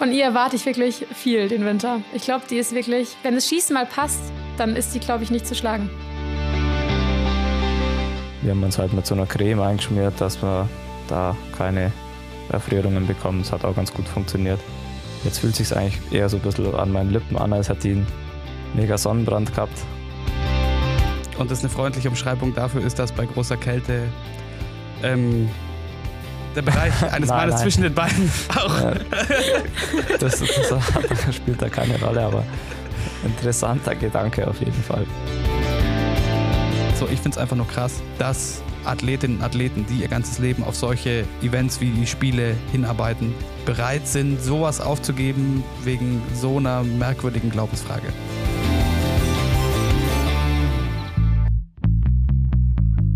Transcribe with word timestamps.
Von 0.00 0.12
ihr 0.12 0.24
erwarte 0.24 0.56
ich 0.56 0.64
wirklich 0.64 1.06
viel 1.12 1.48
den 1.48 1.66
Winter. 1.66 2.00
Ich 2.14 2.22
glaube, 2.22 2.46
die 2.48 2.56
ist 2.56 2.74
wirklich, 2.74 3.18
wenn 3.22 3.34
das 3.34 3.46
Schießen 3.46 3.74
mal 3.74 3.84
passt, 3.84 4.32
dann 4.56 4.74
ist 4.74 4.94
die, 4.94 4.98
glaube 4.98 5.24
ich, 5.24 5.30
nicht 5.30 5.46
zu 5.46 5.54
schlagen. 5.54 5.90
Wir 8.40 8.52
haben 8.52 8.62
uns 8.64 8.78
halt 8.78 8.94
mit 8.94 9.04
so 9.04 9.14
einer 9.14 9.26
Creme 9.26 9.60
eingeschmiert, 9.60 10.18
dass 10.18 10.40
wir 10.40 10.66
da 11.06 11.36
keine 11.54 11.92
Erfrierungen 12.50 13.06
bekommen. 13.06 13.42
Es 13.42 13.52
hat 13.52 13.62
auch 13.62 13.76
ganz 13.76 13.92
gut 13.92 14.08
funktioniert. 14.08 14.58
Jetzt 15.22 15.40
fühlt 15.40 15.52
es 15.52 15.68
sich 15.68 15.76
eigentlich 15.76 16.00
eher 16.10 16.30
so 16.30 16.38
ein 16.38 16.42
bisschen 16.44 16.74
an 16.74 16.92
meinen 16.92 17.10
Lippen 17.10 17.36
an, 17.36 17.52
als 17.52 17.68
hätte 17.68 17.88
ich 17.88 17.96
einen 17.96 18.06
mega 18.72 18.96
Sonnenbrand 18.96 19.54
gehabt. 19.54 19.78
Und 21.38 21.50
das 21.50 21.60
eine 21.60 21.68
freundliche 21.68 22.08
Umschreibung 22.08 22.54
dafür 22.54 22.82
ist, 22.82 22.98
dass 22.98 23.12
bei 23.12 23.26
großer 23.26 23.58
Kälte 23.58 24.04
ähm, 25.02 25.50
der 26.54 26.62
Bereich 26.62 26.92
eines 27.12 27.28
Nein, 27.28 27.38
Beines 27.38 27.54
nein. 27.54 27.62
zwischen 27.62 27.82
den 27.82 27.94
Beinen 27.94 28.30
auch. 28.56 28.80
Ja, 28.80 28.94
das, 30.18 30.40
das 30.40 31.34
spielt 31.34 31.60
da 31.60 31.68
keine 31.68 32.00
Rolle, 32.00 32.22
aber 32.22 32.44
interessanter 33.24 33.94
Gedanke 33.94 34.46
auf 34.46 34.58
jeden 34.60 34.82
Fall. 34.82 35.06
So, 36.98 37.06
ich 37.06 37.20
finde 37.20 37.30
es 37.30 37.38
einfach 37.38 37.56
nur 37.56 37.68
krass, 37.68 38.02
dass 38.18 38.62
Athletinnen 38.84 39.38
und 39.38 39.44
Athleten, 39.44 39.86
die 39.88 40.02
ihr 40.02 40.08
ganzes 40.08 40.38
Leben 40.38 40.64
auf 40.64 40.74
solche 40.74 41.24
Events 41.42 41.80
wie 41.80 41.90
die 41.90 42.06
Spiele 42.06 42.54
hinarbeiten, 42.72 43.34
bereit 43.66 44.06
sind, 44.06 44.42
sowas 44.42 44.80
aufzugeben 44.80 45.62
wegen 45.84 46.22
so 46.34 46.56
einer 46.58 46.82
merkwürdigen 46.82 47.50
Glaubensfrage. 47.50 48.08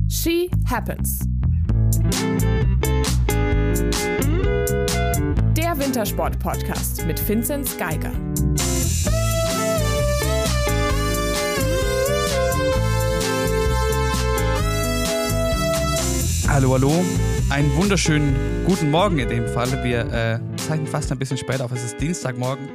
She 0.09 0.51
Happens. 0.71 1.21
Wintersport-Podcast 5.95 7.07
mit 7.07 7.29
Vinzenz 7.29 7.79
Geiger. 7.79 8.11
Hallo, 16.49 16.73
hallo. 16.73 16.91
Einen 17.49 17.77
wunderschönen 17.77 18.65
guten 18.67 18.91
Morgen 18.91 19.21
in 19.21 19.29
dem 19.29 19.47
Fall. 19.47 19.85
Wir 19.85 20.01
äh, 20.13 20.41
zeichnen 20.57 20.89
fast 20.89 21.13
ein 21.13 21.19
bisschen 21.21 21.39
später 21.39 21.65
auf. 21.65 21.71
Es 21.71 21.85
ist 21.85 22.01
Dienstagmorgen 22.01 22.69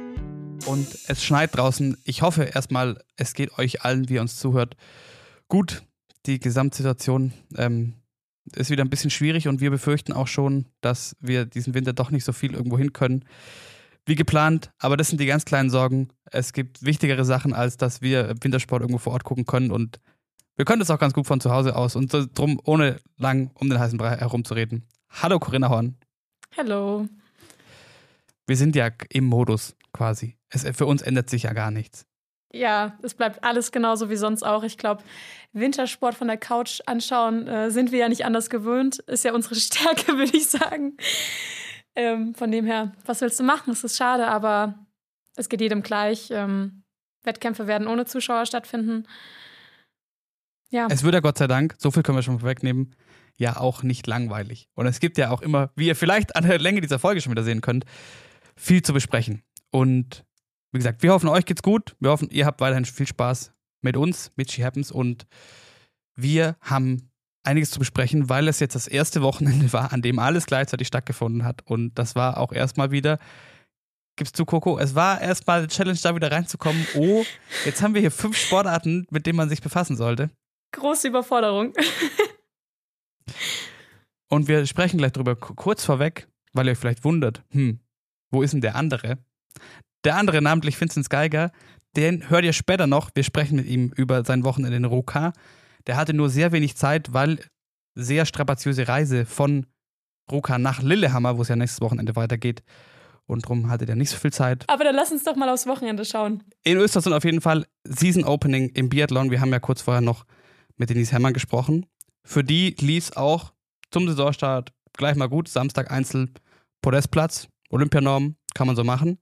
und 0.64 0.88
es 1.06 1.22
schneit 1.22 1.54
draußen. 1.54 1.98
Ich 2.04 2.22
hoffe 2.22 2.44
erstmal, 2.44 3.04
es 3.18 3.34
geht 3.34 3.58
euch 3.58 3.84
allen, 3.84 4.08
wie 4.08 4.14
ihr 4.14 4.22
uns 4.22 4.38
zuhört, 4.38 4.78
gut. 5.48 5.82
Die 6.24 6.40
Gesamtsituation 6.40 7.34
ähm, 7.58 7.99
ist 8.54 8.70
wieder 8.70 8.84
ein 8.84 8.90
bisschen 8.90 9.10
schwierig 9.10 9.48
und 9.48 9.60
wir 9.60 9.70
befürchten 9.70 10.12
auch 10.12 10.26
schon, 10.26 10.66
dass 10.80 11.16
wir 11.20 11.44
diesen 11.44 11.74
Winter 11.74 11.92
doch 11.92 12.10
nicht 12.10 12.24
so 12.24 12.32
viel 12.32 12.54
irgendwo 12.54 12.78
hin 12.78 12.92
können 12.92 13.24
wie 14.06 14.14
geplant. 14.14 14.72
Aber 14.78 14.96
das 14.96 15.08
sind 15.08 15.20
die 15.20 15.26
ganz 15.26 15.44
kleinen 15.44 15.70
Sorgen. 15.70 16.08
Es 16.24 16.52
gibt 16.52 16.82
wichtigere 16.82 17.24
Sachen, 17.24 17.52
als 17.52 17.76
dass 17.76 18.02
wir 18.02 18.34
Wintersport 18.40 18.82
irgendwo 18.82 18.98
vor 18.98 19.12
Ort 19.12 19.24
gucken 19.24 19.46
können 19.46 19.70
und 19.70 20.00
wir 20.56 20.66
können 20.66 20.80
das 20.80 20.90
auch 20.90 20.98
ganz 20.98 21.14
gut 21.14 21.26
von 21.26 21.40
zu 21.40 21.50
Hause 21.50 21.74
aus 21.74 21.96
und 21.96 22.12
drum, 22.36 22.60
ohne 22.64 23.00
lang 23.16 23.50
um 23.54 23.70
den 23.70 23.78
heißen 23.78 23.96
Brei 23.96 24.16
herumzureden. 24.16 24.86
Hallo 25.08 25.38
Corinna 25.38 25.70
Horn. 25.70 25.96
Hello. 26.50 27.08
Wir 28.46 28.56
sind 28.56 28.76
ja 28.76 28.90
im 29.10 29.24
Modus 29.24 29.74
quasi. 29.92 30.36
Es, 30.50 30.64
für 30.76 30.86
uns 30.86 31.02
ändert 31.02 31.30
sich 31.30 31.44
ja 31.44 31.52
gar 31.52 31.70
nichts. 31.70 32.04
Ja, 32.52 32.98
es 33.02 33.14
bleibt 33.14 33.44
alles 33.44 33.70
genauso 33.70 34.10
wie 34.10 34.16
sonst 34.16 34.42
auch. 34.42 34.64
Ich 34.64 34.76
glaube, 34.76 35.02
Wintersport 35.52 36.14
von 36.14 36.26
der 36.28 36.36
Couch 36.36 36.80
anschauen 36.86 37.46
äh, 37.46 37.70
sind 37.70 37.92
wir 37.92 38.00
ja 38.00 38.08
nicht 38.08 38.24
anders 38.24 38.50
gewöhnt. 38.50 38.98
Ist 39.00 39.24
ja 39.24 39.32
unsere 39.32 39.54
Stärke, 39.56 40.16
würde 40.16 40.36
ich 40.36 40.48
sagen. 40.48 40.96
Ähm, 41.94 42.34
von 42.34 42.50
dem 42.50 42.66
her, 42.66 42.92
was 43.04 43.20
willst 43.20 43.38
du 43.38 43.44
machen? 43.44 43.72
Es 43.72 43.84
ist 43.84 43.96
schade, 43.96 44.26
aber 44.26 44.74
es 45.36 45.48
geht 45.48 45.60
jedem 45.60 45.82
gleich. 45.82 46.30
Ähm, 46.30 46.82
Wettkämpfe 47.22 47.66
werden 47.66 47.86
ohne 47.86 48.04
Zuschauer 48.06 48.46
stattfinden. 48.46 49.06
Ja, 50.70 50.86
Es 50.88 51.02
wird 51.02 51.14
ja 51.14 51.20
Gott 51.20 51.38
sei 51.38 51.48
Dank, 51.48 51.74
so 51.78 51.90
viel 51.90 52.02
können 52.02 52.18
wir 52.18 52.22
schon 52.22 52.38
vorwegnehmen, 52.38 52.94
ja 53.36 53.56
auch 53.56 53.82
nicht 53.82 54.06
langweilig. 54.06 54.68
Und 54.74 54.86
es 54.86 55.00
gibt 55.00 55.18
ja 55.18 55.30
auch 55.30 55.42
immer, 55.42 55.72
wie 55.74 55.88
ihr 55.88 55.96
vielleicht 55.96 56.36
an 56.36 56.46
der 56.46 56.58
Länge 56.60 56.80
dieser 56.80 57.00
Folge 57.00 57.20
schon 57.20 57.32
wieder 57.32 57.42
sehen 57.42 57.60
könnt, 57.60 57.84
viel 58.56 58.82
zu 58.82 58.92
besprechen. 58.92 59.42
Und 59.70 60.24
wie 60.72 60.78
gesagt, 60.78 61.02
wir 61.02 61.12
hoffen, 61.12 61.28
euch 61.28 61.44
geht's 61.44 61.62
gut. 61.62 61.96
Wir 62.00 62.10
hoffen, 62.10 62.28
ihr 62.30 62.46
habt 62.46 62.60
weiterhin 62.60 62.84
viel 62.84 63.06
Spaß 63.06 63.52
mit 63.82 63.96
uns, 63.96 64.32
mit 64.36 64.52
She 64.52 64.64
Happens. 64.64 64.92
Und 64.92 65.26
wir 66.16 66.56
haben 66.60 67.10
einiges 67.42 67.70
zu 67.70 67.78
besprechen, 67.78 68.28
weil 68.28 68.48
es 68.48 68.60
jetzt 68.60 68.74
das 68.74 68.86
erste 68.86 69.22
Wochenende 69.22 69.72
war, 69.72 69.92
an 69.92 70.02
dem 70.02 70.18
alles 70.18 70.46
gleichzeitig 70.46 70.88
stattgefunden 70.88 71.44
hat. 71.44 71.62
Und 71.66 71.98
das 71.98 72.14
war 72.14 72.38
auch 72.38 72.52
erstmal 72.52 72.90
wieder, 72.90 73.18
gibst 74.16 74.38
du, 74.38 74.44
Coco, 74.44 74.78
es 74.78 74.94
war 74.94 75.20
erstmal 75.20 75.60
eine 75.60 75.68
Challenge, 75.68 75.98
da 76.02 76.14
wieder 76.14 76.30
reinzukommen. 76.30 76.86
Oh, 76.94 77.24
jetzt 77.64 77.82
haben 77.82 77.94
wir 77.94 78.00
hier 78.00 78.10
fünf 78.10 78.36
Sportarten, 78.36 79.06
mit 79.10 79.26
denen 79.26 79.36
man 79.36 79.48
sich 79.48 79.62
befassen 79.62 79.96
sollte. 79.96 80.30
große 80.72 81.08
Überforderung. 81.08 81.72
Und 84.28 84.46
wir 84.46 84.64
sprechen 84.66 84.98
gleich 84.98 85.12
drüber 85.12 85.34
kurz 85.34 85.84
vorweg, 85.84 86.28
weil 86.52 86.66
ihr 86.66 86.72
euch 86.72 86.78
vielleicht 86.78 87.04
wundert, 87.04 87.42
hm, 87.50 87.80
wo 88.30 88.42
ist 88.42 88.52
denn 88.52 88.60
der 88.60 88.76
andere? 88.76 89.18
Der 90.04 90.16
andere, 90.16 90.40
namentlich 90.40 90.80
Vincent 90.80 91.10
Geiger, 91.10 91.52
den 91.96 92.30
hört 92.30 92.44
ihr 92.44 92.52
später 92.52 92.86
noch. 92.86 93.10
Wir 93.14 93.24
sprechen 93.24 93.56
mit 93.56 93.66
ihm 93.66 93.92
über 93.96 94.24
sein 94.24 94.44
Wochenende 94.44 94.76
in 94.76 94.84
Ruka. 94.84 95.32
Der 95.86 95.96
hatte 95.96 96.14
nur 96.14 96.30
sehr 96.30 96.52
wenig 96.52 96.76
Zeit, 96.76 97.12
weil 97.12 97.40
sehr 97.94 98.24
strapaziöse 98.26 98.88
Reise 98.88 99.26
von 99.26 99.66
Ruka 100.30 100.58
nach 100.58 100.82
Lillehammer, 100.82 101.36
wo 101.36 101.42
es 101.42 101.48
ja 101.48 101.56
nächstes 101.56 101.80
Wochenende 101.80 102.16
weitergeht. 102.16 102.62
Und 103.26 103.44
darum 103.44 103.68
hatte 103.68 103.86
der 103.86 103.96
nicht 103.96 104.10
so 104.10 104.16
viel 104.16 104.32
Zeit. 104.32 104.64
Aber 104.68 104.84
dann 104.84 104.94
lass 104.94 105.12
uns 105.12 105.24
doch 105.24 105.36
mal 105.36 105.48
aufs 105.48 105.66
Wochenende 105.66 106.04
schauen. 106.04 106.42
In 106.64 106.78
Östersund 106.78 107.14
auf 107.14 107.24
jeden 107.24 107.40
Fall 107.40 107.66
Season 107.84 108.24
Opening 108.24 108.70
im 108.70 108.88
Biathlon. 108.88 109.30
Wir 109.30 109.40
haben 109.40 109.52
ja 109.52 109.60
kurz 109.60 109.82
vorher 109.82 110.00
noch 110.00 110.24
mit 110.76 110.90
Denise 110.90 111.12
Herrmann 111.12 111.32
gesprochen. 111.32 111.86
Für 112.24 112.42
die 112.42 112.74
lief 112.80 113.04
es 113.04 113.16
auch 113.16 113.52
zum 113.90 114.08
Saisonstart 114.08 114.72
gleich 114.92 115.14
mal 115.16 115.28
gut. 115.28 115.48
Samstag 115.48 115.90
Einzel, 115.90 116.30
Podestplatz, 116.82 117.48
Olympianorm, 117.70 118.36
kann 118.54 118.66
man 118.66 118.76
so 118.76 118.84
machen. 118.84 119.18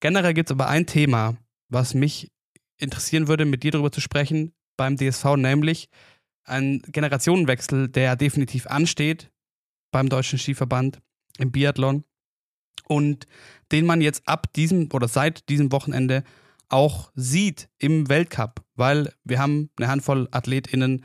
Generell 0.00 0.34
gibt 0.34 0.50
es 0.50 0.52
aber 0.52 0.68
ein 0.68 0.86
Thema, 0.86 1.36
was 1.68 1.94
mich 1.94 2.30
interessieren 2.78 3.28
würde, 3.28 3.44
mit 3.44 3.62
dir 3.62 3.72
darüber 3.72 3.92
zu 3.92 4.00
sprechen 4.00 4.52
beim 4.76 4.96
DSV, 4.96 5.36
nämlich 5.36 5.88
ein 6.44 6.82
Generationenwechsel, 6.86 7.88
der 7.88 8.16
definitiv 8.16 8.66
ansteht 8.66 9.30
beim 9.92 10.08
Deutschen 10.08 10.38
Skiverband 10.38 11.00
im 11.38 11.52
Biathlon 11.52 12.04
und 12.88 13.26
den 13.72 13.86
man 13.86 14.00
jetzt 14.00 14.26
ab 14.26 14.52
diesem 14.54 14.88
oder 14.92 15.06
seit 15.06 15.48
diesem 15.48 15.70
Wochenende 15.70 16.24
auch 16.68 17.10
sieht 17.14 17.68
im 17.78 18.08
Weltcup, 18.08 18.64
weil 18.74 19.12
wir 19.24 19.38
haben 19.38 19.70
eine 19.76 19.88
Handvoll 19.88 20.28
AthletInnen, 20.30 21.04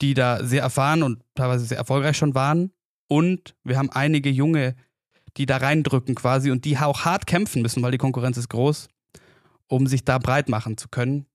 die 0.00 0.14
da 0.14 0.44
sehr 0.44 0.62
erfahren 0.62 1.02
und 1.02 1.22
teilweise 1.34 1.64
sehr 1.64 1.78
erfolgreich 1.78 2.16
schon 2.16 2.34
waren. 2.34 2.72
Und 3.08 3.54
wir 3.64 3.78
haben 3.78 3.90
einige 3.90 4.30
Junge, 4.30 4.74
die 5.36 5.46
da 5.46 5.58
reindrücken 5.58 6.14
quasi 6.14 6.50
und 6.50 6.64
die 6.64 6.76
auch 6.76 7.04
hart 7.04 7.26
kämpfen 7.26 7.62
müssen, 7.62 7.82
weil 7.82 7.92
die 7.92 7.98
Konkurrenz 7.98 8.36
ist 8.36 8.48
groß, 8.48 8.88
um 9.68 9.86
sich 9.86 10.04
da 10.04 10.18
breit 10.18 10.48
machen 10.48 10.76
zu 10.76 10.88
können. 10.88 11.26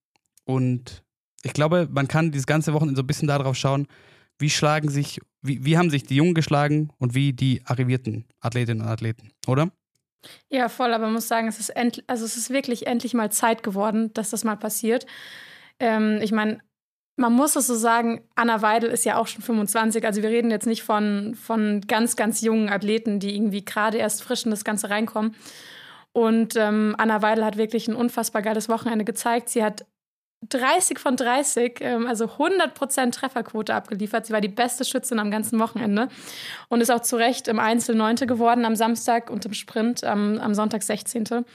Und 0.46 1.04
ich 1.44 1.54
glaube, 1.54 1.88
man 1.92 2.08
kann 2.08 2.32
dieses 2.32 2.48
ganze 2.48 2.74
Wochenende 2.74 2.98
so 2.98 3.04
ein 3.04 3.08
bisschen 3.08 3.28
darauf 3.28 3.56
schauen, 3.56 3.88
wie 4.40 4.50
schlagen 4.50 4.90
sich, 4.90 5.20
wie, 5.42 5.66
wie 5.66 5.78
haben 5.78 5.90
sich 5.90 6.04
die 6.04 6.16
Jungen 6.16 6.34
geschlagen 6.34 6.90
und 7.00 7.16
wie 7.16 7.34
die 7.34 7.62
arrivierten 7.66 8.26
Athletinnen 8.40 8.82
und 8.82 8.88
Athleten, 8.88 9.32
oder? 9.48 9.72
Ja, 10.50 10.70
voll, 10.70 10.94
aber 10.94 11.06
man 11.06 11.14
muss 11.14 11.28
sagen, 11.28 11.48
es 11.48 11.60
ist, 11.60 11.70
end 11.70 12.04
also 12.08 12.26
es 12.26 12.38
ist 12.38 12.50
wirklich 12.50 12.88
endlich 12.88 13.14
mal 13.14 13.32
Zeit 13.32 13.64
geworden, 13.64 14.14
dass 14.14 14.30
das 14.30 14.44
mal 14.44 14.58
passiert. 14.58 15.06
Ähm, 15.80 16.20
ich 16.22 16.32
meine, 16.32 16.60
man 17.18 17.34
muss 17.34 17.56
es 17.56 17.68
so 17.68 17.76
sagen, 17.76 18.22
Anna 18.36 18.62
Weidel 18.62 18.90
ist 18.92 19.04
ja 19.04 19.18
auch 19.18 19.28
schon 19.28 19.42
25. 19.42 20.06
Also 20.06 20.22
wir 20.22 20.30
reden 20.30 20.52
jetzt 20.52 20.68
nicht 20.68 20.84
von, 20.84 21.36
von 21.36 21.82
ganz, 21.82 22.16
ganz 22.16 22.42
jungen 22.42 22.70
Athleten, 22.70 23.20
die 23.20 23.36
irgendwie 23.36 23.66
gerade 23.66 23.98
erst 23.98 24.24
frisch 24.24 24.46
in 24.46 24.52
das 24.52 24.64
Ganze 24.64 24.90
reinkommen. 24.92 25.36
Und 26.14 26.56
ähm, 26.56 26.96
Anna 26.98 27.22
Weidel 27.24 27.44
hat 27.44 27.58
wirklich 27.58 27.88
ein 27.88 27.96
unfassbar 27.96 28.44
geiles 28.44 28.70
Wochenende 28.70 29.04
gezeigt. 29.04 29.50
Sie 29.50 29.64
hat 29.64 29.86
30 30.50 31.00
von 31.00 31.16
30, 31.16 31.80
ähm, 31.82 32.06
also 32.06 32.26
100% 32.26 33.12
Trefferquote 33.12 33.74
abgeliefert. 33.74 34.28
Sie 34.28 34.34
war 34.34 34.42
die 34.42 34.48
beste 34.48 34.86
Schützin 34.86 35.18
am 35.20 35.32
ganzen 35.32 35.60
Wochenende 35.60 36.10
und 36.70 36.82
ist 36.82 36.92
auch 36.92 37.02
zu 37.02 37.16
Recht 37.16 37.48
im 37.48 37.60
Einzel 37.60 37.96
Neunte 37.96 38.28
geworden 38.28 38.64
am 38.64 38.76
Samstag 38.76 39.32
und 39.32 39.44
im 39.46 39.54
Sprint 39.54 40.04
am, 40.04 40.38
am 40.38 40.54
Sonntag 40.54 40.84
16. 40.84 41.46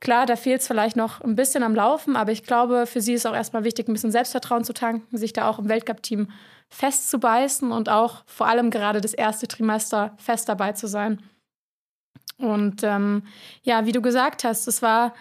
Klar, 0.00 0.26
da 0.26 0.36
fehlt 0.36 0.60
es 0.60 0.68
vielleicht 0.68 0.96
noch 0.96 1.20
ein 1.20 1.34
bisschen 1.34 1.62
am 1.62 1.74
Laufen, 1.74 2.14
aber 2.14 2.30
ich 2.30 2.44
glaube, 2.44 2.86
für 2.86 3.00
sie 3.00 3.14
ist 3.14 3.26
auch 3.26 3.34
erstmal 3.34 3.64
wichtig, 3.64 3.88
ein 3.88 3.92
bisschen 3.92 4.12
Selbstvertrauen 4.12 4.62
zu 4.62 4.72
tanken, 4.72 5.16
sich 5.16 5.32
da 5.32 5.48
auch 5.48 5.58
im 5.58 5.68
Weltcup-Team 5.68 6.30
festzubeißen 6.68 7.72
und 7.72 7.88
auch 7.88 8.22
vor 8.26 8.46
allem 8.46 8.70
gerade 8.70 9.00
das 9.00 9.14
erste 9.14 9.48
Trimester 9.48 10.14
fest 10.18 10.48
dabei 10.48 10.72
zu 10.72 10.86
sein. 10.86 11.20
Und 12.36 12.84
ähm, 12.84 13.24
ja, 13.62 13.86
wie 13.86 13.92
du 13.92 14.00
gesagt 14.00 14.44
hast, 14.44 14.68
es 14.68 14.82
war, 14.82 15.14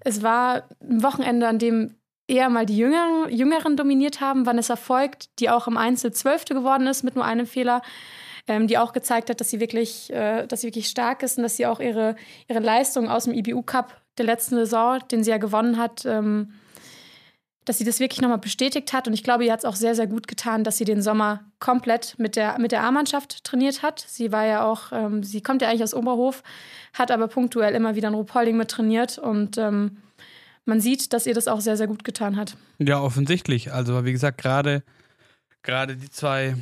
es 0.00 0.22
war 0.22 0.68
ein 0.80 1.02
Wochenende, 1.02 1.48
an 1.48 1.58
dem 1.58 1.96
eher 2.28 2.48
mal 2.50 2.66
die 2.66 2.76
Jüngeren, 2.76 3.28
Jüngeren 3.30 3.76
dominiert 3.76 4.20
haben. 4.20 4.46
Vanessa 4.46 4.76
Voigt, 4.76 5.28
die 5.40 5.50
auch 5.50 5.66
im 5.66 5.76
Einzel 5.76 6.12
Zwölfte 6.12 6.54
geworden 6.54 6.86
ist 6.86 7.02
mit 7.02 7.16
nur 7.16 7.24
einem 7.24 7.46
Fehler. 7.46 7.82
ähm, 8.46 8.66
die 8.66 8.78
auch 8.78 8.92
gezeigt 8.92 9.30
hat, 9.30 9.40
dass 9.40 9.50
sie 9.50 9.60
wirklich, 9.60 10.12
äh, 10.12 10.46
dass 10.46 10.60
sie 10.60 10.66
wirklich 10.68 10.88
stark 10.88 11.22
ist 11.22 11.38
und 11.38 11.44
dass 11.44 11.56
sie 11.56 11.66
auch 11.66 11.80
ihre, 11.80 12.16
ihre 12.48 12.60
Leistung 12.60 13.08
aus 13.08 13.24
dem 13.24 13.32
IBU 13.32 13.62
Cup 13.62 14.03
der 14.18 14.26
letzten 14.26 14.56
Saison, 14.56 15.00
den 15.10 15.24
sie 15.24 15.30
ja 15.30 15.38
gewonnen 15.38 15.78
hat, 15.78 16.04
ähm, 16.04 16.52
dass 17.64 17.78
sie 17.78 17.84
das 17.84 18.00
wirklich 18.00 18.20
nochmal 18.20 18.38
bestätigt 18.38 18.92
hat. 18.92 19.08
Und 19.08 19.14
ich 19.14 19.22
glaube, 19.22 19.44
ihr 19.44 19.52
hat 19.52 19.60
es 19.60 19.64
auch 19.64 19.76
sehr, 19.76 19.94
sehr 19.94 20.06
gut 20.06 20.28
getan, 20.28 20.64
dass 20.64 20.76
sie 20.76 20.84
den 20.84 21.00
Sommer 21.00 21.40
komplett 21.60 22.14
mit 22.18 22.36
der, 22.36 22.58
mit 22.58 22.72
der 22.72 22.82
A-Mannschaft 22.82 23.42
trainiert 23.44 23.82
hat. 23.82 24.04
Sie 24.06 24.32
war 24.32 24.44
ja 24.44 24.64
auch, 24.64 24.92
ähm, 24.92 25.22
sie 25.22 25.40
kommt 25.40 25.62
ja 25.62 25.68
eigentlich 25.68 25.82
aus 25.82 25.94
Oberhof, 25.94 26.42
hat 26.92 27.10
aber 27.10 27.28
punktuell 27.28 27.74
immer 27.74 27.94
wieder 27.94 28.08
in 28.08 28.14
Ruhpolding 28.14 28.56
mit 28.56 28.70
trainiert 28.70 29.18
und 29.18 29.56
ähm, 29.56 29.98
man 30.66 30.80
sieht, 30.80 31.12
dass 31.12 31.26
ihr 31.26 31.34
das 31.34 31.48
auch 31.48 31.60
sehr, 31.60 31.76
sehr 31.76 31.86
gut 31.86 32.04
getan 32.04 32.36
hat. 32.36 32.56
Ja, 32.78 33.00
offensichtlich. 33.00 33.72
Also, 33.72 34.04
wie 34.04 34.12
gesagt, 34.12 34.38
gerade 34.38 34.82
gerade 35.62 35.96
die 35.96 36.10
zwei 36.10 36.54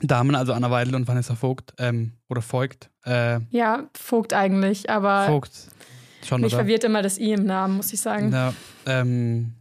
Damen, 0.00 0.34
also 0.34 0.52
Anna 0.52 0.70
Weidel 0.70 0.94
und 0.94 1.06
Vanessa 1.06 1.34
Vogt, 1.34 1.72
ähm, 1.78 2.12
oder 2.28 2.42
Vogt. 2.42 2.90
Äh, 3.04 3.40
ja, 3.50 3.88
Vogt 3.94 4.32
eigentlich, 4.32 4.90
aber 4.90 5.26
Vogt. 5.26 5.52
Schon, 6.24 6.40
mich 6.40 6.52
oder? 6.52 6.62
verwirrt 6.62 6.84
immer 6.84 7.02
das 7.02 7.18
I 7.18 7.32
im 7.32 7.44
Namen, 7.44 7.76
muss 7.76 7.92
ich 7.92 8.00
sagen. 8.00 8.32
Ja, 8.32 8.54
ähm, 8.86 9.52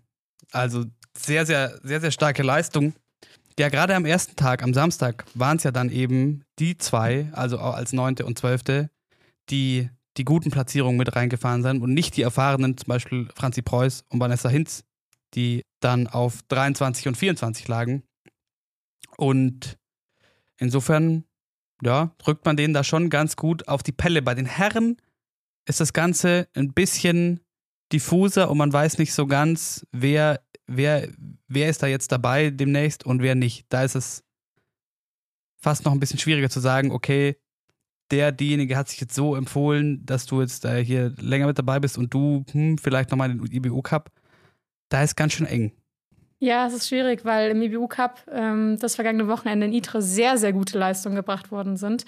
also 0.52 0.86
sehr, 1.18 1.46
sehr, 1.46 1.80
sehr, 1.84 2.02
sehr 2.02 2.12
starke 2.12 2.44
Leistung. 2.44 2.94
Ja, 3.60 3.70
gerade 3.70 3.96
am 3.96 4.06
ersten 4.06 4.36
Tag, 4.36 4.64
am 4.64 4.74
Samstag, 4.74 5.26
waren 5.36 5.58
es 5.58 5.64
ja 5.64 5.72
dann 5.72 5.90
eben 5.90 6.44
die 6.58 6.78
zwei, 6.78 7.30
also 7.34 7.60
auch 7.60 7.76
als 7.76 7.94
neunte 7.94 8.26
und 8.26 8.40
zwölfte, 8.40 8.90
die 9.50 9.90
die 10.18 10.26
guten 10.26 10.52
Platzierungen 10.52 10.98
mit 10.98 11.16
reingefahren 11.16 11.64
sind 11.64 11.82
und 11.82 11.94
nicht 11.94 12.18
die 12.18 12.22
erfahrenen, 12.22 12.78
zum 12.78 12.88
Beispiel 12.88 13.28
Franzi 13.36 13.62
Preuß 13.62 14.06
und 14.10 14.20
Vanessa 14.20 14.50
Hinz, 14.50 14.84
die 15.34 15.64
dann 15.82 16.08
auf 16.08 16.40
23 16.50 17.08
und 17.08 17.18
24 17.18 17.68
lagen. 17.68 18.04
Und 19.18 19.78
insofern, 20.64 21.26
ja, 21.84 22.14
drückt 22.18 22.46
man 22.46 22.58
denen 22.58 22.74
da 22.74 22.84
schon 22.84 23.10
ganz 23.10 23.36
gut 23.36 23.68
auf 23.68 23.84
die 23.84 23.92
Pelle. 23.92 24.22
Bei 24.22 24.34
den 24.34 24.46
Herren 24.46 24.98
ist 25.68 25.80
das 25.80 25.94
Ganze 25.94 26.48
ein 26.56 26.74
bisschen 26.74 27.40
diffuser 27.92 28.50
und 28.50 28.58
man 28.58 28.74
weiß 28.74 28.98
nicht 28.98 29.14
so 29.14 29.28
ganz, 29.28 29.86
wer, 29.92 30.42
wer, 30.68 31.08
wer 31.48 31.70
ist 31.70 31.84
da 31.84 31.88
jetzt 31.88 32.12
dabei 32.12 32.50
demnächst 32.50 33.06
und 33.06 33.22
wer 33.22 33.36
nicht. 33.36 33.66
Da 33.70 33.84
ist 33.84 33.96
es 33.96 34.24
fast 35.62 35.86
noch 35.86 35.92
ein 35.92 36.00
bisschen 36.00 36.20
schwieriger 36.20 36.50
zu 36.50 36.60
sagen, 36.60 36.92
okay, 36.92 37.38
der, 38.12 38.32
diejenige 38.32 38.78
hat 38.78 38.90
sich 38.90 39.00
jetzt 39.00 39.16
so 39.16 39.36
empfohlen, 39.36 40.06
dass 40.06 40.26
du 40.26 40.42
jetzt 40.42 40.66
äh, 40.66 40.84
hier 40.84 41.14
länger 41.20 41.48
mit 41.48 41.58
dabei 41.58 41.80
bist 41.80 41.98
und 41.98 42.14
du 42.14 42.46
hm, 42.52 42.78
vielleicht 42.78 43.12
nochmal 43.12 43.30
den 43.30 43.46
IBU 43.52 43.82
Cup. 43.82 44.12
Da 44.90 45.04
ist 45.04 45.16
ganz 45.16 45.34
schön 45.34 45.48
eng. 45.48 45.72
Ja, 46.44 46.68
es 46.68 46.74
ist 46.74 46.90
schwierig, 46.90 47.24
weil 47.24 47.52
im 47.52 47.62
IBU 47.62 47.88
Cup 47.88 48.20
ähm, 48.30 48.78
das 48.78 48.96
vergangene 48.96 49.30
Wochenende 49.30 49.66
in 49.66 49.72
ITRE 49.72 50.02
sehr, 50.02 50.38
sehr 50.38 50.52
gute 50.52 50.78
Leistungen 50.78 51.16
gebracht 51.16 51.54
worden 51.54 51.78
sind. 51.78 52.04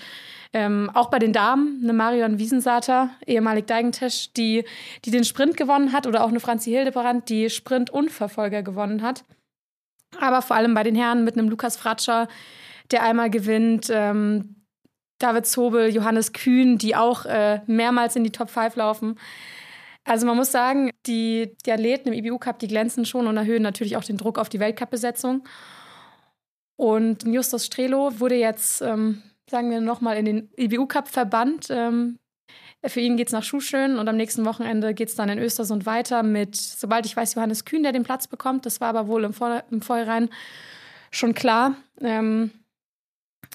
Ähm, 0.51 0.91
auch 0.93 1.09
bei 1.09 1.19
den 1.19 1.31
Damen, 1.31 1.79
eine 1.81 1.93
Marion 1.93 2.37
Wiesensater, 2.37 3.11
ehemalig 3.25 3.65
Deigentisch, 3.65 4.33
die, 4.33 4.65
die 5.05 5.11
den 5.11 5.23
Sprint 5.23 5.55
gewonnen 5.55 5.93
hat, 5.93 6.05
oder 6.05 6.21
auch 6.21 6.27
eine 6.27 6.41
Franzi 6.41 6.71
Hildebrand, 6.71 7.29
die 7.29 7.49
Sprint 7.49 7.91
und 7.91 8.11
Verfolger 8.11 8.61
gewonnen 8.61 9.03
hat. 9.03 9.23
Aber 10.19 10.41
vor 10.41 10.57
allem 10.57 10.73
bei 10.73 10.83
den 10.83 10.95
Herren 10.95 11.23
mit 11.23 11.37
einem 11.37 11.47
Lukas 11.47 11.77
Fratscher, 11.77 12.27
der 12.91 13.03
einmal 13.03 13.29
gewinnt, 13.29 13.87
ähm, 13.89 14.65
David 15.17 15.45
Zobel, 15.45 15.95
Johannes 15.95 16.33
Kühn, 16.33 16.77
die 16.77 16.97
auch 16.97 17.23
äh, 17.23 17.61
mehrmals 17.67 18.17
in 18.17 18.25
die 18.25 18.31
Top 18.31 18.49
5 18.49 18.75
laufen. 18.75 19.17
Also 20.05 20.27
man 20.27 20.37
muss 20.37 20.51
sagen, 20.51 20.91
die, 21.07 21.57
die 21.65 21.71
Athleten 21.71 22.09
im 22.09 22.13
IBU 22.13 22.37
Cup, 22.37 22.59
die 22.59 22.67
glänzen 22.67 23.05
schon 23.05 23.25
und 23.27 23.37
erhöhen 23.37 23.63
natürlich 23.63 23.97
auch 23.97 24.03
den 24.03 24.17
Druck 24.17 24.37
auf 24.37 24.49
die 24.49 24.59
Weltcup-Besetzung. 24.59 25.43
Und 26.77 27.25
Justus 27.25 27.65
Strelo 27.65 28.19
wurde 28.19 28.35
jetzt, 28.35 28.81
ähm, 28.81 29.23
sagen 29.49 29.71
wir 29.71 29.81
nochmal, 29.81 30.17
in 30.17 30.25
den 30.25 30.49
IBU 30.57 30.85
Cup 30.85 31.07
verbannt. 31.07 31.67
Ähm, 31.71 32.19
für 32.85 32.99
ihn 32.99 33.17
geht 33.17 33.27
es 33.27 33.33
nach 33.33 33.41
Schuhschön 33.41 33.97
und 33.97 34.07
am 34.07 34.15
nächsten 34.15 34.45
Wochenende 34.45 34.93
geht 34.93 35.09
es 35.09 35.15
dann 35.15 35.29
in 35.29 35.39
Östersund 35.39 35.87
weiter 35.87 36.21
mit, 36.21 36.55
sobald 36.55 37.07
ich 37.07 37.17
weiß, 37.17 37.33
Johannes 37.33 37.65
Kühn, 37.65 37.81
der 37.81 37.91
den 37.91 38.03
Platz 38.03 38.27
bekommt. 38.27 38.67
Das 38.67 38.79
war 38.81 38.89
aber 38.89 39.07
wohl 39.07 39.23
im, 39.23 39.33
Vor 39.33 39.63
im 39.71 39.81
Vorhinein 39.81 40.29
schon 41.09 41.33
klar. 41.33 41.75
Ähm, 41.99 42.51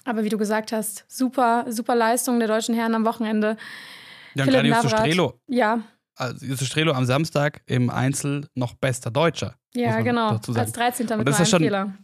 aber 0.03 0.25
wie 0.25 0.29
du 0.29 0.37
gesagt 0.37 0.73
hast, 0.73 1.05
super, 1.07 1.65
super 1.69 1.95
Leistung 1.95 2.39
der 2.39 2.49
deutschen 2.49 2.75
Herren 2.75 2.95
am 2.95 3.05
Wochenende. 3.05 3.55
Ja, 4.35 4.43
und 4.43 4.49
gerade 4.49 4.67
Justus 4.67 4.91
Navrat. 4.91 4.99
Strelo. 4.99 5.39
Ja, 5.47 5.83
Also 6.15 6.45
Justus 6.45 6.67
Strelo 6.67 6.91
am 6.93 7.05
Samstag 7.05 7.61
im 7.65 7.89
Einzel 7.89 8.47
noch 8.55 8.73
bester 8.75 9.11
Deutscher. 9.11 9.55
ja, 9.73 10.01
genau. 10.01 10.39
Als 10.55 10.71
13. 10.73 11.05
mit 11.17 11.27
das 11.27 11.35
einem 11.35 11.43
ist 11.43 11.49
schon- 11.49 11.61
Fehler. 11.61 11.97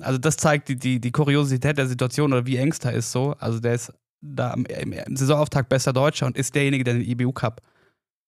Also 0.00 0.16
das 0.18 0.36
zeigt 0.36 0.68
die, 0.68 0.76
die, 0.76 1.00
die 1.00 1.10
Kuriosität 1.10 1.76
der 1.76 1.88
Situation 1.88 2.32
oder 2.32 2.46
wie 2.46 2.56
eng 2.56 2.70
es 2.70 2.78
da 2.78 2.90
ist 2.90 3.10
so. 3.10 3.34
Also 3.40 3.58
der 3.58 3.74
ist 3.74 3.92
da 4.20 4.54
im, 4.54 4.64
im 4.66 5.16
Saisonauftakt 5.16 5.68
bester 5.68 5.92
Deutscher 5.92 6.26
und 6.26 6.36
ist 6.36 6.54
derjenige, 6.54 6.84
der 6.84 6.94
den 6.94 7.02
IBU 7.02 7.32
Cup 7.32 7.60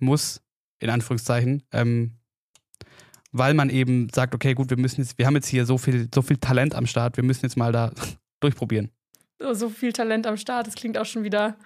muss, 0.00 0.40
in 0.80 0.90
Anführungszeichen, 0.90 1.62
ähm, 1.72 2.16
weil 3.32 3.54
man 3.54 3.70
eben 3.70 4.08
sagt, 4.12 4.34
okay, 4.34 4.54
gut, 4.54 4.70
wir 4.70 4.78
müssen 4.78 5.00
jetzt, 5.00 5.16
wir 5.18 5.26
haben 5.26 5.36
jetzt 5.36 5.46
hier 5.46 5.64
so 5.64 5.78
viel, 5.78 6.08
so 6.12 6.22
viel 6.22 6.38
Talent 6.38 6.74
am 6.74 6.86
Start, 6.86 7.16
wir 7.16 7.22
müssen 7.24 7.44
jetzt 7.46 7.56
mal 7.56 7.70
da 7.70 7.92
durchprobieren. 8.40 8.90
Oh, 9.42 9.54
so 9.54 9.68
viel 9.68 9.92
Talent 9.92 10.26
am 10.26 10.36
Start. 10.36 10.66
Das 10.66 10.74
klingt 10.74 10.98
auch 10.98 11.06
schon 11.06 11.22
wieder, 11.22 11.56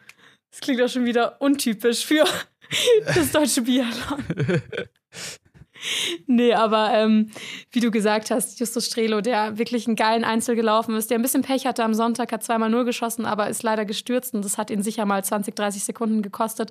das 0.50 0.60
klingt 0.60 0.82
auch 0.82 0.88
schon 0.88 1.06
wieder 1.06 1.40
untypisch 1.40 2.04
für 2.04 2.24
das 3.06 3.32
deutsche 3.32 3.62
Biathlon. 3.62 4.24
Nee, 6.26 6.54
aber 6.54 6.92
ähm, 6.94 7.30
wie 7.70 7.80
du 7.80 7.90
gesagt 7.90 8.30
hast, 8.30 8.58
Justus 8.58 8.86
Strelo, 8.86 9.20
der 9.20 9.58
wirklich 9.58 9.86
einen 9.86 9.96
geilen 9.96 10.24
Einzel 10.24 10.56
gelaufen 10.56 10.96
ist, 10.96 11.10
der 11.10 11.18
ein 11.18 11.22
bisschen 11.22 11.42
Pech 11.42 11.66
hatte 11.66 11.84
am 11.84 11.94
Sonntag, 11.94 12.32
hat 12.32 12.42
zweimal 12.42 12.70
nur 12.70 12.84
geschossen, 12.84 13.26
aber 13.26 13.48
ist 13.48 13.62
leider 13.62 13.84
gestürzt 13.84 14.34
und 14.34 14.44
das 14.44 14.56
hat 14.56 14.70
ihn 14.70 14.82
sicher 14.82 15.04
mal 15.04 15.22
20, 15.22 15.54
30 15.54 15.84
Sekunden 15.84 16.22
gekostet. 16.22 16.70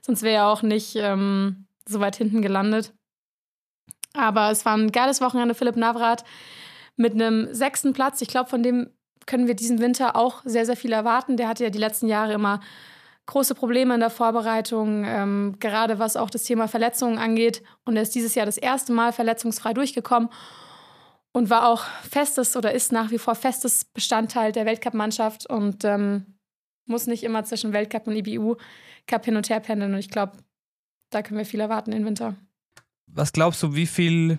Sonst 0.00 0.22
wäre 0.22 0.36
er 0.36 0.48
auch 0.48 0.62
nicht 0.62 0.96
ähm, 0.96 1.66
so 1.86 2.00
weit 2.00 2.16
hinten 2.16 2.42
gelandet. 2.42 2.94
Aber 4.14 4.50
es 4.50 4.64
war 4.64 4.76
ein 4.76 4.92
geiles 4.92 5.20
Wochenende. 5.20 5.54
Philipp 5.54 5.76
Navrat 5.76 6.24
mit 6.96 7.14
einem 7.14 7.52
sechsten 7.52 7.92
Platz. 7.92 8.20
Ich 8.22 8.28
glaube, 8.28 8.48
von 8.48 8.62
dem 8.62 8.90
können 9.26 9.46
wir 9.46 9.54
diesen 9.54 9.80
Winter 9.80 10.16
auch 10.16 10.42
sehr, 10.44 10.66
sehr 10.66 10.76
viel 10.76 10.92
erwarten. 10.92 11.36
Der 11.36 11.48
hatte 11.48 11.64
ja 11.64 11.70
die 11.70 11.78
letzten 11.78 12.06
Jahre 12.08 12.34
immer 12.34 12.60
große 13.26 13.54
Probleme 13.54 13.94
in 13.94 14.00
der 14.00 14.10
Vorbereitung, 14.10 15.04
ähm, 15.04 15.56
gerade 15.58 15.98
was 15.98 16.16
auch 16.16 16.30
das 16.30 16.44
Thema 16.44 16.68
Verletzungen 16.68 17.18
angeht. 17.18 17.62
Und 17.84 17.96
er 17.96 18.02
ist 18.02 18.14
dieses 18.14 18.34
Jahr 18.34 18.46
das 18.46 18.58
erste 18.58 18.92
Mal 18.92 19.12
verletzungsfrei 19.12 19.72
durchgekommen 19.72 20.28
und 21.32 21.50
war 21.50 21.68
auch 21.68 21.84
festes 22.08 22.56
oder 22.56 22.72
ist 22.72 22.92
nach 22.92 23.10
wie 23.10 23.18
vor 23.18 23.34
festes 23.34 23.84
Bestandteil 23.84 24.52
der 24.52 24.66
Weltcup-Mannschaft 24.66 25.48
und 25.48 25.84
ähm, 25.84 26.26
muss 26.86 27.06
nicht 27.06 27.24
immer 27.24 27.44
zwischen 27.44 27.72
Weltcup 27.72 28.06
und 28.06 28.16
IBU-Cup 28.16 29.24
hin 29.24 29.36
und 29.36 29.48
her 29.48 29.60
pendeln. 29.60 29.94
Und 29.94 29.98
ich 29.98 30.10
glaube, 30.10 30.36
da 31.10 31.22
können 31.22 31.38
wir 31.38 31.46
viel 31.46 31.60
erwarten 31.60 31.92
im 31.92 32.04
Winter. 32.04 32.36
Was 33.06 33.32
glaubst 33.32 33.62
du, 33.62 33.74
wie 33.74 33.86
viel, 33.86 34.38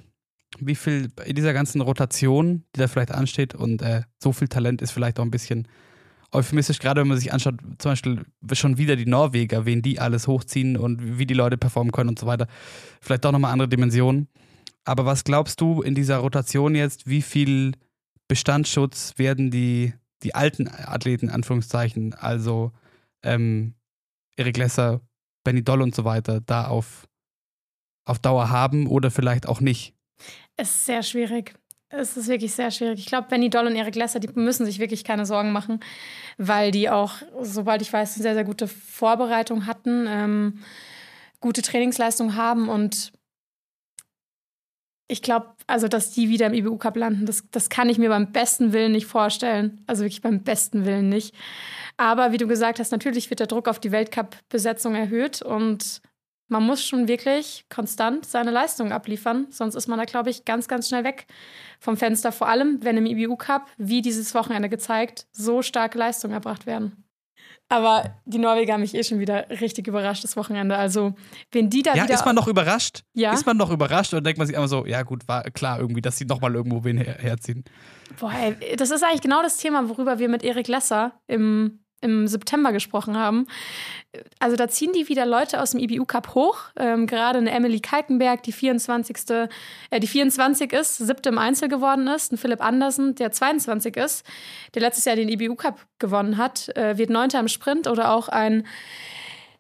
wie 0.60 0.76
viel 0.76 1.12
in 1.26 1.36
dieser 1.36 1.54
ganzen 1.54 1.82
Rotation, 1.82 2.64
die 2.76 2.80
da 2.80 2.88
vielleicht 2.88 3.12
ansteht 3.12 3.56
und 3.56 3.82
äh, 3.82 4.04
so 4.22 4.32
viel 4.32 4.48
Talent 4.48 4.82
ist 4.82 4.92
vielleicht 4.92 5.20
auch 5.20 5.24
ein 5.24 5.32
bisschen 5.32 5.68
euphemistisch, 6.36 6.80
gerade 6.80 7.02
wenn 7.02 7.08
man 7.08 7.18
sich 7.18 7.34
anschaut, 7.34 7.56
zum 7.78 7.92
Beispiel 7.92 8.26
schon 8.54 8.78
wieder 8.78 8.96
die 8.96 9.06
Norweger, 9.06 9.66
wen 9.66 9.82
die 9.82 10.00
alles 10.00 10.28
hochziehen 10.28 10.78
und 10.78 11.18
wie 11.18 11.26
die 11.26 11.34
Leute 11.34 11.58
performen 11.58 11.92
können 11.92 12.10
und 12.10 12.20
so 12.20 12.28
weiter. 12.28 12.48
Vielleicht 13.02 13.26
doch 13.26 13.32
nochmal 13.32 13.52
andere 13.52 13.70
Dimensionen. 13.70 14.28
Aber 14.84 15.06
was 15.06 15.24
glaubst 15.24 15.62
du 15.62 15.82
in 15.82 15.96
dieser 15.96 16.18
Rotation 16.18 16.76
jetzt, 16.76 17.08
wie 17.08 17.22
viel 17.22 17.74
Bestandsschutz 18.28 19.14
werden 19.18 19.52
die, 19.52 19.94
die 20.24 20.36
alten 20.36 20.68
Athleten, 20.68 21.30
Anführungszeichen, 21.30 22.14
also 22.14 22.72
ähm, 23.24 23.74
Erik 24.36 24.58
Lesser, 24.58 25.02
Benny 25.44 25.64
Doll 25.64 25.82
und 25.82 25.96
so 25.96 26.06
weiter, 26.06 26.42
da 26.42 26.68
auf, 26.68 27.08
auf 28.06 28.20
Dauer 28.20 28.50
haben 28.50 28.88
oder 28.88 29.12
vielleicht 29.12 29.48
auch 29.48 29.60
nicht? 29.60 29.96
Es 30.56 30.70
ist 30.70 30.86
sehr 30.86 31.04
schwierig. 31.04 31.56
Es 31.98 32.18
ist 32.18 32.28
wirklich 32.28 32.54
sehr 32.54 32.72
schwierig. 32.72 33.00
Ich 33.00 33.06
glaube, 33.06 33.28
Benny 33.30 33.50
Doll 33.50 33.68
und 33.68 33.76
Erik 33.76 33.96
Lesser, 33.96 34.20
die 34.20 34.30
müssen 34.34 34.66
sich 34.66 34.80
wirklich 34.80 35.04
keine 35.04 35.26
Sorgen 35.26 35.52
machen, 35.52 35.80
weil 36.38 36.72
die 36.72 36.90
auch, 36.90 37.14
sobald 37.42 37.82
ich 37.82 37.92
weiß, 37.92 38.16
eine 38.16 38.24
sehr, 38.24 38.34
sehr 38.34 38.44
gute 38.44 38.68
Vorbereitung 38.68 39.66
hatten, 39.66 40.06
ähm, 40.08 40.60
gute 41.40 41.62
Trainingsleistung 41.62 42.36
haben 42.36 42.70
und 42.70 43.12
ich 45.08 45.22
glaube, 45.22 45.54
also, 45.68 45.88
dass 45.88 46.12
die 46.12 46.30
wieder 46.30 46.48
im 46.48 46.54
IBU 46.54 46.78
Cup 46.78 46.98
landen, 46.98 47.26
das, 47.26 47.44
das 47.52 47.70
kann 47.70 47.90
ich 47.90 48.00
mir 48.00 48.10
beim 48.10 48.32
besten 48.32 48.74
Willen 48.74 48.92
nicht 48.92 49.06
vorstellen. 49.06 49.84
Also 49.86 50.04
wirklich 50.04 50.22
beim 50.22 50.42
besten 50.42 50.86
Willen 50.86 51.10
nicht. 51.10 51.36
Aber 51.98 52.32
wie 52.32 52.38
du 52.38 52.48
gesagt 52.48 52.80
hast, 52.80 52.92
natürlich 52.92 53.30
wird 53.30 53.40
der 53.40 53.48
Druck 53.48 53.68
auf 53.68 53.80
die 53.80 53.92
Weltcup-Besetzung 53.92 54.96
erhöht 54.96 55.42
und 55.42 56.02
man 56.48 56.64
muss 56.64 56.84
schon 56.86 57.08
wirklich 57.08 57.66
konstant 57.70 58.26
seine 58.26 58.52
Leistung 58.52 58.92
abliefern, 58.92 59.48
sonst 59.50 59.76
ist 59.76 59.88
man 59.88 59.98
da, 59.98 60.06
glaube 60.06 60.30
ich, 60.30 60.46
ganz, 60.46 60.68
ganz 60.68 60.88
schnell 60.88 61.04
weg 61.04 61.26
vom 61.80 61.98
Fenster. 61.98 62.32
Vor 62.32 62.48
allem, 62.48 62.80
wenn 62.82 62.98
im 62.98 63.06
IBU 63.06 63.36
Cup, 63.36 63.68
wie 63.78 64.02
dieses 64.02 64.34
Wochenende 64.36 64.70
gezeigt, 64.70 65.28
so 65.32 65.62
starke 65.62 65.98
Leistungen 65.98 66.34
erbracht 66.34 66.66
werden. 66.66 67.06
Aber 67.68 68.22
die 68.26 68.38
Norweger 68.38 68.74
haben 68.74 68.82
mich 68.82 68.94
eh 68.94 69.04
schon 69.04 69.20
wieder 69.20 69.50
richtig 69.50 69.88
überrascht 69.88 70.24
das 70.24 70.38
Wochenende. 70.38 70.78
Also, 70.78 71.16
wenn 71.52 71.70
die 71.70 71.82
da 71.82 71.96
Ja, 71.96 72.04
wieder. 72.04 72.14
ist 72.14 72.26
man 72.26 72.36
noch 72.36 72.48
überrascht? 72.48 73.02
Ja. 73.14 73.34
Ist 73.34 73.48
man 73.48 73.58
noch 73.58 73.72
überrascht 73.72 74.14
oder 74.14 74.22
denkt 74.22 74.38
man 74.38 74.46
sich 74.46 74.56
einfach 74.56 74.70
so, 74.70 74.86
ja 74.86 75.02
gut, 75.02 75.28
war 75.28 75.44
klar 75.46 75.80
irgendwie, 75.80 76.02
dass 76.02 76.18
sie 76.18 76.26
nochmal 76.26 76.54
irgendwo 76.54 76.84
wen 76.84 76.98
her 76.98 77.16
herziehen? 77.20 77.64
Boah, 78.20 78.32
ey, 78.34 78.76
das 78.76 78.92
ist 78.92 79.04
eigentlich 79.04 79.22
genau 79.22 79.42
das 79.42 79.58
Thema, 79.58 79.90
worüber 79.90 80.20
wir 80.20 80.30
mit 80.30 80.44
Erik 80.44 80.68
Lesser 80.68 81.20
im, 81.26 81.80
im 82.02 82.28
September 82.28 82.72
gesprochen 82.72 83.18
haben. 83.18 83.48
Also 84.40 84.56
da 84.56 84.68
ziehen 84.68 84.94
die 84.94 85.10
wieder 85.10 85.26
Leute 85.26 85.62
aus 85.62 85.72
dem 85.72 85.80
IBU 85.80 86.06
Cup 86.06 86.36
hoch. 86.36 86.60
Ähm, 86.78 87.08
gerade 87.08 87.40
eine 87.40 87.52
Emily 87.52 87.80
Kalkenberg, 87.80 88.44
die 88.44 88.52
24. 88.52 89.18
Äh, 89.90 90.00
die 90.00 90.08
24 90.08 90.72
ist, 90.74 90.98
siebte 90.98 91.30
im 91.30 91.38
Einzel 91.38 91.68
geworden 91.68 92.08
ist. 92.08 92.32
Ein 92.32 92.38
Philipp 92.38 92.62
Andersen, 92.64 93.16
der 93.16 93.32
22 93.32 93.98
ist, 93.98 94.26
der 94.74 94.82
letztes 94.82 95.06
Jahr 95.06 95.16
den 95.16 95.30
IBU 95.30 95.56
Cup 95.56 95.86
gewonnen 96.00 96.38
hat, 96.38 96.70
äh, 96.78 96.98
wird 96.98 97.10
Neunter 97.10 97.40
im 97.40 97.48
Sprint. 97.48 97.88
Oder 97.88 98.12
auch 98.12 98.30
ein 98.30 98.66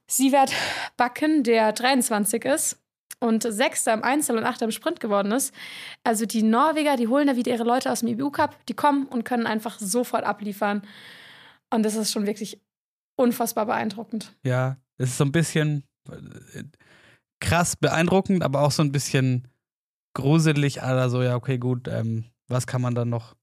Sievert 0.07 0.51
Backen, 0.97 1.43
der 1.43 1.73
23 1.73 2.45
ist 2.45 2.79
und 3.19 3.43
Sechster 3.43 3.93
im 3.93 4.03
Einzel 4.03 4.37
und 4.37 4.43
Achter 4.43 4.65
im 4.65 4.71
Sprint 4.71 4.99
geworden 4.99 5.31
ist. 5.31 5.53
Also 6.03 6.25
die 6.25 6.43
Norweger, 6.43 6.95
die 6.95 7.07
holen 7.07 7.27
da 7.27 7.35
wieder 7.35 7.51
ihre 7.51 7.63
Leute 7.63 7.91
aus 7.91 8.01
dem 8.01 8.09
IBU 8.09 8.29
Cup, 8.29 8.55
die 8.67 8.73
kommen 8.73 9.05
und 9.07 9.23
können 9.23 9.47
einfach 9.47 9.79
sofort 9.79 10.23
abliefern. 10.23 10.83
Und 11.75 11.83
das 11.83 11.95
ist 11.95 12.11
schon 12.11 12.25
wirklich 12.25 12.61
unfassbar 13.15 13.65
beeindruckend. 13.65 14.35
Ja, 14.43 14.77
es 14.97 15.09
ist 15.09 15.17
so 15.17 15.25
ein 15.25 15.31
bisschen 15.31 15.83
äh, 16.09 16.63
krass 17.39 17.75
beeindruckend, 17.75 18.43
aber 18.43 18.61
auch 18.61 18.71
so 18.71 18.81
ein 18.81 18.91
bisschen 18.91 19.47
gruselig. 20.13 20.81
Also 20.81 21.21
ja, 21.21 21.35
okay, 21.35 21.57
gut, 21.57 21.87
ähm, 21.87 22.25
was 22.47 22.65
kann 22.67 22.81
man 22.81 22.95
dann 22.95 23.09
noch 23.09 23.35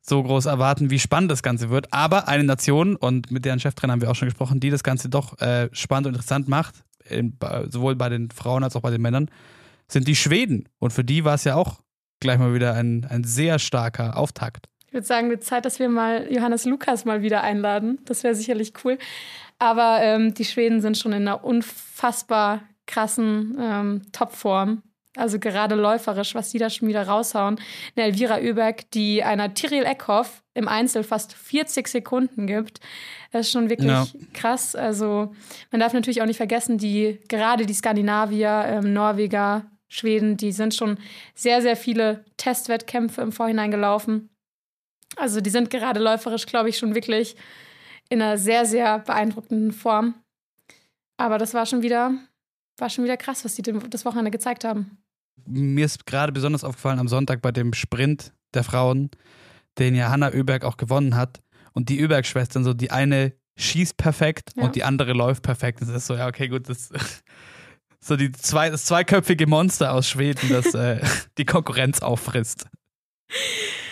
so 0.00 0.22
groß 0.22 0.46
erwarten, 0.46 0.90
wie 0.90 0.98
spannend 0.98 1.30
das 1.30 1.42
Ganze 1.42 1.68
wird. 1.68 1.92
Aber 1.92 2.28
eine 2.28 2.44
Nation, 2.44 2.96
und 2.96 3.30
mit 3.30 3.44
deren 3.44 3.58
Cheftrainer 3.58 3.92
haben 3.92 4.00
wir 4.00 4.10
auch 4.10 4.14
schon 4.14 4.28
gesprochen, 4.28 4.60
die 4.60 4.70
das 4.70 4.84
Ganze 4.84 5.08
doch 5.08 5.38
äh, 5.40 5.68
spannend 5.72 6.06
und 6.06 6.14
interessant 6.14 6.48
macht, 6.48 6.84
in, 7.08 7.36
sowohl 7.68 7.96
bei 7.96 8.08
den 8.08 8.30
Frauen 8.30 8.62
als 8.62 8.76
auch 8.76 8.82
bei 8.82 8.90
den 8.90 9.02
Männern, 9.02 9.30
sind 9.88 10.06
die 10.08 10.16
Schweden. 10.16 10.68
Und 10.78 10.92
für 10.92 11.04
die 11.04 11.24
war 11.24 11.34
es 11.34 11.44
ja 11.44 11.56
auch 11.56 11.80
gleich 12.20 12.38
mal 12.38 12.54
wieder 12.54 12.74
ein, 12.74 13.04
ein 13.04 13.24
sehr 13.24 13.58
starker 13.58 14.16
Auftakt. 14.16 14.68
Ich 14.96 14.98
würde 14.98 15.08
sagen, 15.08 15.28
wird 15.28 15.44
Zeit, 15.44 15.66
dass 15.66 15.78
wir 15.78 15.90
mal 15.90 16.26
Johannes 16.32 16.64
Lukas 16.64 17.04
mal 17.04 17.20
wieder 17.20 17.42
einladen. 17.42 17.98
Das 18.06 18.24
wäre 18.24 18.34
sicherlich 18.34 18.72
cool. 18.82 18.96
Aber 19.58 19.98
ähm, 20.00 20.32
die 20.32 20.46
Schweden 20.46 20.80
sind 20.80 20.96
schon 20.96 21.12
in 21.12 21.28
einer 21.28 21.44
unfassbar 21.44 22.62
krassen 22.86 23.58
ähm, 23.60 24.02
Topform. 24.12 24.80
Also 25.14 25.38
gerade 25.38 25.74
läuferisch, 25.74 26.34
was 26.34 26.48
die 26.48 26.56
da 26.56 26.70
schon 26.70 26.88
wieder 26.88 27.06
raushauen. 27.06 27.60
Eine 27.94 28.06
Elvira 28.06 28.38
Oeberg, 28.38 28.90
die 28.92 29.22
einer 29.22 29.52
Tiril 29.52 29.84
Eckhoff 29.84 30.42
im 30.54 30.66
Einzel 30.66 31.02
fast 31.02 31.34
40 31.34 31.88
Sekunden 31.88 32.46
gibt. 32.46 32.80
Das 33.32 33.48
ist 33.48 33.52
schon 33.52 33.68
wirklich 33.68 33.90
Ja. 33.90 34.06
krass. 34.32 34.74
Also 34.74 35.34
man 35.72 35.78
darf 35.78 35.92
natürlich 35.92 36.22
auch 36.22 36.26
nicht 36.26 36.38
vergessen, 36.38 36.78
die 36.78 37.20
gerade 37.28 37.66
die 37.66 37.74
Skandinavier, 37.74 38.64
ähm, 38.66 38.94
Norweger, 38.94 39.66
Schweden, 39.88 40.38
die 40.38 40.52
sind 40.52 40.74
schon 40.74 40.96
sehr, 41.34 41.60
sehr 41.60 41.76
viele 41.76 42.24
Testwettkämpfe 42.38 43.20
im 43.20 43.32
Vorhinein 43.32 43.70
gelaufen. 43.70 44.30
Also 45.16 45.40
die 45.40 45.50
sind 45.50 45.70
gerade 45.70 46.00
läuferisch, 46.00 46.46
glaube 46.46 46.68
ich, 46.68 46.78
schon 46.78 46.94
wirklich 46.94 47.36
in 48.08 48.22
einer 48.22 48.38
sehr, 48.38 48.66
sehr 48.66 49.00
beeindruckenden 49.00 49.72
Form. 49.72 50.14
Aber 51.16 51.38
das 51.38 51.54
war 51.54 51.66
schon 51.66 51.82
wieder, 51.82 52.14
war 52.78 52.90
schon 52.90 53.04
wieder 53.04 53.16
krass, 53.16 53.44
was 53.44 53.54
die 53.54 53.62
das 53.62 54.04
Wochenende 54.04 54.30
gezeigt 54.30 54.64
haben. 54.64 54.98
mir 55.46 55.84
ist 55.86 56.06
gerade 56.06 56.32
besonders 56.32 56.64
aufgefallen 56.64 56.98
am 56.98 57.08
Sonntag 57.08 57.40
bei 57.42 57.52
dem 57.52 57.72
Sprint 57.72 58.32
der 58.54 58.64
Frauen, 58.64 59.10
den 59.78 59.94
ja 59.94 60.10
Hanna 60.10 60.32
Oeberg 60.32 60.64
auch 60.64 60.76
gewonnen 60.76 61.16
hat. 61.16 61.40
Und 61.72 61.88
die 61.88 62.02
Oeberg-Schwestern, 62.02 62.64
so 62.64 62.74
die 62.74 62.90
eine 62.90 63.32
schießt 63.56 63.96
perfekt 63.96 64.52
Ja. 64.56 64.64
und 64.64 64.76
die 64.76 64.84
andere 64.84 65.12
läuft 65.12 65.42
perfekt. 65.42 65.80
Das 65.80 65.88
ist 65.88 66.06
so, 66.06 66.14
ja, 66.14 66.26
okay, 66.28 66.48
gut, 66.48 66.68
das 66.68 66.90
so 68.00 68.16
die 68.16 68.30
zwei, 68.32 68.70
das 68.70 68.84
zweiköpfige 68.84 69.46
Monster 69.46 69.92
aus 69.92 70.08
Schweden, 70.08 70.48
das 70.50 70.74
äh, 70.74 71.00
die 71.38 71.44
Konkurrenz 71.44 72.00
auffrisst. 72.00 72.66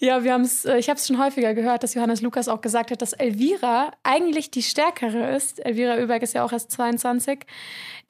Ja, 0.00 0.22
wir 0.22 0.32
haben 0.32 0.42
es, 0.42 0.64
äh, 0.64 0.78
ich 0.78 0.88
habe 0.88 0.98
es 0.98 1.06
schon 1.06 1.18
häufiger 1.18 1.54
gehört, 1.54 1.82
dass 1.82 1.94
Johannes 1.94 2.20
Lukas 2.20 2.46
auch 2.48 2.60
gesagt 2.60 2.90
hat, 2.92 3.02
dass 3.02 3.12
Elvira 3.14 3.90
eigentlich 4.04 4.50
die 4.50 4.62
stärkere 4.62 5.34
ist. 5.34 5.64
Elvira 5.64 5.94
Oeberg 5.96 6.22
ist 6.22 6.34
ja 6.34 6.44
auch 6.44 6.52
erst 6.52 6.70
22, 6.70 7.40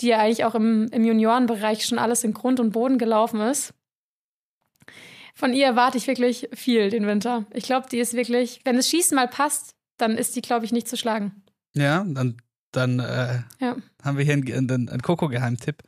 die 0.00 0.08
ja 0.08 0.18
eigentlich 0.18 0.44
auch 0.44 0.54
im, 0.54 0.88
im 0.92 1.04
Juniorenbereich 1.04 1.86
schon 1.86 1.98
alles 1.98 2.24
in 2.24 2.34
Grund 2.34 2.60
und 2.60 2.72
Boden 2.72 2.98
gelaufen 2.98 3.40
ist. 3.40 3.72
Von 5.34 5.54
ihr 5.54 5.66
erwarte 5.66 5.96
ich 5.98 6.06
wirklich 6.08 6.48
viel 6.52 6.90
den 6.90 7.06
Winter. 7.06 7.46
Ich 7.54 7.64
glaube, 7.64 7.86
die 7.90 7.98
ist 8.00 8.12
wirklich, 8.14 8.60
wenn 8.64 8.76
das 8.76 8.88
Schießen 8.88 9.14
mal 9.14 9.28
passt, 9.28 9.74
dann 9.96 10.18
ist 10.18 10.36
die, 10.36 10.42
glaube 10.42 10.64
ich, 10.64 10.72
nicht 10.72 10.88
zu 10.88 10.96
schlagen. 10.96 11.42
Ja, 11.74 12.04
dann, 12.06 12.36
dann 12.72 12.98
äh, 12.98 13.38
Ja. 13.60 13.76
haben 14.04 14.18
wir 14.18 14.24
hier 14.24 14.34
einen, 14.34 14.48
einen, 14.70 14.88
einen 14.88 15.02
Coco-Geheimtipp. 15.02 15.82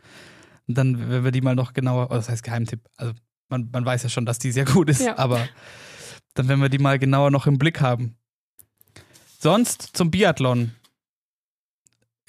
Und 0.68 0.78
dann, 0.78 1.10
wenn 1.10 1.24
wir 1.24 1.30
die 1.32 1.40
mal 1.40 1.56
noch 1.56 1.72
genauer, 1.74 2.08
oh, 2.10 2.14
das 2.14 2.28
heißt 2.28 2.44
Geheimtipp, 2.44 2.80
also 2.96 3.12
man, 3.48 3.68
man 3.72 3.84
weiß 3.84 4.04
ja 4.04 4.08
schon, 4.08 4.24
dass 4.24 4.38
die 4.38 4.52
sehr 4.52 4.64
gut 4.64 4.88
ist, 4.88 5.00
Ja. 5.02 5.18
aber 5.18 5.46
dann 6.34 6.48
werden 6.48 6.60
wir 6.60 6.68
die 6.68 6.78
mal 6.78 6.98
genauer 6.98 7.30
noch 7.30 7.46
im 7.46 7.58
Blick 7.58 7.80
haben. 7.80 8.16
Sonst 9.38 9.96
zum 9.96 10.10
Biathlon 10.10 10.72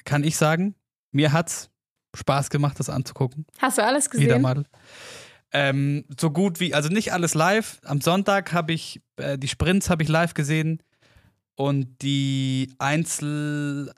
kann 0.04 0.24
ich 0.24 0.36
sagen, 0.36 0.74
mir 1.10 1.32
hat's 1.32 1.70
Spaß 2.14 2.50
gemacht, 2.50 2.78
das 2.78 2.90
anzugucken. 2.90 3.46
Hast 3.58 3.78
du 3.78 3.84
alles 3.84 4.12
Wieder 4.12 4.26
gesehen? 4.26 4.42
mal. 4.42 4.64
Ähm, 5.52 6.04
so 6.18 6.30
gut 6.30 6.60
wie, 6.60 6.74
also 6.74 6.88
nicht 6.88 7.12
alles 7.12 7.34
live. 7.34 7.80
Am 7.84 8.00
Sonntag 8.00 8.52
habe 8.52 8.72
ich, 8.72 9.00
äh, 9.16 9.38
die 9.38 9.48
Sprints 9.48 9.90
habe 9.90 10.02
ich 10.02 10.08
live 10.08 10.34
gesehen 10.34 10.82
und 11.54 12.02
die 12.02 12.74
Einzel 12.78 13.92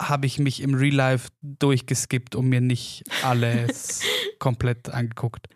habe 0.00 0.26
ich 0.26 0.38
mich 0.38 0.60
im 0.60 0.74
Real 0.74 0.94
Life 0.94 1.28
durchgeskippt 1.42 2.34
und 2.34 2.48
mir 2.48 2.60
nicht 2.60 3.04
alles 3.22 4.00
komplett 4.38 4.88
angeguckt. 4.88 5.48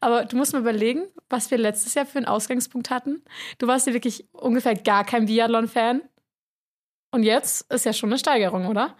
Aber 0.00 0.24
du 0.24 0.36
musst 0.36 0.52
mal 0.52 0.60
überlegen, 0.60 1.04
was 1.28 1.50
wir 1.50 1.58
letztes 1.58 1.94
Jahr 1.94 2.06
für 2.06 2.18
einen 2.18 2.26
Ausgangspunkt 2.26 2.90
hatten. 2.90 3.22
Du 3.58 3.66
warst 3.66 3.86
ja 3.86 3.92
wirklich 3.92 4.26
ungefähr 4.32 4.74
gar 4.74 5.04
kein 5.04 5.26
Biathlon-Fan. 5.26 6.02
Und 7.10 7.22
jetzt 7.24 7.70
ist 7.72 7.84
ja 7.84 7.92
schon 7.92 8.10
eine 8.10 8.18
Steigerung, 8.18 8.66
oder? 8.66 8.96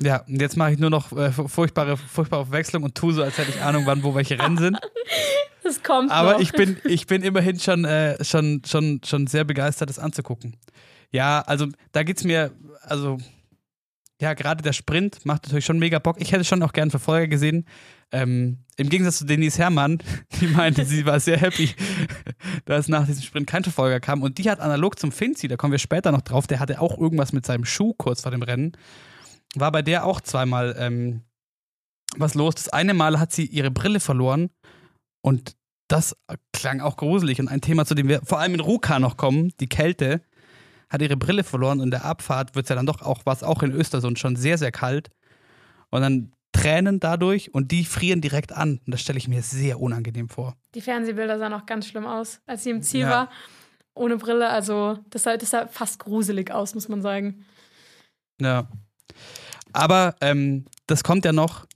Ja, 0.00 0.24
und 0.26 0.40
jetzt 0.40 0.56
mache 0.56 0.72
ich 0.72 0.78
nur 0.78 0.90
noch 0.90 1.12
äh, 1.12 1.30
furchtbare, 1.30 1.96
furchtbare 1.96 2.46
Verwechslung 2.46 2.82
und 2.82 2.94
tue 2.94 3.12
so, 3.12 3.22
als 3.22 3.38
hätte 3.38 3.50
ich 3.50 3.60
Ahnung, 3.60 3.84
wann 3.86 4.02
wo 4.02 4.14
welche 4.14 4.38
Rennen 4.38 4.58
sind. 4.58 4.78
Das 5.64 5.80
kommt 5.84 6.10
Aber 6.10 6.32
noch. 6.32 6.40
ich 6.40 6.50
bin, 6.50 6.76
ich 6.82 7.06
bin 7.06 7.22
immerhin 7.22 7.60
schon, 7.60 7.84
äh, 7.84 8.22
schon, 8.24 8.62
schon, 8.66 9.00
schon 9.04 9.28
sehr 9.28 9.44
begeistert, 9.44 9.88
das 9.88 10.00
anzugucken. 10.00 10.56
Ja, 11.12 11.40
also 11.46 11.68
da 11.92 12.02
geht's 12.02 12.24
mir, 12.24 12.50
also 12.82 13.18
ja, 14.22 14.34
gerade 14.34 14.62
der 14.62 14.72
Sprint 14.72 15.26
macht 15.26 15.42
natürlich 15.42 15.64
schon 15.64 15.80
mega 15.80 15.98
Bock. 15.98 16.20
Ich 16.20 16.30
hätte 16.30 16.44
schon 16.44 16.62
auch 16.62 16.72
gern 16.72 16.90
Verfolger 16.90 17.26
gesehen. 17.26 17.66
Ähm, 18.12 18.58
Im 18.76 18.88
Gegensatz 18.88 19.18
zu 19.18 19.26
Denise 19.26 19.58
Herrmann, 19.58 19.98
die 20.40 20.46
meinte, 20.46 20.84
sie 20.84 21.04
war 21.04 21.18
sehr 21.18 21.38
happy, 21.38 21.70
dass 22.64 22.86
nach 22.86 23.04
diesem 23.04 23.24
Sprint 23.24 23.48
kein 23.48 23.64
Verfolger 23.64 23.98
kam. 23.98 24.22
Und 24.22 24.38
die 24.38 24.48
hat 24.48 24.60
analog 24.60 24.96
zum 24.96 25.10
Finzi, 25.10 25.48
da 25.48 25.56
kommen 25.56 25.72
wir 25.72 25.80
später 25.80 26.12
noch 26.12 26.20
drauf, 26.20 26.46
der 26.46 26.60
hatte 26.60 26.80
auch 26.80 26.96
irgendwas 26.96 27.32
mit 27.32 27.44
seinem 27.44 27.64
Schuh 27.64 27.94
kurz 27.94 28.22
vor 28.22 28.30
dem 28.30 28.42
Rennen. 28.42 28.76
War 29.56 29.72
bei 29.72 29.82
der 29.82 30.06
auch 30.06 30.20
zweimal 30.20 30.76
ähm, 30.78 31.22
was 32.16 32.34
los. 32.34 32.54
Das 32.54 32.68
eine 32.68 32.94
Mal 32.94 33.18
hat 33.18 33.32
sie 33.32 33.46
ihre 33.46 33.72
Brille 33.72 33.98
verloren 33.98 34.50
und 35.20 35.56
das 35.88 36.16
klang 36.52 36.80
auch 36.80 36.96
gruselig. 36.96 37.40
Und 37.40 37.48
ein 37.48 37.60
Thema, 37.60 37.86
zu 37.86 37.96
dem 37.96 38.06
wir 38.06 38.20
vor 38.22 38.38
allem 38.38 38.54
in 38.54 38.60
Ruka 38.60 39.00
noch 39.00 39.16
kommen, 39.16 39.52
die 39.58 39.68
Kälte, 39.68 40.22
hat 40.92 41.02
ihre 41.02 41.16
Brille 41.16 41.42
verloren 41.42 41.78
und 41.80 41.86
in 41.86 41.90
der 41.90 42.04
Abfahrt 42.04 42.54
wird 42.54 42.66
es 42.66 42.68
ja 42.68 42.76
dann 42.76 42.86
doch 42.86 43.00
auch, 43.02 43.22
was 43.24 43.42
auch 43.42 43.62
in 43.62 43.72
Östersund 43.72 44.18
schon 44.18 44.36
sehr, 44.36 44.58
sehr 44.58 44.70
kalt. 44.72 45.10
Und 45.90 46.02
dann 46.02 46.32
Tränen 46.52 47.00
dadurch 47.00 47.54
und 47.54 47.70
die 47.72 47.84
frieren 47.84 48.20
direkt 48.20 48.52
an. 48.52 48.78
Und 48.86 48.92
das 48.92 49.00
stelle 49.00 49.18
ich 49.18 49.26
mir 49.26 49.42
sehr 49.42 49.80
unangenehm 49.80 50.28
vor. 50.28 50.54
Die 50.74 50.82
Fernsehbilder 50.82 51.38
sahen 51.38 51.54
auch 51.54 51.64
ganz 51.64 51.86
schlimm 51.86 52.06
aus, 52.06 52.40
als 52.46 52.64
sie 52.64 52.70
im 52.70 52.82
Ziel 52.82 53.00
Ja. 53.02 53.10
war. 53.10 53.30
Ohne 53.94 54.16
Brille. 54.18 54.48
Also, 54.48 54.98
das 55.08 55.22
sah, 55.22 55.36
das 55.36 55.50
sah 55.50 55.66
fast 55.66 55.98
gruselig 55.98 56.50
aus, 56.50 56.74
muss 56.74 56.88
man 56.88 57.00
sagen. 57.02 57.44
Ja. 58.40 58.68
Aber 59.72 60.14
ähm, 60.20 60.66
das 60.86 61.04
kommt 61.04 61.24
ja 61.24 61.32
noch, 61.32 61.66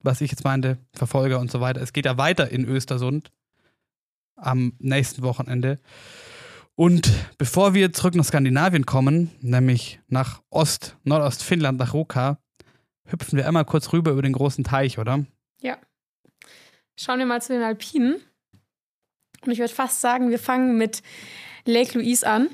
was 0.00 0.20
ich 0.20 0.30
jetzt 0.32 0.44
meinte, 0.44 0.78
Verfolger 0.94 1.38
und 1.38 1.50
so 1.50 1.60
weiter. 1.60 1.80
Es 1.80 1.92
geht 1.92 2.04
ja 2.06 2.18
weiter 2.18 2.50
in 2.50 2.64
Östersund 2.64 3.30
am 4.36 4.72
nächsten 4.78 5.22
Wochenende. 5.22 5.78
Und 6.76 7.12
bevor 7.38 7.74
wir 7.74 7.92
zurück 7.92 8.14
nach 8.14 8.24
Skandinavien 8.24 8.84
kommen, 8.84 9.30
nämlich 9.40 10.00
nach 10.08 10.42
Ost, 10.50 10.96
Nordostfinnland, 11.04 11.78
nach 11.78 11.94
Ruka, 11.94 12.38
hüpfen 13.06 13.36
wir 13.36 13.46
einmal 13.46 13.64
kurz 13.64 13.92
rüber 13.92 14.10
über 14.10 14.22
den 14.22 14.32
großen 14.32 14.64
Teich, 14.64 14.98
oder? 14.98 15.24
Schauen 16.96 17.18
wir 17.18 17.26
mal 17.26 17.42
zu 17.42 17.52
den 17.52 17.62
Alpinen. 17.62 18.20
Und 19.44 19.52
ich 19.52 19.58
würde 19.58 19.74
fast 19.74 20.00
sagen, 20.00 20.30
wir 20.30 20.38
fangen 20.38 20.78
mit 20.78 21.02
Lake 21.64 21.98
Louise 21.98 22.26
an. 22.26 22.48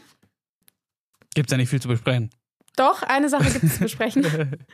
Gibt's 1.35 1.53
ja 1.53 1.59
nicht 1.59 1.69
viel 1.69 1.81
zu 1.81 1.89
besprechen. 1.89 2.31
Doch, 2.77 3.03
eine 3.03 3.29
Sache 3.29 3.51
gibt 3.51 3.65
es 3.65 3.75
zu 3.75 3.81
besprechen. 3.81 4.25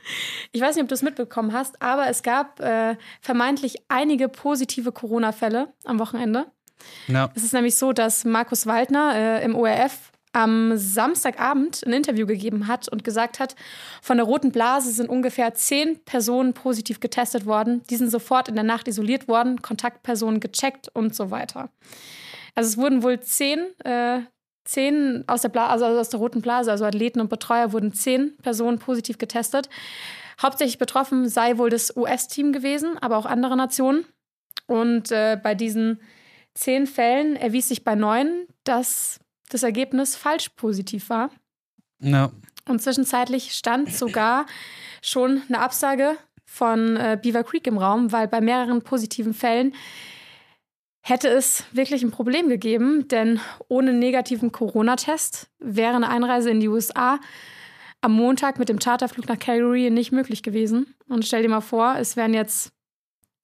Ich 0.53 0.63
weiß 0.63 0.77
nicht, 0.77 0.83
ob 0.83 0.89
du 0.89 0.95
es 0.95 1.03
mitbekommen 1.03 1.53
hast, 1.53 1.83
aber 1.83 2.09
es 2.09 2.23
gab 2.23 2.61
äh, 2.61 2.97
vermeintlich 3.21 3.77
einige 3.89 4.29
positive 4.29 4.93
Corona-Fälle 4.93 5.75
am 5.85 5.99
Wochenende. 5.99 6.47
Ja. 7.09 7.31
Es 7.35 7.45
ist 7.45 7.53
nämlich 7.53 7.77
so, 7.77 7.93
dass 7.93 8.25
Markus 8.25 8.67
Waldner 8.67 9.15
äh, 9.15 9.45
im 9.45 9.55
ORF 9.55 10.13
am 10.37 10.77
Samstagabend 10.77 11.83
ein 11.87 11.95
Interview 11.95 12.27
gegeben 12.27 12.67
hat 12.67 12.89
und 12.89 13.05
gesagt 13.05 13.41
hat, 13.41 13.57
von 14.03 14.19
der 14.19 14.27
roten 14.27 14.53
Blase 14.53 14.91
sind 14.91 15.09
ungefähr 15.09 15.55
zehn 15.55 15.99
Personen 16.05 16.53
positiv 16.53 17.01
getestet 17.01 17.47
worden. 17.47 17.83
Die 17.89 17.97
sind 17.97 18.11
sofort 18.11 18.49
in 18.49 18.55
der 18.55 18.65
Nacht 18.65 18.87
isoliert 18.87 19.29
worden, 19.29 19.63
Kontaktpersonen 19.63 20.41
gecheckt 20.41 20.91
und 20.93 21.15
so 21.15 21.31
weiter. 21.31 21.71
Also 22.55 22.69
es 22.69 22.77
wurden 22.77 23.03
wohl 23.03 23.19
zehn, 23.21 23.61
äh, 23.83 24.21
zehn 24.67 25.25
aus 25.27 25.41
der, 25.41 25.49
Bla 25.49 25.69
also 25.69 25.87
aus 25.87 26.11
der 26.11 26.21
roten 26.21 26.43
Blase, 26.43 26.71
also 26.71 26.85
Athleten 26.85 27.23
und 27.23 27.31
Betreuer, 27.31 27.73
wurden 27.73 27.95
zehn 27.95 28.37
Personen 28.43 28.79
positiv 28.79 29.17
getestet. 29.17 29.71
Hauptsächlich 30.43 30.77
betroffen 30.77 31.31
sei 31.31 31.57
wohl 31.57 31.71
das 31.71 31.97
US-Team 31.97 32.53
gewesen, 32.53 32.99
aber 33.01 33.17
auch 33.17 33.25
andere 33.25 33.57
Nationen. 33.57 34.05
Und 34.67 35.13
äh, 35.13 35.39
bei 35.43 35.55
diesen 35.55 36.01
zehn 36.57 36.87
Fällen 36.87 37.37
erwies 37.37 37.69
sich 37.69 37.85
bei 37.85 37.95
neun, 37.95 38.47
dass 38.65 39.21
das 39.51 39.63
Ergebnis 39.63 40.17
falsch 40.17 40.49
positiv 40.51 41.09
war. 41.11 41.31
Ja. 42.01 42.33
Und 42.69 42.83
zwischenzeitlich 42.83 43.53
stand 43.53 43.93
sogar 43.93 44.47
schon 45.01 45.43
eine 45.49 45.61
Absage 45.61 46.17
von 46.45 46.97
äh, 46.97 47.19
Beaver 47.21 47.45
Creek 47.45 47.67
im 47.67 47.79
Raum, 47.79 48.11
weil 48.13 48.27
bei 48.27 48.41
mehreren 48.41 48.83
positiven 48.83 49.35
Fällen 49.35 49.75
hätte 51.03 51.29
es 51.29 51.65
wirklich 51.71 52.03
ein 52.03 52.11
Problem 52.11 52.49
gegeben, 52.49 53.07
denn 53.07 53.39
ohne 53.69 53.93
negativen 53.93 54.51
Corona-Test 54.51 55.49
wäre 55.61 55.95
eine 55.95 56.09
Einreise 56.09 56.51
in 56.51 56.59
die 56.59 56.69
USA 56.69 57.21
am 58.01 58.13
Montag 58.13 58.59
mit 58.59 58.69
dem 58.69 58.79
Charterflug 58.79 59.29
nach 59.29 59.39
Calgary 59.39 59.91
nicht 59.91 60.13
möglich 60.13 60.43
gewesen. 60.43 60.95
Und 61.09 61.25
stell 61.25 61.43
dir 61.43 61.49
mal 61.49 61.61
vor, 61.61 61.97
es 61.99 62.17
wären 62.17 62.35
jetzt 62.35 62.73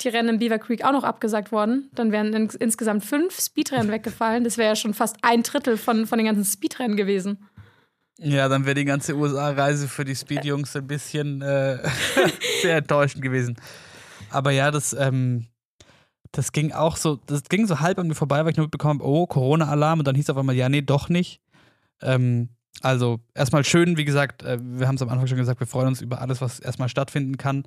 die 0.04 0.08
Rennen 0.08 0.30
in 0.30 0.38
Beaver 0.38 0.58
Creek 0.58 0.84
auch 0.84 0.92
noch 0.92 1.04
abgesagt 1.04 1.52
worden. 1.52 1.90
Dann 1.94 2.12
wären 2.12 2.32
in, 2.32 2.48
insgesamt 2.58 3.04
fünf 3.04 3.40
Speedrennen 3.40 3.90
weggefallen. 3.90 4.44
Das 4.44 4.58
wäre 4.58 4.70
ja 4.70 4.76
schon 4.76 4.94
fast 4.94 5.16
ein 5.22 5.42
Drittel 5.42 5.76
von, 5.76 6.06
von 6.06 6.18
den 6.18 6.26
ganzen 6.26 6.44
Speedrennen 6.44 6.96
gewesen. 6.96 7.48
Ja, 8.18 8.48
dann 8.48 8.64
wäre 8.64 8.74
die 8.74 8.84
ganze 8.84 9.16
USA-Reise 9.16 9.88
für 9.88 10.04
die 10.04 10.14
Speed-Jungs 10.14 10.76
ein 10.76 10.86
bisschen 10.86 11.42
äh, 11.42 11.78
sehr 12.62 12.76
enttäuschend 12.76 13.22
gewesen. 13.22 13.56
Aber 14.30 14.52
ja, 14.52 14.70
das, 14.70 14.92
ähm, 14.92 15.46
das 16.30 16.52
ging 16.52 16.72
auch 16.72 16.96
so, 16.96 17.16
das 17.26 17.44
ging 17.44 17.66
so 17.66 17.80
halb 17.80 17.98
an 17.98 18.06
mir 18.08 18.14
vorbei, 18.14 18.44
weil 18.44 18.52
ich 18.52 18.56
nur 18.56 18.66
mitbekommen 18.66 19.00
habe, 19.00 19.08
oh, 19.08 19.26
Corona-Alarm 19.26 20.00
und 20.00 20.06
dann 20.06 20.14
hieß 20.14 20.26
es 20.26 20.30
auf 20.30 20.36
einmal, 20.36 20.54
ja, 20.54 20.68
nee, 20.68 20.82
doch 20.82 21.08
nicht. 21.08 21.40
Ähm, 22.00 22.50
also 22.80 23.20
erstmal 23.34 23.64
schön, 23.64 23.96
wie 23.96 24.04
gesagt, 24.04 24.42
äh, 24.42 24.58
wir 24.60 24.86
haben 24.88 24.94
es 24.94 25.02
am 25.02 25.08
Anfang 25.08 25.26
schon 25.26 25.38
gesagt, 25.38 25.60
wir 25.60 25.66
freuen 25.66 25.88
uns 25.88 26.00
über 26.00 26.20
alles, 26.20 26.40
was 26.40 26.60
erstmal 26.60 26.88
stattfinden 26.88 27.36
kann 27.36 27.64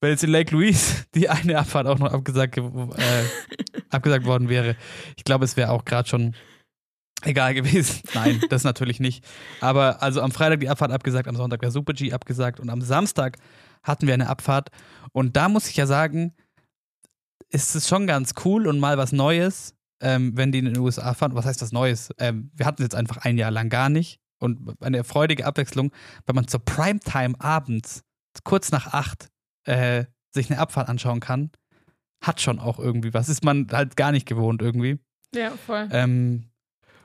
weil 0.00 0.10
jetzt 0.10 0.24
in 0.24 0.30
Lake 0.30 0.54
Louise 0.54 1.04
die 1.14 1.28
eine 1.28 1.58
Abfahrt 1.58 1.86
auch 1.86 1.98
noch 1.98 2.12
abgesagt, 2.12 2.58
äh, 2.58 2.62
abgesagt 3.90 4.24
worden 4.24 4.48
wäre. 4.48 4.76
Ich 5.16 5.24
glaube, 5.24 5.44
es 5.44 5.56
wäre 5.56 5.70
auch 5.70 5.84
gerade 5.84 6.08
schon 6.08 6.34
egal 7.22 7.54
gewesen. 7.54 8.02
Nein, 8.14 8.42
das 8.48 8.64
natürlich 8.64 9.00
nicht. 9.00 9.24
Aber 9.60 10.02
also 10.02 10.20
am 10.20 10.30
Freitag 10.30 10.60
die 10.60 10.68
Abfahrt 10.68 10.92
abgesagt, 10.92 11.28
am 11.28 11.36
Sonntag 11.36 11.60
der 11.60 11.70
Super 11.70 11.92
G 11.92 12.12
abgesagt 12.12 12.60
und 12.60 12.70
am 12.70 12.80
Samstag 12.80 13.38
hatten 13.82 14.06
wir 14.06 14.14
eine 14.14 14.28
Abfahrt. 14.28 14.70
Und 15.12 15.36
da 15.36 15.48
muss 15.48 15.68
ich 15.68 15.76
ja 15.76 15.86
sagen, 15.86 16.34
ist 17.50 17.74
es 17.74 17.88
schon 17.88 18.06
ganz 18.06 18.34
cool 18.44 18.66
und 18.66 18.78
mal 18.78 18.98
was 18.98 19.12
Neues, 19.12 19.74
ähm, 20.00 20.36
wenn 20.36 20.52
die 20.52 20.58
in 20.58 20.66
den 20.66 20.78
USA 20.78 21.14
fahren. 21.14 21.34
Was 21.34 21.46
heißt 21.46 21.62
was 21.62 21.72
Neues? 21.72 22.10
Ähm, 22.18 22.50
wir 22.54 22.66
hatten 22.66 22.82
es 22.82 22.86
jetzt 22.86 22.94
einfach 22.94 23.18
ein 23.18 23.38
Jahr 23.38 23.50
lang 23.50 23.68
gar 23.68 23.88
nicht. 23.88 24.20
Und 24.40 24.80
eine 24.80 25.02
freudige 25.02 25.46
Abwechslung, 25.46 25.90
weil 26.26 26.34
man 26.34 26.46
zur 26.46 26.64
Primetime 26.64 27.34
abends, 27.40 28.04
kurz 28.44 28.70
nach 28.70 28.92
acht, 28.92 29.30
äh, 29.68 30.06
sich 30.30 30.50
eine 30.50 30.60
Abfahrt 30.60 30.88
anschauen 30.88 31.20
kann, 31.20 31.50
hat 32.22 32.40
schon 32.40 32.58
auch 32.58 32.78
irgendwie 32.78 33.14
was. 33.14 33.28
Ist 33.28 33.44
man 33.44 33.68
halt 33.70 33.96
gar 33.96 34.12
nicht 34.12 34.26
gewohnt 34.26 34.62
irgendwie. 34.62 34.98
Ja, 35.34 35.50
voll. 35.50 35.88
Ähm, 35.92 36.50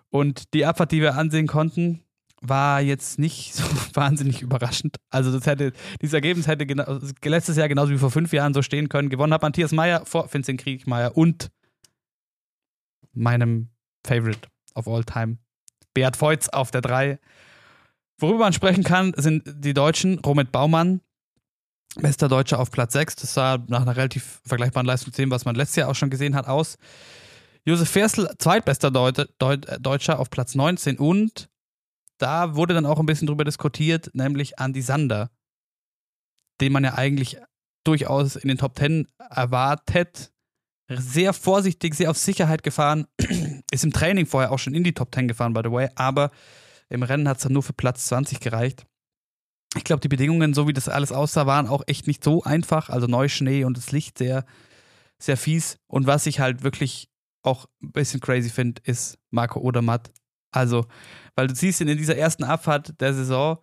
und 0.09 0.53
die 0.53 0.65
Abfahrt, 0.65 0.91
die 0.91 1.01
wir 1.01 1.15
ansehen 1.15 1.47
konnten, 1.47 2.03
war 2.41 2.81
jetzt 2.81 3.19
nicht 3.19 3.53
so 3.53 3.63
wahnsinnig 3.93 4.41
überraschend. 4.41 4.97
Also 5.09 5.31
das 5.31 5.45
hätte, 5.45 5.73
dieses 6.01 6.13
Ergebnis 6.13 6.47
hätte 6.47 6.65
letztes 7.25 7.57
Jahr 7.57 7.67
genauso 7.67 7.91
wie 7.91 7.97
vor 7.97 8.11
fünf 8.11 8.31
Jahren 8.33 8.53
so 8.53 8.61
stehen 8.61 8.89
können. 8.89 9.09
Gewonnen 9.09 9.33
hat 9.33 9.41
Matthias 9.41 9.71
Meyer 9.71 10.05
vor 10.05 10.31
Vincent 10.33 10.59
Kriegmeier 10.61 11.15
und 11.17 11.49
meinem 13.13 13.69
Favorite 14.05 14.47
of 14.73 14.87
all 14.87 15.03
time, 15.03 15.37
Beat 15.93 16.19
Voits 16.19 16.49
auf 16.49 16.71
der 16.71 16.81
3. 16.81 17.19
Worüber 18.19 18.39
man 18.39 18.53
sprechen 18.53 18.83
kann, 18.83 19.13
sind 19.17 19.43
die 19.45 19.73
Deutschen, 19.73 20.19
Romit 20.19 20.51
Baumann, 20.51 21.01
Bester 21.95 22.27
Deutscher 22.27 22.59
auf 22.59 22.71
Platz 22.71 22.93
6. 22.93 23.15
Das 23.17 23.33
sah 23.33 23.57
nach 23.67 23.81
einer 23.81 23.95
relativ 23.95 24.41
vergleichbaren 24.45 24.87
Leistung 24.87 25.13
zu 25.13 25.21
dem, 25.21 25.31
was 25.31 25.45
man 25.45 25.55
letztes 25.55 25.77
Jahr 25.77 25.89
auch 25.89 25.95
schon 25.95 26.09
gesehen 26.09 26.35
hat, 26.35 26.47
aus. 26.47 26.77
Josef 27.65 27.89
Ferstl, 27.89 28.29
zweitbester 28.39 28.91
Deut 28.91 29.29
Deut 29.39 29.67
Deutscher 29.79 30.19
auf 30.19 30.29
Platz 30.29 30.55
19. 30.55 30.97
Und 30.97 31.49
da 32.17 32.55
wurde 32.55 32.73
dann 32.73 32.85
auch 32.85 32.99
ein 32.99 33.05
bisschen 33.05 33.27
drüber 33.27 33.43
diskutiert, 33.43 34.11
nämlich 34.13 34.59
Andy 34.59 34.81
Sander, 34.81 35.29
den 36.61 36.73
man 36.73 36.83
ja 36.83 36.95
eigentlich 36.95 37.37
durchaus 37.83 38.35
in 38.35 38.47
den 38.47 38.57
Top 38.57 38.77
10 38.77 39.07
erwartet. 39.29 40.31
Sehr 40.89 41.33
vorsichtig, 41.33 41.95
sehr 41.95 42.09
auf 42.09 42.17
Sicherheit 42.17 42.63
gefahren. 42.63 43.07
Ist 43.71 43.83
im 43.83 43.93
Training 43.93 44.25
vorher 44.25 44.51
auch 44.51 44.59
schon 44.59 44.73
in 44.73 44.83
die 44.83 44.93
Top 44.93 45.13
10 45.13 45.27
gefahren, 45.27 45.53
by 45.53 45.61
the 45.63 45.71
way. 45.71 45.89
Aber 45.95 46.31
im 46.89 47.03
Rennen 47.03 47.27
hat 47.27 47.37
es 47.37 47.43
dann 47.43 47.53
nur 47.53 47.63
für 47.63 47.73
Platz 47.73 48.05
20 48.07 48.39
gereicht 48.39 48.85
ich 49.75 49.83
glaube, 49.83 50.01
die 50.01 50.07
Bedingungen, 50.07 50.53
so 50.53 50.67
wie 50.67 50.73
das 50.73 50.89
alles 50.89 51.11
aussah, 51.11 51.45
waren 51.45 51.67
auch 51.67 51.83
echt 51.87 52.07
nicht 52.07 52.23
so 52.23 52.43
einfach. 52.43 52.89
Also 52.89 53.07
Neuschnee 53.07 53.63
und 53.63 53.77
das 53.77 53.91
Licht 53.91 54.17
sehr, 54.17 54.45
sehr 55.17 55.37
fies. 55.37 55.77
Und 55.87 56.05
was 56.07 56.25
ich 56.25 56.39
halt 56.39 56.63
wirklich 56.63 57.09
auch 57.41 57.65
ein 57.81 57.91
bisschen 57.91 58.19
crazy 58.19 58.49
finde, 58.49 58.81
ist 58.85 59.17
Marco 59.31 59.59
Odermatt. 59.59 60.11
Also, 60.51 60.85
weil 61.35 61.47
du 61.47 61.55
siehst 61.55 61.81
ihn 61.81 61.87
in 61.87 61.97
dieser 61.97 62.15
ersten 62.15 62.43
Abfahrt 62.43 62.99
der 63.01 63.13
Saison 63.13 63.57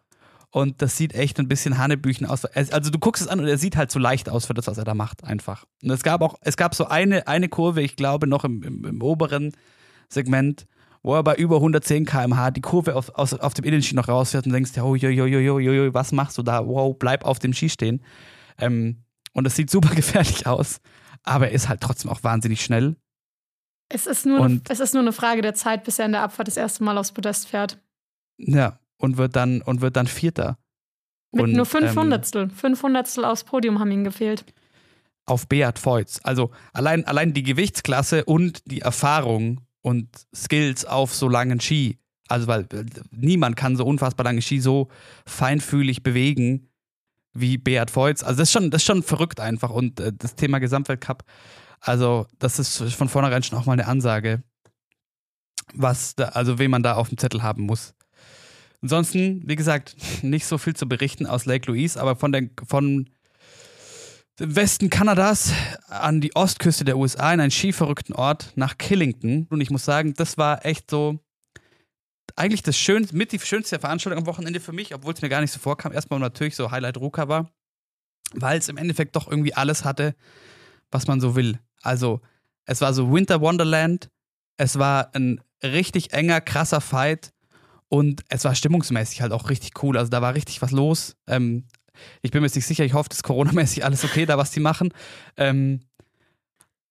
und 0.50 0.82
das 0.82 0.96
sieht 0.96 1.14
echt 1.14 1.38
ein 1.38 1.46
bisschen 1.46 1.78
Hanebüchen 1.78 2.26
aus. 2.26 2.44
Also 2.44 2.90
du 2.90 2.98
guckst 2.98 3.22
es 3.22 3.28
an 3.28 3.38
und 3.38 3.46
er 3.46 3.58
sieht 3.58 3.76
halt 3.76 3.92
so 3.92 4.00
leicht 4.00 4.28
aus 4.28 4.46
für 4.46 4.54
das, 4.54 4.66
was 4.66 4.78
er 4.78 4.84
da 4.84 4.94
macht, 4.94 5.22
einfach. 5.22 5.64
Und 5.82 5.90
es 5.90 6.02
gab 6.02 6.22
auch, 6.22 6.34
es 6.40 6.56
gab 6.56 6.74
so 6.74 6.86
eine, 6.86 7.28
eine 7.28 7.48
Kurve, 7.48 7.82
ich 7.82 7.94
glaube, 7.94 8.26
noch 8.26 8.44
im, 8.44 8.62
im, 8.64 8.84
im 8.84 9.02
oberen 9.02 9.52
Segment, 10.08 10.66
wo 11.02 11.14
er 11.14 11.22
bei 11.22 11.34
über 11.36 11.56
110 11.56 12.04
km/h 12.04 12.50
die 12.50 12.60
Kurve 12.60 12.94
auf, 12.94 13.10
aus, 13.10 13.34
auf 13.34 13.54
dem 13.54 13.64
Innenski 13.64 13.94
noch 13.94 14.08
rausfährt 14.08 14.46
und 14.46 14.52
denkst, 14.52 14.72
oh, 14.78 14.94
jo, 14.94 15.08
jo, 15.08 15.26
jo, 15.26 15.58
jo, 15.58 15.72
jo, 15.72 15.94
was 15.94 16.12
machst 16.12 16.36
du 16.38 16.42
da? 16.42 16.66
Wow, 16.66 16.96
bleib 16.98 17.24
auf 17.24 17.38
dem 17.38 17.52
Ski 17.52 17.68
stehen. 17.68 18.02
Ähm, 18.58 19.04
und 19.32 19.46
es 19.46 19.56
sieht 19.56 19.70
super 19.70 19.90
gefährlich 19.94 20.46
aus, 20.46 20.80
aber 21.22 21.48
er 21.48 21.52
ist 21.52 21.68
halt 21.68 21.80
trotzdem 21.80 22.10
auch 22.10 22.22
wahnsinnig 22.22 22.62
schnell. 22.62 22.96
Es 23.92 24.06
ist, 24.06 24.24
nur 24.24 24.44
eine, 24.44 24.60
es 24.68 24.78
ist 24.78 24.94
nur 24.94 25.02
eine 25.02 25.12
Frage 25.12 25.42
der 25.42 25.54
Zeit, 25.54 25.82
bis 25.82 25.98
er 25.98 26.06
in 26.06 26.12
der 26.12 26.22
Abfahrt 26.22 26.46
das 26.46 26.56
erste 26.56 26.84
Mal 26.84 26.96
aufs 26.96 27.10
Podest 27.10 27.48
fährt. 27.48 27.78
Ja, 28.38 28.78
und 28.98 29.16
wird 29.16 29.34
dann, 29.34 29.62
und 29.62 29.80
wird 29.80 29.96
dann 29.96 30.06
Vierter. 30.06 30.58
Mit 31.32 31.44
und, 31.44 31.52
nur 31.52 31.66
fünf 31.66 31.90
ähm, 31.90 31.98
Hundertstel. 31.98 32.50
Fünf 32.50 32.82
Hundertstel 32.82 33.24
aufs 33.24 33.44
Podium 33.44 33.80
haben 33.80 33.90
ihm 33.90 34.04
gefehlt. 34.04 34.44
Auf 35.26 35.48
Beat 35.48 35.84
Voits. 35.84 36.24
Also 36.24 36.50
allein, 36.72 37.04
allein 37.04 37.32
die 37.32 37.42
Gewichtsklasse 37.42 38.24
und 38.24 38.70
die 38.70 38.80
Erfahrung 38.80 39.60
und 39.82 40.08
Skills 40.34 40.84
auf 40.84 41.14
so 41.14 41.28
langen 41.28 41.60
Ski. 41.60 41.98
Also, 42.28 42.46
weil 42.46 42.62
äh, 42.72 42.84
niemand 43.10 43.56
kann 43.56 43.76
so 43.76 43.84
unfassbar 43.84 44.24
lange 44.24 44.42
Ski 44.42 44.60
so 44.60 44.88
feinfühlig 45.26 46.02
bewegen 46.02 46.68
wie 47.32 47.58
Beat 47.58 47.94
Voits. 47.94 48.22
Also, 48.22 48.38
das 48.38 48.48
ist 48.48 48.52
schon, 48.52 48.70
das 48.70 48.82
ist 48.82 48.86
schon 48.86 49.02
verrückt 49.02 49.40
einfach. 49.40 49.70
Und 49.70 50.00
äh, 50.00 50.12
das 50.16 50.34
Thema 50.36 50.58
Gesamtweltcup, 50.58 51.24
also, 51.80 52.26
das 52.38 52.58
ist 52.58 52.94
von 52.94 53.08
vornherein 53.08 53.42
schon 53.42 53.58
auch 53.58 53.66
mal 53.66 53.72
eine 53.72 53.86
Ansage, 53.86 54.42
was 55.74 56.14
da, 56.14 56.26
also, 56.26 56.58
wen 56.58 56.70
man 56.70 56.82
da 56.82 56.94
auf 56.94 57.08
dem 57.08 57.18
Zettel 57.18 57.42
haben 57.42 57.62
muss. 57.64 57.94
Ansonsten, 58.82 59.42
wie 59.46 59.56
gesagt, 59.56 59.96
nicht 60.22 60.46
so 60.46 60.58
viel 60.58 60.74
zu 60.74 60.88
berichten 60.88 61.26
aus 61.26 61.46
Lake 61.46 61.70
Louise, 61.70 62.00
aber 62.00 62.16
von, 62.16 62.32
der, 62.32 62.48
von 62.66 63.08
Westen 64.42 64.88
Kanadas 64.88 65.52
an 65.88 66.22
die 66.22 66.34
Ostküste 66.34 66.84
der 66.84 66.96
USA 66.96 67.32
in 67.34 67.40
einen 67.40 67.50
skiverrückten 67.50 68.14
Ort 68.14 68.52
nach 68.56 68.78
Killington. 68.78 69.46
Und 69.50 69.60
ich 69.60 69.70
muss 69.70 69.84
sagen, 69.84 70.14
das 70.14 70.38
war 70.38 70.64
echt 70.64 70.90
so 70.90 71.20
eigentlich 72.36 72.62
das 72.62 72.78
schönste, 72.78 73.14
mit 73.14 73.32
die 73.32 73.38
schönste 73.38 73.78
Veranstaltung 73.78 74.20
am 74.20 74.26
Wochenende 74.26 74.60
für 74.60 74.72
mich, 74.72 74.94
obwohl 74.94 75.12
es 75.12 75.20
mir 75.20 75.28
gar 75.28 75.42
nicht 75.42 75.52
so 75.52 75.58
vorkam. 75.58 75.92
Erstmal 75.92 76.20
natürlich 76.20 76.56
so 76.56 76.70
Highlight 76.70 76.96
Ruka 76.96 77.28
war, 77.28 77.50
weil 78.32 78.58
es 78.58 78.70
im 78.70 78.78
Endeffekt 78.78 79.14
doch 79.14 79.28
irgendwie 79.28 79.52
alles 79.52 79.84
hatte, 79.84 80.14
was 80.90 81.06
man 81.06 81.20
so 81.20 81.36
will. 81.36 81.58
Also, 81.82 82.20
es 82.64 82.80
war 82.80 82.94
so 82.94 83.12
Winter 83.12 83.42
Wonderland, 83.42 84.10
es 84.56 84.78
war 84.78 85.14
ein 85.14 85.42
richtig 85.62 86.14
enger, 86.14 86.40
krasser 86.40 86.80
Fight 86.80 87.32
und 87.88 88.22
es 88.28 88.44
war 88.44 88.54
stimmungsmäßig 88.54 89.20
halt 89.20 89.32
auch 89.32 89.50
richtig 89.50 89.82
cool. 89.82 89.98
Also, 89.98 90.08
da 90.08 90.22
war 90.22 90.34
richtig 90.34 90.62
was 90.62 90.70
los. 90.70 91.16
Ähm, 91.26 91.66
ich 92.22 92.30
bin 92.30 92.40
mir 92.40 92.46
jetzt 92.46 92.56
nicht 92.56 92.66
sicher, 92.66 92.84
ich 92.84 92.94
hoffe, 92.94 93.08
das 93.08 93.18
ist 93.18 93.24
coronamäßig 93.24 93.84
alles 93.84 94.04
okay, 94.04 94.26
da 94.26 94.38
was 94.38 94.50
die 94.50 94.60
machen. 94.60 94.92
Ähm, 95.36 95.80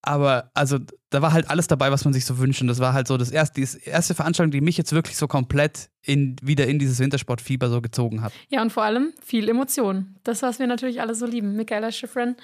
aber 0.01 0.49
also 0.53 0.79
da 1.09 1.21
war 1.21 1.33
halt 1.33 1.49
alles 1.49 1.67
dabei, 1.67 1.91
was 1.91 2.05
man 2.05 2.13
sich 2.13 2.25
so 2.25 2.37
wünscht. 2.37 2.61
Und 2.61 2.67
das 2.67 2.79
war 2.79 2.93
halt 2.93 3.07
so 3.07 3.17
das 3.17 3.31
erste, 3.31 3.61
die 3.61 3.67
erste 3.85 4.15
Veranstaltung, 4.15 4.51
die 4.51 4.61
mich 4.61 4.77
jetzt 4.77 4.93
wirklich 4.93 5.17
so 5.17 5.27
komplett 5.27 5.89
in, 6.01 6.37
wieder 6.41 6.67
in 6.67 6.79
dieses 6.79 6.99
Wintersportfieber 6.99 7.69
so 7.69 7.81
gezogen 7.81 8.21
hat. 8.21 8.31
Ja, 8.47 8.61
und 8.61 8.71
vor 8.71 8.83
allem 8.83 9.13
viel 9.23 9.49
Emotion. 9.49 10.15
Das, 10.23 10.41
was 10.41 10.59
wir 10.59 10.67
natürlich 10.67 11.01
alle 11.01 11.15
so 11.15 11.25
lieben. 11.25 11.55
Michaela 11.55 11.91
Schifrin, 11.91 12.35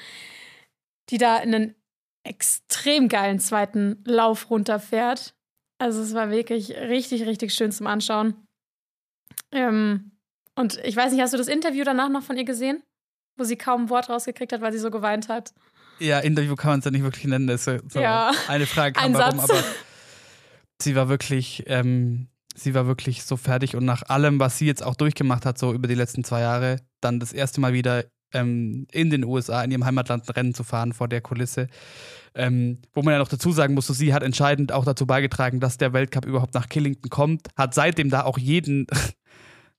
die 1.09 1.17
da 1.17 1.37
in 1.37 1.55
einen 1.55 1.75
extrem 2.23 3.07
geilen 3.07 3.39
zweiten 3.39 4.03
Lauf 4.05 4.49
runterfährt. 4.49 5.35
Also 5.77 6.01
es 6.01 6.13
war 6.13 6.31
wirklich 6.31 6.71
richtig, 6.71 7.25
richtig 7.25 7.53
schön 7.53 7.71
zum 7.71 7.87
Anschauen. 7.87 8.33
Ähm, 9.51 10.11
und 10.55 10.77
ich 10.83 10.95
weiß 10.95 11.11
nicht, 11.11 11.21
hast 11.21 11.33
du 11.33 11.37
das 11.37 11.47
Interview 11.47 11.83
danach 11.83 12.09
noch 12.09 12.23
von 12.23 12.37
ihr 12.37 12.45
gesehen? 12.45 12.81
Wo 13.37 13.43
sie 13.43 13.57
kaum 13.57 13.83
ein 13.83 13.89
Wort 13.89 14.09
rausgekriegt 14.09 14.53
hat, 14.53 14.61
weil 14.61 14.71
sie 14.71 14.79
so 14.79 14.89
geweint 14.91 15.27
hat. 15.27 15.53
Ja, 15.99 16.19
Interview 16.19 16.55
kann 16.55 16.71
man 16.71 16.79
es 16.79 16.85
ja 16.85 16.91
nicht 16.91 17.03
wirklich 17.03 17.25
nennen. 17.25 17.47
Das 17.47 17.67
ist 17.67 17.91
so 17.91 17.99
Ja. 17.99 18.31
eine 18.47 18.65
Frage 18.65 18.93
kam 18.93 19.05
Ein 19.05 19.13
warum, 19.13 19.39
Satz. 19.39 19.49
aber 19.49 19.63
sie 20.81 20.95
war 20.95 21.09
wirklich, 21.09 21.63
ähm, 21.67 22.27
sie 22.55 22.73
war 22.73 22.87
wirklich 22.87 23.23
so 23.23 23.35
fertig 23.37 23.75
und 23.75 23.85
nach 23.85 24.03
allem, 24.09 24.39
was 24.39 24.57
sie 24.57 24.65
jetzt 24.65 24.83
auch 24.83 24.95
durchgemacht 24.95 25.45
hat, 25.45 25.57
so 25.57 25.73
über 25.73 25.87
die 25.87 25.95
letzten 25.95 26.23
zwei 26.23 26.41
Jahre, 26.41 26.77
dann 27.01 27.19
das 27.19 27.33
erste 27.33 27.59
Mal 27.61 27.73
wieder 27.73 28.05
ähm, 28.33 28.87
in 28.91 29.09
den 29.09 29.23
USA, 29.23 29.63
in 29.63 29.71
ihrem 29.71 29.85
Heimatland 29.85 30.27
ein 30.27 30.33
Rennen 30.33 30.53
zu 30.53 30.63
fahren 30.63 30.93
vor 30.93 31.07
der 31.07 31.21
Kulisse. 31.21 31.67
Ähm, 32.33 32.79
wo 32.93 33.01
man 33.01 33.13
ja 33.13 33.19
noch 33.19 33.29
dazu 33.29 33.51
sagen 33.51 33.73
muss, 33.73 33.87
so 33.87 33.93
sie 33.93 34.13
hat 34.13 34.23
entscheidend 34.23 34.71
auch 34.73 34.83
dazu 34.83 35.05
beigetragen, 35.05 35.59
dass 35.61 35.77
der 35.77 35.93
Weltcup 35.93 36.25
überhaupt 36.25 36.53
nach 36.53 36.67
Killington 36.67 37.09
kommt, 37.09 37.47
hat 37.55 37.73
seitdem 37.73 38.09
da 38.09 38.23
auch 38.23 38.37
jeden 38.37 38.87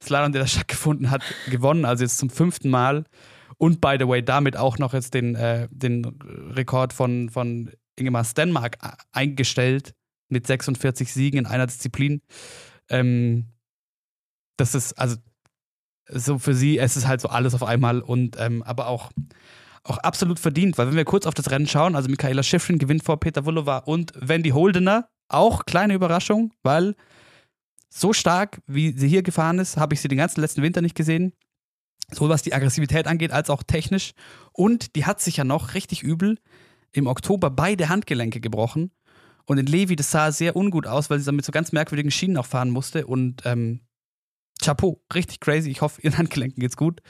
Slalom, 0.07 0.33
der 0.33 0.43
da 0.43 0.47
stattgefunden 0.49 1.11
hat, 1.11 1.23
gewonnen, 1.51 1.85
also 1.85 2.05
jetzt 2.05 2.19
zum 2.19 2.31
fünften 2.31 2.71
Mal. 2.71 3.05
Und 3.59 3.81
by 3.81 3.97
the 3.99 4.07
way, 4.07 4.23
damit 4.23 4.57
auch 4.57 4.79
noch 4.79 4.93
jetzt 4.93 5.15
den, 5.15 5.35
äh, 5.35 5.69
den 5.71 6.05
Rekord 6.55 6.93
von, 6.93 7.31
von 7.31 7.71
Ingemar 7.97 8.25
Stenmark 8.25 8.77
eingestellt 9.13 9.95
mit 10.29 10.47
46 10.47 11.13
Siegen 11.13 11.39
in 11.39 11.47
einer 11.47 11.67
Disziplin. 11.67 12.21
Ähm, 12.91 13.47
das 14.57 14.75
ist, 14.75 14.93
also, 14.95 15.17
so 16.09 16.39
für 16.39 16.55
sie, 16.55 16.79
es 16.79 16.97
ist 16.97 17.07
halt 17.07 17.21
so 17.21 17.29
alles 17.29 17.55
auf 17.55 17.63
einmal 17.63 18.01
und 18.01 18.37
ähm, 18.39 18.63
aber 18.63 18.87
auch, 18.89 19.11
auch 19.83 19.99
absolut 19.99 20.39
verdient, 20.39 20.79
weil 20.79 20.89
wenn 20.89 20.97
wir 20.97 21.05
kurz 21.05 21.27
auf 21.27 21.35
das 21.35 21.51
Rennen 21.51 21.67
schauen, 21.67 21.97
also 21.97 22.09
Michaela 22.09 22.43
Schifrin 22.43 22.79
gewinnt 22.79 23.05
vor 23.05 23.19
Peter 23.19 23.45
Vulova 23.45 23.79
und 23.79 24.13
Wendy 24.17 24.51
Holdener, 24.51 25.09
auch 25.29 25.65
kleine 25.65 25.95
Überraschung, 25.95 26.53
weil 26.63 26.95
so 27.97 28.13
stark, 28.13 28.61
wie 28.67 28.93
sie 28.93 29.09
hier 29.09 29.23
gefahren 29.23 29.59
ist, 29.59 29.77
habe 29.77 29.95
ich 29.95 30.01
sie 30.01 30.09
den 30.09 30.19
ganzen 30.19 30.41
letzten 30.41 30.63
Winter 30.63 30.83
nicht 30.83 30.95
gesehen. 30.95 31.33
Sowohl 32.13 32.29
was 32.29 32.43
die 32.43 32.53
Aggressivität 32.53 33.07
angeht, 33.07 33.33
als 33.33 33.51
auch 33.51 33.63
technisch. 33.63 34.13
Und 34.53 34.95
die 34.97 35.07
hat 35.07 35.21
sich 35.21 35.39
ja 35.39 35.45
noch 35.45 35.75
richtig 35.75 36.03
übel 36.03 36.39
im 36.93 37.07
Oktober 37.07 37.51
beide 37.51 37.89
Handgelenke 37.89 38.41
gebrochen. 38.41 38.93
Und 39.47 39.59
in 39.59 39.67
Levi, 39.67 39.97
das 39.97 40.11
sah 40.11 40.31
sehr 40.31 40.57
ungut 40.57 40.87
aus, 40.87 41.09
weil 41.09 41.19
sie 41.19 41.25
dann 41.25 41.37
mit 41.37 41.45
so 41.45 41.53
ganz 41.53 41.73
merkwürdigen 41.73 42.11
Schienen 42.11 42.37
auch 42.37 42.47
fahren 42.47 42.71
musste. 42.71 43.07
Und 43.07 43.43
ähm, 43.47 43.81
Chapeau, 44.61 45.01
richtig 45.15 45.41
crazy. 45.41 45.71
Ich 45.71 45.81
hoffe, 45.81 46.01
ihren 46.03 46.19
Handgelenken 46.19 46.61
geht's 46.61 46.77
gut. 46.77 47.01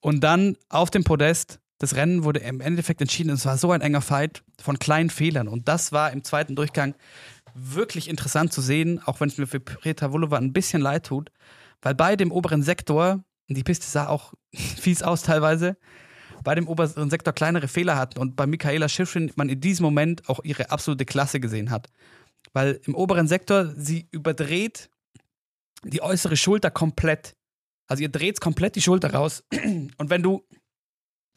Und 0.00 0.20
dann 0.20 0.56
auf 0.68 0.90
dem 0.90 1.02
Podest, 1.04 1.58
das 1.78 1.96
Rennen 1.96 2.22
wurde 2.22 2.40
im 2.40 2.60
Endeffekt 2.60 3.00
entschieden. 3.00 3.30
Es 3.30 3.46
war 3.46 3.58
so 3.58 3.72
ein 3.72 3.80
enger 3.80 4.00
Fight 4.00 4.44
von 4.60 4.78
kleinen 4.78 5.10
Fehlern. 5.10 5.48
Und 5.48 5.68
das 5.68 5.90
war 5.90 6.12
im 6.12 6.22
zweiten 6.22 6.54
Durchgang 6.54 6.94
wirklich 7.54 8.08
interessant 8.08 8.52
zu 8.52 8.60
sehen, 8.60 9.00
auch 9.04 9.20
wenn 9.20 9.28
es 9.28 9.38
mir 9.38 9.46
für 9.46 9.60
Petra 9.60 10.12
Volova 10.12 10.36
ein 10.38 10.52
bisschen 10.52 10.82
leid 10.82 11.06
tut, 11.06 11.30
weil 11.82 11.94
bei 11.94 12.16
dem 12.16 12.32
oberen 12.32 12.62
Sektor, 12.62 13.24
die 13.48 13.62
Piste 13.62 13.86
sah 13.86 14.08
auch 14.08 14.34
fies 14.54 15.02
aus 15.02 15.22
teilweise, 15.22 15.76
bei 16.42 16.54
dem 16.54 16.68
oberen 16.68 17.10
Sektor 17.10 17.32
kleinere 17.32 17.68
Fehler 17.68 17.96
hatten 17.96 18.18
und 18.18 18.36
bei 18.36 18.46
Michaela 18.46 18.88
Schiffrin 18.88 19.32
man 19.36 19.48
in 19.48 19.60
diesem 19.60 19.84
Moment 19.84 20.28
auch 20.28 20.40
ihre 20.44 20.70
absolute 20.70 21.06
Klasse 21.06 21.40
gesehen 21.40 21.70
hat. 21.70 21.88
Weil 22.52 22.80
im 22.84 22.94
oberen 22.94 23.26
Sektor 23.26 23.72
sie 23.76 24.08
überdreht 24.10 24.90
die 25.84 26.02
äußere 26.02 26.36
Schulter 26.36 26.70
komplett. 26.70 27.34
Also 27.86 28.02
ihr 28.02 28.08
dreht 28.10 28.40
komplett 28.40 28.76
die 28.76 28.82
Schulter 28.82 29.12
raus. 29.14 29.42
Und 29.52 30.10
wenn 30.10 30.22
du 30.22 30.44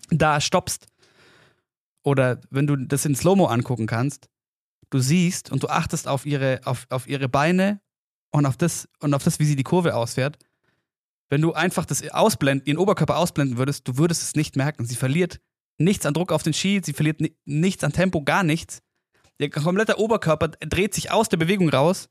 da 0.10 0.42
stoppst 0.42 0.88
oder 2.04 2.42
wenn 2.50 2.68
du 2.68 2.76
das 2.76 3.06
in 3.06 3.16
Slow-Mo 3.16 3.46
angucken 3.46 3.88
kannst, 3.88 4.30
du 4.90 5.00
siehst 5.00 5.52
und 5.52 5.64
du 5.64 5.68
achtest 5.68 6.08
auf 6.08 6.26
ihre, 6.26 6.62
auf, 6.66 6.88
auf 6.90 7.08
ihre 7.08 7.30
Beine 7.30 7.82
und 8.32 8.46
auf, 8.46 8.58
das, 8.58 8.88
und 9.00 9.14
auf 9.14 9.24
das, 9.24 9.40
wie 9.40 9.46
sie 9.46 9.56
die 9.56 9.64
Kurve 9.64 9.96
ausfährt. 9.96 10.38
Wenn 11.30 11.42
du 11.42 11.54
einfach 11.54 11.86
das 11.86 12.08
ausblenden, 12.10 12.66
ihren 12.66 12.78
Oberkörper 12.78 13.18
ausblenden 13.18 13.58
würdest, 13.58 13.88
du 13.88 13.98
würdest 13.98 14.22
es 14.22 14.36
nicht 14.36 14.56
merken. 14.56 14.86
Sie 14.86 14.96
verliert 14.96 15.42
nichts 15.78 16.06
an 16.06 16.14
Druck 16.14 16.32
auf 16.32 16.44
den 16.44 16.54
Ski, 16.54 16.82
sie 16.84 16.94
verliert 16.94 17.20
ni 17.22 17.36
nichts 17.46 17.84
an 17.84 17.92
Tempo, 17.92 18.24
gar 18.24 18.44
nichts. 18.44 18.82
Ihr 19.40 19.50
kompletter 19.50 20.00
Oberkörper 20.00 20.48
dreht 20.48 20.94
sich 20.94 21.12
aus 21.12 21.30
der 21.30 21.38
Bewegung 21.38 21.70
raus 21.70 22.10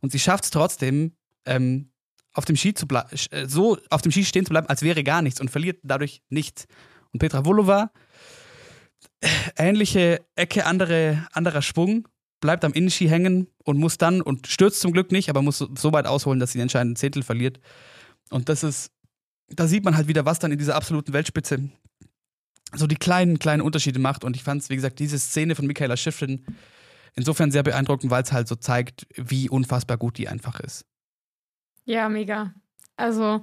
und 0.00 0.12
sie 0.12 0.18
schafft 0.18 0.44
es 0.44 0.50
trotzdem, 0.50 1.16
ähm, 1.44 1.90
auf 2.34 2.44
dem 2.44 2.56
Ski 2.56 2.74
zu 2.74 2.86
äh, 2.86 3.48
so 3.48 3.78
auf 3.90 4.02
dem 4.02 4.12
Ski 4.12 4.24
stehen 4.24 4.46
zu 4.46 4.50
bleiben, 4.50 4.68
als 4.68 4.82
wäre 4.82 5.02
gar 5.02 5.22
nichts 5.22 5.40
und 5.40 5.50
verliert 5.50 5.80
dadurch 5.82 6.22
nichts. 6.28 6.66
Und 7.12 7.18
Petra 7.20 7.44
Volova, 7.44 7.90
äh, 9.20 9.28
ähnliche 9.56 10.24
Ecke, 10.36 10.66
andere, 10.66 11.26
anderer 11.32 11.62
Schwung, 11.62 12.06
bleibt 12.40 12.64
am 12.64 12.72
Innenski 12.72 13.08
hängen 13.08 13.48
und 13.64 13.78
muss 13.78 13.98
dann, 13.98 14.20
und 14.20 14.46
stürzt 14.46 14.80
zum 14.80 14.92
Glück 14.92 15.12
nicht, 15.12 15.28
aber 15.28 15.42
muss 15.42 15.58
so, 15.58 15.92
weit 15.92 16.06
ausholen, 16.06 16.40
dass 16.40 16.52
sie 16.52 16.58
den 16.58 16.62
entscheidenden 16.62 16.96
Zehntel 16.96 17.22
verliert. 17.22 17.60
Und 18.30 18.48
das 18.48 18.62
ist, 18.62 18.92
da 19.48 19.66
sieht 19.66 19.84
man 19.84 19.96
halt 19.96 20.08
wieder, 20.08 20.24
was 20.24 20.38
dann 20.38 20.52
in 20.52 20.58
dieser 20.58 20.76
absoluten 20.76 21.12
Weltspitze 21.12 21.70
so 22.74 22.86
die 22.86 22.96
kleinen, 22.96 23.38
kleinen 23.38 23.62
Unterschiede 23.62 23.98
macht. 23.98 24.24
Und 24.24 24.36
ich 24.36 24.44
fand 24.44 24.62
es, 24.62 24.70
wie 24.70 24.76
gesagt, 24.76 24.98
diese 24.98 25.18
Szene 25.18 25.54
von 25.54 25.66
Michaela 25.66 25.96
Schiffrin 25.96 26.44
insofern 27.14 27.50
sehr 27.50 27.62
beeindruckend, 27.62 28.10
weil 28.10 28.22
es 28.22 28.32
halt 28.32 28.46
so 28.48 28.54
zeigt, 28.54 29.06
wie 29.14 29.48
unfassbar 29.48 29.96
gut 29.96 30.18
die 30.18 30.28
einfach 30.28 30.60
ist. 30.60 30.84
Ja, 31.84 32.08
mega. 32.08 32.54
Also, 32.96 33.42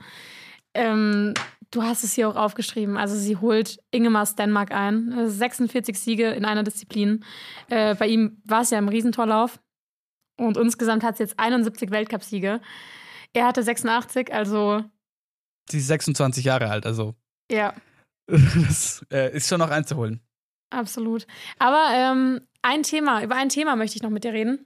ähm, 0.76 1.34
du 1.72 1.84
hast 1.84 2.04
es 2.04 2.14
hier 2.14 2.30
auch 2.30 2.36
aufgeschrieben. 2.36 2.98
Also, 2.98 3.16
sie 3.16 3.38
holt 3.38 3.80
Ingemar 3.92 4.26
Stenmark 4.26 4.72
ein. 4.72 5.12
Äh, 5.12 5.30
46 5.30 6.00
Siege 6.00 6.30
in 6.30 6.46
einer 6.46 6.64
Disziplin. 6.64 7.26
Äh, 7.70 7.96
bei 7.96 8.08
ihm 8.08 8.42
war 8.46 8.62
es 8.62 8.70
ja 8.70 8.78
im 8.78 8.90
Riesentorlauf. 8.90 9.60
Und 10.38 10.58
insgesamt 10.58 11.04
hat 11.04 11.18
sie 11.18 11.24
jetzt 11.24 11.40
71 11.40 11.92
Weltcupsiege. 11.92 12.62
Er 13.34 13.48
hatte 13.48 13.64
86, 13.64 14.34
also 14.34 14.84
Sie 15.70 15.80
ist 15.80 15.88
26 15.88 16.46
Jahre 16.46 16.70
alt, 16.70 16.86
also 16.86 17.16
ja, 17.52 17.74
das 18.28 19.06
äh, 19.12 19.36
ist 19.36 19.48
schon 19.48 19.60
noch 19.60 19.70
einzuholen. 19.70 20.22
absolut. 20.70 21.28
Aber 21.60 21.90
ähm, 21.94 22.42
ein 22.62 22.84
Thema, 22.84 23.24
über 23.24 23.36
ein 23.36 23.50
Thema 23.50 23.76
möchte 23.76 23.96
ich 23.96 24.04
noch 24.04 24.10
mit 24.10 24.24
dir 24.24 24.34
reden, 24.34 24.66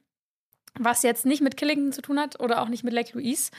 was 0.77 1.03
jetzt 1.03 1.25
nicht 1.25 1.41
mit 1.41 1.57
Killington 1.57 1.91
zu 1.91 2.01
tun 2.01 2.19
hat 2.19 2.39
oder 2.39 2.61
auch 2.61 2.69
nicht 2.69 2.83
mit 2.83 2.93
Lake 2.93 3.11
Louise, 3.13 3.51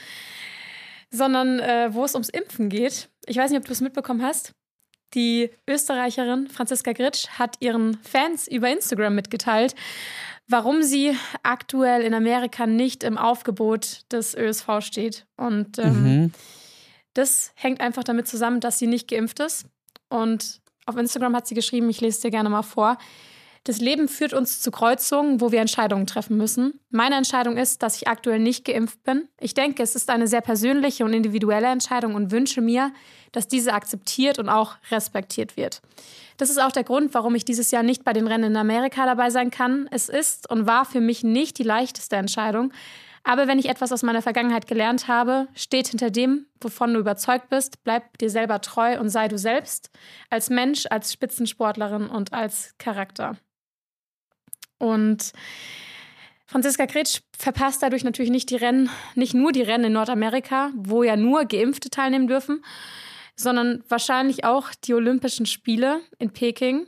sondern 1.11 1.59
äh, 1.61 1.90
wo 1.92 2.05
es 2.05 2.14
ums 2.14 2.29
Impfen 2.29 2.68
geht. 2.68 3.09
Ich 3.27 3.37
weiß 3.37 3.51
nicht, 3.51 3.59
ob 3.61 3.66
du 3.66 3.73
es 3.73 3.81
mitbekommen 3.81 4.23
hast. 4.23 4.53
Die 5.14 5.51
Österreicherin 5.68 6.49
Franziska 6.49 6.92
Gritsch 6.92 7.27
hat 7.31 7.57
ihren 7.61 7.99
Fans 8.03 8.46
über 8.46 8.70
Instagram 8.70 9.14
mitgeteilt, 9.16 9.75
warum 10.46 10.83
sie 10.83 11.16
aktuell 11.42 12.03
in 12.03 12.14
Amerika 12.14 12.66
nicht 12.66 13.03
im 13.03 13.18
Aufgebot 13.18 14.03
des 14.12 14.37
ÖSV 14.37 14.81
steht. 14.81 15.27
Und 15.37 15.79
ähm, 15.79 16.03
Mhm. 16.05 16.33
das 17.14 17.51
hängt 17.57 17.81
einfach 17.81 18.05
damit 18.05 18.29
zusammen, 18.29 18.61
dass 18.61 18.79
sie 18.79 18.87
nicht 18.87 19.09
geimpft 19.09 19.40
ist. 19.40 19.66
Und 20.09 20.61
auf 20.87 20.96
Instagram 20.96 21.35
hat 21.35 21.46
sie 21.49 21.55
geschrieben, 21.57 21.90
ich 21.90 22.01
lese 22.01 22.16
es 22.16 22.20
dir 22.20 22.31
gerne 22.31 22.49
mal 22.49 22.62
vor. 22.62 22.96
Das 23.64 23.79
Leben 23.79 24.09
führt 24.09 24.33
uns 24.33 24.62
zu 24.62 24.70
Kreuzungen, 24.70 25.42
wo 25.42 25.53
wir 25.53 25.61
Entscheidungen 25.61 26.07
treffen 26.07 26.38
müssen. 26.38 26.81
Meine 26.88 27.16
Entscheidung 27.16 27.59
ist, 27.59 27.83
dass 27.83 27.96
ich 27.96 28.09
aktuell 28.09 28.38
nicht 28.38 28.64
geimpft 28.64 29.03
bin. 29.05 29.29
Ich 29.38 29.53
denke, 29.53 29.83
es 29.83 29.94
ist 29.94 30.09
eine 30.09 30.27
sehr 30.29 30.40
persönliche 30.40 31.05
und 31.05 31.12
individuelle 31.12 31.66
Entscheidung 31.66 32.14
und 32.14 32.31
wünsche 32.31 32.62
mir, 32.62 32.90
dass 33.33 33.49
diese 33.49 33.75
akzeptiert 33.75 34.38
und 34.38 34.49
auch 34.49 34.77
respektiert 34.90 35.59
wird. 35.59 35.83
Das 36.38 36.49
ist 36.49 36.61
auch 36.61 36.73
der 36.73 36.85
Grund, 36.85 37.12
warum 37.12 37.35
ich 37.35 37.44
dieses 37.44 37.70
Jahr 37.70 37.83
nicht 37.83 38.03
bei 38.03 38.14
den 38.14 38.27
Rennen 38.27 38.53
in 38.53 38.57
Amerika 38.57 39.05
dabei 39.05 39.29
sein 39.29 39.51
kann. 39.51 39.88
Es 39.90 40.09
ist 40.09 40.49
und 40.51 40.66
war 40.66 40.87
für 40.87 41.03
mich 41.03 41.23
nicht 41.23 41.59
die 41.59 41.62
leichteste 41.62 42.16
Entscheidung. 42.16 42.73
Aber 43.25 43.46
wenn 43.46 43.59
ich 43.59 43.68
etwas 43.68 43.92
aus 43.92 44.03
meiner 44.03 44.23
Vergangenheit 44.23 44.66
gelernt 44.66 45.07
habe, 45.07 45.49
steht 45.55 45.88
hinter 45.88 46.11
dem, 46.11 46.46
wovon 46.62 46.94
du 46.94 47.01
überzeugt 47.01 47.51
bist, 47.51 47.85
bleib 47.85 48.16
dir 48.16 48.31
selber 48.31 48.62
treu 48.62 48.99
und 48.99 49.11
sei 49.11 49.29
du 49.29 49.37
selbst, 49.37 49.90
als 50.31 50.49
Mensch, 50.49 50.87
als 50.88 51.12
Spitzensportlerin 51.12 52.07
und 52.07 52.33
als 52.33 52.75
Charakter. 52.79 53.37
Und 54.81 55.33
Franziska 56.47 56.87
Kretsch 56.87 57.21
verpasst 57.37 57.83
dadurch 57.83 58.03
natürlich 58.03 58.31
nicht 58.31 58.51
die 58.51 58.57
Rennen, 58.57 58.88
nicht 59.14 59.35
nur 59.35 59.53
die 59.53 59.62
Rennen 59.62 59.85
in 59.85 59.93
Nordamerika, 59.93 60.73
wo 60.75 61.03
ja 61.03 61.16
nur 61.16 61.45
Geimpfte 61.45 61.90
teilnehmen 61.90 62.27
dürfen, 62.27 62.64
sondern 63.37 63.85
wahrscheinlich 63.88 64.45
auch 64.45 64.75
die 64.75 64.95
Olympischen 64.95 65.47
Spiele 65.47 66.01
in 66.19 66.33
Peking, 66.33 66.87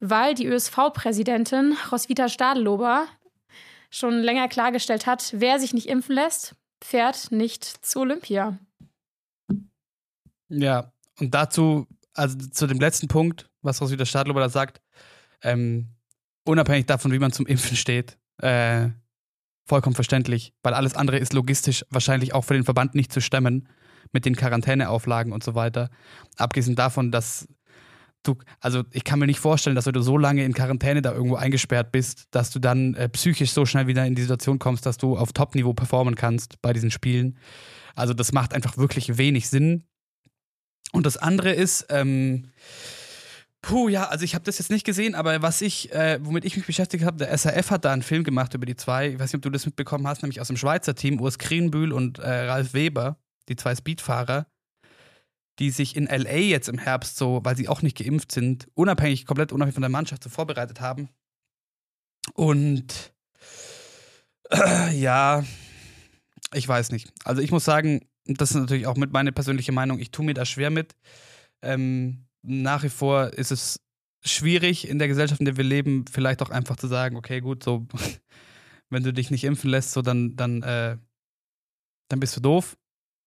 weil 0.00 0.34
die 0.34 0.46
ÖSV-Präsidentin 0.46 1.76
Roswitha 1.90 2.28
Stadelober 2.28 3.06
schon 3.88 4.18
länger 4.18 4.48
klargestellt 4.48 5.06
hat, 5.06 5.32
wer 5.36 5.60
sich 5.60 5.72
nicht 5.72 5.88
impfen 5.88 6.16
lässt, 6.16 6.56
fährt 6.82 7.30
nicht 7.30 7.64
zu 7.64 8.00
Olympia. 8.00 8.58
Ja, 10.48 10.92
und 11.20 11.32
dazu, 11.32 11.86
also 12.14 12.36
zu 12.36 12.66
dem 12.66 12.80
letzten 12.80 13.06
Punkt, 13.06 13.48
was 13.62 13.80
Roswitha 13.80 14.04
Stadlober 14.04 14.40
da 14.40 14.48
sagt, 14.48 14.82
ähm, 15.42 15.88
unabhängig 16.44 16.86
davon, 16.86 17.12
wie 17.12 17.18
man 17.18 17.32
zum 17.32 17.46
Impfen 17.46 17.76
steht, 17.76 18.18
äh, 18.38 18.88
vollkommen 19.64 19.94
verständlich, 19.94 20.52
weil 20.62 20.74
alles 20.74 20.94
andere 20.94 21.18
ist 21.18 21.32
logistisch 21.32 21.84
wahrscheinlich 21.90 22.34
auch 22.34 22.42
für 22.42 22.54
den 22.54 22.64
Verband 22.64 22.94
nicht 22.94 23.12
zu 23.12 23.20
stemmen 23.20 23.68
mit 24.12 24.24
den 24.24 24.36
Quarantäneauflagen 24.36 25.32
und 25.32 25.44
so 25.44 25.54
weiter. 25.54 25.90
Abgesehen 26.36 26.76
davon, 26.76 27.10
dass 27.10 27.48
du, 28.22 28.36
also 28.60 28.84
ich 28.90 29.04
kann 29.04 29.18
mir 29.18 29.26
nicht 29.26 29.40
vorstellen, 29.40 29.76
dass 29.76 29.84
du 29.84 30.02
so 30.02 30.18
lange 30.18 30.44
in 30.44 30.52
Quarantäne 30.52 31.02
da 31.02 31.12
irgendwo 31.12 31.36
eingesperrt 31.36 31.92
bist, 31.92 32.26
dass 32.30 32.50
du 32.50 32.58
dann 32.58 32.94
äh, 32.94 33.08
psychisch 33.08 33.52
so 33.52 33.64
schnell 33.66 33.86
wieder 33.86 34.06
in 34.06 34.14
die 34.14 34.22
Situation 34.22 34.58
kommst, 34.58 34.86
dass 34.86 34.98
du 34.98 35.16
auf 35.16 35.32
Top-Niveau 35.32 35.74
performen 35.74 36.14
kannst 36.14 36.60
bei 36.62 36.72
diesen 36.72 36.90
Spielen. 36.90 37.38
Also 37.94 38.14
das 38.14 38.32
macht 38.32 38.54
einfach 38.54 38.76
wirklich 38.76 39.18
wenig 39.18 39.48
Sinn. 39.48 39.84
Und 40.92 41.06
das 41.06 41.16
andere 41.16 41.52
ist, 41.52 41.86
ähm, 41.88 42.50
puh, 43.62 43.88
ja, 43.88 44.08
also 44.08 44.24
ich 44.24 44.34
habe 44.34 44.44
das 44.44 44.58
jetzt 44.58 44.70
nicht 44.70 44.84
gesehen, 44.84 45.14
aber 45.14 45.40
was 45.40 45.62
ich, 45.62 45.92
äh, 45.92 46.18
womit 46.22 46.44
ich 46.44 46.56
mich 46.56 46.66
beschäftigt 46.66 47.04
habe, 47.04 47.16
der 47.16 47.36
SRF 47.36 47.70
hat 47.70 47.84
da 47.84 47.92
einen 47.92 48.02
Film 48.02 48.24
gemacht 48.24 48.52
über 48.54 48.66
die 48.66 48.76
zwei, 48.76 49.10
ich 49.10 49.18
weiß 49.18 49.32
nicht, 49.32 49.36
ob 49.36 49.42
du 49.42 49.50
das 49.50 49.64
mitbekommen 49.64 50.06
hast, 50.06 50.22
nämlich 50.22 50.40
aus 50.40 50.48
dem 50.48 50.56
Schweizer 50.56 50.94
Team, 50.94 51.20
Urs 51.20 51.38
Krienbühl 51.38 51.92
und 51.92 52.18
äh, 52.18 52.28
Ralf 52.28 52.74
Weber, 52.74 53.16
die 53.48 53.56
zwei 53.56 53.74
Speedfahrer, 53.74 54.46
die 55.58 55.70
sich 55.70 55.96
in 55.96 56.06
LA 56.06 56.38
jetzt 56.38 56.68
im 56.68 56.78
Herbst 56.78 57.16
so, 57.16 57.40
weil 57.44 57.56
sie 57.56 57.68
auch 57.68 57.82
nicht 57.82 57.96
geimpft 57.96 58.32
sind, 58.32 58.66
unabhängig, 58.74 59.26
komplett 59.26 59.52
unabhängig 59.52 59.74
von 59.74 59.82
der 59.82 59.90
Mannschaft 59.90 60.24
so 60.24 60.30
vorbereitet 60.30 60.80
haben. 60.80 61.08
Und 62.34 63.14
äh, 64.50 64.96
ja, 64.98 65.44
ich 66.52 66.66
weiß 66.66 66.90
nicht. 66.90 67.12
Also 67.24 67.42
ich 67.42 67.52
muss 67.52 67.64
sagen, 67.64 68.08
das 68.24 68.50
ist 68.50 68.56
natürlich 68.56 68.86
auch 68.86 68.96
mit 68.96 69.12
meiner 69.12 69.32
persönlichen 69.32 69.74
Meinung, 69.74 69.98
ich 69.98 70.10
tue 70.10 70.24
mir 70.24 70.34
da 70.34 70.44
schwer 70.44 70.70
mit. 70.70 70.94
Ähm, 71.62 72.26
nach 72.42 72.82
wie 72.82 72.88
vor 72.88 73.32
ist 73.32 73.52
es 73.52 73.80
schwierig 74.24 74.88
in 74.88 74.98
der 74.98 75.08
Gesellschaft, 75.08 75.40
in 75.40 75.46
der 75.46 75.56
wir 75.56 75.64
leben, 75.64 76.04
vielleicht 76.10 76.42
auch 76.42 76.50
einfach 76.50 76.76
zu 76.76 76.86
sagen, 76.86 77.16
okay, 77.16 77.40
gut, 77.40 77.62
so, 77.62 77.86
wenn 78.90 79.02
du 79.02 79.12
dich 79.12 79.30
nicht 79.30 79.44
impfen 79.44 79.70
lässt, 79.70 79.92
so 79.92 80.02
dann, 80.02 80.36
dann, 80.36 80.62
äh, 80.62 80.96
dann 82.08 82.20
bist 82.20 82.36
du 82.36 82.40
doof. 82.40 82.76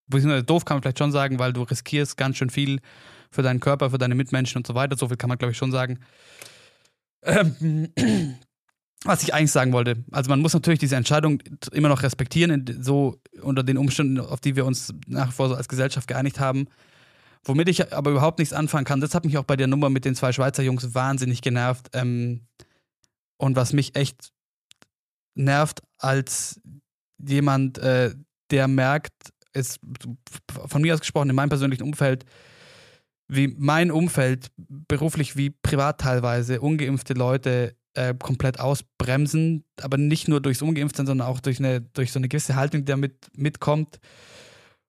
Beziehungsweise 0.07 0.43
doof 0.43 0.65
kann 0.65 0.75
man 0.75 0.83
vielleicht 0.83 0.99
schon 0.99 1.11
sagen, 1.11 1.39
weil 1.39 1.53
du 1.53 1.63
riskierst 1.63 2.15
ganz 2.17 2.37
schön 2.37 2.49
viel 2.49 2.79
für 3.31 3.41
deinen 3.41 3.59
Körper, 3.59 3.89
für 3.89 3.97
deine 3.97 4.15
Mitmenschen 4.15 4.59
und 4.59 4.67
so 4.67 4.75
weiter. 4.75 4.95
So 4.97 5.07
viel 5.07 5.17
kann 5.17 5.29
man, 5.29 5.37
glaube 5.37 5.51
ich, 5.51 5.57
schon 5.57 5.71
sagen. 5.71 5.99
Ähm, 7.23 7.89
was 9.03 9.23
ich 9.23 9.33
eigentlich 9.33 9.51
sagen 9.51 9.73
wollte, 9.73 10.03
also 10.11 10.29
man 10.29 10.41
muss 10.41 10.53
natürlich 10.53 10.79
diese 10.79 10.95
Entscheidung 10.95 11.41
immer 11.71 11.89
noch 11.89 12.03
respektieren, 12.03 12.65
so 12.81 13.19
unter 13.41 13.63
den 13.63 13.77
Umständen, 13.77 14.19
auf 14.19 14.39
die 14.39 14.55
wir 14.55 14.65
uns 14.65 14.93
nach 15.07 15.29
wie 15.29 15.33
vor 15.33 15.49
so 15.49 15.55
als 15.55 15.67
Gesellschaft 15.67 16.07
geeinigt 16.07 16.39
haben. 16.39 16.67
Womit 17.45 17.69
ich 17.69 17.93
aber 17.93 18.11
überhaupt 18.11 18.39
nichts 18.39 18.53
anfangen 18.53 18.85
kann, 18.85 19.01
das 19.01 19.13
hat 19.13 19.23
mich 19.23 19.37
auch 19.37 19.43
bei 19.43 19.55
der 19.55 19.67
Nummer 19.67 19.89
mit 19.89 20.03
den 20.03 20.15
zwei 20.15 20.31
Schweizer 20.31 20.63
Jungs 20.63 20.95
wahnsinnig 20.95 21.41
genervt. 21.41 21.89
Ähm, 21.93 22.47
und 23.37 23.55
was 23.55 23.71
mich 23.71 23.95
echt 23.95 24.31
nervt 25.35 25.81
als 25.97 26.59
jemand, 27.19 27.77
äh, 27.77 28.15
der 28.51 28.67
merkt, 28.67 29.13
ist 29.53 29.79
von 30.47 30.81
mir 30.81 30.93
aus 30.93 30.99
gesprochen 30.99 31.29
in 31.29 31.35
meinem 31.35 31.49
persönlichen 31.49 31.83
Umfeld, 31.83 32.25
wie 33.27 33.47
mein 33.57 33.91
Umfeld, 33.91 34.51
beruflich 34.57 35.35
wie 35.35 35.49
privat 35.49 36.01
teilweise, 36.01 36.61
ungeimpfte 36.61 37.13
Leute 37.13 37.75
äh, 37.93 38.13
komplett 38.13 38.59
ausbremsen, 38.59 39.63
aber 39.81 39.97
nicht 39.97 40.27
nur 40.27 40.41
durchs 40.41 40.61
Ungeimpftsein, 40.61 41.07
sondern 41.07 41.27
auch 41.27 41.39
durch, 41.39 41.59
eine, 41.59 41.81
durch 41.81 42.11
so 42.11 42.19
eine 42.19 42.27
gewisse 42.27 42.55
Haltung, 42.55 42.81
die 42.81 42.91
damit 42.91 43.29
mitkommt. 43.35 43.99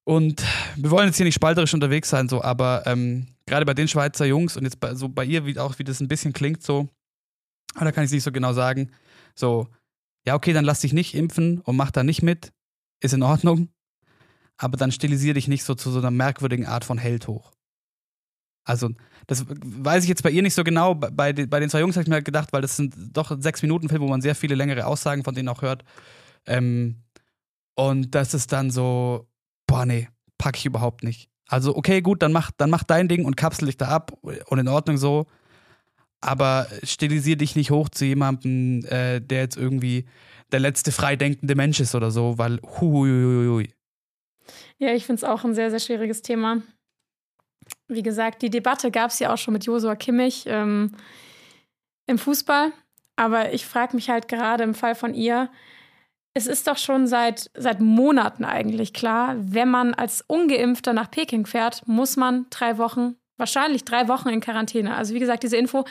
Und 0.09 0.45
wir 0.77 0.93
wollen 0.93 1.09
jetzt 1.09 1.17
hier 1.17 1.27
nicht 1.27 1.35
spalterisch 1.35 1.75
unterwegs 1.75 2.09
sein, 2.09 2.29
so, 2.29 2.41
aber 2.41 2.85
ähm, 2.87 3.27
gerade 3.45 3.67
bei 3.67 3.75
den 3.75 3.89
Schweizer 3.89 4.25
Jungs 4.25 4.57
und 4.57 4.63
jetzt 4.63 4.79
bei, 4.79 4.95
so 4.95 5.09
bei 5.09 5.25
ihr, 5.25 5.47
wie 5.47 5.59
auch 5.59 5.81
wie 5.81 5.85
das 5.85 6.01
ein 6.01 6.07
bisschen 6.07 6.33
klingt, 6.33 6.63
so, 6.63 6.89
da 7.75 7.91
kann 7.91 8.05
ich 8.05 8.09
es 8.09 8.13
nicht 8.13 8.23
so 8.23 8.31
genau 8.31 8.53
sagen. 8.53 8.93
So, 9.35 9.67
ja, 10.25 10.37
okay, 10.37 10.53
dann 10.53 10.65
lass 10.65 10.81
dich 10.81 10.93
nicht 10.93 11.15
impfen 11.15 11.61
und 11.61 11.75
mach 11.75 11.91
da 11.91 12.05
nicht 12.05 12.23
mit. 12.23 12.53
Ist 13.01 13.15
in 13.15 13.25
Ordnung. 13.25 13.69
Aber 14.57 14.77
dann 14.77 14.93
stilisier 14.93 15.35
dich 15.35 15.49
nicht 15.49 15.65
so 15.65 15.75
zu 15.75 15.91
so 15.91 15.99
einer 15.99 16.13
merkwürdigen 16.13 16.67
Art 16.67 16.85
von 16.85 16.99
Held 16.99 17.27
hoch. 17.27 17.53
Also, 18.65 18.91
das 19.27 19.45
weiß 19.49 20.05
ich 20.05 20.09
jetzt 20.09 20.23
bei 20.23 20.31
ihr 20.31 20.43
nicht 20.43 20.55
so 20.55 20.63
genau. 20.63 20.95
Bei, 20.95 21.33
bei 21.33 21.61
den 21.61 21.69
zwei 21.69 21.81
Jungs 21.81 21.97
habe 21.97 22.03
ich 22.03 22.09
mir 22.09 22.15
halt 22.15 22.25
gedacht, 22.25 22.53
weil 22.53 22.63
das 22.63 22.77
sind 22.77 22.95
doch 23.13 23.37
sechs 23.41 23.61
Minuten 23.61 23.89
Film, 23.89 24.03
wo 24.03 24.09
man 24.09 24.23
sehr 24.23 24.37
viele 24.37 24.55
längere 24.55 24.87
Aussagen 24.87 25.25
von 25.25 25.35
denen 25.35 25.49
auch 25.49 25.63
hört. 25.63 25.85
Ähm, 26.47 27.03
und 27.75 28.15
das 28.15 28.35
ist 28.35 28.53
dann 28.53 28.71
so, 28.71 29.29
boah, 29.67 29.87
nee, 29.87 30.09
packe 30.39 30.59
ich 30.59 30.67
überhaupt 30.67 31.03
nicht. 31.03 31.31
Also, 31.49 31.77
okay, 31.77 32.01
gut, 32.01 32.23
dann 32.23 32.33
mach, 32.33 32.51
dann 32.57 32.71
mach 32.71 32.83
dein 32.83 33.09
Ding 33.09 33.25
und 33.25 33.37
kapsel 33.37 33.67
dich 33.67 33.77
da 33.77 33.89
ab 33.89 34.13
und 34.23 34.59
in 34.59 34.69
Ordnung 34.69 34.97
so. 34.97 35.27
Aber 36.21 36.67
stilisier 36.83 37.37
dich 37.37 37.55
nicht 37.55 37.71
hoch 37.71 37.89
zu 37.89 38.05
jemandem, 38.05 38.85
äh, 38.87 39.21
der 39.21 39.41
jetzt 39.43 39.57
irgendwie 39.57 40.07
der 40.51 40.61
letzte 40.61 40.93
freidenkende 40.93 41.55
Mensch 41.55 41.81
ist 41.81 41.95
oder 41.95 42.11
so, 42.11 42.39
weil 42.39 42.61
hui. 42.81 43.69
Ja, 44.79 44.93
ich 44.93 45.07
finde 45.07 45.21
es 45.21 45.25
auch 45.25 45.45
ein 45.45 45.55
sehr, 45.55 45.71
sehr 45.71 45.81
schwieriges 45.81 46.23
Thema. 46.23 46.63
Wie 47.89 48.03
gesagt, 48.03 48.43
die 48.43 48.51
Debatte 48.51 48.91
gab 48.91 49.11
es 49.11 49.19
ja 49.19 49.33
auch 49.33 49.39
schon 49.39 49.55
mit 49.55 49.65
Josua 49.65 49.97
Kimmich 49.97 50.45
ähm, 50.47 50.93
im 52.07 52.19
Fußball. 52.19 52.73
Aber 53.17 53.53
ich 53.53 53.67
frage 53.67 53.97
mich 53.97 54.11
halt 54.11 54.29
gerade 54.29 54.65
im 54.65 54.75
Fall 54.75 54.95
von 54.95 55.15
ihr, 55.15 55.51
es 56.37 56.47
ist 56.47 56.67
doch 56.67 56.77
schon 56.77 57.07
seit, 57.07 57.51
seit 57.55 57.81
Monaten 57.81 58.45
eigentlich 58.45 58.93
klar, 58.93 59.37
wenn 59.39 59.71
man 59.71 59.95
als 59.95 60.21
Ungeimpfter 60.21 60.93
nach 60.93 61.11
Peking 61.11 61.47
fährt, 61.47 61.89
muss 61.89 62.19
man 62.19 62.45
drei 62.51 62.77
Wochen, 62.77 63.17
wahrscheinlich 63.39 63.87
drei 63.87 64.07
Wochen 64.07 64.29
in 64.29 64.43
Quarantäne. 64.43 64.95
Also 64.95 65.15
wie 65.15 65.19
gesagt, 65.19 65.45
diese 65.45 65.57
Info 65.57 65.87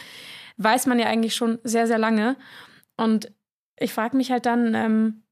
weiß 0.58 0.86
man 0.86 1.00
ja 1.00 1.08
eigentlich 1.08 1.34
schon 1.34 1.58
sehr, 1.64 1.88
sehr 1.88 1.98
lange. 1.98 2.36
Und 2.96 3.32
ich 3.80 3.92
frage 3.92 4.16
mich 4.16 4.30
halt 4.30 4.46
dann, 4.46 4.76
ähm, 4.76 5.24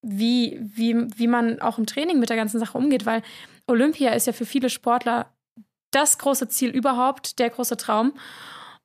wie, 0.00 0.58
wie, 0.58 1.06
wie 1.18 1.26
man 1.26 1.60
auch 1.60 1.76
im 1.76 1.84
Training 1.84 2.18
mit 2.18 2.30
der 2.30 2.38
ganzen 2.38 2.58
Sache 2.58 2.78
umgeht, 2.78 3.04
weil 3.04 3.20
Olympia 3.66 4.12
ist 4.12 4.26
ja 4.26 4.32
für 4.32 4.46
viele 4.46 4.70
Sportler 4.70 5.34
das 5.90 6.16
große 6.16 6.48
Ziel 6.48 6.70
überhaupt, 6.70 7.38
der 7.38 7.50
große 7.50 7.76
Traum. 7.76 8.14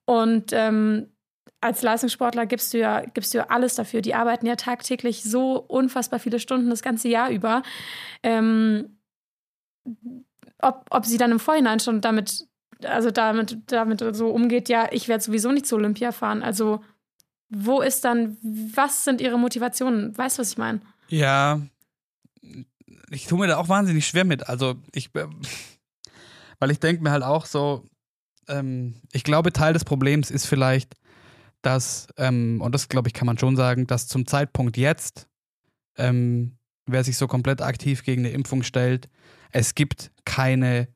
Und 0.04 0.52
ähm, 0.52 1.14
als 1.62 1.82
Leistungssportler 1.82 2.46
gibst 2.46 2.74
du 2.74 2.80
ja, 2.80 3.02
gibst 3.02 3.34
du 3.34 3.40
ja 3.40 3.48
alles 3.50 3.76
dafür. 3.76 4.02
Die 4.02 4.16
arbeiten 4.16 4.46
ja 4.46 4.56
tagtäglich 4.56 5.24
so 5.24 5.60
unfassbar 5.60 6.20
viele 6.20 6.40
Stunden 6.40 6.70
das 6.70 6.82
ganze 6.82 7.10
Jahr 7.10 7.30
über. 7.30 7.64
Ähm, 8.24 8.98
ob, 10.62 10.86
ob 10.90 11.06
sie 11.06 11.18
dann 11.18 11.32
im 11.32 11.40
Vorhinein 11.40 11.80
schon 11.80 12.02
damit, 12.02 12.48
also 12.84 13.12
damit, 13.12 13.58
damit 13.68 14.04
so 14.16 14.30
umgeht, 14.30 14.70
ja, 14.70 14.88
ich 14.92 15.08
werde 15.08 15.24
sowieso 15.24 15.52
nicht 15.52 15.66
zu 15.66 15.76
Olympia 15.76 16.12
fahren. 16.12 16.44
Also, 16.44 16.84
wo 17.50 17.82
ist 17.82 18.06
dann, 18.06 18.38
was 18.42 19.04
sind 19.04 19.22
ihre 19.22 19.40
Motivationen? 19.40 20.18
Weißt 20.18 20.38
du, 20.38 20.42
was 20.42 20.52
ich 20.52 20.58
meine? 20.58 20.82
Ja, 21.08 21.62
ich 23.10 23.26
tue 23.26 23.40
mir 23.40 23.48
da 23.48 23.58
auch 23.58 23.70
wahnsinnig 23.70 24.08
schwer 24.08 24.26
mit. 24.26 24.48
Also, 24.48 24.76
ich, 24.94 25.14
äh, 25.16 25.28
weil 26.60 26.72
ich 26.72 26.80
denke 26.80 27.04
mir 27.04 27.12
halt 27.12 27.24
auch 27.24 27.46
so, 27.46 27.84
ähm, 28.48 28.96
ich 29.12 29.24
glaube, 29.24 29.52
Teil 29.52 29.74
des 29.74 29.84
Problems 29.86 30.32
ist 30.32 30.46
vielleicht, 30.46 30.96
dass, 31.62 32.08
ähm, 32.18 32.62
und 32.62 32.74
das 32.74 32.90
glaube 32.90 33.10
ich, 33.10 33.14
kann 33.14 33.26
man 33.26 33.38
schon 33.38 33.56
sagen, 33.56 33.88
dass 33.88 34.08
zum 34.08 34.26
Zeitpunkt 34.26 34.78
jetzt, 34.78 35.28
ähm, 35.98 36.58
wer 36.86 37.04
sich 37.04 37.18
so 37.18 37.28
komplett 37.28 37.62
aktiv 37.62 38.04
gegen 38.04 38.26
eine 38.26 38.34
Impfung 38.34 38.64
stellt, 38.64 39.10
es 39.52 39.76
gibt 39.76 40.12
keine, 40.26 40.88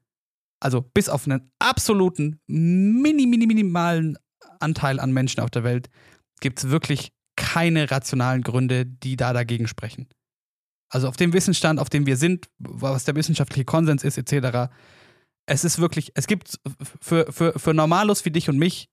also 0.59 0.81
bis 0.81 1.09
auf 1.09 1.27
einen 1.27 1.51
absoluten, 1.59 2.39
mini, 2.47 3.25
mini, 3.25 3.47
minimalen 3.47 4.17
Anteil 4.59 4.99
an 4.99 5.11
Menschen 5.11 5.41
auf 5.41 5.49
der 5.49 5.63
Welt, 5.63 5.89
gibt 6.39 6.59
es 6.59 6.69
wirklich 6.69 7.11
keine 7.35 7.89
rationalen 7.89 8.41
Gründe, 8.41 8.85
die 8.85 9.15
da 9.15 9.33
dagegen 9.33 9.67
sprechen. 9.67 10.07
Also 10.89 11.07
auf 11.07 11.17
dem 11.17 11.33
Wissensstand, 11.33 11.79
auf 11.79 11.89
dem 11.89 12.05
wir 12.05 12.17
sind, 12.17 12.49
was 12.59 13.03
der 13.03 13.15
wissenschaftliche 13.15 13.65
Konsens 13.65 14.03
ist, 14.03 14.17
etc., 14.17 14.71
es 15.45 15.65
ist 15.65 15.79
wirklich, 15.79 16.11
es 16.15 16.27
gibt 16.27 16.57
für, 17.01 17.29
für, 17.31 17.59
für 17.59 17.73
Normalos 17.73 18.23
wie 18.23 18.31
dich 18.31 18.47
und 18.47 18.57
mich, 18.57 18.89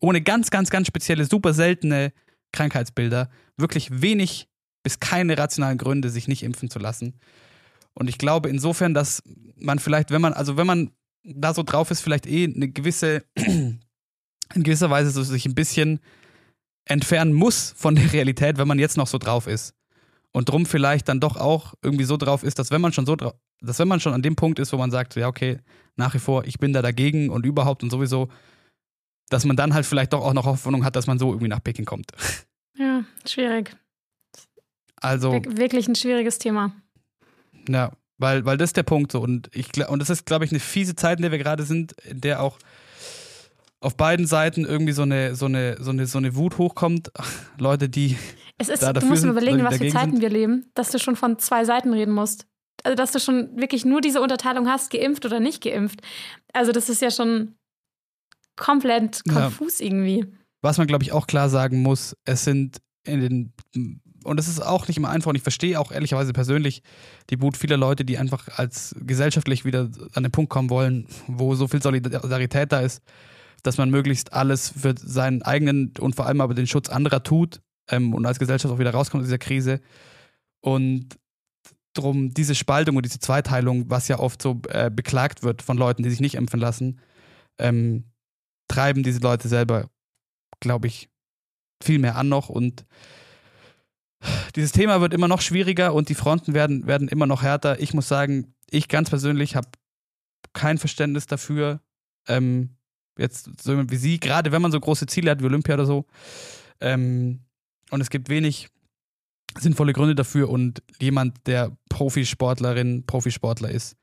ohne 0.00 0.20
ganz, 0.22 0.50
ganz, 0.50 0.70
ganz 0.70 0.86
spezielle, 0.86 1.24
super 1.24 1.54
seltene 1.54 2.12
Krankheitsbilder, 2.52 3.30
wirklich 3.56 4.02
wenig 4.02 4.48
bis 4.82 5.00
keine 5.00 5.36
rationalen 5.36 5.78
Gründe, 5.78 6.10
sich 6.10 6.28
nicht 6.28 6.42
impfen 6.42 6.70
zu 6.70 6.78
lassen. 6.78 7.18
Und 7.94 8.08
ich 8.08 8.18
glaube 8.18 8.48
insofern, 8.48 8.94
dass 8.94 9.22
man 9.56 9.78
vielleicht, 9.78 10.10
wenn 10.10 10.20
man, 10.20 10.32
also 10.32 10.56
wenn 10.56 10.66
man 10.66 10.90
da 11.24 11.54
so 11.54 11.62
drauf 11.62 11.90
ist, 11.90 12.02
vielleicht 12.02 12.26
eh 12.26 12.44
eine 12.44 12.68
gewisse, 12.68 13.24
in 13.36 13.80
gewisser 14.54 14.90
Weise 14.90 15.10
so 15.10 15.22
sich 15.22 15.46
ein 15.46 15.54
bisschen 15.54 16.00
entfernen 16.84 17.32
muss 17.32 17.74
von 17.76 17.96
der 17.96 18.12
Realität, 18.12 18.58
wenn 18.58 18.68
man 18.68 18.78
jetzt 18.78 18.96
noch 18.96 19.06
so 19.06 19.18
drauf 19.18 19.46
ist. 19.46 19.74
Und 20.32 20.50
drum 20.50 20.66
vielleicht 20.66 21.08
dann 21.08 21.18
doch 21.18 21.36
auch 21.36 21.74
irgendwie 21.82 22.04
so 22.04 22.16
drauf 22.16 22.42
ist, 22.42 22.58
dass 22.58 22.70
wenn 22.70 22.80
man 22.80 22.92
schon 22.92 23.06
so 23.06 23.16
drauf, 23.16 23.34
dass 23.60 23.78
wenn 23.78 23.88
man 23.88 24.00
schon 24.00 24.12
an 24.12 24.22
dem 24.22 24.36
Punkt 24.36 24.58
ist, 24.58 24.72
wo 24.72 24.76
man 24.76 24.90
sagt, 24.90 25.16
ja, 25.16 25.28
okay, 25.28 25.58
nach 25.96 26.12
wie 26.14 26.18
vor, 26.18 26.44
ich 26.44 26.58
bin 26.58 26.72
da 26.72 26.82
dagegen 26.82 27.30
und 27.30 27.46
überhaupt 27.46 27.82
und 27.82 27.90
sowieso, 27.90 28.28
dass 29.28 29.44
man 29.44 29.56
dann 29.56 29.74
halt 29.74 29.86
vielleicht 29.86 30.12
doch 30.12 30.24
auch 30.24 30.32
noch 30.32 30.46
Hoffnung 30.46 30.84
hat, 30.84 30.96
dass 30.96 31.06
man 31.06 31.18
so 31.18 31.30
irgendwie 31.30 31.48
nach 31.48 31.62
Peking 31.62 31.84
kommt. 31.84 32.12
Ja, 32.78 33.04
schwierig. 33.26 33.74
Also. 34.96 35.32
Wir 35.32 35.56
wirklich 35.56 35.88
ein 35.88 35.94
schwieriges 35.94 36.36
Thema. 36.38 36.76
Ja, 37.70 37.90
weil, 38.18 38.44
weil 38.44 38.58
das 38.58 38.68
ist 38.68 38.76
der 38.76 38.82
Punkt 38.82 39.12
so. 39.12 39.22
Und, 39.22 39.48
ich, 39.54 39.70
und 39.88 39.98
das 39.98 40.10
ist, 40.10 40.26
glaube 40.26 40.44
ich, 40.44 40.50
eine 40.50 40.60
fiese 40.60 40.94
Zeit, 40.94 41.16
in 41.16 41.22
der 41.22 41.30
wir 41.30 41.38
gerade 41.38 41.62
sind, 41.62 41.92
in 42.02 42.20
der 42.20 42.42
auch 42.42 42.58
auf 43.80 43.96
beiden 43.96 44.26
Seiten 44.26 44.66
irgendwie 44.66 44.92
so 44.92 45.00
eine, 45.00 45.34
so 45.34 45.46
eine, 45.46 45.82
so 45.82 45.90
eine, 45.90 46.06
so 46.06 46.18
eine 46.18 46.36
Wut 46.36 46.58
hochkommt. 46.58 47.10
Leute, 47.58 47.88
die. 47.88 48.18
Es 48.58 48.68
ist, 48.68 48.82
da 48.82 48.92
du 48.92 49.06
musst 49.06 49.24
mir 49.24 49.30
überlegen, 49.30 49.64
was 49.64 49.78
für 49.78 49.88
Zeiten 49.88 50.10
sind. 50.10 50.20
wir 50.20 50.28
leben, 50.28 50.70
dass 50.74 50.90
du 50.90 50.98
schon 50.98 51.16
von 51.16 51.38
zwei 51.38 51.64
Seiten 51.64 51.94
reden 51.94 52.12
musst 52.12 52.46
also 52.86 52.94
dass 52.94 53.12
du 53.12 53.18
schon 53.18 53.56
wirklich 53.56 53.84
nur 53.84 54.00
diese 54.00 54.20
Unterteilung 54.20 54.68
hast, 54.68 54.90
geimpft 54.90 55.24
oder 55.26 55.40
nicht 55.40 55.62
geimpft. 55.62 56.00
Also 56.52 56.72
das 56.72 56.88
ist 56.88 57.02
ja 57.02 57.10
schon 57.10 57.56
komplett 58.56 59.22
konfus 59.28 59.78
ja. 59.78 59.86
irgendwie. 59.86 60.26
Was 60.62 60.78
man, 60.78 60.86
glaube 60.86 61.04
ich, 61.04 61.12
auch 61.12 61.26
klar 61.26 61.48
sagen 61.48 61.82
muss, 61.82 62.16
es 62.24 62.44
sind 62.44 62.78
in 63.04 63.20
den 63.20 64.00
und 64.26 64.38
das 64.38 64.48
ist 64.48 64.60
auch 64.60 64.88
nicht 64.88 64.96
immer 64.96 65.10
einfach. 65.10 65.28
Und 65.28 65.36
ich 65.36 65.42
verstehe 65.42 65.78
auch 65.78 65.92
ehrlicherweise 65.92 66.32
persönlich 66.32 66.82
die 67.30 67.40
Wut 67.40 67.56
vieler 67.56 67.76
Leute, 67.76 68.04
die 68.04 68.18
einfach 68.18 68.48
als 68.58 68.96
gesellschaftlich 69.00 69.64
wieder 69.64 69.88
an 70.14 70.24
den 70.24 70.32
Punkt 70.32 70.50
kommen 70.50 70.68
wollen, 70.68 71.06
wo 71.28 71.54
so 71.54 71.68
viel 71.68 71.80
Solidarität 71.80 72.72
da 72.72 72.80
ist, 72.80 73.02
dass 73.62 73.78
man 73.78 73.88
möglichst 73.90 74.32
alles 74.32 74.70
für 74.70 74.94
seinen 74.98 75.42
eigenen 75.42 75.92
und 76.00 76.16
vor 76.16 76.26
allem 76.26 76.40
aber 76.40 76.54
den 76.54 76.66
Schutz 76.66 76.88
anderer 76.88 77.22
tut 77.22 77.60
ähm, 77.88 78.14
und 78.14 78.26
als 78.26 78.40
Gesellschaft 78.40 78.74
auch 78.74 78.80
wieder 78.80 78.90
rauskommt 78.90 79.22
aus 79.22 79.28
dieser 79.28 79.38
Krise. 79.38 79.80
Und 80.60 81.16
drum 81.94 82.34
diese 82.34 82.54
Spaltung 82.54 82.96
und 82.96 83.06
diese 83.06 83.20
Zweiteilung, 83.20 83.88
was 83.90 84.08
ja 84.08 84.18
oft 84.18 84.42
so 84.42 84.60
äh, 84.68 84.90
beklagt 84.90 85.44
wird 85.44 85.62
von 85.62 85.78
Leuten, 85.78 86.02
die 86.02 86.10
sich 86.10 86.20
nicht 86.20 86.34
impfen 86.34 86.60
lassen, 86.60 87.00
ähm, 87.58 88.04
treiben 88.68 89.02
diese 89.02 89.20
Leute 89.20 89.48
selber, 89.48 89.90
glaube 90.60 90.86
ich, 90.86 91.08
viel 91.82 91.98
mehr 91.98 92.16
an 92.16 92.28
noch 92.28 92.48
und 92.48 92.86
dieses 94.56 94.72
Thema 94.72 95.00
wird 95.00 95.12
immer 95.14 95.28
noch 95.28 95.40
schwieriger 95.40 95.94
und 95.94 96.08
die 96.08 96.14
Fronten 96.14 96.54
werden, 96.54 96.86
werden 96.86 97.08
immer 97.08 97.26
noch 97.26 97.42
härter. 97.42 97.80
Ich 97.80 97.94
muss 97.94 98.08
sagen, 98.08 98.54
ich 98.70 98.88
ganz 98.88 99.10
persönlich 99.10 99.56
habe 99.56 99.68
kein 100.52 100.78
Verständnis 100.78 101.26
dafür, 101.26 101.80
ähm, 102.28 102.76
jetzt 103.18 103.50
so 103.60 103.90
wie 103.90 103.96
Sie, 103.96 104.18
gerade 104.18 104.52
wenn 104.52 104.62
man 104.62 104.72
so 104.72 104.80
große 104.80 105.06
Ziele 105.06 105.30
hat 105.30 105.40
wie 105.40 105.46
Olympia 105.46 105.74
oder 105.74 105.86
so, 105.86 106.06
ähm, 106.80 107.40
und 107.90 108.00
es 108.00 108.10
gibt 108.10 108.28
wenig 108.28 108.68
sinnvolle 109.58 109.92
Gründe 109.92 110.14
dafür 110.14 110.50
und 110.50 110.82
jemand, 111.00 111.46
der 111.46 111.76
Profisportlerin, 111.88 113.06
Profisportler 113.06 113.70
ist, 113.70 113.96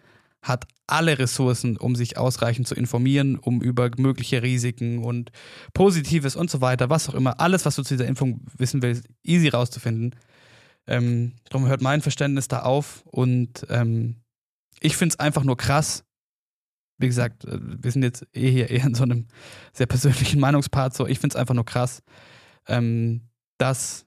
hat 0.43 0.67
alle 0.87 1.17
Ressourcen, 1.17 1.77
um 1.77 1.95
sich 1.95 2.17
ausreichend 2.17 2.67
zu 2.67 2.75
informieren, 2.75 3.37
um 3.37 3.61
über 3.61 3.89
mögliche 3.97 4.43
Risiken 4.43 4.99
und 4.99 5.31
Positives 5.73 6.35
und 6.35 6.51
so 6.51 6.61
weiter, 6.61 6.89
was 6.89 7.09
auch 7.09 7.15
immer, 7.15 7.39
alles, 7.39 7.65
was 7.65 7.77
du 7.77 7.83
zu 7.83 7.95
dieser 7.95 8.07
Impfung 8.07 8.41
wissen 8.57 8.81
willst, 8.81 9.05
easy 9.23 9.47
rauszufinden. 9.47 10.15
Ähm, 10.85 11.33
darum 11.49 11.67
hört 11.67 11.81
mein 11.81 12.01
Verständnis 12.01 12.49
da 12.49 12.63
auf 12.63 13.03
und 13.05 13.65
ähm, 13.69 14.17
ich 14.81 14.97
finde 14.97 15.13
es 15.13 15.19
einfach 15.19 15.45
nur 15.45 15.55
krass. 15.55 16.03
Wie 16.97 17.07
gesagt, 17.07 17.45
äh, 17.45 17.57
wir 17.61 17.91
sind 17.91 18.03
jetzt 18.03 18.27
eh 18.33 18.51
hier 18.51 18.69
eher 18.69 18.83
in 18.83 18.95
so 18.95 19.03
einem 19.03 19.27
sehr 19.71 19.87
persönlichen 19.87 20.41
Meinungspart, 20.41 20.93
so 20.93 21.07
ich 21.07 21.19
finde 21.19 21.35
es 21.35 21.39
einfach 21.39 21.55
nur 21.55 21.65
krass, 21.65 22.03
ähm, 22.67 23.21
dass 23.57 24.05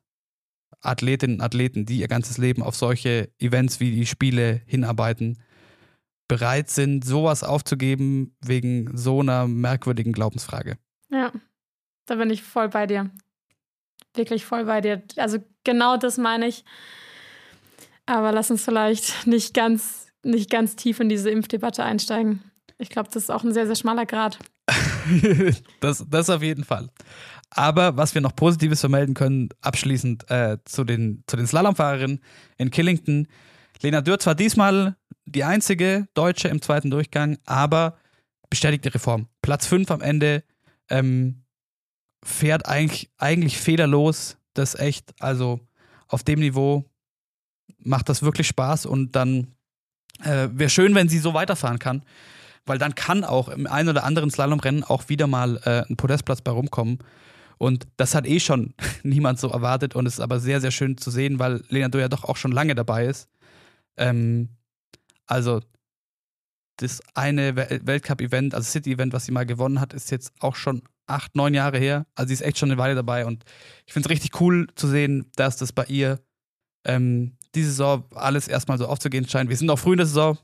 Athletinnen 0.83 1.37
und 1.37 1.43
Athleten, 1.43 1.87
die 1.87 2.01
ihr 2.01 2.09
ganzes 2.09 2.37
Leben 2.37 2.63
auf 2.63 2.77
solche 2.77 3.31
Events 3.39 3.81
wie 3.81 3.93
die 3.93 4.07
Spiele 4.07 4.61
hinarbeiten, 4.67 5.39
bereit 6.29 6.71
sind, 6.71 7.05
sowas 7.05 7.43
aufzugeben 7.43 8.37
wegen 8.45 8.97
so 8.97 9.21
einer 9.21 9.47
merkwürdigen 9.47 10.13
Glaubensfrage. 10.13 10.79
Ja, 11.11 11.33
da 12.07 12.17
bin 12.17 12.31
ich 12.31 12.43
voll 12.43 12.69
bei 12.69 12.87
dir. 12.87 13.11
Wirklich 14.15 14.45
voll 14.45 14.65
bei 14.65 14.81
dir. 14.81 15.03
Also 15.17 15.39
genau 15.65 15.97
das 15.97 16.19
meine 16.19 16.47
ich. 16.49 16.65
Aber 18.07 18.33
lass 18.33 18.51
uns 18.51 18.65
vielleicht 18.65 19.27
nicht 19.27 19.55
ganz, 19.55 20.07
nicht 20.23 20.51
ganz 20.51 20.77
tief 20.77 21.01
in 21.01 21.09
diese 21.09 21.31
Impfdebatte 21.31 21.85
einsteigen. 21.85 22.43
Ich 22.79 22.89
glaube, 22.89 23.09
das 23.13 23.25
ist 23.25 23.31
auch 23.31 23.45
ein 23.45 23.53
sehr, 23.53 23.67
sehr 23.67 23.77
schmaler 23.77 24.07
Grad. 24.07 24.39
das, 25.81 26.05
das 26.09 26.31
auf 26.31 26.43
jeden 26.43 26.65
Fall. 26.65 26.89
Aber 27.51 27.97
was 27.97 28.15
wir 28.15 28.21
noch 28.21 28.35
Positives 28.35 28.81
vermelden 28.81 29.15
können, 29.15 29.49
abschließend 29.61 30.31
äh, 30.31 30.59
zu, 30.65 30.85
den, 30.85 31.23
zu 31.27 31.37
den 31.37 31.47
Slalomfahrerinnen 31.47 32.21
in 32.59 32.71
Killington. 32.71 33.29
Lena 33.83 34.01
Dürr 34.01 34.19
war 34.25 34.35
diesmal 34.35 34.97
die 35.27 35.45
einzige 35.45 36.09
Deutsche 36.15 36.49
im 36.49 36.63
zweiten 36.63 36.91
Durchgang, 36.91 37.39
aber 37.45 37.99
bestätigte 38.49 38.95
Reform. 38.95 39.29
Platz 39.43 39.67
5 39.67 39.91
am 39.91 40.01
Ende 40.01 40.45
ähm, 40.89 41.43
fährt 42.25 42.67
eigentlich, 42.67 43.11
eigentlich 43.19 43.59
fehlerlos. 43.59 44.39
Das 44.55 44.75
echt, 44.75 45.15
also 45.21 45.61
auf 46.09 46.23
dem 46.23 46.39
Niveau 46.39 46.85
macht 47.79 48.09
das 48.09 48.23
wirklich 48.23 48.47
Spaß 48.47 48.87
und 48.87 49.15
dann 49.17 49.55
äh, 50.23 50.49
wäre 50.53 50.71
schön, 50.71 50.95
wenn 50.95 51.09
sie 51.09 51.19
so 51.19 51.35
weiterfahren 51.35 51.79
kann, 51.79 52.03
weil 52.65 52.79
dann 52.79 52.95
kann 52.95 53.25
auch 53.25 53.49
im 53.49 53.67
einen 53.67 53.91
oder 53.91 54.05
anderen 54.05 54.31
Slalomrennen 54.31 54.85
auch 54.85 55.09
wieder 55.09 55.27
mal 55.27 55.61
äh, 55.65 55.85
ein 55.91 55.97
Podestplatz 55.97 56.41
bei 56.41 56.53
rumkommen. 56.53 56.99
Und 57.59 57.87
das 57.97 58.15
hat 58.15 58.27
eh 58.27 58.41
schon 58.41 58.75
niemand 59.03 59.39
so 59.39 59.51
erwartet 59.51 59.95
und 59.95 60.07
es 60.07 60.15
ist 60.15 60.21
aber 60.21 60.41
sehr, 60.41 60.61
sehr 60.61 60.71
schön 60.71 60.97
zu 60.97 61.11
sehen, 61.11 61.39
weil 61.39 61.63
Lena 61.69 61.89
Du 61.89 61.99
ja 61.99 62.09
doch 62.09 62.25
auch 62.25 62.37
schon 62.37 62.53
lange 62.53 62.75
dabei 62.75 63.07
ist. 63.07 63.29
Ähm, 63.97 64.56
also 65.27 65.61
das 66.77 67.01
eine 67.15 67.57
Weltcup-Event, 67.57 68.55
also 68.55 68.71
City-Event, 68.71 69.13
was 69.13 69.25
sie 69.25 69.33
mal 69.33 69.47
gewonnen 69.47 69.81
hat, 69.81 69.95
ist 69.95 70.11
jetzt 70.11 70.33
auch 70.41 70.57
schon 70.57 70.83
acht, 71.07 71.35
neun 71.35 71.55
Jahre 71.55 71.79
her. 71.79 72.07
Also 72.15 72.29
sie 72.29 72.35
ist 72.35 72.43
echt 72.43 72.59
schon 72.59 72.71
eine 72.71 72.79
Weile 72.79 72.95
dabei 72.95 73.25
und 73.27 73.45
ich 73.87 73.93
finde 73.93 74.09
es 74.09 74.11
richtig 74.11 74.41
cool 74.41 74.67
zu 74.75 74.89
sehen, 74.89 75.31
dass 75.37 75.57
das 75.57 75.73
bei 75.73 75.85
ihr 75.87 76.21
ähm, 76.85 77.37
diese 77.55 77.71
Saison 77.71 78.05
alles 78.15 78.49
erstmal 78.49 78.79
so 78.79 78.87
aufzugehen 78.87 79.27
scheint. 79.27 79.49
Wir 79.49 79.57
sind 79.57 79.67
noch 79.67 79.79
früh 79.79 79.93
in 79.93 79.99
der 79.99 80.07
Saison, 80.07 80.39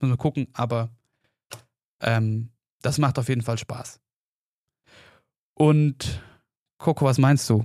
müssen 0.00 0.12
wir 0.12 0.18
gucken, 0.18 0.48
aber 0.52 0.90
ähm, 2.00 2.50
das 2.82 2.98
macht 2.98 3.18
auf 3.18 3.28
jeden 3.28 3.42
Fall 3.42 3.58
Spaß. 3.58 4.00
Und 5.54 6.22
Coco, 6.78 7.06
was 7.06 7.18
meinst 7.18 7.48
du? 7.48 7.64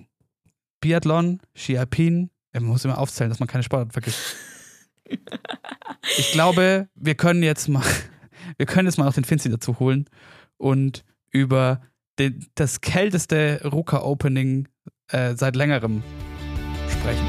Biathlon, 0.79 1.41
Ski 1.53 1.77
Alpin, 1.77 2.29
man 2.53 2.63
muss 2.65 2.85
immer 2.85 2.97
aufzählen, 2.97 3.29
dass 3.29 3.39
man 3.39 3.47
keine 3.47 3.63
Sportart 3.63 3.93
vergisst. 3.93 4.35
ich 6.17 6.31
glaube, 6.31 6.87
wir 6.95 7.15
können 7.15 7.43
jetzt 7.43 7.67
mal, 7.67 7.83
wir 8.57 8.65
können 8.65 8.87
jetzt 8.87 8.97
mal 8.97 9.05
noch 9.05 9.13
den 9.13 9.23
Finzi 9.23 9.49
dazu 9.49 9.79
holen 9.79 10.09
und 10.57 11.03
über 11.29 11.81
den, 12.19 12.45
das 12.55 12.81
kälteste 12.81 13.61
Ruka-Opening 13.63 14.67
äh, 15.09 15.35
seit 15.35 15.55
längerem 15.55 16.03
sprechen. 16.89 17.27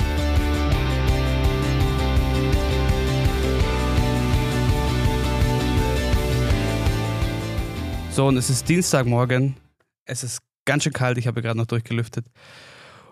So, 8.10 8.26
und 8.26 8.36
es 8.36 8.50
ist 8.50 8.68
Dienstagmorgen. 8.68 9.56
Es 10.04 10.22
ist 10.22 10.40
ganz 10.66 10.84
schön 10.84 10.92
kalt. 10.92 11.16
Ich 11.16 11.26
habe 11.26 11.40
gerade 11.40 11.56
noch 11.56 11.66
durchgelüftet. 11.66 12.26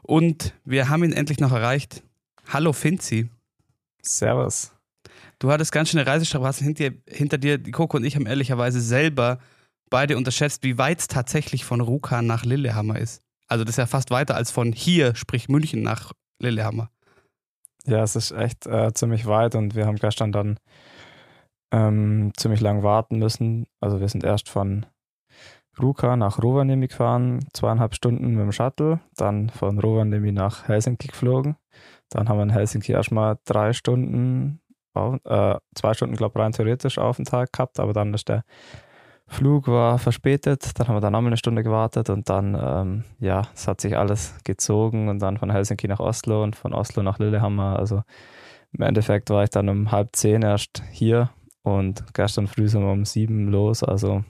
Und 0.03 0.53
wir 0.65 0.91
haben 0.91 1.05
ihn 1.05 1.13
endlich 1.13 1.41
noch 1.41 1.53
erreicht. 1.53 2.03
Hallo 2.49 2.75
Finzi. 2.75 3.31
Servus. 4.03 4.73
Du 5.41 5.51
hattest 5.51 5.73
ganz 5.73 5.89
schöne 5.89 6.07
Reisestrapazen 6.07 6.67
hinter, 6.67 6.91
hinter 7.09 7.39
dir. 7.39 7.59
Die 7.59 7.71
Coco 7.71 7.97
und 7.97 8.05
ich 8.05 8.15
haben 8.15 8.27
ehrlicherweise 8.27 8.81
selber 8.81 9.39
beide 9.89 10.17
unterschätzt, 10.17 10.63
wie 10.63 10.79
weit 10.79 11.01
es 11.01 11.09
tatsächlich 11.09 11.65
von 11.65 11.81
Ruka 11.81 12.23
nach 12.23 12.45
Lillehammer 12.45 12.99
ist. 12.99 13.23
Also 13.49 13.65
das 13.65 13.73
ist 13.73 13.79
ja 13.79 13.87
fast 13.87 14.11
weiter 14.11 14.37
als 14.37 14.51
von 14.51 14.73
hier, 14.73 15.15
sprich 15.17 15.49
München, 15.49 15.83
nach 15.83 16.13
Lillehammer. 16.41 16.91
Ja, 17.87 18.03
es 18.03 18.15
ist 18.15 18.31
echt 18.33 18.67
äh, 18.67 18.93
ziemlich 18.93 19.27
weit 19.27 19.55
und 19.55 19.75
wir 19.75 19.87
haben 19.87 19.97
gestern 19.97 20.31
dann 20.31 20.59
ähm, 21.73 22.33
ziemlich 22.37 22.61
lang 22.61 22.83
warten 22.83 23.19
müssen. 23.19 23.67
Also 23.81 23.99
wir 23.99 24.09
sind 24.09 24.23
erst 24.23 24.51
von 24.51 24.85
Ruka 25.81 26.17
nach 26.17 26.43
Rovaniemi 26.43 26.89
gefahren, 26.89 27.41
zweieinhalb 27.55 27.95
Stunden 27.95 28.35
mit 28.35 28.41
dem 28.41 28.53
Shuttle, 28.53 29.01
dann 29.17 29.49
von 29.49 29.79
Rovaniemi 29.79 30.33
nach 30.33 30.69
Helsinki 30.69 31.09
geflogen. 31.09 31.57
Dann 32.11 32.29
haben 32.29 32.39
wir 32.39 32.43
in 32.43 32.51
Helsinki 32.51 32.93
erstmal 32.93 33.39
drei 33.47 33.73
Stunden, 33.73 34.61
äh, 34.95 35.57
zwei 35.75 35.95
Stunden, 35.95 36.17
glaube 36.17 36.39
ich, 36.39 36.43
rein 36.43 36.53
theoretisch 36.53 36.99
Aufenthalt 36.99 37.53
gehabt, 37.53 37.81
aber 37.81 37.93
dann 37.93 38.15
ist 38.15 38.29
der 38.29 38.45
Flug 39.31 39.69
war 39.69 40.01
verspätet, 40.01 40.79
dann 40.79 40.89
haben 40.89 40.97
wir 40.97 41.01
dann 41.01 41.13
nochmal 41.13 41.29
eine 41.29 41.37
Stunde 41.37 41.63
gewartet 41.63 42.11
und 42.11 42.29
dann, 42.29 42.59
ähm, 42.61 43.05
ja, 43.21 43.43
es 43.55 43.69
hat 43.69 43.81
sich 43.81 43.97
alles 43.97 44.35
gezogen 44.43 45.09
und 45.09 45.21
dann 45.21 45.39
von 45.39 45.53
Helsinki 45.53 45.87
nach 45.87 46.01
Oslo 46.01 46.43
und 46.43 46.57
von 46.57 46.75
Oslo 46.75 47.05
nach 47.05 47.21
Lillehammer. 47.21 47.79
Also 47.79 48.03
im 48.73 48.83
Endeffekt 48.83 49.31
war 49.31 49.45
ich 49.45 49.51
dann 49.51 49.69
um 49.69 49.93
halb 49.93 50.17
zehn 50.17 50.43
erst 50.43 50.83
hier 50.91 51.31
und 51.63 52.13
gestern 52.13 52.49
früh 52.49 52.67
sind 52.67 52.83
wir 52.83 52.91
um 52.91 53.05
sieben 53.05 53.47
los. 53.47 53.85
Also 53.85 54.25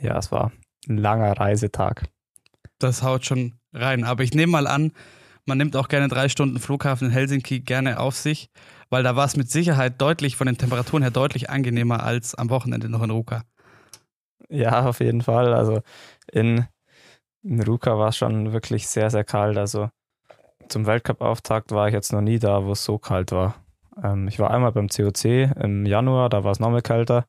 ja, 0.00 0.16
es 0.16 0.30
war 0.30 0.52
ein 0.88 0.98
langer 0.98 1.32
Reisetag. 1.32 2.04
Das 2.78 3.02
haut 3.02 3.24
schon 3.24 3.54
rein. 3.72 4.04
Aber 4.04 4.22
ich 4.22 4.32
nehme 4.32 4.52
mal 4.52 4.68
an, 4.68 4.92
man 5.46 5.58
nimmt 5.58 5.76
auch 5.76 5.88
gerne 5.88 6.08
drei 6.08 6.28
Stunden 6.28 6.58
Flughafen 6.58 7.08
in 7.08 7.12
Helsinki 7.12 7.60
gerne 7.60 8.00
auf 8.00 8.16
sich, 8.16 8.48
weil 8.90 9.02
da 9.02 9.16
war 9.16 9.26
es 9.26 9.36
mit 9.36 9.50
Sicherheit 9.50 10.00
deutlich 10.00 10.36
von 10.36 10.46
den 10.46 10.58
Temperaturen 10.58 11.02
her 11.02 11.10
deutlich 11.10 11.50
angenehmer 11.50 12.02
als 12.02 12.34
am 12.34 12.50
Wochenende 12.50 12.88
noch 12.88 13.02
in 13.02 13.10
Ruka. 13.10 13.42
Ja, 14.48 14.86
auf 14.86 15.00
jeden 15.00 15.22
Fall. 15.22 15.54
Also 15.54 15.80
in, 16.30 16.66
in 17.42 17.62
Ruka 17.62 17.98
war 17.98 18.08
es 18.08 18.16
schon 18.16 18.52
wirklich 18.52 18.86
sehr, 18.86 19.10
sehr 19.10 19.24
kalt. 19.24 19.56
Also 19.56 19.88
zum 20.68 20.86
Weltcup-Auftakt 20.86 21.72
war 21.72 21.88
ich 21.88 21.94
jetzt 21.94 22.12
noch 22.12 22.20
nie 22.20 22.38
da, 22.38 22.64
wo 22.64 22.72
es 22.72 22.84
so 22.84 22.98
kalt 22.98 23.32
war. 23.32 23.56
Ähm, 24.02 24.28
ich 24.28 24.38
war 24.38 24.50
einmal 24.50 24.72
beim 24.72 24.88
COC 24.88 25.24
im 25.60 25.86
Januar, 25.86 26.28
da 26.28 26.44
war 26.44 26.52
es 26.52 26.60
nochmal 26.60 26.82
kälter. 26.82 27.26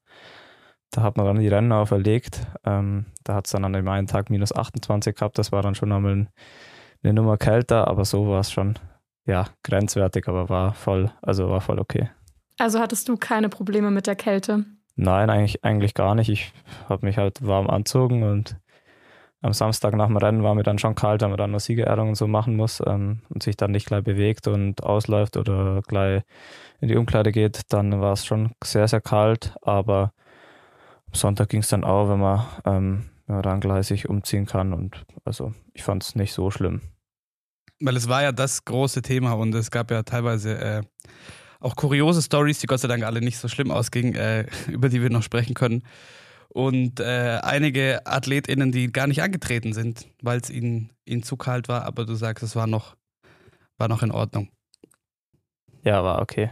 Da 0.91 1.01
hat 1.01 1.17
man 1.17 1.25
dann 1.25 1.39
die 1.39 1.47
Rennen 1.47 1.71
auferlegt. 1.71 2.47
Ähm, 2.63 3.05
da 3.23 3.35
hat 3.35 3.47
es 3.47 3.51
dann 3.51 3.65
an 3.65 3.73
dem 3.73 3.87
einen 3.87 4.07
Tag 4.07 4.29
minus 4.29 4.53
28 4.53 5.15
gehabt. 5.15 5.37
Das 5.37 5.51
war 5.51 5.61
dann 5.61 5.75
schon 5.75 5.89
nochmal 5.89 6.27
eine 7.05 7.21
Nummer 7.21 7.37
kälter, 7.37 7.87
aber 7.87 8.05
so 8.05 8.27
war 8.27 8.39
es 8.39 8.51
schon, 8.51 8.77
ja, 9.25 9.45
grenzwertig, 9.63 10.27
aber 10.27 10.49
war 10.49 10.73
voll, 10.73 11.11
also 11.21 11.49
war 11.49 11.61
voll 11.61 11.79
okay. 11.79 12.09
Also 12.57 12.79
hattest 12.79 13.07
du 13.09 13.17
keine 13.17 13.49
Probleme 13.49 13.91
mit 13.91 14.07
der 14.07 14.15
Kälte? 14.15 14.65
Nein, 14.95 15.29
eigentlich, 15.29 15.63
eigentlich 15.63 15.93
gar 15.93 16.15
nicht. 16.15 16.29
Ich 16.29 16.53
habe 16.87 17.05
mich 17.05 17.17
halt 17.17 17.45
warm 17.45 17.69
anzogen 17.69 18.23
und 18.23 18.57
am 19.41 19.53
Samstag 19.53 19.93
nach 19.93 20.07
dem 20.07 20.17
Rennen 20.17 20.41
war 20.41 20.55
mir 20.55 20.63
dann 20.63 20.79
schon 20.79 20.95
kalt, 20.95 21.21
wenn 21.21 21.29
man 21.29 21.37
dann 21.37 21.51
noch 21.51 21.59
Siegerehrungen 21.59 22.15
so 22.15 22.25
machen 22.25 22.55
muss 22.55 22.81
ähm, 22.85 23.21
und 23.29 23.43
sich 23.43 23.55
dann 23.55 23.71
nicht 23.71 23.85
gleich 23.85 24.03
bewegt 24.03 24.47
und 24.47 24.83
ausläuft 24.83 25.37
oder 25.37 25.81
gleich 25.85 26.23
in 26.79 26.87
die 26.87 26.95
Umkleide 26.95 27.31
geht, 27.31 27.61
dann 27.69 28.01
war 28.01 28.13
es 28.13 28.25
schon 28.25 28.53
sehr, 28.63 28.87
sehr 28.87 29.01
kalt. 29.01 29.53
Aber 29.61 30.13
am 31.07 31.13
Sonntag 31.13 31.49
ging 31.49 31.59
es 31.59 31.69
dann 31.69 31.83
auch, 31.83 32.09
wenn 32.09 32.19
man, 32.19 32.45
ähm, 32.65 33.09
wenn 33.27 33.35
man 33.35 33.43
dann 33.43 33.59
gleich 33.59 33.85
sich 33.85 34.09
umziehen 34.09 34.47
kann. 34.47 34.73
Und 34.73 35.05
also 35.25 35.53
ich 35.73 35.83
fand 35.83 36.03
es 36.03 36.15
nicht 36.15 36.33
so 36.33 36.49
schlimm. 36.49 36.81
Weil 37.81 37.97
es 37.97 38.07
war 38.07 38.23
ja 38.23 38.31
das 38.31 38.63
große 38.65 39.01
Thema 39.01 39.33
und 39.33 39.53
es 39.53 39.69
gab 39.69 39.91
ja 39.91 40.03
teilweise 40.03 40.57
äh, 40.57 40.81
auch 41.59 41.75
kuriose 41.75 42.21
Stories, 42.21 42.59
die 42.59 42.67
Gott 42.67 42.79
sei 42.79 42.87
Dank 42.87 43.03
alle 43.03 43.21
nicht 43.21 43.37
so 43.37 43.47
schlimm 43.47 43.71
ausgingen, 43.71 44.15
äh, 44.15 44.45
über 44.67 44.89
die 44.89 45.01
wir 45.01 45.09
noch 45.09 45.23
sprechen 45.23 45.53
können 45.53 45.83
und 46.55 47.01
äh, 47.01 47.39
einige 47.43 48.07
AthletInnen, 48.07 48.71
die 48.71 48.89
gar 48.89 49.07
nicht 49.07 49.21
angetreten 49.21 49.73
sind, 49.73 50.07
weil 50.21 50.39
es 50.39 50.49
ihnen, 50.49 50.89
ihnen 51.03 51.21
zu 51.21 51.35
kalt 51.35 51.67
war, 51.67 51.83
aber 51.83 52.05
du 52.05 52.15
sagst, 52.15 52.45
es 52.45 52.55
war 52.55 52.65
noch, 52.65 52.95
war 53.77 53.89
noch 53.89 54.03
in 54.03 54.11
Ordnung. 54.11 54.47
Ja, 55.83 56.01
war 56.05 56.21
okay. 56.21 56.51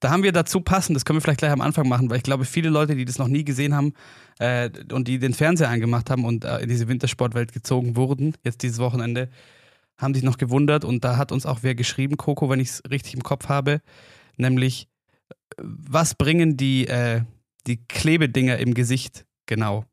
Da 0.00 0.10
haben 0.10 0.22
wir 0.22 0.32
dazu 0.32 0.62
passend, 0.62 0.96
das 0.96 1.04
können 1.04 1.18
wir 1.18 1.20
vielleicht 1.20 1.40
gleich 1.40 1.52
am 1.52 1.60
Anfang 1.60 1.88
machen, 1.88 2.08
weil 2.08 2.16
ich 2.16 2.22
glaube, 2.22 2.46
viele 2.46 2.70
Leute, 2.70 2.96
die 2.96 3.04
das 3.04 3.18
noch 3.18 3.28
nie 3.28 3.44
gesehen 3.44 3.76
haben 3.76 3.92
äh, 4.38 4.70
und 4.90 5.08
die 5.08 5.18
den 5.18 5.34
Fernseher 5.34 5.68
angemacht 5.68 6.08
haben 6.08 6.24
und 6.24 6.46
äh, 6.46 6.60
in 6.60 6.70
diese 6.70 6.88
Wintersportwelt 6.88 7.52
gezogen 7.52 7.96
wurden, 7.96 8.34
jetzt 8.44 8.62
dieses 8.62 8.78
Wochenende, 8.78 9.28
haben 9.98 10.14
sich 10.14 10.22
noch 10.22 10.38
gewundert 10.38 10.84
und 10.84 11.04
da 11.04 11.16
hat 11.16 11.32
uns 11.32 11.46
auch 11.46 11.60
wer 11.62 11.74
geschrieben, 11.74 12.16
Coco, 12.16 12.48
wenn 12.50 12.60
ich 12.60 12.68
es 12.68 12.82
richtig 12.90 13.14
im 13.14 13.22
Kopf 13.22 13.48
habe, 13.48 13.80
nämlich, 14.36 14.88
was 15.58 16.14
bringen 16.14 16.56
die, 16.56 16.88
äh, 16.88 17.22
die 17.66 17.84
Klebedinger 17.86 18.58
im 18.58 18.74
Gesicht, 18.74 19.24
genau. 19.46 19.84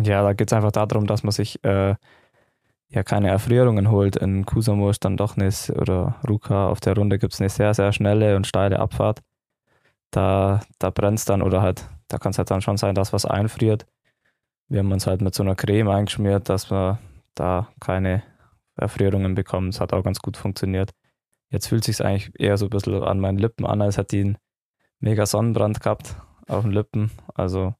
Ja, 0.00 0.22
da 0.22 0.32
geht 0.34 0.50
es 0.50 0.56
einfach 0.56 0.72
darum, 0.72 1.06
dass 1.06 1.22
man 1.22 1.32
sich 1.32 1.62
äh, 1.64 1.96
ja 2.88 3.02
keine 3.02 3.28
Erfrierungen 3.28 3.90
holt. 3.90 4.16
In 4.16 4.46
Kusamo 4.46 4.90
ist 4.90 5.04
dann 5.04 5.16
doch 5.16 5.36
eine, 5.36 5.50
oder 5.74 6.20
Ruka 6.28 6.68
auf 6.68 6.80
der 6.80 6.94
Runde 6.96 7.18
gibt 7.18 7.34
es 7.34 7.40
eine 7.40 7.48
sehr, 7.48 7.74
sehr 7.74 7.92
schnelle 7.92 8.36
und 8.36 8.46
steile 8.46 8.78
Abfahrt. 8.78 9.20
Da, 10.10 10.60
da 10.78 10.90
brennt 10.90 11.18
es 11.18 11.24
dann 11.24 11.42
oder 11.42 11.62
halt, 11.62 11.88
da 12.08 12.18
kann 12.18 12.30
es 12.30 12.38
halt 12.38 12.50
dann 12.50 12.62
schon 12.62 12.76
sein, 12.76 12.94
dass 12.94 13.12
was 13.12 13.24
einfriert. 13.24 13.86
Wir 14.68 14.80
haben 14.80 14.92
uns 14.92 15.06
halt 15.06 15.20
mit 15.20 15.34
so 15.34 15.42
einer 15.42 15.56
Creme 15.56 15.88
eingeschmiert, 15.88 16.48
dass 16.48 16.70
man 16.70 16.98
da 17.34 17.68
keine 17.80 18.22
Erfrierungen 18.76 19.34
bekommt. 19.34 19.74
Es 19.74 19.80
hat 19.80 19.92
auch 19.92 20.02
ganz 20.02 20.20
gut 20.20 20.36
funktioniert. 20.36 20.90
Jetzt 21.50 21.66
fühlt 21.66 21.86
es 21.86 21.96
sich 21.96 22.06
eigentlich 22.06 22.30
eher 22.38 22.56
so 22.56 22.66
ein 22.66 22.70
bisschen 22.70 23.02
an 23.02 23.20
meinen 23.20 23.38
Lippen 23.38 23.66
an, 23.66 23.82
als 23.82 23.96
hätte 23.96 24.16
ich 24.16 24.24
einen 24.24 24.38
mega 25.00 25.26
Sonnenbrand 25.26 25.80
gehabt 25.80 26.14
auf 26.46 26.62
den 26.62 26.72
Lippen. 26.72 27.10
Also 27.34 27.74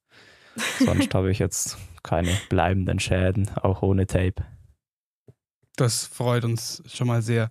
sonst 0.79 1.15
habe 1.15 1.31
ich 1.31 1.39
jetzt 1.39 1.79
keine 2.03 2.33
bleibenden 2.49 2.99
Schäden, 2.99 3.51
auch 3.57 3.83
ohne 3.83 4.07
Tape. 4.07 4.45
Das 5.77 6.05
freut 6.05 6.45
uns 6.45 6.83
schon 6.87 7.07
mal 7.07 7.23
sehr. 7.23 7.49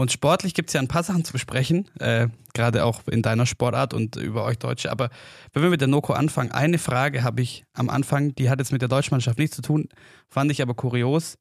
Und 0.00 0.10
sportlich 0.10 0.54
gibt 0.54 0.70
es 0.70 0.74
ja 0.74 0.80
ein 0.80 0.88
paar 0.88 1.02
Sachen 1.02 1.26
zu 1.26 1.32
besprechen, 1.32 1.90
äh, 1.98 2.28
gerade 2.54 2.86
auch 2.86 3.06
in 3.08 3.20
deiner 3.20 3.44
Sportart 3.44 3.92
und 3.92 4.16
über 4.16 4.44
euch 4.44 4.58
Deutsche. 4.58 4.90
Aber 4.90 5.10
wenn 5.52 5.62
wir 5.62 5.68
mit 5.68 5.82
der 5.82 5.88
Noko 5.88 6.14
anfangen, 6.14 6.52
eine 6.52 6.78
Frage 6.78 7.22
habe 7.22 7.42
ich 7.42 7.64
am 7.74 7.90
Anfang, 7.90 8.34
die 8.34 8.48
hat 8.48 8.60
jetzt 8.60 8.72
mit 8.72 8.80
der 8.80 8.88
Deutschmannschaft 8.88 9.38
nichts 9.38 9.56
zu 9.56 9.62
tun, 9.62 9.88
fand 10.26 10.50
ich 10.50 10.62
aber 10.62 10.72
kurios. 10.72 11.36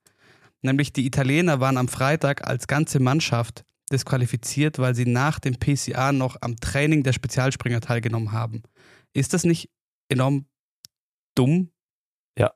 Nämlich 0.62 0.94
die 0.94 1.06
Italiener 1.06 1.60
waren 1.60 1.78
am 1.78 1.88
Freitag 1.88 2.48
als 2.48 2.68
ganze 2.68 3.00
Mannschaft 3.00 3.64
disqualifiziert, 3.92 4.80
weil 4.80 4.94
sie 4.94 5.06
nach 5.06 5.40
dem 5.40 5.56
PCA 5.58 6.12
noch 6.12 6.38
am 6.42 6.58
Training 6.58 7.04
der 7.04 7.14
Spezialspringer 7.14 7.82
teilgenommen 7.82 8.32
haben. 8.32 8.64
Ist 9.14 9.34
das 9.34 9.44
nicht 9.44 9.70
enorm 10.10 10.46
dumm? 11.36 11.72
Ja, 12.38 12.54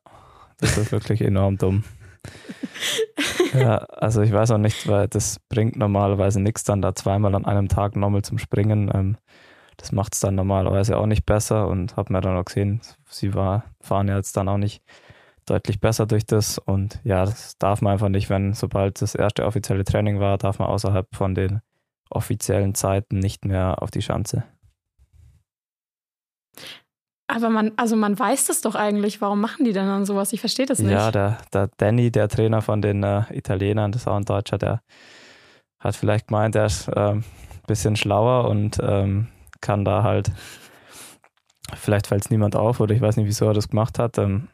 das 0.60 0.78
ist 0.78 0.92
wirklich 0.92 1.22
enorm 1.22 1.58
dumm. 1.58 1.84
ja, 3.54 3.78
also 3.78 4.22
ich 4.22 4.32
weiß 4.32 4.52
auch 4.52 4.58
nicht, 4.58 4.88
weil 4.88 5.08
das 5.08 5.40
bringt 5.50 5.76
normalerweise 5.76 6.40
nichts, 6.40 6.64
dann 6.64 6.82
da 6.82 6.96
zweimal 6.96 7.36
an 7.36 7.46
einem 7.46 7.68
Tag 7.68 7.96
nochmal 7.96 8.22
zum 8.22 8.38
Springen. 8.38 8.90
Ähm, 8.94 9.18
das 9.78 9.92
macht 9.92 10.14
es 10.14 10.20
dann 10.20 10.36
normalerweise 10.36 10.98
auch 10.98 11.06
nicht 11.08 11.26
besser 11.26 11.68
und 11.68 11.98
habe 11.98 12.14
mir 12.14 12.22
dann 12.22 12.38
auch 12.38 12.46
gesehen, 12.46 12.82
sie 13.10 13.34
war, 13.34 13.66
fahren 13.82 14.08
ja 14.08 14.16
jetzt 14.16 14.38
dann 14.38 14.48
auch 14.48 14.58
nicht 14.58 14.84
deutlich 15.46 15.80
besser 15.80 16.06
durch 16.06 16.26
das 16.26 16.58
und 16.58 17.00
ja, 17.04 17.26
das 17.26 17.58
darf 17.58 17.82
man 17.82 17.94
einfach 17.94 18.10
nicht, 18.10 18.30
wenn 18.30 18.54
sobald 18.54 19.02
das 19.02 19.16
erste 19.16 19.46
offizielle 19.46 19.84
Training 19.84 20.20
war, 20.20 20.38
darf 20.38 20.60
man 20.60 20.70
außerhalb 20.70 21.08
von 21.14 21.36
den 21.36 21.62
offiziellen 22.10 22.76
Zeiten 22.76 23.20
nicht 23.20 23.46
mehr 23.46 23.82
auf 23.82 23.92
die 23.92 24.02
Schanze. 24.02 24.44
Aber 27.28 27.50
man, 27.50 27.72
also 27.78 27.96
man 27.96 28.18
weiß 28.18 28.46
das 28.46 28.62
doch 28.62 28.76
eigentlich. 28.76 29.22
Warum 29.22 29.42
machen 29.42 29.66
die 29.66 29.74
denn 29.74 29.88
dann 29.88 30.06
sowas? 30.06 30.34
Ich 30.34 30.40
verstehe 30.40 30.66
das 30.66 30.80
nicht. 30.80 30.92
Ja, 30.92 31.10
der, 31.10 31.38
der 31.52 31.70
Danny, 31.78 32.12
der 32.12 32.28
Trainer 32.28 32.62
von 32.62 32.82
den 32.82 33.02
äh, 33.02 33.24
Italienern, 33.32 33.92
das 33.92 34.04
ist 34.04 34.08
auch 34.08 34.18
ein 34.18 34.26
Deutscher, 34.26 34.58
der 34.58 34.82
hat 35.80 35.96
vielleicht 35.96 36.28
gemeint, 36.28 36.56
er 36.56 36.66
ist 36.66 36.90
ein 36.90 37.16
ähm, 37.16 37.24
bisschen 37.66 37.96
schlauer 37.96 38.50
und 38.50 38.78
ähm, 38.82 39.28
kann 39.62 39.86
da 39.86 40.04
halt, 40.04 40.32
vielleicht 41.76 42.08
fällt 42.08 42.26
es 42.26 42.30
niemand 42.30 42.56
auf 42.56 42.80
oder 42.80 42.94
ich 42.94 43.02
weiß 43.02 43.18
nicht, 43.18 43.28
wieso 43.28 43.46
er 43.46 43.54
das 43.54 43.70
gemacht 43.70 44.00
hat. 44.00 44.18
Ähm, 44.18 44.50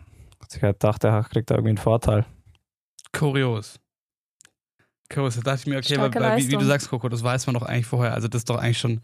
ich 0.56 0.64
halt 0.64 0.84
dachte, 0.84 1.08
er 1.08 1.24
kriegt 1.24 1.50
da 1.50 1.56
irgendwie 1.56 1.70
einen 1.70 1.78
Vorteil. 1.78 2.26
Kurios. 3.12 3.80
Kurios, 5.12 5.36
da 5.36 5.42
dachte 5.42 5.62
ich 5.62 5.68
mir, 5.68 5.78
okay, 5.78 5.98
weil, 5.98 6.38
wie, 6.38 6.48
wie, 6.50 6.58
du 6.58 6.66
sagst, 6.66 6.90
Coco, 6.90 7.10
das 7.10 7.24
weiß 7.24 7.48
man 7.48 7.56
doch 7.56 7.64
eigentlich 7.64 7.88
vorher. 7.88 8.14
Also 8.14 8.28
das 8.28 8.42
ist 8.42 8.50
doch 8.50 8.58
eigentlich 8.58 8.80
schon 8.80 9.02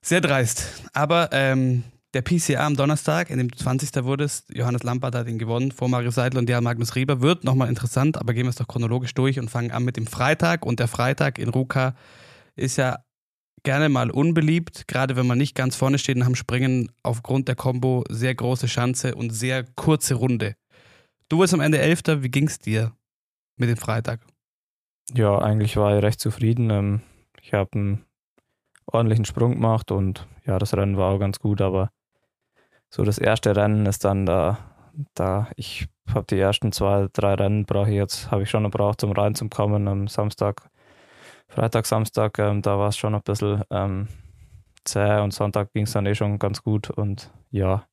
sehr 0.00 0.20
dreist. 0.20 0.82
Aber 0.92 1.28
ähm, 1.32 1.84
der 2.14 2.22
PCA 2.22 2.66
am 2.66 2.76
Donnerstag, 2.76 3.30
in 3.30 3.38
dem 3.38 3.54
20. 3.54 4.04
wurde 4.04 4.24
es, 4.24 4.44
Johannes 4.52 4.82
Lampert 4.82 5.14
hat 5.14 5.28
ihn 5.28 5.38
gewonnen, 5.38 5.72
vor 5.72 5.88
Mario 5.88 6.10
Seidel 6.10 6.38
und 6.38 6.48
Jan 6.48 6.64
Magnus 6.64 6.94
Rieber, 6.94 7.20
wird 7.22 7.44
nochmal 7.44 7.68
interessant, 7.68 8.18
aber 8.18 8.34
gehen 8.34 8.44
wir 8.44 8.50
es 8.50 8.56
doch 8.56 8.68
chronologisch 8.68 9.14
durch 9.14 9.38
und 9.38 9.50
fangen 9.50 9.70
an 9.70 9.84
mit 9.84 9.96
dem 9.96 10.06
Freitag. 10.06 10.66
Und 10.66 10.80
der 10.80 10.88
Freitag 10.88 11.38
in 11.38 11.48
Ruka 11.48 11.94
ist 12.54 12.76
ja 12.76 12.98
gerne 13.62 13.88
mal 13.88 14.10
unbeliebt, 14.10 14.88
gerade 14.88 15.16
wenn 15.16 15.26
man 15.26 15.38
nicht 15.38 15.54
ganz 15.54 15.76
vorne 15.76 15.98
steht 15.98 16.16
und 16.16 16.22
am 16.22 16.34
Springen 16.34 16.90
aufgrund 17.02 17.48
der 17.48 17.54
Combo 17.54 18.04
sehr 18.08 18.34
große 18.34 18.66
Chance 18.66 19.14
und 19.14 19.30
sehr 19.30 19.64
kurze 19.64 20.14
Runde. 20.14 20.56
Du 21.28 21.38
warst 21.38 21.54
am 21.54 21.60
Ende 21.60 21.78
Elfter, 21.78 22.22
wie 22.22 22.30
ging 22.30 22.46
es 22.46 22.58
dir 22.58 22.92
mit 23.56 23.68
dem 23.68 23.76
Freitag? 23.76 24.20
Ja, 25.14 25.38
eigentlich 25.38 25.76
war 25.76 25.96
ich 25.96 26.02
recht 26.02 26.20
zufrieden. 26.20 26.70
Ähm, 26.70 27.00
ich 27.40 27.52
habe 27.52 27.70
einen 27.74 28.04
ordentlichen 28.86 29.24
Sprung 29.24 29.52
gemacht 29.52 29.90
und 29.90 30.26
ja, 30.44 30.58
das 30.58 30.74
Rennen 30.76 30.96
war 30.96 31.12
auch 31.12 31.18
ganz 31.18 31.38
gut, 31.38 31.60
aber 31.60 31.90
so 32.88 33.04
das 33.04 33.18
erste 33.18 33.56
Rennen 33.56 33.86
ist 33.86 34.04
dann 34.04 34.26
da, 34.26 34.58
da 35.14 35.48
ich 35.56 35.88
habe 36.12 36.26
die 36.28 36.38
ersten 36.38 36.72
zwei, 36.72 37.08
drei 37.12 37.34
Rennen 37.34 37.64
brauche 37.64 37.88
ich 37.88 37.96
jetzt, 37.96 38.30
habe 38.30 38.42
ich 38.42 38.50
schon 38.50 38.64
gebraucht, 38.64 39.02
um 39.04 39.12
reinzukommen 39.12 39.88
am 39.88 40.08
Samstag, 40.08 40.68
Freitag, 41.54 41.84
Samstag, 41.84 42.38
ähm, 42.38 42.62
da 42.62 42.78
war 42.78 42.88
es 42.88 42.96
schon 42.96 43.14
ein 43.14 43.22
bisschen 43.22 43.62
ähm, 43.70 44.08
zäh 44.84 45.20
und 45.20 45.34
Sonntag 45.34 45.70
ging 45.74 45.84
es 45.84 45.92
dann 45.92 46.06
eh 46.06 46.14
schon 46.14 46.38
ganz 46.38 46.62
gut 46.62 46.88
und 46.88 47.30
ja, 47.50 47.84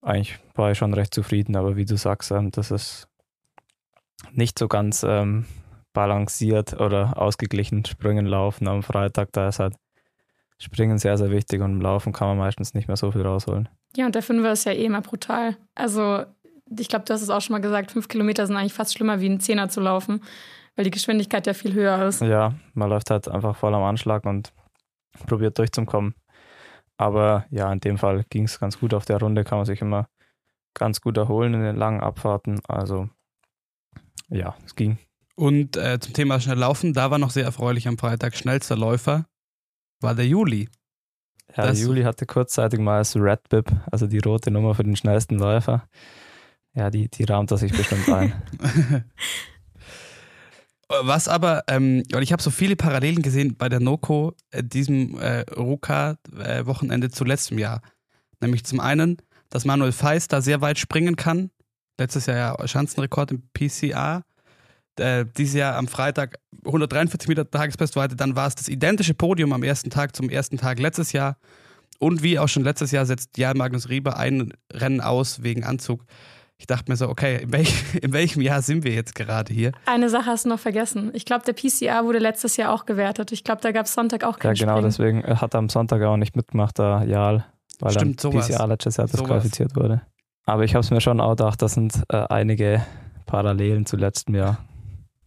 eigentlich 0.00 0.40
war 0.56 0.72
ich 0.72 0.78
schon 0.78 0.92
recht 0.92 1.14
zufrieden, 1.14 1.54
aber 1.54 1.76
wie 1.76 1.84
du 1.84 1.96
sagst, 1.96 2.32
ähm, 2.32 2.50
das 2.50 2.72
ist 2.72 3.08
nicht 4.32 4.58
so 4.58 4.66
ganz 4.66 5.04
ähm, 5.06 5.46
balanciert 5.92 6.80
oder 6.80 7.16
ausgeglichen 7.16 7.84
Sprüngen 7.84 8.26
laufen 8.26 8.66
am 8.66 8.82
Freitag, 8.82 9.28
da 9.30 9.48
ist 9.48 9.60
halt 9.60 9.76
Springen 10.58 10.98
sehr, 10.98 11.18
sehr 11.18 11.30
wichtig 11.30 11.60
und 11.60 11.72
im 11.72 11.80
Laufen 11.80 12.12
kann 12.12 12.28
man 12.28 12.38
meistens 12.38 12.74
nicht 12.74 12.88
mehr 12.88 12.96
so 12.96 13.12
viel 13.12 13.22
rausholen. 13.22 13.68
Ja, 13.96 14.06
und 14.06 14.14
der 14.14 14.22
Fünfer 14.22 14.52
ist 14.52 14.64
ja 14.64 14.72
eh 14.72 14.84
immer 14.84 15.00
brutal. 15.00 15.56
Also, 15.74 16.24
ich 16.78 16.88
glaube, 16.88 17.04
du 17.04 17.12
hast 17.12 17.22
es 17.22 17.30
auch 17.30 17.40
schon 17.40 17.54
mal 17.54 17.60
gesagt, 17.60 17.92
fünf 17.92 18.08
Kilometer 18.08 18.46
sind 18.46 18.56
eigentlich 18.56 18.72
fast 18.72 18.94
schlimmer 18.94 19.20
wie 19.20 19.28
ein 19.28 19.40
Zehner 19.40 19.68
zu 19.68 19.80
laufen, 19.80 20.22
weil 20.76 20.84
die 20.84 20.90
Geschwindigkeit 20.90 21.46
ja 21.46 21.54
viel 21.54 21.74
höher 21.74 22.06
ist. 22.06 22.22
Ja, 22.22 22.54
man 22.74 22.88
läuft 22.88 23.10
halt 23.10 23.28
einfach 23.28 23.56
voll 23.56 23.74
am 23.74 23.82
Anschlag 23.82 24.24
und 24.24 24.52
probiert 25.26 25.58
durchzukommen. 25.58 26.14
Aber 26.96 27.46
ja, 27.50 27.72
in 27.72 27.80
dem 27.80 27.98
Fall 27.98 28.24
ging 28.30 28.44
es 28.44 28.60
ganz 28.60 28.78
gut 28.78 28.94
auf 28.94 29.04
der 29.04 29.18
Runde, 29.18 29.44
kann 29.44 29.58
man 29.58 29.66
sich 29.66 29.80
immer 29.80 30.08
ganz 30.74 31.00
gut 31.00 31.16
erholen 31.16 31.54
in 31.54 31.62
den 31.62 31.76
langen 31.76 32.00
Abfahrten. 32.00 32.60
Also 32.66 33.08
ja, 34.28 34.54
es 34.64 34.74
ging. 34.74 34.98
Und 35.34 35.76
äh, 35.76 35.98
zum 35.98 36.12
Thema 36.12 36.40
schnell 36.40 36.58
laufen, 36.58 36.92
da 36.92 37.10
war 37.10 37.18
noch 37.18 37.30
sehr 37.30 37.44
erfreulich 37.44 37.88
am 37.88 37.98
Freitag 37.98 38.36
schnellster 38.36 38.76
Läufer 38.76 39.26
war 40.02 40.14
der 40.14 40.26
Juli. 40.26 40.68
Ja, 41.56 41.64
der 41.64 41.74
Juli 41.74 42.02
hatte 42.02 42.26
kurzzeitig 42.26 42.80
mal 42.80 42.98
das 42.98 43.14
Red 43.14 43.48
Bib, 43.48 43.70
also 43.90 44.06
die 44.06 44.18
rote 44.18 44.50
Nummer 44.50 44.74
für 44.74 44.84
den 44.84 44.96
schnellsten 44.96 45.38
Läufer. 45.38 45.86
Ja, 46.74 46.90
die, 46.90 47.08
die 47.08 47.24
rahmt 47.24 47.50
er 47.50 47.58
sich 47.58 47.72
bestimmt 47.72 48.08
ein. 48.08 48.32
Was 50.88 51.28
aber, 51.28 51.64
ähm, 51.68 52.02
weil 52.12 52.22
ich 52.22 52.32
habe 52.32 52.42
so 52.42 52.50
viele 52.50 52.76
Parallelen 52.76 53.22
gesehen 53.22 53.56
bei 53.56 53.68
der 53.68 53.80
Noco, 53.80 54.34
äh, 54.50 54.62
diesem 54.62 55.18
äh, 55.18 55.40
Ruka-Wochenende 55.50 57.06
äh, 57.06 57.10
zu 57.10 57.24
letztem 57.24 57.58
Jahr. 57.58 57.80
Nämlich 58.40 58.64
zum 58.64 58.80
einen, 58.80 59.16
dass 59.48 59.64
Manuel 59.64 59.92
Feist 59.92 60.32
da 60.32 60.40
sehr 60.40 60.60
weit 60.60 60.78
springen 60.78 61.16
kann. 61.16 61.50
Letztes 61.98 62.26
Jahr 62.26 62.58
ja 62.58 62.68
Schanzenrekord 62.68 63.30
im 63.30 63.42
PCA 63.54 64.22
äh, 64.98 65.24
dieses 65.36 65.54
Jahr 65.54 65.76
am 65.76 65.88
Freitag 65.88 66.38
143 66.64 67.28
Meter 67.28 67.50
Tagesbestweite, 67.50 68.16
dann 68.16 68.36
war 68.36 68.46
es 68.46 68.54
das 68.54 68.68
identische 68.68 69.14
Podium 69.14 69.52
am 69.52 69.62
ersten 69.62 69.90
Tag 69.90 70.14
zum 70.14 70.28
ersten 70.28 70.58
Tag 70.58 70.78
letztes 70.78 71.12
Jahr. 71.12 71.36
Und 71.98 72.22
wie 72.22 72.38
auch 72.38 72.48
schon 72.48 72.64
letztes 72.64 72.90
Jahr 72.90 73.06
setzt 73.06 73.38
Jan 73.38 73.56
Magnus 73.56 73.88
Rieber 73.88 74.16
ein 74.16 74.52
Rennen 74.72 75.00
aus 75.00 75.42
wegen 75.42 75.64
Anzug. 75.64 76.04
Ich 76.62 76.68
dachte 76.68 76.92
mir 76.92 76.96
so, 76.96 77.08
okay, 77.08 77.42
in, 77.42 77.52
welch, 77.52 77.74
in 78.02 78.12
welchem 78.12 78.40
Jahr 78.40 78.62
sind 78.62 78.84
wir 78.84 78.92
jetzt 78.92 79.16
gerade 79.16 79.52
hier? 79.52 79.72
Eine 79.84 80.08
Sache 80.08 80.26
hast 80.26 80.44
du 80.44 80.48
noch 80.48 80.60
vergessen. 80.60 81.10
Ich 81.12 81.24
glaube, 81.24 81.44
der 81.44 81.54
PCR 81.54 82.04
wurde 82.04 82.20
letztes 82.20 82.56
Jahr 82.56 82.72
auch 82.72 82.86
gewertet. 82.86 83.32
Ich 83.32 83.42
glaube, 83.42 83.60
da 83.60 83.72
gab 83.72 83.86
es 83.86 83.94
Sonntag 83.94 84.22
auch 84.22 84.38
kein 84.38 84.54
Ja, 84.54 84.60
genau, 84.66 84.88
Springen. 84.90 85.22
deswegen 85.24 85.40
hat 85.40 85.54
er 85.54 85.58
am 85.58 85.68
Sonntag 85.68 86.00
auch 86.02 86.16
nicht 86.16 86.36
mitgemacht, 86.36 86.78
der 86.78 87.02
Jal, 87.08 87.44
weil 87.80 87.90
Stimmt, 87.90 88.22
dann 88.22 88.32
sowas. 88.32 88.46
PCR 88.46 88.68
letztes 88.68 88.96
Jahr 88.96 89.08
disqualifiziert 89.08 89.74
wurde. 89.74 90.02
Aber 90.44 90.62
ich 90.62 90.74
habe 90.76 90.84
es 90.84 90.92
mir 90.92 91.00
schon 91.00 91.20
auch 91.20 91.30
gedacht, 91.30 91.60
das 91.62 91.74
sind 91.74 92.00
äh, 92.10 92.26
einige 92.28 92.86
Parallelen 93.26 93.84
zu 93.84 93.96
letztem 93.96 94.36
Jahr. 94.36 94.58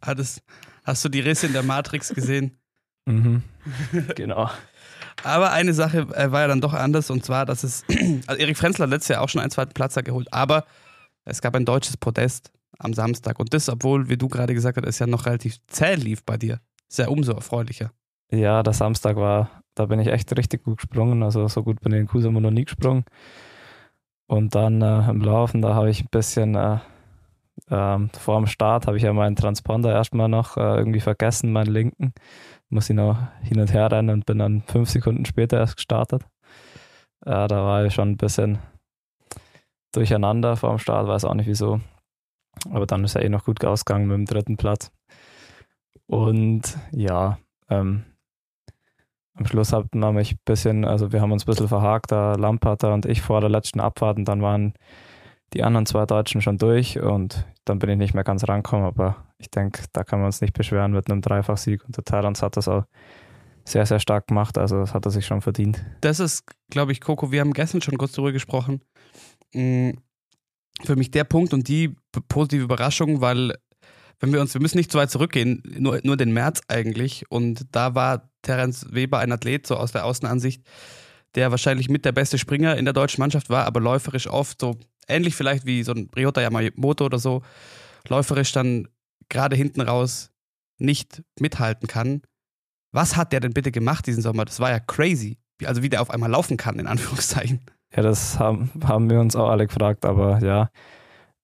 Hattest, 0.01 0.41
hast 0.85 1.03
du 1.03 1.09
die 1.09 1.19
Risse 1.19 1.47
in 1.47 1.53
der 1.53 1.63
Matrix 1.63 2.13
gesehen? 2.13 2.57
Mhm. 3.07 3.43
genau. 4.15 4.49
Aber 5.23 5.51
eine 5.51 5.75
Sache 5.75 6.07
äh, 6.15 6.31
war 6.31 6.41
ja 6.41 6.47
dann 6.47 6.59
doch 6.59 6.73
anders 6.73 7.11
und 7.11 7.23
zwar, 7.23 7.45
dass 7.45 7.63
es, 7.63 7.83
also 8.25 8.41
Erik 8.41 8.57
Frenzler 8.57 8.85
hat 8.85 8.89
letztes 8.89 9.09
Jahr 9.09 9.21
auch 9.21 9.29
schon 9.29 9.41
einen 9.41 9.51
zweiten 9.51 9.73
Platz 9.73 9.93
da 9.93 10.01
geholt, 10.01 10.27
aber 10.33 10.65
es 11.25 11.41
gab 11.41 11.55
ein 11.55 11.65
deutsches 11.65 11.97
Podest 11.97 12.51
am 12.79 12.93
Samstag 12.93 13.39
und 13.39 13.53
das, 13.53 13.69
obwohl, 13.69 14.09
wie 14.09 14.17
du 14.17 14.27
gerade 14.27 14.53
gesagt 14.53 14.77
hast, 14.77 14.87
es 14.87 14.99
ja 14.99 15.07
noch 15.07 15.25
relativ 15.25 15.57
zäh 15.67 15.95
lief 15.95 16.23
bei 16.23 16.37
dir. 16.37 16.59
Sehr 16.87 17.11
umso 17.11 17.33
erfreulicher. 17.33 17.91
Ja, 18.31 18.63
der 18.63 18.73
Samstag 18.73 19.17
war, 19.17 19.63
da 19.75 19.85
bin 19.85 19.99
ich 19.99 20.07
echt 20.07 20.35
richtig 20.37 20.63
gut 20.63 20.77
gesprungen. 20.77 21.23
Also 21.23 21.47
so 21.47 21.63
gut 21.63 21.79
bin 21.81 21.93
ich 21.93 21.99
in 21.99 22.07
Kusamo 22.07 22.39
noch 22.39 22.51
nie 22.51 22.65
gesprungen. 22.65 23.05
Und 24.27 24.55
dann 24.55 24.81
äh, 24.81 25.09
im 25.09 25.21
Laufen, 25.21 25.61
da 25.61 25.75
habe 25.75 25.89
ich 25.89 26.01
ein 26.01 26.09
bisschen 26.11 26.55
äh, 26.55 26.79
ähm, 27.69 28.09
vor 28.09 28.37
dem 28.37 28.47
Start 28.47 28.85
habe 28.85 28.97
ich 28.97 29.03
ja 29.03 29.13
meinen 29.13 29.35
Transponder 29.35 29.93
erstmal 29.93 30.27
noch 30.27 30.57
äh, 30.57 30.77
irgendwie 30.77 30.99
vergessen, 30.99 31.51
meinen 31.51 31.71
linken. 31.71 32.13
Muss 32.69 32.89
ich 32.89 32.95
noch 32.95 33.17
hin 33.41 33.59
und 33.59 33.73
her 33.73 33.91
rennen 33.91 34.09
und 34.09 34.25
bin 34.25 34.39
dann 34.39 34.63
fünf 34.63 34.89
Sekunden 34.89 35.25
später 35.25 35.57
erst 35.57 35.77
gestartet. 35.77 36.23
Äh, 37.25 37.47
da 37.47 37.63
war 37.63 37.85
ich 37.85 37.93
schon 37.93 38.09
ein 38.11 38.17
bisschen 38.17 38.59
durcheinander 39.95 40.55
vor 40.55 40.69
dem 40.71 40.79
Start, 40.79 41.07
weiß 41.07 41.25
auch 41.25 41.33
nicht 41.33 41.47
wieso. 41.47 41.79
Aber 42.69 42.85
dann 42.85 43.03
ist 43.03 43.15
er 43.15 43.23
eh 43.23 43.29
noch 43.29 43.45
gut 43.45 43.63
ausgegangen 43.65 44.07
mit 44.07 44.17
dem 44.17 44.25
dritten 44.25 44.57
Platz. 44.57 44.91
Und 46.07 46.77
ja, 46.91 47.37
ähm, 47.69 48.03
am 49.35 49.45
Schluss 49.45 49.73
hat 49.73 49.93
man 49.93 50.15
mich 50.15 50.33
ein 50.33 50.39
bisschen, 50.45 50.85
also 50.85 51.11
wir 51.11 51.21
haben 51.21 51.31
uns 51.31 51.43
ein 51.43 51.47
bisschen 51.47 51.67
verhakt, 51.67 52.11
der 52.11 52.37
Lamperter 52.37 52.93
und 52.93 53.05
ich 53.05 53.21
vor 53.21 53.41
der 53.41 53.49
letzten 53.49 53.79
Abfahrt 53.79 54.17
und 54.17 54.25
dann 54.25 54.41
waren 54.41 54.73
die 55.53 55.63
anderen 55.63 55.85
zwei 55.85 56.05
Deutschen 56.05 56.41
schon 56.41 56.57
durch 56.57 56.99
und 56.99 57.45
dann 57.65 57.79
bin 57.79 57.89
ich 57.89 57.97
nicht 57.97 58.13
mehr 58.13 58.23
ganz 58.23 58.47
rangekommen, 58.47 58.85
aber 58.85 59.17
ich 59.37 59.51
denke, 59.51 59.83
da 59.93 60.03
kann 60.03 60.19
man 60.19 60.27
uns 60.27 60.41
nicht 60.41 60.53
beschweren 60.53 60.93
mit 60.93 61.11
einem 61.11 61.21
Dreifachsieg 61.21 61.83
und 61.85 61.97
der 61.97 62.05
Thailand 62.05 62.41
hat 62.41 62.55
das 62.57 62.67
auch 62.67 62.83
sehr, 63.65 63.85
sehr 63.85 63.99
stark 63.99 64.27
gemacht, 64.27 64.57
also 64.57 64.79
das 64.79 64.93
hat 64.93 65.05
er 65.05 65.11
sich 65.11 65.25
schon 65.25 65.41
verdient. 65.41 65.83
Das 66.01 66.19
ist, 66.19 66.43
glaube 66.69 66.91
ich, 66.91 67.01
Coco, 67.01 67.31
wir 67.31 67.41
haben 67.41 67.53
gestern 67.53 67.81
schon 67.81 67.97
kurz 67.97 68.13
darüber 68.13 68.31
gesprochen. 68.31 68.81
Mh, 69.55 69.93
Für 70.83 70.95
mich 70.95 71.11
der 71.11 71.23
Punkt 71.23 71.53
und 71.53 71.67
die 71.67 71.95
positive 72.27 72.63
Überraschung, 72.63 73.21
weil 73.21 73.55
wenn 74.19 74.31
wir 74.31 74.41
uns, 74.41 74.53
wir 74.53 74.61
müssen 74.61 74.77
nicht 74.77 74.91
so 74.91 74.99
weit 74.99 75.11
zurückgehen, 75.11 75.61
nur, 75.77 75.99
nur 76.03 76.17
den 76.17 76.33
März 76.33 76.61
eigentlich. 76.67 77.29
Und 77.29 77.65
da 77.71 77.95
war 77.95 78.29
Terence 78.41 78.87
Weber 78.91 79.19
ein 79.19 79.31
Athlet, 79.31 79.67
so 79.67 79.75
aus 79.75 79.91
der 79.91 80.05
Außenansicht, 80.05 80.61
der 81.35 81.51
wahrscheinlich 81.51 81.89
mit 81.89 82.05
der 82.05 82.13
beste 82.13 82.37
Springer 82.37 82.77
in 82.77 82.85
der 82.85 82.93
deutschen 82.93 83.21
Mannschaft 83.21 83.49
war, 83.49 83.65
aber 83.65 83.81
läuferisch 83.81 84.27
oft 84.27 84.61
so 84.61 84.77
ähnlich 85.07 85.35
vielleicht 85.35 85.65
wie 85.65 85.83
so 85.83 85.91
ein 85.91 86.09
Ryota 86.15 86.41
Yamamoto 86.41 87.05
oder 87.05 87.19
so, 87.19 87.41
läuferisch 88.07 88.51
dann 88.51 88.87
gerade 89.29 89.55
hinten 89.55 89.81
raus 89.81 90.31
nicht 90.77 91.23
mithalten 91.39 91.87
kann. 91.87 92.21
Was 92.91 93.15
hat 93.15 93.33
der 93.33 93.41
denn 93.41 93.53
bitte 93.53 93.71
gemacht 93.71 94.07
diesen 94.07 94.23
Sommer? 94.23 94.45
Das 94.45 94.59
war 94.59 94.71
ja 94.71 94.79
crazy. 94.79 95.37
Also 95.63 95.83
wie 95.83 95.89
der 95.89 96.01
auf 96.01 96.09
einmal 96.09 96.29
laufen 96.29 96.57
kann, 96.57 96.79
in 96.79 96.87
Anführungszeichen. 96.87 97.61
Ja, 97.95 98.03
das 98.03 98.39
haben, 98.39 98.71
haben 98.85 99.09
wir 99.09 99.19
uns 99.19 99.35
auch 99.35 99.49
alle 99.49 99.67
gefragt, 99.67 100.05
aber 100.05 100.39
ja, 100.39 100.69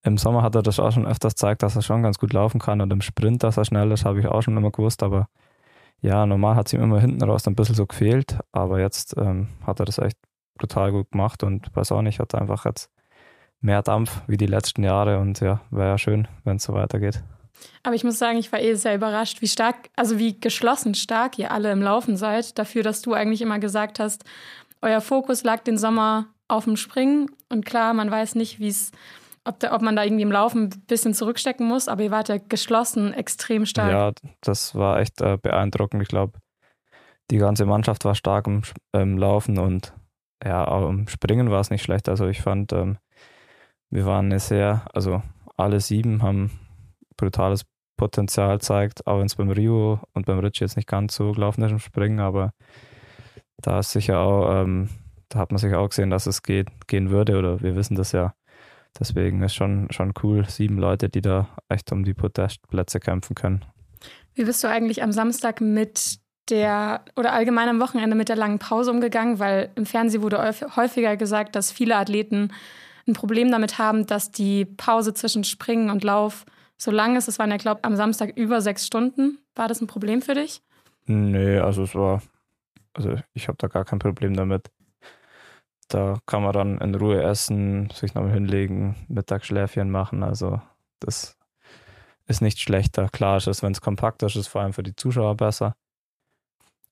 im 0.04 0.18
Sommer 0.18 0.41
hat 0.41 0.56
er 0.56 0.64
das 0.64 0.80
auch 0.80 0.91
schon 0.91 1.06
öfters 1.06 1.34
gezeigt, 1.34 1.64
dass 1.64 1.76
er 1.76 1.82
schon 1.82 2.04
ganz 2.04 2.18
gut 2.18 2.34
laufen 2.34 2.60
kann 2.60 2.82
und 2.82 2.91
im 2.91 3.02
Sprint, 3.02 3.43
dass 3.43 3.58
er 3.58 3.66
schnell 3.66 3.91
ist, 3.91 4.06
habe 4.06 4.20
ich 4.20 4.28
auch 4.28 4.41
schon 4.41 4.58
immer 4.58 4.72
gewusst, 4.72 5.04
aber 5.04 5.28
ja, 6.02 6.26
normal 6.26 6.56
hat 6.56 6.68
es 6.68 6.74
ihm 6.74 6.82
immer 6.82 6.99
hinten 6.99 7.24
raus 7.24 7.47
ein 7.47 7.56
bisschen 7.56 7.76
so 7.76 7.86
gefehlt, 7.86 8.39
aber 8.52 8.80
jetzt 8.80 9.16
ähm, 9.18 9.47
hat 9.66 9.80
er 9.80 9.86
das 9.86 9.99
echt 9.99 10.18
brutal 10.58 10.91
gut 10.91 11.12
gemacht 11.12 11.43
und 11.43 11.74
weiß 11.76 11.91
auch 11.91 12.02
nicht, 12.02 12.20
hat 12.20 12.36
einfach 12.36 12.66
jetzt 12.66 12.89
mehr 13.62 13.84
Dampf 13.84 14.22
wie 14.28 14.38
die 14.38 14.47
letzten 14.47 14.84
Jahre 14.84 15.20
und 15.20 15.39
ja, 15.39 15.62
wäre 15.70 15.89
ja 15.89 15.97
schön, 15.97 16.28
wenn 16.43 16.58
es 16.58 16.64
so 16.64 16.74
weitergeht. 16.74 17.24
Aber 17.84 17.95
ich 17.95 18.04
muss 18.04 18.18
sagen, 18.18 18.39
ich 18.39 18.52
war 18.52 18.60
eh 18.60 18.74
sehr 18.74 18.95
überrascht, 18.95 19.41
wie 19.41 19.47
stark, 19.47 19.89
also 19.95 20.18
wie 20.18 20.39
geschlossen 20.39 20.95
stark 20.95 21.38
ihr 21.38 21.52
alle 21.52 21.72
im 21.72 21.82
Laufen 21.82 22.18
seid. 22.18 22.58
Dafür, 22.58 22.82
dass 22.82 23.04
du 23.04 23.14
eigentlich 23.14 23.41
immer 23.41 23.60
gesagt 23.60 23.99
hast, 23.99 24.26
euer 24.82 25.02
Fokus 25.02 25.43
lag 25.43 25.62
den 25.62 25.78
Sommer 25.78 26.26
auf 26.52 26.66
dem 26.66 26.76
Springen. 26.78 27.28
Und 27.49 27.66
klar, 27.66 27.93
man 27.93 28.12
weiß 28.12 28.36
nicht, 28.36 28.60
wie 28.60 28.68
es, 28.68 28.91
ob, 29.45 29.60
da- 29.60 29.74
ob 29.74 29.82
man 29.82 29.95
da 29.95 30.04
irgendwie 30.04 30.24
im 30.24 30.32
Laufen 30.32 30.64
ein 30.66 30.84
bisschen 30.88 31.14
zurückstecken 31.14 31.68
muss, 31.68 31.88
aber 31.88 32.04
ihr 32.04 32.12
wart 32.12 32.30
ja 32.30 32.38
geschlossen 32.38 33.14
extrem 33.14 33.66
stark. 33.66 33.91
Ja, 33.91 34.12
das 34.41 34.76
war 34.76 34.99
echt 34.99 35.22
äh, 35.22 35.38
beeindruckend. 35.41 36.02
Ich 36.04 36.10
glaube, 36.10 36.39
die 37.32 37.38
ganze 37.38 37.66
Mannschaft 37.66 38.04
war 38.06 38.16
stark 38.16 38.47
im, 38.47 38.62
im 38.93 39.18
Laufen 39.18 39.58
und 39.58 39.93
ja, 40.43 40.68
auch 40.68 40.89
im 40.89 41.08
Springen 41.08 41.49
war 41.52 41.62
es 41.62 41.70
nicht 41.70 41.84
schlecht. 41.84 42.10
Also 42.10 42.28
ich 42.28 42.41
fand, 42.41 42.74
ähm, 42.74 42.97
wir 43.89 44.06
waren 44.06 44.26
eine 44.26 44.39
sehr, 44.39 44.86
also 44.93 45.22
alle 45.58 45.80
sieben 45.80 46.24
haben 46.24 46.52
brutales 47.18 47.66
Potenzial 47.97 48.58
gezeigt, 48.58 49.06
auch 49.06 49.20
wenn 49.20 49.28
es 49.28 49.36
beim 49.36 49.52
Rio 49.52 49.99
und 50.14 50.26
beim 50.26 50.39
Rich 50.39 50.60
jetzt 50.60 50.76
nicht 50.76 50.88
ganz 50.88 51.14
so 51.16 51.34
gelaufen 51.34 51.62
ist 51.64 51.72
im 51.72 51.78
Springen, 51.80 52.20
aber 52.20 52.52
da 53.62 53.80
ist 53.80 53.91
sicher 53.91 54.20
auch, 54.20 54.64
ähm, 54.64 54.89
da 55.32 55.40
hat 55.40 55.52
man 55.52 55.58
sicher 55.58 55.80
auch 55.80 55.90
gesehen, 55.90 56.10
dass 56.10 56.28
es 56.28 56.44
geht, 56.44 56.68
gehen 56.88 57.10
würde 57.10 57.38
oder 57.40 57.62
wir 57.62 57.76
wissen 57.76 57.96
das 57.96 58.12
ja. 58.12 58.34
Deswegen 59.00 59.42
ist 59.42 59.56
schon, 59.56 59.88
schon 59.92 60.14
cool, 60.22 60.46
sieben 60.50 60.78
Leute, 60.78 61.08
die 61.08 61.22
da 61.22 61.48
echt 61.70 61.92
um 61.92 62.04
die 62.04 62.14
Podestplätze 62.14 63.00
kämpfen 63.00 63.36
können. 63.36 63.64
Wie 64.36 64.44
bist 64.44 64.64
du 64.64 64.68
eigentlich 64.68 65.02
am 65.02 65.12
Samstag 65.12 65.62
mit 65.62 66.20
der 66.50 67.06
oder 67.16 67.32
allgemein 67.32 67.70
am 67.70 67.80
Wochenende 67.80 68.16
mit 68.16 68.28
der 68.28 68.36
langen 68.36 68.60
Pause 68.60 68.92
umgegangen? 68.92 69.40
Weil 69.40 69.70
im 69.76 69.86
Fernsehen 69.86 70.22
wurde 70.22 70.40
häuf- 70.40 70.76
häufiger 70.76 71.16
gesagt, 71.16 71.56
dass 71.56 71.72
viele 71.72 71.96
Athleten 71.96 72.52
ein 73.08 73.14
Problem 73.14 73.50
damit 73.50 73.78
haben, 73.78 74.06
dass 74.06 74.32
die 74.32 74.66
Pause 74.66 75.14
zwischen 75.14 75.44
Springen 75.46 75.90
und 75.90 76.04
Lauf 76.04 76.46
so 76.78 76.92
lang 76.92 77.16
ist. 77.16 77.30
Es 77.30 77.40
waren 77.40 77.52
ja, 77.52 77.58
glaube 77.58 77.80
ich, 77.82 77.86
am 77.86 77.96
Samstag 77.96 78.36
über 78.36 78.60
sechs 78.60 78.86
Stunden. 78.86 79.38
War 79.56 79.70
das 79.70 79.82
ein 79.82 79.88
Problem 79.88 80.22
für 80.22 80.34
dich? 80.34 80.62
Nee, 81.06 81.60
also 81.60 81.84
es 81.84 81.96
war, 81.96 82.22
also 82.94 83.16
ich 83.34 83.48
habe 83.48 83.58
da 83.58 83.68
gar 83.68 83.86
kein 83.86 84.00
Problem 84.00 84.36
damit. 84.36 84.70
Da 85.94 86.20
kann 86.26 86.42
man 86.44 86.54
dann 86.54 86.78
in 86.80 86.96
Ruhe 86.96 87.22
essen, 87.22 87.89
sich 87.89 88.14
nochmal 88.14 88.32
hinlegen, 88.32 88.96
Mittagsschläfchen 89.10 89.92
machen. 89.92 90.24
Also 90.24 90.62
das 91.00 91.38
ist 92.28 92.42
nicht 92.42 92.60
schlechter. 92.60 93.10
Klar 93.10 93.38
ist 93.38 93.48
es, 93.48 93.62
wenn 93.62 93.74
es 93.74 93.82
kompakt 93.82 94.24
ist, 94.24 94.36
ist 94.38 94.48
vor 94.48 94.62
allem 94.62 94.72
für 94.74 94.84
die 94.84 94.96
Zuschauer 94.96 95.36
besser. 95.36 95.76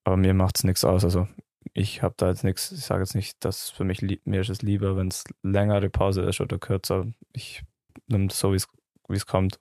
Aber 0.03 0.17
mir 0.17 0.33
macht 0.33 0.57
es 0.57 0.63
nichts 0.65 0.83
aus. 0.83 1.03
Also 1.05 1.27
ich 1.73 2.01
habe 2.03 2.15
da 2.17 2.27
jetzt 2.29 2.43
nichts, 2.43 2.71
ich 2.71 2.83
sage 2.83 3.01
jetzt 3.01 3.15
nicht, 3.15 3.43
dass 3.45 3.69
für 3.69 3.85
mich, 3.85 4.01
mir 4.25 4.41
ist 4.41 4.49
es 4.49 4.61
lieber, 4.61 4.97
wenn 4.97 5.07
es 5.07 5.23
längere 5.43 5.89
Pause 5.89 6.23
ist 6.23 6.41
oder 6.41 6.57
kürzer. 6.57 7.05
Ich 7.31 7.63
nehme 8.07 8.27
es 8.27 8.39
so, 8.39 8.51
wie 8.51 8.57
es- 8.57 8.67
wie 9.07 9.15
es 9.15 9.25
kommt. 9.25 9.59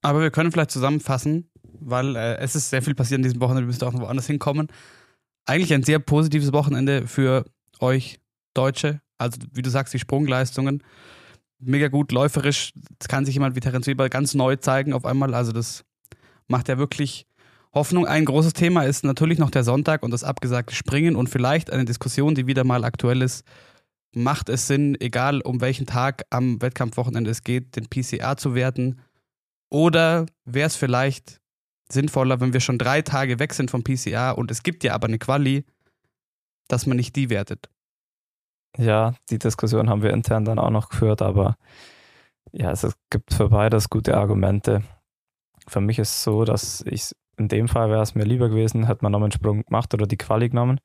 Aber 0.00 0.20
wir 0.20 0.30
können 0.32 0.50
vielleicht 0.50 0.72
zusammenfassen, 0.72 1.48
weil 1.62 2.16
äh, 2.16 2.36
es 2.38 2.56
ist 2.56 2.70
sehr 2.70 2.82
viel 2.82 2.94
passiert 2.94 3.18
in 3.18 3.22
diesem 3.22 3.40
Wochenende, 3.40 3.62
wir 3.62 3.66
müssen 3.68 3.84
auch 3.84 3.92
noch 3.92 4.00
woanders 4.00 4.26
hinkommen. 4.26 4.66
Eigentlich 5.44 5.72
ein 5.74 5.84
sehr 5.84 6.00
positives 6.00 6.52
Wochenende 6.52 7.06
für 7.06 7.44
euch 7.78 8.18
Deutsche. 8.54 9.00
Also 9.18 9.38
wie 9.52 9.62
du 9.62 9.70
sagst, 9.70 9.94
die 9.94 9.98
Sprungleistungen. 9.98 10.82
Mega 11.58 11.88
gut 11.88 12.12
läuferisch. 12.12 12.72
Das 12.98 13.08
kann 13.08 13.24
sich 13.24 13.34
jemand 13.34 13.54
wie 13.54 13.60
Terence 13.60 13.86
Weber 13.86 14.08
ganz 14.08 14.34
neu 14.34 14.56
zeigen 14.56 14.92
auf 14.92 15.04
einmal. 15.04 15.34
Also 15.34 15.52
das 15.52 15.84
macht 16.48 16.68
ja 16.68 16.78
wirklich 16.78 17.26
Hoffnung. 17.74 18.06
Ein 18.06 18.24
großes 18.24 18.52
Thema 18.52 18.82
ist 18.82 19.04
natürlich 19.04 19.38
noch 19.38 19.50
der 19.50 19.64
Sonntag 19.64 20.02
und 20.02 20.10
das 20.10 20.24
abgesagte 20.24 20.74
Springen 20.74 21.16
und 21.16 21.28
vielleicht 21.28 21.72
eine 21.72 21.84
Diskussion, 21.84 22.34
die 22.34 22.46
wieder 22.46 22.64
mal 22.64 22.84
aktuell 22.84 23.22
ist. 23.22 23.44
Macht 24.14 24.50
es 24.50 24.66
Sinn, 24.66 25.00
egal 25.00 25.40
um 25.40 25.60
welchen 25.62 25.86
Tag 25.86 26.24
am 26.28 26.60
Wettkampfwochenende 26.60 27.30
es 27.30 27.44
geht, 27.44 27.76
den 27.76 27.88
PCR 27.88 28.36
zu 28.36 28.54
werten? 28.54 29.00
Oder 29.70 30.26
wäre 30.44 30.66
es 30.66 30.76
vielleicht 30.76 31.40
sinnvoller, 31.90 32.40
wenn 32.40 32.52
wir 32.52 32.60
schon 32.60 32.78
drei 32.78 33.00
Tage 33.00 33.38
weg 33.38 33.54
sind 33.54 33.70
vom 33.70 33.82
PCR 33.82 34.36
und 34.36 34.50
es 34.50 34.62
gibt 34.62 34.84
ja 34.84 34.92
aber 34.92 35.08
eine 35.08 35.18
Quali, 35.18 35.64
dass 36.68 36.84
man 36.84 36.98
nicht 36.98 37.16
die 37.16 37.30
wertet? 37.30 37.71
Ja, 38.78 39.14
die 39.30 39.38
Diskussion 39.38 39.90
haben 39.90 40.02
wir 40.02 40.12
intern 40.12 40.44
dann 40.44 40.58
auch 40.58 40.70
noch 40.70 40.88
geführt, 40.88 41.20
aber 41.22 41.56
ja, 42.52 42.70
es 42.70 42.86
gibt 43.10 43.34
für 43.34 43.48
beides 43.50 43.90
gute 43.90 44.16
Argumente. 44.16 44.82
Für 45.68 45.80
mich 45.80 45.98
ist 45.98 46.10
es 46.10 46.22
so, 46.24 46.44
dass 46.44 46.82
ich 46.86 47.12
in 47.36 47.48
dem 47.48 47.68
Fall 47.68 47.90
wäre 47.90 48.02
es 48.02 48.14
mir 48.14 48.24
lieber 48.24 48.48
gewesen, 48.48 48.86
hätte 48.86 49.02
man 49.02 49.12
noch 49.12 49.22
einen 49.22 49.32
Sprung 49.32 49.64
gemacht 49.64 49.92
oder 49.94 50.06
die 50.06 50.16
Quali 50.16 50.48
genommen, 50.48 50.80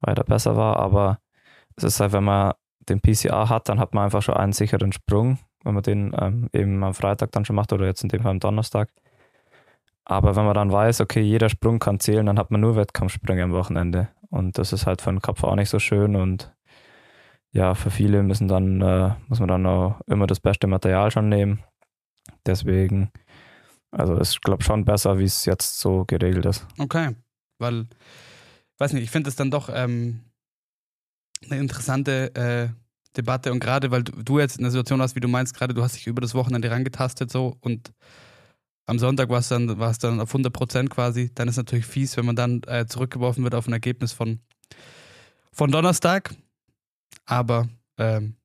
weil 0.00 0.14
der 0.14 0.24
besser 0.24 0.56
war, 0.56 0.76
aber 0.76 1.18
es 1.76 1.84
ist 1.84 2.00
halt, 2.00 2.12
wenn 2.12 2.24
man 2.24 2.54
den 2.88 3.00
PCR 3.00 3.48
hat, 3.48 3.68
dann 3.68 3.80
hat 3.80 3.94
man 3.94 4.04
einfach 4.04 4.22
schon 4.22 4.36
einen 4.36 4.52
sicheren 4.52 4.92
Sprung, 4.92 5.38
wenn 5.64 5.74
man 5.74 5.82
den 5.82 6.14
ähm, 6.18 6.48
eben 6.52 6.82
am 6.84 6.94
Freitag 6.94 7.32
dann 7.32 7.44
schon 7.44 7.56
macht 7.56 7.72
oder 7.72 7.86
jetzt 7.86 8.02
in 8.02 8.08
dem 8.08 8.22
Fall 8.22 8.32
am 8.32 8.40
Donnerstag. 8.40 8.90
Aber 10.04 10.36
wenn 10.36 10.44
man 10.44 10.54
dann 10.54 10.70
weiß, 10.70 11.00
okay, 11.00 11.22
jeder 11.22 11.48
Sprung 11.48 11.78
kann 11.78 11.98
zählen, 11.98 12.26
dann 12.26 12.38
hat 12.38 12.50
man 12.50 12.60
nur 12.60 12.76
Wettkampfsprünge 12.76 13.42
am 13.42 13.52
Wochenende. 13.52 14.08
Und 14.28 14.58
das 14.58 14.72
ist 14.72 14.86
halt 14.86 15.00
für 15.00 15.10
den 15.10 15.22
Kopf 15.22 15.42
auch 15.44 15.56
nicht 15.56 15.70
so 15.70 15.78
schön 15.78 16.14
und 16.14 16.52
ja, 17.54 17.74
für 17.74 17.90
viele 17.90 18.22
müssen 18.24 18.48
dann, 18.48 18.82
äh, 18.82 19.14
muss 19.28 19.38
man 19.38 19.48
dann 19.48 19.64
auch 19.64 20.00
immer 20.06 20.26
das 20.26 20.40
beste 20.40 20.66
Material 20.66 21.12
schon 21.12 21.28
nehmen. 21.28 21.62
Deswegen, 22.44 23.10
also 23.92 24.16
ist, 24.16 24.42
glaube 24.42 24.64
schon 24.64 24.84
besser, 24.84 25.18
wie 25.18 25.24
es 25.24 25.44
jetzt 25.44 25.78
so 25.78 26.04
geregelt 26.04 26.46
ist. 26.46 26.66
Okay, 26.78 27.14
weil, 27.58 27.86
weiß 28.78 28.92
nicht, 28.92 29.04
ich 29.04 29.10
finde 29.10 29.30
es 29.30 29.36
dann 29.36 29.52
doch 29.52 29.70
ähm, 29.72 30.24
eine 31.48 31.60
interessante 31.60 32.34
äh, 32.34 32.68
Debatte 33.16 33.52
und 33.52 33.60
gerade 33.60 33.92
weil 33.92 34.02
du, 34.02 34.40
jetzt 34.40 34.56
in 34.56 34.64
der 34.64 34.72
Situation 34.72 35.00
hast, 35.00 35.14
wie 35.14 35.20
du 35.20 35.28
meinst, 35.28 35.54
gerade 35.54 35.74
du 35.74 35.82
hast 35.82 35.94
dich 35.94 36.08
über 36.08 36.20
das 36.20 36.34
Wochenende 36.34 36.68
rangetastet 36.72 37.30
so 37.30 37.56
und 37.60 37.92
am 38.86 38.98
Sonntag 38.98 39.28
war 39.28 39.38
es 39.38 39.48
dann, 39.48 39.78
war 39.78 39.92
es 39.92 39.98
dann 39.98 40.20
auf 40.20 40.30
100 40.30 40.52
Prozent 40.52 40.90
quasi, 40.90 41.30
dann 41.32 41.46
ist 41.46 41.56
natürlich 41.56 41.86
fies, 41.86 42.16
wenn 42.16 42.26
man 42.26 42.34
dann 42.34 42.62
äh, 42.66 42.86
zurückgeworfen 42.86 43.44
wird 43.44 43.54
auf 43.54 43.68
ein 43.68 43.72
Ergebnis 43.72 44.12
von, 44.12 44.40
von 45.52 45.70
Donnerstag, 45.70 46.34
aber 47.26 47.68
ähm, 47.98 48.36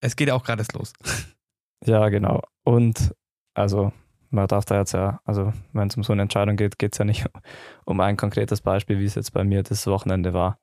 es 0.00 0.16
geht 0.16 0.30
auch 0.30 0.44
gerade 0.44 0.64
los. 0.74 0.92
Ja, 1.84 2.08
genau. 2.08 2.40
Und 2.64 3.14
also 3.54 3.92
man 4.30 4.48
darf 4.48 4.64
da 4.64 4.78
jetzt 4.78 4.92
ja, 4.92 5.20
also 5.24 5.52
wenn 5.72 5.88
es 5.88 5.96
um 5.96 6.02
so 6.02 6.12
eine 6.12 6.22
Entscheidung 6.22 6.56
geht, 6.56 6.78
geht 6.78 6.94
es 6.94 6.98
ja 6.98 7.04
nicht 7.04 7.26
um 7.84 8.00
ein 8.00 8.16
konkretes 8.16 8.60
Beispiel, 8.60 8.98
wie 8.98 9.04
es 9.04 9.14
jetzt 9.14 9.32
bei 9.32 9.44
mir 9.44 9.62
das 9.62 9.86
Wochenende 9.86 10.32
war. 10.32 10.58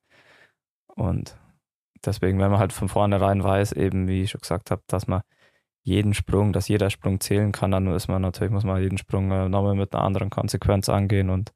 Und 0.88 1.38
deswegen, 2.06 2.40
wenn 2.40 2.52
man 2.52 2.60
halt 2.60 2.74
von 2.74 2.90
vornherein 2.90 3.44
weiß, 3.44 3.74
eben 3.74 4.08
wie 4.08 4.24
ich 4.24 4.32
schon 4.32 4.42
gesagt 4.42 4.72
habe, 4.72 4.82
dass 4.88 5.08
man 5.08 5.22
jeden 5.84 6.14
Sprung, 6.14 6.54
dass 6.54 6.68
jeder 6.68 6.90
Sprung 6.90 7.20
zählen 7.20 7.52
kann, 7.52 7.72
dann 7.72 7.88
ist 7.88 8.08
man 8.08 8.22
natürlich, 8.22 8.52
muss 8.52 8.64
man 8.64 8.82
jeden 8.82 8.98
Sprung 8.98 9.32
äh, 9.32 9.50
nochmal 9.50 9.76
mit 9.76 9.94
einer 9.94 10.04
anderen 10.04 10.30
Konsequenz 10.30 10.90
angehen 10.90 11.30
und 11.30 11.54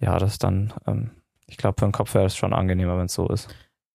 ja, 0.00 0.18
das 0.18 0.38
dann, 0.38 0.72
ähm, 0.86 1.10
ich 1.46 1.56
glaube, 1.56 1.76
für 1.80 1.86
den 1.86 1.92
Kopf 1.92 2.14
wäre 2.14 2.26
es 2.26 2.36
schon 2.36 2.52
angenehmer, 2.52 2.98
wenn 2.98 3.06
es 3.06 3.14
so 3.14 3.28
ist. 3.28 3.48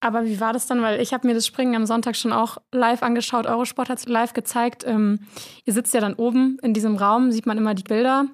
Aber 0.04 0.26
wie 0.26 0.40
war 0.40 0.54
das 0.54 0.68
dann? 0.68 0.82
Weil 0.82 1.02
ich 1.02 1.14
habe 1.14 1.28
mir 1.28 1.34
das 1.34 1.48
Springen 1.48 1.76
am 1.76 1.86
Sonntag 1.86 2.16
schon 2.16 2.34
auch 2.34 2.58
live 2.72 3.04
angeschaut. 3.04 3.46
Eurosport 3.46 3.90
hat 3.90 4.00
es 4.00 4.08
live 4.08 4.34
gezeigt. 4.34 4.84
Ähm, 4.86 5.22
ihr 5.66 5.74
sitzt 5.74 5.94
ja 5.94 6.02
dann 6.02 6.16
oben 6.16 6.58
in 6.62 6.74
diesem 6.74 6.98
Raum, 6.98 7.32
sieht 7.32 7.46
man 7.46 7.58
immer 7.58 7.74
die 7.74 7.84
Bilder. 7.84 8.26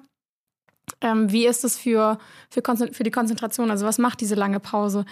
Ähm, 1.00 1.30
wie 1.30 1.46
ist 1.46 1.64
es 1.64 1.78
für, 1.78 2.18
für, 2.50 2.62
für 2.92 3.02
die 3.04 3.12
Konzentration? 3.12 3.70
Also 3.70 3.86
was 3.86 3.98
macht 3.98 4.20
diese 4.20 4.34
lange 4.34 4.60
Pause? 4.60 5.04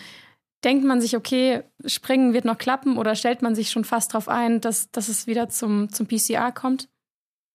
denkt 0.65 0.85
man 0.85 1.01
sich, 1.01 1.17
okay, 1.17 1.63
Springen 1.87 2.33
wird 2.33 2.45
noch 2.45 2.59
klappen 2.59 2.99
oder 2.99 3.15
stellt 3.15 3.43
man 3.43 3.55
sich 3.55 3.71
schon 3.71 3.85
fast 3.85 4.13
darauf 4.13 4.29
ein, 4.29 4.61
dass, 4.61 4.91
dass 4.91 5.09
es 5.09 5.27
wieder 5.27 5.49
zum, 5.49 5.91
zum 5.93 6.07
PCR 6.07 6.53
kommt? 6.53 6.89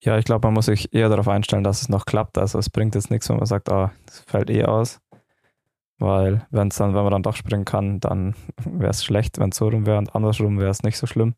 Ja, 0.01 0.17
ich 0.17 0.25
glaube, 0.25 0.47
man 0.47 0.53
muss 0.53 0.65
sich 0.65 0.93
eher 0.93 1.09
darauf 1.09 1.27
einstellen, 1.27 1.63
dass 1.63 1.81
es 1.81 1.89
noch 1.89 2.05
klappt. 2.05 2.37
Also 2.37 2.59
es 2.59 2.69
bringt 2.69 2.95
jetzt 2.95 3.09
nichts, 3.09 3.29
wenn 3.29 3.37
man 3.37 3.45
sagt, 3.45 3.69
ah, 3.69 3.91
das 4.05 4.19
fällt 4.27 4.49
eh 4.49 4.65
aus. 4.65 4.99
Weil 5.99 6.45
wenn 6.49 6.69
dann, 6.69 6.93
wenn 6.93 7.03
man 7.03 7.11
dann 7.11 7.23
doch 7.23 7.35
springen 7.35 7.65
kann, 7.65 7.99
dann 7.99 8.35
wäre 8.65 8.91
es 8.91 9.03
schlecht, 9.03 9.39
wenn 9.39 9.49
es 9.49 9.57
so 9.57 9.69
rum 9.69 9.85
wäre 9.85 9.97
und 9.97 10.15
andersrum 10.15 10.59
wäre 10.59 10.71
es 10.71 10.83
nicht 10.83 10.97
so 10.97 11.07
schlimm. 11.07 11.35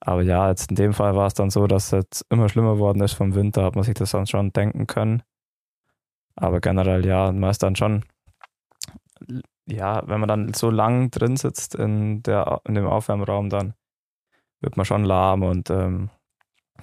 Aber 0.00 0.22
ja, 0.22 0.48
jetzt 0.48 0.70
in 0.70 0.76
dem 0.76 0.92
Fall 0.92 1.14
war 1.14 1.28
es 1.28 1.34
dann 1.34 1.50
so, 1.50 1.66
dass 1.66 1.86
es 1.86 1.90
jetzt 1.92 2.26
immer 2.28 2.48
schlimmer 2.48 2.74
geworden 2.74 3.02
ist 3.02 3.12
vom 3.12 3.34
Winter, 3.34 3.64
hat 3.64 3.76
man 3.76 3.84
sich 3.84 3.94
das 3.94 4.10
dann 4.10 4.26
schon 4.26 4.52
denken 4.52 4.86
können. 4.86 5.22
Aber 6.34 6.60
generell, 6.60 7.06
ja, 7.06 7.30
man 7.30 7.50
ist 7.50 7.62
dann 7.62 7.76
schon 7.76 8.04
ja, 9.66 10.02
wenn 10.06 10.20
man 10.20 10.28
dann 10.28 10.54
so 10.54 10.70
lang 10.70 11.10
drin 11.10 11.36
sitzt 11.36 11.74
in, 11.74 12.22
der, 12.22 12.60
in 12.66 12.74
dem 12.74 12.86
Aufwärmraum, 12.86 13.48
dann 13.48 13.74
wird 14.60 14.76
man 14.76 14.86
schon 14.86 15.04
lahm 15.04 15.42
und 15.42 15.70
ähm, 15.70 16.10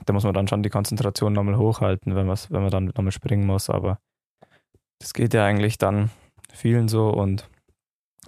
da 0.05 0.13
muss 0.13 0.23
man 0.23 0.33
dann 0.33 0.47
schon 0.47 0.63
die 0.63 0.69
Konzentration 0.69 1.33
nochmal 1.33 1.57
hochhalten, 1.57 2.15
wenn, 2.15 2.27
wenn 2.27 2.61
man 2.61 2.71
dann 2.71 2.85
nochmal 2.85 3.11
springen 3.11 3.45
muss. 3.45 3.69
Aber 3.69 3.99
das 4.99 5.13
geht 5.13 5.33
ja 5.33 5.45
eigentlich 5.45 5.77
dann 5.77 6.09
vielen 6.53 6.87
so 6.87 7.09
und 7.09 7.49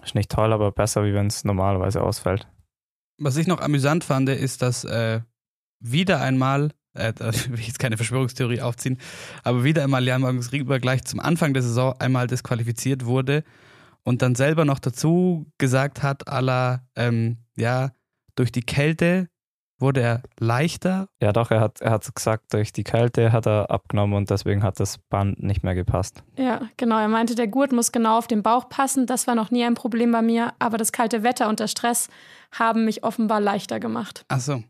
ist 0.04 0.16
nicht 0.16 0.32
toll, 0.32 0.54
aber 0.54 0.72
besser, 0.72 1.04
wie 1.04 1.14
wenn 1.14 1.28
es 1.28 1.44
normalerweise 1.44 2.02
ausfällt. 2.02 2.48
Was 3.18 3.38
ich 3.38 3.48
noch 3.48 3.62
amüsant 3.62 4.04
fand, 4.04 4.30
ist, 4.30 4.62
dass 4.62 4.84
äh, 4.84 5.22
wieder 5.80 6.22
einmal, 6.22 6.72
äh, 6.94 7.14
da 7.14 7.28
will 7.50 7.60
ich 7.60 7.68
jetzt 7.68 7.80
keine 7.80 7.98
Verschwörungstheorie 7.98 8.62
aufziehen, 8.62 8.98
aber 9.44 9.64
wieder 9.64 9.84
einmal 9.84 10.06
Jan 10.06 10.22
Magnus 10.22 10.52
Rieber 10.52 10.80
gleich 10.80 11.04
zum 11.04 11.20
Anfang 11.20 11.54
der 11.54 11.64
Saison 11.64 11.96
einmal 12.00 12.28
disqualifiziert 12.28 13.06
wurde 13.06 13.44
und 14.04 14.22
dann 14.22 14.36
selber 14.36 14.66
noch 14.66 14.80
dazu 14.80 15.52
gesagt 15.58 16.02
hat, 16.02 16.28
aller, 16.28 16.88
ähm, 16.96 17.38
ja, 17.56 17.92
durch 18.36 18.52
die 18.52 18.64
Kälte 18.64 19.28
wurde 19.82 20.02
er 20.02 20.22
leichter. 20.40 21.08
Ja, 21.22 21.34
doch, 21.34 21.52
er 21.52 21.60
hat, 21.60 21.82
er 21.82 21.92
hat 21.92 22.14
gesagt, 22.14 22.54
durch 22.54 22.72
die 22.72 22.84
Kälte 22.84 23.32
hat 23.32 23.46
er 23.46 23.72
abgenommen 23.72 24.16
und 24.16 24.30
deswegen 24.30 24.64
hat 24.64 24.80
das 24.80 24.98
Band 24.98 25.42
nicht 25.42 25.64
mehr 25.64 25.76
gepasst. 25.76 26.24
Ja, 26.38 26.62
genau. 26.78 27.00
Er 27.00 27.08
meinte, 27.08 27.36
der 27.36 27.48
Gurt 27.48 27.72
muss 27.72 27.92
genau 27.92 28.18
auf 28.18 28.28
den 28.28 28.44
Bauch 28.44 28.70
passen. 28.70 29.06
Das 29.06 29.28
war 29.28 29.36
noch 29.36 29.52
nie 29.52 29.64
ein 29.64 29.74
Problem 29.74 30.12
bei 30.12 30.22
mir, 30.22 30.54
aber 30.60 30.78
das 30.78 30.92
kalte 30.92 31.24
Wetter 31.24 31.50
und 31.50 31.60
der 31.60 31.68
Stress 31.68 32.10
haben 32.52 32.86
mich 32.86 33.04
offenbar 33.04 33.40
leichter 33.40 33.80
gemacht. 33.80 34.26
Ach 34.28 34.40
so. 34.40 34.64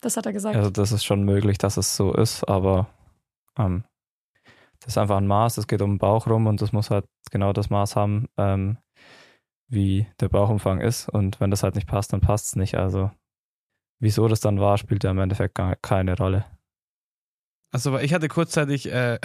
Das 0.00 0.16
hat 0.16 0.26
er 0.26 0.32
gesagt. 0.32 0.56
Also, 0.56 0.70
das 0.70 0.92
ist 0.92 1.04
schon 1.04 1.24
möglich, 1.24 1.58
dass 1.58 1.76
es 1.76 1.96
so 1.96 2.12
ist, 2.12 2.48
aber 2.48 2.86
ähm, 3.58 3.82
das 4.80 4.94
ist 4.94 4.98
einfach 4.98 5.16
ein 5.16 5.26
Maß, 5.26 5.56
das 5.56 5.66
geht 5.66 5.82
um 5.82 5.94
den 5.94 5.98
Bauch 5.98 6.26
rum 6.28 6.46
und 6.46 6.62
das 6.62 6.72
muss 6.72 6.90
halt 6.90 7.04
genau 7.30 7.52
das 7.52 7.68
Maß 7.68 7.96
haben, 7.96 8.28
ähm, 8.36 8.78
wie 9.68 10.06
der 10.20 10.28
Bauchumfang 10.28 10.80
ist. 10.80 11.08
Und 11.08 11.40
wenn 11.40 11.50
das 11.50 11.62
halt 11.62 11.74
nicht 11.74 11.88
passt, 11.88 12.12
dann 12.12 12.20
passt 12.20 12.46
es 12.46 12.56
nicht. 12.56 12.76
Also 12.76 13.10
wieso 14.00 14.28
das 14.28 14.40
dann 14.40 14.60
war, 14.60 14.78
spielt 14.78 15.04
ja 15.04 15.10
im 15.10 15.18
Endeffekt 15.18 15.58
keine 15.82 16.16
Rolle. 16.16 16.44
Also 17.70 17.98
ich 17.98 18.14
hatte 18.14 18.28
kurzzeitig 18.28 18.90
äh, 18.90 19.18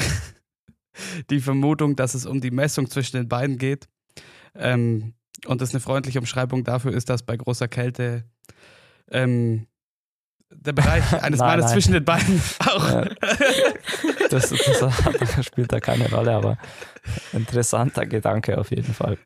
die 1.29 1.39
Vermutung, 1.39 1.95
dass 1.95 2.13
es 2.13 2.25
um 2.25 2.41
die 2.41 2.51
Messung 2.51 2.89
zwischen 2.89 3.17
den 3.17 3.29
beiden 3.29 3.57
geht. 3.57 3.87
Ähm, 4.55 5.13
und 5.45 5.61
das 5.61 5.71
eine 5.71 5.79
freundliche 5.79 6.19
Umschreibung 6.19 6.63
dafür 6.63 6.93
ist, 6.93 7.09
dass 7.09 7.23
bei 7.23 7.35
großer 7.35 7.67
Kälte 7.67 8.23
ähm, 9.11 9.67
der 10.49 10.73
Bereich 10.73 11.03
eines 11.23 11.39
nein, 11.39 11.49
Mannes 11.49 11.65
nein. 11.65 11.73
zwischen 11.73 11.93
den 11.93 12.05
Beinen 12.05 12.41
auch. 12.59 12.89
Ja. 12.89 13.09
Das, 14.29 14.49
das, 14.49 15.45
spielt 15.45 15.71
da 15.71 15.79
keine 15.79 16.09
Rolle, 16.09 16.33
aber 16.33 16.57
interessanter 17.33 18.05
Gedanke 18.05 18.57
auf 18.57 18.71
jeden 18.71 18.93
Fall. 18.93 19.17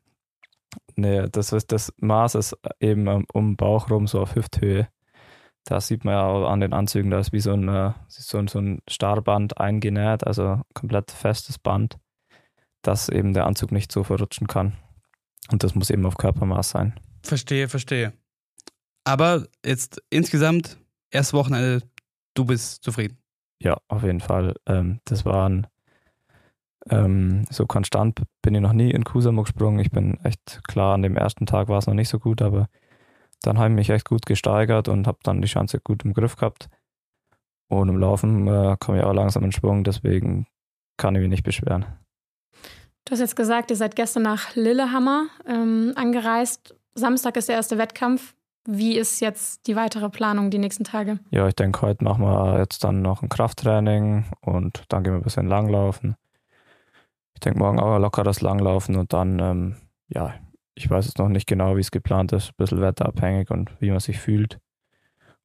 Nee, 0.96 1.28
das 1.30 1.54
das 1.66 1.92
Maß 1.98 2.34
ist 2.34 2.56
eben 2.80 3.24
um 3.32 3.56
Bauch 3.56 3.90
rum, 3.90 4.06
so 4.06 4.20
auf 4.20 4.34
Hüfthöhe. 4.34 4.88
Da 5.68 5.82
sieht 5.82 6.02
man 6.02 6.14
ja 6.14 6.24
auch 6.24 6.48
an 6.48 6.60
den 6.60 6.72
Anzügen, 6.72 7.10
da 7.10 7.18
ist 7.18 7.34
wie 7.34 7.40
so 7.40 7.52
ein, 7.52 7.68
äh, 7.68 7.92
so 8.08 8.38
ein, 8.38 8.48
so 8.48 8.58
ein 8.58 8.80
Starband 8.88 9.60
eingenäht, 9.60 10.26
also 10.26 10.62
komplett 10.72 11.10
festes 11.10 11.58
Band, 11.58 11.98
dass 12.80 13.10
eben 13.10 13.34
der 13.34 13.44
Anzug 13.44 13.70
nicht 13.70 13.92
so 13.92 14.02
verrutschen 14.02 14.46
kann. 14.46 14.78
Und 15.50 15.64
das 15.64 15.74
muss 15.74 15.90
eben 15.90 16.06
auf 16.06 16.16
Körpermaß 16.16 16.70
sein. 16.70 16.98
Verstehe, 17.22 17.68
verstehe. 17.68 18.14
Aber 19.04 19.46
jetzt 19.62 20.02
insgesamt 20.08 20.78
erstes 21.10 21.34
Wochenende, 21.34 21.82
du 22.32 22.46
bist 22.46 22.82
zufrieden. 22.82 23.18
Ja, 23.62 23.76
auf 23.88 24.04
jeden 24.04 24.20
Fall. 24.20 24.54
Ähm, 24.64 25.00
das 25.04 25.26
waren 25.26 25.66
ähm, 26.88 27.44
so 27.50 27.66
konstant 27.66 28.22
bin 28.40 28.54
ich 28.54 28.62
noch 28.62 28.72
nie 28.72 28.90
in 28.90 29.04
Kusamo 29.04 29.42
gesprungen. 29.42 29.80
Ich 29.80 29.90
bin 29.90 30.18
echt 30.24 30.62
klar, 30.66 30.94
an 30.94 31.02
dem 31.02 31.14
ersten 31.14 31.44
Tag 31.44 31.68
war 31.68 31.76
es 31.76 31.86
noch 31.86 31.92
nicht 31.92 32.08
so 32.08 32.18
gut, 32.18 32.40
aber 32.40 32.70
dann 33.42 33.58
habe 33.58 33.70
ich 33.70 33.74
mich 33.74 33.90
echt 33.90 34.08
gut 34.08 34.26
gesteigert 34.26 34.88
und 34.88 35.06
habe 35.06 35.18
dann 35.22 35.42
die 35.42 35.48
Chance 35.48 35.80
gut 35.80 36.04
im 36.04 36.14
Griff 36.14 36.36
gehabt. 36.36 36.68
Und 37.68 37.88
im 37.88 37.98
Laufen 37.98 38.46
äh, 38.46 38.76
komme 38.80 38.98
ich 38.98 39.04
auch 39.04 39.12
langsam 39.12 39.44
in 39.44 39.52
Schwung, 39.52 39.84
deswegen 39.84 40.46
kann 40.96 41.14
ich 41.14 41.20
mich 41.20 41.30
nicht 41.30 41.44
beschweren. 41.44 41.86
Du 43.04 43.12
hast 43.12 43.20
jetzt 43.20 43.36
gesagt, 43.36 43.70
ihr 43.70 43.76
seid 43.76 43.96
gestern 43.96 44.22
nach 44.22 44.54
Lillehammer 44.54 45.28
ähm, 45.46 45.92
angereist. 45.96 46.74
Samstag 46.94 47.36
ist 47.36 47.48
der 47.48 47.56
erste 47.56 47.78
Wettkampf. 47.78 48.34
Wie 48.66 48.98
ist 48.98 49.20
jetzt 49.20 49.66
die 49.66 49.76
weitere 49.76 50.10
Planung 50.10 50.50
die 50.50 50.58
nächsten 50.58 50.84
Tage? 50.84 51.18
Ja, 51.30 51.48
ich 51.48 51.54
denke, 51.54 51.80
heute 51.80 52.04
machen 52.04 52.22
wir 52.22 52.58
jetzt 52.58 52.84
dann 52.84 53.00
noch 53.00 53.22
ein 53.22 53.30
Krafttraining 53.30 54.26
und 54.42 54.84
dann 54.90 55.04
gehen 55.04 55.14
wir 55.14 55.20
ein 55.20 55.24
bisschen 55.24 55.46
langlaufen. 55.46 56.16
Ich 57.32 57.40
denke, 57.40 57.60
morgen 57.60 57.80
auch 57.80 57.98
locker 57.98 58.24
das 58.24 58.42
Langlaufen 58.42 58.96
und 58.96 59.12
dann, 59.14 59.38
ähm, 59.38 59.76
ja, 60.08 60.34
ich 60.78 60.88
weiß 60.88 61.06
jetzt 61.06 61.18
noch 61.18 61.28
nicht 61.28 61.46
genau, 61.46 61.76
wie 61.76 61.80
es 61.80 61.90
geplant 61.90 62.32
ist, 62.32 62.50
ein 62.50 62.54
bisschen 62.56 62.80
wetterabhängig 62.80 63.50
und 63.50 63.70
wie 63.80 63.90
man 63.90 64.00
sich 64.00 64.18
fühlt. 64.18 64.58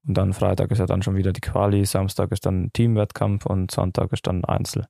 Und 0.06 0.16
dann 0.16 0.34
Freitag 0.34 0.70
ist 0.72 0.80
ja 0.80 0.86
dann 0.86 1.02
schon 1.02 1.16
wieder 1.16 1.34
die 1.34 1.42
Quali, 1.42 1.86
Samstag 1.86 2.32
ist 2.32 2.46
dann 2.46 2.72
Teamwettkampf 2.74 3.46
und 3.46 3.72
Sonntag 3.72 4.12
ist 4.12 4.28
dann 4.28 4.46
Einzel. 4.46 4.86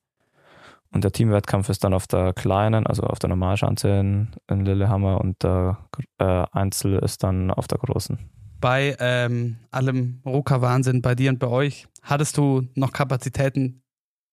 Und 0.90 1.02
der 1.02 1.12
Teamwettkampf 1.12 1.68
ist 1.70 1.82
dann 1.82 1.94
auf 1.94 2.06
der 2.06 2.32
kleinen, 2.34 2.86
also 2.86 3.04
auf 3.04 3.18
der 3.18 3.28
Normalschanze 3.28 3.88
in, 3.88 4.28
in 4.48 4.64
Lillehammer 4.64 5.20
und 5.20 5.42
der 5.42 5.78
äh, 6.18 6.44
Einzel 6.52 6.98
ist 6.98 7.22
dann 7.22 7.50
auf 7.50 7.66
der 7.66 7.78
großen. 7.78 8.18
Bei 8.60 8.96
ähm, 9.00 9.56
allem 9.70 10.20
Ruka-Wahnsinn 10.24 11.02
bei 11.02 11.14
dir 11.14 11.30
und 11.30 11.38
bei 11.38 11.48
euch, 11.48 11.86
hattest 12.02 12.36
du 12.36 12.68
noch 12.74 12.92
Kapazitäten, 12.92 13.82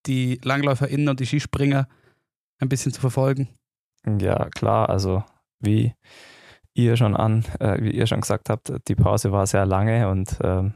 die 0.06 0.40
LangläuferInnen 0.44 1.10
und 1.10 1.20
die 1.20 1.26
Skispringer 1.26 1.88
ein 2.60 2.70
bisschen 2.70 2.92
zu 2.92 3.02
verfolgen? 3.02 3.50
Ja, 4.20 4.50
klar. 4.50 4.90
Also 4.90 5.24
wie 5.62 5.94
ihr 6.74 6.98
schon 6.98 7.16
an, 7.16 7.46
äh, 7.60 7.82
wie 7.82 7.92
ihr 7.92 8.08
schon 8.08 8.22
gesagt 8.22 8.50
habt, 8.50 8.72
die 8.88 8.96
Pause 8.96 9.32
war 9.32 9.46
sehr 9.48 9.66
lange 9.66 10.10
und 10.10 10.38
ähm, 10.44 10.74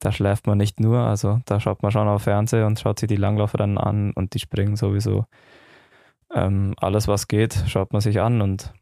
da 0.00 0.12
schläft 0.12 0.46
man 0.46 0.58
nicht 0.58 0.80
nur, 0.80 0.98
also 0.98 1.40
da 1.46 1.60
schaut 1.60 1.82
man 1.82 1.90
schon 1.90 2.08
auf 2.08 2.22
Fernsehen 2.22 2.64
und 2.64 2.78
schaut 2.78 2.98
sich 2.98 3.08
die 3.08 3.16
Langlauferinnen 3.16 3.78
an 3.78 4.12
und 4.12 4.34
die 4.34 4.38
springen 4.38 4.76
sowieso. 4.76 5.24
Ähm, 6.32 6.74
alles, 6.78 7.08
was 7.08 7.28
geht, 7.28 7.64
schaut 7.68 7.92
man 7.92 8.02
sich 8.02 8.20
an 8.20 8.42
und 8.42 8.72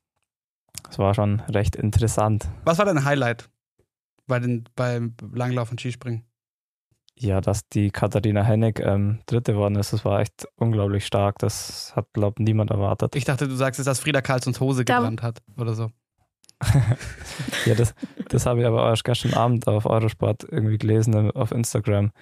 es 0.90 0.98
war 0.98 1.14
schon 1.14 1.40
recht 1.40 1.76
interessant. 1.76 2.48
Was 2.64 2.78
war 2.78 2.86
dein 2.86 3.04
Highlight 3.04 3.48
bei 4.26 4.40
den, 4.40 4.64
beim 4.74 5.14
Langlauf 5.32 5.70
und 5.70 5.80
Skispringen? 5.80 6.24
Ja, 7.18 7.40
dass 7.40 7.68
die 7.68 7.90
Katharina 7.90 8.42
Hennig 8.42 8.80
ähm, 8.80 9.20
Dritte 9.26 9.52
geworden 9.52 9.76
ist, 9.76 9.92
das 9.92 10.04
war 10.04 10.20
echt 10.20 10.48
unglaublich 10.56 11.06
stark. 11.06 11.38
Das 11.38 11.92
hat, 11.94 12.06
glaube 12.14 12.36
ich, 12.38 12.44
niemand 12.44 12.70
erwartet. 12.70 13.14
Ich 13.14 13.24
dachte, 13.24 13.46
du 13.48 13.54
sagst 13.54 13.78
jetzt, 13.78 13.86
dass 13.86 14.00
Frieda 14.00 14.22
Karlssons 14.22 14.60
Hose 14.60 14.84
Da- 14.84 14.96
gebrannt 14.96 15.22
hat 15.22 15.40
oder 15.56 15.74
so. 15.74 15.90
ja, 17.66 17.74
das, 17.74 17.94
das 18.28 18.46
habe 18.46 18.60
ich 18.60 18.66
aber 18.66 18.88
erst 18.88 19.04
gestern 19.04 19.34
Abend 19.34 19.66
auf 19.66 19.84
Eurosport 19.84 20.44
irgendwie 20.44 20.78
gelesen 20.78 21.30
auf 21.32 21.50
Instagram. 21.50 22.12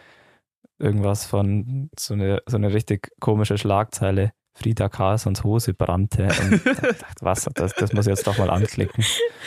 Irgendwas 0.78 1.26
von 1.26 1.90
so 1.98 2.14
eine, 2.14 2.40
so 2.46 2.56
eine 2.56 2.72
richtig 2.72 3.10
komische 3.20 3.58
Schlagzeile. 3.58 4.32
Frieda 4.54 4.88
Carlsons 4.88 5.44
Hose 5.44 5.74
brannte. 5.74 6.24
Und 6.42 6.54
ich 6.54 6.62
dachte, 6.64 7.16
was, 7.20 7.48
das, 7.54 7.74
das 7.74 7.92
muss 7.92 8.06
ich 8.06 8.10
jetzt 8.10 8.26
doch 8.26 8.38
mal 8.38 8.50
anklicken. 8.50 9.04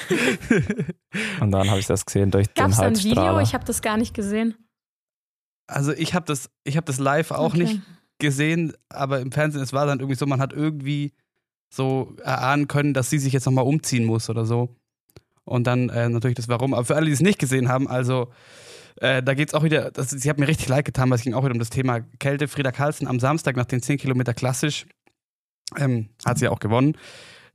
Und 1.42 1.52
dann 1.52 1.70
habe 1.70 1.80
ich 1.80 1.88
das 1.88 2.06
gesehen 2.06 2.32
durch 2.32 2.54
Gab 2.54 2.68
den 2.68 2.72
es 2.72 2.78
da 2.78 2.84
ein 2.84 3.04
Video? 3.04 3.40
Ich 3.40 3.54
habe 3.54 3.66
das 3.66 3.82
gar 3.82 3.98
nicht 3.98 4.14
gesehen. 4.14 4.56
Also 5.74 5.92
ich 5.94 6.14
habe 6.14 6.26
das, 6.26 6.50
ich 6.64 6.78
hab 6.78 6.86
das 6.86 7.00
live 7.00 7.32
auch 7.32 7.54
Okay. 7.54 7.64
nicht 7.64 7.82
gesehen, 8.20 8.74
aber 8.90 9.20
im 9.20 9.32
Fernsehen, 9.32 9.62
es 9.62 9.74
war 9.74 9.86
dann 9.86 10.00
irgendwie 10.00 10.18
so, 10.18 10.26
man 10.26 10.40
hat 10.40 10.54
irgendwie 10.54 11.14
so 11.70 12.16
erahnen 12.24 12.68
können, 12.68 12.94
dass 12.94 13.10
sie 13.10 13.18
sich 13.18 13.34
jetzt 13.34 13.46
nochmal 13.46 13.66
umziehen 13.66 14.06
muss 14.06 14.30
oder 14.30 14.46
so. 14.46 14.76
Und 15.46 15.66
dann 15.68 15.90
äh, 15.90 16.08
natürlich 16.08 16.36
das 16.36 16.48
Warum. 16.48 16.74
Aber 16.74 16.86
für 16.86 16.96
alle, 16.96 17.08
die 17.08 17.12
es 17.12 17.20
nicht 17.20 17.40
gesehen 17.40 17.68
haben, 17.68 17.88
also 17.88 18.32
äh, 18.98 19.22
da 19.24 19.34
geht 19.34 19.50
es 19.50 19.54
auch 19.54 19.64
wieder, 19.64 19.92
das, 19.92 20.12
sie 20.12 20.30
hat 20.30 20.38
mir 20.40 20.48
richtig 20.48 20.68
leid 20.70 20.86
getan, 20.86 21.10
weil 21.10 21.18
es 21.18 21.24
ging 21.24 21.34
auch 21.34 21.44
wieder 21.44 21.54
um 21.54 21.60
das 21.60 21.70
Thema 21.72 22.02
Kälte. 22.20 22.48
Frieda 22.48 22.72
Carlsen 22.72 23.08
am 23.08 23.20
Samstag 23.20 23.58
nach 23.58 23.66
den 23.66 23.82
10 23.82 23.98
Kilometer 23.98 24.34
klassisch, 24.34 24.86
ähm, 25.78 26.10
hat 26.24 26.38
sie 26.38 26.48
auch 26.48 26.60
gewonnen, 26.60 26.96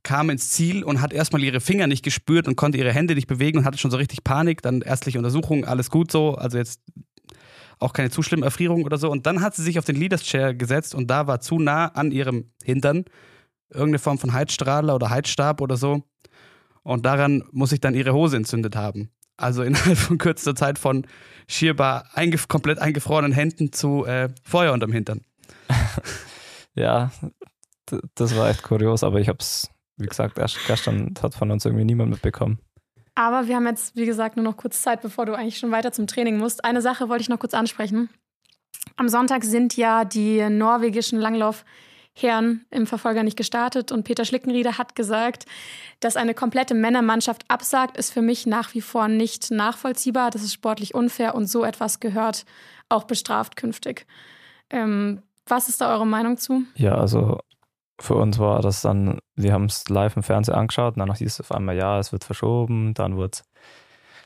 kam 0.02 0.28
ins 0.30 0.50
Ziel 0.50 0.82
und 0.84 1.00
hat 1.00 1.12
erstmal 1.12 1.42
ihre 1.42 1.60
Finger 1.60 1.86
nicht 1.86 2.04
gespürt 2.04 2.48
und 2.48 2.56
konnte 2.56 2.76
ihre 2.78 2.92
Hände 2.92 3.14
nicht 3.14 3.26
bewegen 3.28 3.58
und 3.58 3.64
hatte 3.64 3.78
schon 3.78 3.90
so 3.90 3.96
richtig 3.96 4.24
Panik. 4.24 4.60
Dann 4.62 4.82
ärztliche 4.82 5.18
Untersuchung, 5.18 5.64
alles 5.64 5.90
gut 5.90 6.10
so. 6.10 6.34
Also 6.34 6.58
jetzt 6.58 6.80
auch 7.78 7.92
keine 7.92 8.10
zu 8.10 8.22
schlimme 8.22 8.44
Erfrierung 8.44 8.84
oder 8.84 8.98
so. 8.98 9.10
Und 9.10 9.26
dann 9.26 9.40
hat 9.40 9.54
sie 9.54 9.62
sich 9.62 9.78
auf 9.78 9.84
den 9.84 9.96
Leaders 9.96 10.22
Chair 10.22 10.54
gesetzt 10.54 10.94
und 10.94 11.08
da 11.08 11.26
war 11.26 11.40
zu 11.40 11.58
nah 11.58 11.86
an 11.86 12.10
ihrem 12.10 12.50
Hintern 12.62 13.04
irgendeine 13.70 13.98
Form 13.98 14.18
von 14.18 14.32
Heizstrahler 14.32 14.94
oder 14.94 15.10
Heizstab 15.10 15.60
oder 15.60 15.76
so. 15.76 16.02
Und 16.82 17.04
daran 17.04 17.44
muss 17.52 17.70
sich 17.70 17.80
dann 17.80 17.94
ihre 17.94 18.14
Hose 18.14 18.36
entzündet 18.36 18.76
haben. 18.76 19.10
Also 19.36 19.62
innerhalb 19.64 19.98
von 19.98 20.18
kürzester 20.18 20.54
Zeit 20.54 20.78
von 20.78 21.06
schierbar 21.46 22.08
eingef 22.14 22.48
komplett 22.48 22.78
eingefrorenen 22.78 23.32
Händen 23.32 23.72
zu 23.72 24.04
äh, 24.04 24.28
Feuer 24.42 24.72
unterm 24.72 24.92
Hintern. 24.92 25.22
Ja, 26.74 27.10
das 28.14 28.36
war 28.36 28.48
echt 28.48 28.62
kurios, 28.62 29.02
aber 29.02 29.18
ich 29.20 29.28
habe 29.28 29.38
es, 29.40 29.68
wie 29.96 30.06
gesagt, 30.06 30.38
erst 30.38 30.58
gestern 30.68 31.12
hat 31.20 31.34
von 31.34 31.50
uns 31.50 31.64
irgendwie 31.64 31.84
niemand 31.84 32.10
mitbekommen. 32.10 32.60
Aber 33.18 33.48
wir 33.48 33.56
haben 33.56 33.66
jetzt, 33.66 33.96
wie 33.96 34.06
gesagt, 34.06 34.36
nur 34.36 34.44
noch 34.44 34.56
kurz 34.56 34.80
Zeit, 34.80 35.02
bevor 35.02 35.26
du 35.26 35.34
eigentlich 35.34 35.58
schon 35.58 35.72
weiter 35.72 35.90
zum 35.90 36.06
Training 36.06 36.38
musst. 36.38 36.64
Eine 36.64 36.80
Sache 36.80 37.08
wollte 37.08 37.22
ich 37.22 37.28
noch 37.28 37.40
kurz 37.40 37.52
ansprechen. 37.52 38.10
Am 38.94 39.08
Sonntag 39.08 39.42
sind 39.42 39.76
ja 39.76 40.04
die 40.04 40.48
norwegischen 40.48 41.18
Langlaufherren 41.18 42.64
im 42.70 42.86
Verfolger 42.86 43.24
nicht 43.24 43.36
gestartet 43.36 43.90
und 43.90 44.04
Peter 44.04 44.24
Schlickenrieder 44.24 44.78
hat 44.78 44.94
gesagt, 44.94 45.46
dass 45.98 46.14
eine 46.14 46.32
komplette 46.32 46.74
Männermannschaft 46.74 47.42
absagt, 47.48 47.96
ist 47.96 48.12
für 48.12 48.22
mich 48.22 48.46
nach 48.46 48.72
wie 48.74 48.82
vor 48.82 49.08
nicht 49.08 49.50
nachvollziehbar. 49.50 50.30
Das 50.30 50.44
ist 50.44 50.54
sportlich 50.54 50.94
unfair 50.94 51.34
und 51.34 51.48
so 51.48 51.64
etwas 51.64 51.98
gehört 51.98 52.44
auch 52.88 53.02
bestraft 53.02 53.56
künftig. 53.56 54.06
Ähm, 54.70 55.22
was 55.44 55.68
ist 55.68 55.80
da 55.80 55.92
eure 55.92 56.06
Meinung 56.06 56.36
zu? 56.36 56.62
Ja, 56.76 56.94
also 56.94 57.40
für 58.01 58.14
uns 58.14 58.38
war 58.38 58.61
das 58.62 58.82
dann, 58.82 59.18
wir 59.34 59.53
haben 59.53 59.64
es 59.66 59.88
live 59.88 60.16
im 60.16 60.22
Fernsehen 60.22 60.55
angeschaut 60.55 60.96
und 60.96 61.01
dann 61.01 61.14
hieß 61.14 61.34
es 61.34 61.40
auf 61.40 61.53
einmal, 61.53 61.76
ja, 61.76 61.99
es 61.99 62.12
wird 62.12 62.24
verschoben, 62.24 62.94
dann 62.94 63.16
wurde 63.16 63.38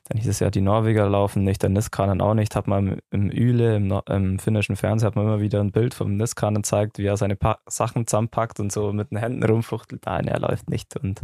dann 0.09 0.18
hieß 0.18 0.29
es 0.29 0.41
ja, 0.41 0.51
die 0.51 0.61
Norweger 0.61 1.09
laufen 1.09 1.45
nicht, 1.45 1.62
der 1.62 1.70
Niskanen 1.70 2.20
auch 2.20 2.35
nicht. 2.35 2.57
Hat 2.57 2.66
man 2.66 2.89
im, 2.89 2.99
im 3.11 3.31
Üle, 3.31 3.77
im, 3.77 4.01
im 4.09 4.39
finnischen 4.39 4.75
Fernsehen, 4.75 5.07
hat 5.07 5.16
man 5.16 5.27
immer 5.27 5.41
wieder 5.41 5.61
ein 5.61 5.70
Bild 5.70 5.95
vom 5.95 6.16
Niskanen 6.16 6.64
zeigt, 6.64 6.99
wie 6.99 7.07
er 7.07 7.16
seine 7.16 7.37
pa 7.37 7.59
Sachen 7.66 8.07
zusammenpackt 8.07 8.59
und 8.59 8.73
so 8.73 8.93
mit 8.93 9.12
den 9.12 9.18
Händen 9.18 9.45
rumfuchtelt. 9.45 10.05
Nein, 10.07 10.27
er 10.27 10.41
läuft 10.41 10.68
nicht 10.68 10.97
und 10.97 11.23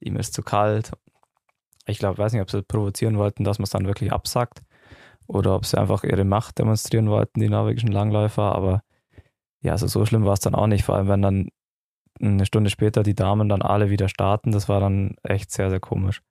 ihm 0.00 0.16
ist 0.16 0.34
zu 0.34 0.42
kalt. 0.42 0.92
Ich 1.86 1.98
glaube, 1.98 2.18
weiß 2.18 2.34
nicht, 2.34 2.42
ob 2.42 2.50
sie 2.50 2.62
provozieren 2.62 3.16
wollten, 3.16 3.44
dass 3.44 3.58
man 3.58 3.64
es 3.64 3.70
dann 3.70 3.86
wirklich 3.86 4.12
absagt 4.12 4.60
oder 5.26 5.54
ob 5.54 5.64
sie 5.64 5.78
einfach 5.78 6.04
ihre 6.04 6.24
Macht 6.24 6.58
demonstrieren 6.58 7.08
wollten, 7.08 7.40
die 7.40 7.48
norwegischen 7.48 7.90
Langläufer, 7.90 8.54
aber 8.54 8.82
ja, 9.60 9.72
also 9.72 9.86
so 9.86 10.04
schlimm 10.06 10.24
war 10.24 10.34
es 10.34 10.40
dann 10.40 10.54
auch 10.54 10.66
nicht, 10.66 10.84
vor 10.84 10.96
allem 10.96 11.08
wenn 11.08 11.22
dann 11.22 11.48
eine 12.20 12.46
Stunde 12.46 12.70
später 12.70 13.02
die 13.02 13.14
Damen 13.14 13.48
dann 13.48 13.62
alle 13.62 13.90
wieder 13.90 14.08
starten, 14.08 14.52
das 14.52 14.68
war 14.68 14.80
dann 14.80 15.16
echt 15.22 15.50
sehr, 15.50 15.70
sehr 15.70 15.80
komisch. 15.80 16.22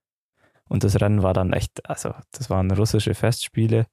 Und 0.69 0.83
das 0.83 0.99
Rennen 0.99 1.23
war 1.23 1.33
dann 1.33 1.53
echt, 1.53 1.89
also 1.89 2.13
das 2.31 2.49
waren 2.49 2.69
russische 2.71 3.13
Festspiele, 3.13 3.87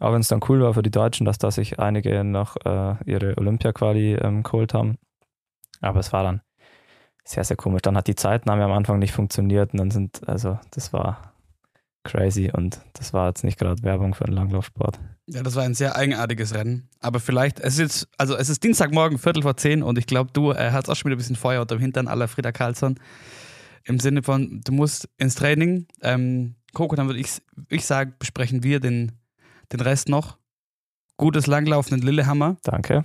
auch 0.00 0.12
wenn 0.12 0.20
es 0.20 0.28
dann 0.28 0.40
cool 0.48 0.62
war 0.62 0.74
für 0.74 0.82
die 0.82 0.90
Deutschen, 0.90 1.26
dass 1.26 1.38
da 1.38 1.50
sich 1.50 1.78
einige 1.78 2.24
noch 2.24 2.56
äh, 2.64 2.94
ihre 3.04 3.36
Olympia-Quali 3.36 4.14
ähm, 4.14 4.42
geholt 4.42 4.72
haben. 4.72 4.98
Aber 5.80 6.00
es 6.00 6.12
war 6.12 6.22
dann 6.22 6.40
sehr, 7.24 7.44
sehr 7.44 7.56
komisch. 7.56 7.82
Dann 7.82 7.96
hat 7.96 8.06
die 8.06 8.14
Zeitnahme 8.14 8.64
am 8.64 8.72
Anfang 8.72 8.98
nicht 8.98 9.12
funktioniert 9.12 9.72
und 9.72 9.80
dann 9.80 9.90
sind, 9.90 10.26
also 10.28 10.58
das 10.70 10.92
war 10.92 11.34
crazy 12.08 12.50
und 12.52 12.80
das 12.94 13.12
war 13.12 13.28
jetzt 13.28 13.44
nicht 13.44 13.58
gerade 13.58 13.82
Werbung 13.82 14.14
für 14.14 14.24
einen 14.24 14.34
Langlaufsport. 14.34 14.98
Ja, 15.26 15.42
das 15.42 15.54
war 15.54 15.62
ein 15.62 15.74
sehr 15.74 15.94
eigenartiges 15.94 16.54
Rennen. 16.54 16.88
Aber 17.00 17.20
vielleicht, 17.20 17.60
es 17.60 17.74
ist 17.74 17.78
jetzt, 17.78 18.08
also 18.16 18.34
es 18.36 18.48
ist 18.48 18.64
Dienstagmorgen, 18.64 19.18
Viertel 19.18 19.42
vor 19.42 19.56
zehn 19.56 19.82
und 19.82 19.98
ich 19.98 20.06
glaube, 20.06 20.30
du 20.32 20.52
äh, 20.52 20.70
hast 20.72 20.88
auch 20.88 20.96
schon 20.96 21.10
wieder 21.10 21.16
ein 21.16 21.18
bisschen 21.18 21.36
Feuer 21.36 21.60
unterm 21.60 21.78
Hintern 21.78 22.08
aller 22.08 22.26
Frieda 22.26 22.50
Karlsson. 22.50 22.98
Im 23.84 24.00
Sinne 24.00 24.22
von, 24.22 24.60
du 24.64 24.72
musst 24.72 25.08
ins 25.18 25.34
Training. 25.34 25.86
Ähm, 26.02 26.56
Coco, 26.72 26.96
dann 26.96 27.06
würde 27.06 27.20
ich, 27.20 27.30
ich 27.68 27.84
sagen, 27.86 28.14
besprechen 28.18 28.62
wir 28.62 28.80
den, 28.80 29.12
den 29.72 29.80
Rest 29.80 30.08
noch. 30.08 30.38
Gutes 31.16 31.46
Langlaufen 31.46 31.98
in 31.98 32.02
Lillehammer. 32.04 32.56
Danke. 32.62 33.04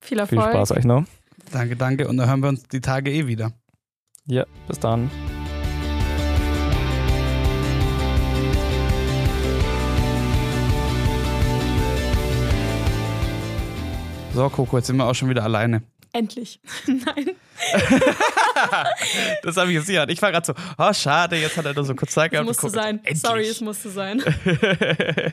Viel 0.00 0.18
Viel 0.18 0.18
Erfolg. 0.18 0.50
Spaß 0.50 0.72
euch 0.72 0.84
noch. 0.84 1.04
Danke, 1.50 1.76
danke. 1.76 2.08
Und 2.08 2.16
dann 2.16 2.28
hören 2.28 2.40
wir 2.40 2.48
uns 2.48 2.64
die 2.64 2.80
Tage 2.80 3.10
eh 3.10 3.26
wieder. 3.26 3.52
Ja, 4.26 4.44
bis 4.68 4.78
dann. 4.78 5.10
So, 14.34 14.48
Coco, 14.48 14.78
jetzt 14.78 14.86
sind 14.86 14.96
wir 14.96 15.04
auch 15.06 15.14
schon 15.14 15.28
wieder 15.28 15.44
alleine. 15.44 15.82
Endlich. 16.12 16.60
Nein. 16.86 17.30
Das 19.42 19.56
habe 19.56 19.70
ich 19.70 19.76
jetzt 19.76 19.88
nicht. 19.88 20.10
Ich 20.10 20.22
war 20.22 20.30
gerade 20.30 20.46
so, 20.46 20.54
oh, 20.78 20.92
schade, 20.92 21.36
jetzt 21.36 21.56
hat 21.56 21.64
er 21.64 21.74
nur 21.74 21.84
so 21.84 21.94
kurz 21.94 22.12
Zeit 22.12 22.26
Es 22.26 22.30
gehabt. 22.32 22.46
musste 22.46 22.66
Coco, 22.68 22.74
sein. 22.74 22.98
endlich. 22.98 23.20
Sorry, 23.20 23.48
es 23.48 23.60
musste 23.60 23.90
sein. 23.90 24.22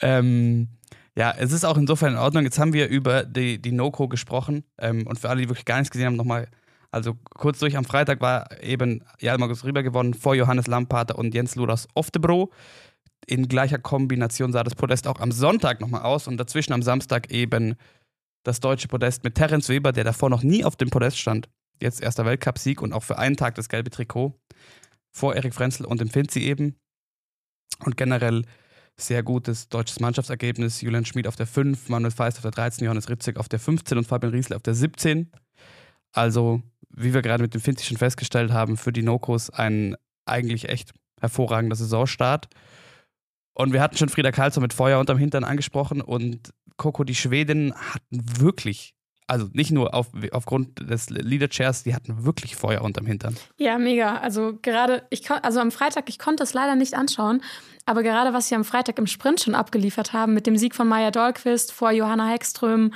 ähm, 0.00 0.68
ja, 1.14 1.34
es 1.36 1.52
ist 1.52 1.64
auch 1.64 1.76
insofern 1.76 2.14
in 2.14 2.18
Ordnung. 2.18 2.44
Jetzt 2.44 2.58
haben 2.58 2.72
wir 2.72 2.88
über 2.88 3.24
die, 3.24 3.60
die 3.60 3.72
No-Co 3.72 4.08
gesprochen. 4.08 4.64
Ähm, 4.78 5.06
und 5.06 5.18
für 5.18 5.28
alle, 5.28 5.42
die 5.42 5.48
wirklich 5.48 5.64
gar 5.66 5.78
nichts 5.78 5.90
gesehen 5.90 6.06
haben, 6.06 6.16
nochmal, 6.16 6.48
also 6.90 7.14
kurz 7.34 7.58
durch, 7.58 7.76
am 7.76 7.84
Freitag 7.84 8.20
war 8.20 8.48
eben 8.62 9.04
Jalmargus 9.20 9.64
Rieber 9.64 9.82
gewonnen 9.82 10.14
vor 10.14 10.34
Johannes 10.34 10.66
Lampater 10.66 11.18
und 11.18 11.34
Jens 11.34 11.54
Ludas 11.54 11.86
Oftebro. 11.94 12.50
In 13.26 13.48
gleicher 13.48 13.78
Kombination 13.78 14.52
sah 14.52 14.62
das 14.62 14.76
Podest 14.76 15.08
auch 15.08 15.20
am 15.20 15.32
Sonntag 15.32 15.80
nochmal 15.80 16.02
aus 16.02 16.28
und 16.28 16.36
dazwischen 16.36 16.72
am 16.72 16.82
Samstag 16.82 17.30
eben 17.30 17.74
das 18.44 18.60
deutsche 18.60 18.86
Podest 18.86 19.24
mit 19.24 19.34
Terence 19.34 19.68
Weber, 19.68 19.90
der 19.90 20.04
davor 20.04 20.30
noch 20.30 20.44
nie 20.44 20.64
auf 20.64 20.76
dem 20.76 20.90
Podest 20.90 21.18
stand. 21.18 21.48
Jetzt 21.80 22.00
erster 22.00 22.24
Weltcupsieg 22.24 22.80
und 22.80 22.92
auch 22.92 23.02
für 23.02 23.18
einen 23.18 23.36
Tag 23.36 23.56
das 23.56 23.68
gelbe 23.68 23.90
Trikot. 23.90 24.38
Vor 25.10 25.34
Erik 25.34 25.54
Frenzel 25.54 25.86
und 25.86 26.00
dem 26.00 26.08
Finzi 26.08 26.40
eben. 26.40 26.76
Und 27.84 27.96
generell 27.96 28.44
sehr 28.96 29.22
gutes 29.22 29.68
deutsches 29.68 29.98
Mannschaftsergebnis. 30.00 30.80
Julian 30.80 31.04
Schmid 31.04 31.26
auf 31.26 31.36
der 31.36 31.46
5, 31.46 31.88
Manuel 31.88 32.12
Feist 32.12 32.38
auf 32.38 32.42
der 32.42 32.52
13, 32.52 32.84
Johannes 32.84 33.08
Ritzig 33.08 33.36
auf 33.38 33.48
der 33.48 33.58
15 33.58 33.98
und 33.98 34.06
Fabian 34.06 34.32
Riesel 34.32 34.54
auf 34.56 34.62
der 34.62 34.74
17. 34.74 35.30
Also, 36.12 36.62
wie 36.90 37.12
wir 37.12 37.22
gerade 37.22 37.42
mit 37.42 37.52
dem 37.52 37.60
Finzi 37.60 37.84
schon 37.84 37.98
festgestellt 37.98 38.52
haben, 38.52 38.76
für 38.76 38.92
die 38.92 39.02
Nokos 39.02 39.50
ein 39.50 39.96
eigentlich 40.24 40.68
echt 40.68 40.92
hervorragender 41.20 41.76
Saisonstart. 41.76 42.48
Und 43.56 43.72
wir 43.72 43.80
hatten 43.80 43.96
schon 43.96 44.10
Frieda 44.10 44.32
Karlsson 44.32 44.62
mit 44.62 44.74
Feuer 44.74 45.00
unterm 45.00 45.16
Hintern 45.16 45.42
angesprochen 45.42 46.02
und 46.02 46.50
Coco, 46.76 47.04
die 47.04 47.14
Schwedinnen 47.14 47.72
hatten 47.74 48.22
wirklich, 48.38 48.94
also 49.28 49.48
nicht 49.54 49.70
nur 49.70 49.94
auf, 49.94 50.08
aufgrund 50.30 50.90
des 50.90 51.08
Leader-Chairs, 51.08 51.82
die 51.82 51.94
hatten 51.94 52.26
wirklich 52.26 52.54
Feuer 52.54 52.82
unterm 52.82 53.06
Hintern. 53.06 53.34
Ja, 53.56 53.78
mega. 53.78 54.18
Also 54.18 54.58
gerade, 54.60 55.06
ich 55.08 55.30
also 55.30 55.60
am 55.60 55.70
Freitag, 55.70 56.10
ich 56.10 56.18
konnte 56.18 56.42
es 56.42 56.52
leider 56.52 56.76
nicht 56.76 56.92
anschauen, 56.92 57.40
aber 57.86 58.02
gerade 58.02 58.34
was 58.34 58.48
sie 58.48 58.56
am 58.56 58.64
Freitag 58.64 58.98
im 58.98 59.06
Sprint 59.06 59.40
schon 59.40 59.54
abgeliefert 59.54 60.12
haben, 60.12 60.34
mit 60.34 60.46
dem 60.46 60.58
Sieg 60.58 60.74
von 60.74 60.86
Maya 60.86 61.10
Dahlqvist 61.10 61.72
vor 61.72 61.92
Johanna 61.92 62.28
Heckström, 62.28 62.92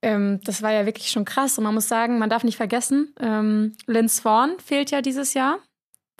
ähm, 0.00 0.40
das 0.44 0.62
war 0.62 0.72
ja 0.72 0.86
wirklich 0.86 1.10
schon 1.10 1.26
krass. 1.26 1.58
Und 1.58 1.64
man 1.64 1.74
muss 1.74 1.88
sagen, 1.88 2.18
man 2.18 2.30
darf 2.30 2.42
nicht 2.42 2.56
vergessen, 2.56 3.14
ähm, 3.20 3.74
Lynn 3.86 4.08
Swan 4.08 4.52
fehlt 4.64 4.90
ja 4.90 5.02
dieses 5.02 5.34
Jahr, 5.34 5.58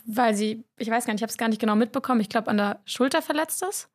weil 0.08 0.34
sie, 0.34 0.64
ich 0.78 0.90
weiß 0.90 1.04
gar 1.04 1.12
nicht, 1.12 1.20
ich 1.20 1.22
habe 1.22 1.30
es 1.30 1.36
gar 1.36 1.48
nicht 1.48 1.60
genau 1.60 1.76
mitbekommen, 1.76 2.20
ich 2.20 2.30
glaube 2.30 2.48
an 2.48 2.56
der 2.56 2.80
Schulter 2.86 3.20
verletzt 3.20 3.62
ist. 3.62 3.88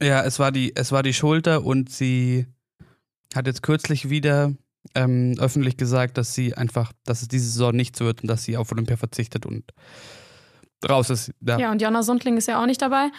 Ja, 0.00 0.24
es 0.24 0.38
war 0.38 0.50
die, 0.50 0.74
es 0.74 0.92
war 0.92 1.02
die 1.02 1.12
Schulter 1.12 1.64
und 1.64 1.90
sie 1.90 2.46
hat 3.34 3.46
jetzt 3.46 3.62
kürzlich 3.62 4.08
wieder 4.08 4.54
ähm, 4.94 5.34
öffentlich 5.38 5.76
gesagt, 5.76 6.16
dass 6.16 6.34
sie 6.34 6.54
einfach, 6.54 6.92
dass 7.04 7.20
es 7.20 7.28
diese 7.28 7.46
Saison 7.46 7.76
nichts 7.76 8.00
wird 8.00 8.22
und 8.22 8.28
dass 8.28 8.44
sie 8.44 8.56
auf 8.56 8.72
Olympia 8.72 8.96
verzichtet 8.96 9.44
und 9.44 9.64
raus 10.88 11.10
ist. 11.10 11.32
Ja. 11.40 11.58
Ja, 11.58 11.72
und 11.72 11.82
Jonna 11.82 12.02
Sundling 12.02 12.38
ist 12.38 12.48
ja 12.48 12.62
auch 12.62 12.66
nicht 12.66 12.80
dabei. 12.80 13.10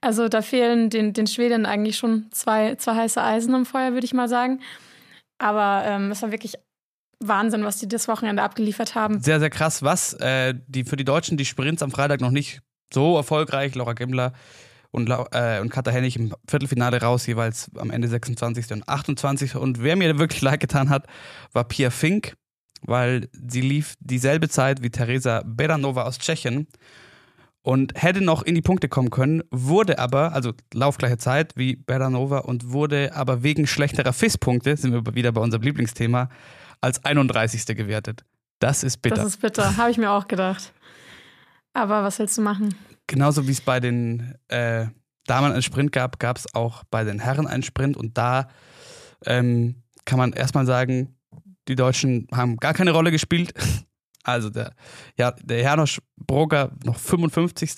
Also 0.00 0.28
da 0.28 0.40
fehlen 0.40 0.88
den, 0.88 1.12
den 1.12 1.26
Schweden 1.26 1.66
eigentlich 1.66 1.98
schon 1.98 2.28
zwei, 2.30 2.76
zwei 2.76 2.94
heiße 2.94 3.22
Eisen 3.22 3.54
im 3.54 3.66
Feuer, 3.66 3.92
würde 3.92 4.06
ich 4.06 4.14
mal 4.14 4.28
sagen. 4.28 4.60
Aber 5.38 5.82
ähm, 5.84 6.12
es 6.12 6.22
war 6.22 6.30
wirklich 6.30 6.54
Wahnsinn, 7.22 7.64
was 7.64 7.78
die 7.78 7.88
das 7.88 8.08
Wochenende 8.08 8.42
abgeliefert 8.42 8.94
haben. 8.94 9.20
Sehr, 9.20 9.40
sehr 9.40 9.50
krass, 9.50 9.82
was 9.82 10.14
äh, 10.14 10.54
die 10.66 10.84
für 10.84 10.96
die 10.96 11.04
Deutschen 11.04 11.36
die 11.36 11.44
Sprints 11.44 11.82
am 11.82 11.90
Freitag 11.90 12.20
noch 12.20 12.30
nicht 12.30 12.60
so 12.92 13.16
erfolgreich. 13.16 13.74
Laura 13.74 13.92
Gimmler 13.92 14.32
und, 14.90 15.08
äh, 15.08 15.60
und 15.60 15.70
Katha 15.70 15.90
Hennig 15.90 16.16
im 16.16 16.34
Viertelfinale 16.48 17.00
raus, 17.00 17.26
jeweils 17.26 17.70
am 17.76 17.90
Ende 17.90 18.08
26. 18.08 18.72
und 18.72 18.88
28. 18.88 19.56
Und 19.56 19.82
wer 19.82 19.96
mir 19.96 20.18
wirklich 20.18 20.40
leid 20.42 20.60
getan 20.60 20.88
hat, 20.88 21.06
war 21.52 21.64
Pia 21.64 21.90
Fink, 21.90 22.34
weil 22.82 23.28
sie 23.32 23.60
lief 23.60 23.94
dieselbe 24.00 24.48
Zeit 24.48 24.82
wie 24.82 24.90
Teresa 24.90 25.42
Beranova 25.44 26.04
aus 26.04 26.18
Tschechien 26.18 26.66
und 27.62 27.92
hätte 27.94 28.22
noch 28.22 28.42
in 28.42 28.54
die 28.54 28.62
Punkte 28.62 28.88
kommen 28.88 29.10
können, 29.10 29.42
wurde 29.50 29.98
aber, 29.98 30.32
also 30.32 30.52
laufgleiche 30.72 31.18
Zeit 31.18 31.52
wie 31.56 31.76
Beranova 31.76 32.38
und 32.38 32.72
wurde 32.72 33.14
aber 33.14 33.42
wegen 33.42 33.66
schlechterer 33.66 34.12
FIS-Punkte, 34.12 34.76
sind 34.76 34.92
wir 34.92 35.14
wieder 35.14 35.32
bei 35.32 35.42
unserem 35.42 35.62
Lieblingsthema, 35.62 36.30
als 36.80 37.04
31. 37.04 37.66
gewertet. 37.76 38.24
Das 38.58 38.84
ist 38.84 38.98
bitter. 39.02 39.16
Das 39.16 39.26
ist 39.26 39.40
bitter, 39.40 39.76
habe 39.76 39.90
ich 39.90 39.98
mir 39.98 40.10
auch 40.10 40.28
gedacht. 40.28 40.72
Aber 41.72 42.02
was 42.02 42.18
willst 42.18 42.36
du 42.38 42.42
machen? 42.42 42.74
Genauso 43.06 43.46
wie 43.46 43.52
es 43.52 43.60
bei 43.60 43.80
den 43.80 44.34
äh, 44.48 44.86
Damen 45.26 45.52
einen 45.52 45.62
Sprint 45.62 45.92
gab, 45.92 46.18
gab 46.18 46.36
es 46.36 46.54
auch 46.54 46.84
bei 46.90 47.04
den 47.04 47.18
Herren 47.18 47.46
einen 47.46 47.62
Sprint. 47.62 47.96
Und 47.96 48.18
da 48.18 48.48
ähm, 49.24 49.82
kann 50.04 50.18
man 50.18 50.32
erstmal 50.32 50.66
sagen, 50.66 51.16
die 51.68 51.76
Deutschen 51.76 52.26
haben 52.32 52.56
gar 52.56 52.74
keine 52.74 52.92
Rolle 52.92 53.10
gespielt. 53.10 53.54
Also 54.22 54.50
der, 54.50 54.74
ja, 55.16 55.30
der 55.30 55.62
Janosch 55.62 56.02
Broger 56.14 56.72
noch 56.84 56.98
55. 56.98 57.72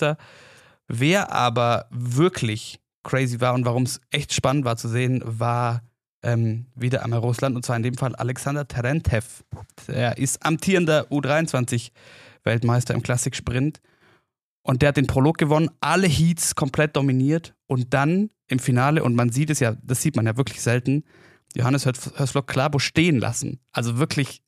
Wer 0.89 1.31
aber 1.31 1.87
wirklich 1.89 2.81
crazy 3.01 3.39
war 3.39 3.53
und 3.53 3.63
warum 3.63 3.83
es 3.83 4.01
echt 4.11 4.33
spannend 4.33 4.65
war 4.65 4.75
zu 4.75 4.89
sehen, 4.89 5.21
war 5.23 5.83
ähm, 6.23 6.65
wieder 6.75 7.03
einmal 7.03 7.19
Russland 7.19 7.55
und 7.55 7.65
zwar 7.65 7.77
in 7.77 7.83
dem 7.83 7.95
Fall 7.95 8.15
Alexander 8.15 8.67
Terentev. 8.67 9.43
Er 9.87 10.17
ist 10.17 10.45
amtierender 10.45 11.07
U23-Weltmeister 11.11 12.93
im 12.93 13.03
Klassik-Sprint. 13.03 13.81
Und 14.65 14.81
der 14.81 14.89
hat 14.89 14.97
den 14.97 15.07
Prolog 15.07 15.37
gewonnen, 15.37 15.69
alle 15.81 16.07
Heats 16.07 16.55
komplett 16.55 16.95
dominiert 16.95 17.53
und 17.67 17.93
dann 17.93 18.29
im 18.47 18.59
Finale, 18.59 19.03
und 19.03 19.13
man 19.13 19.29
sieht 19.29 19.49
es 19.49 19.59
ja, 19.59 19.75
das 19.83 20.01
sieht 20.01 20.15
man 20.15 20.25
ja 20.25 20.37
wirklich 20.37 20.61
selten, 20.61 21.03
Johannes 21.53 21.85
Hörslock 21.85 22.47
Klabo 22.47 22.79
stehen 22.79 23.19
lassen. 23.19 23.59
Also 23.71 23.97
wirklich, 23.97 24.41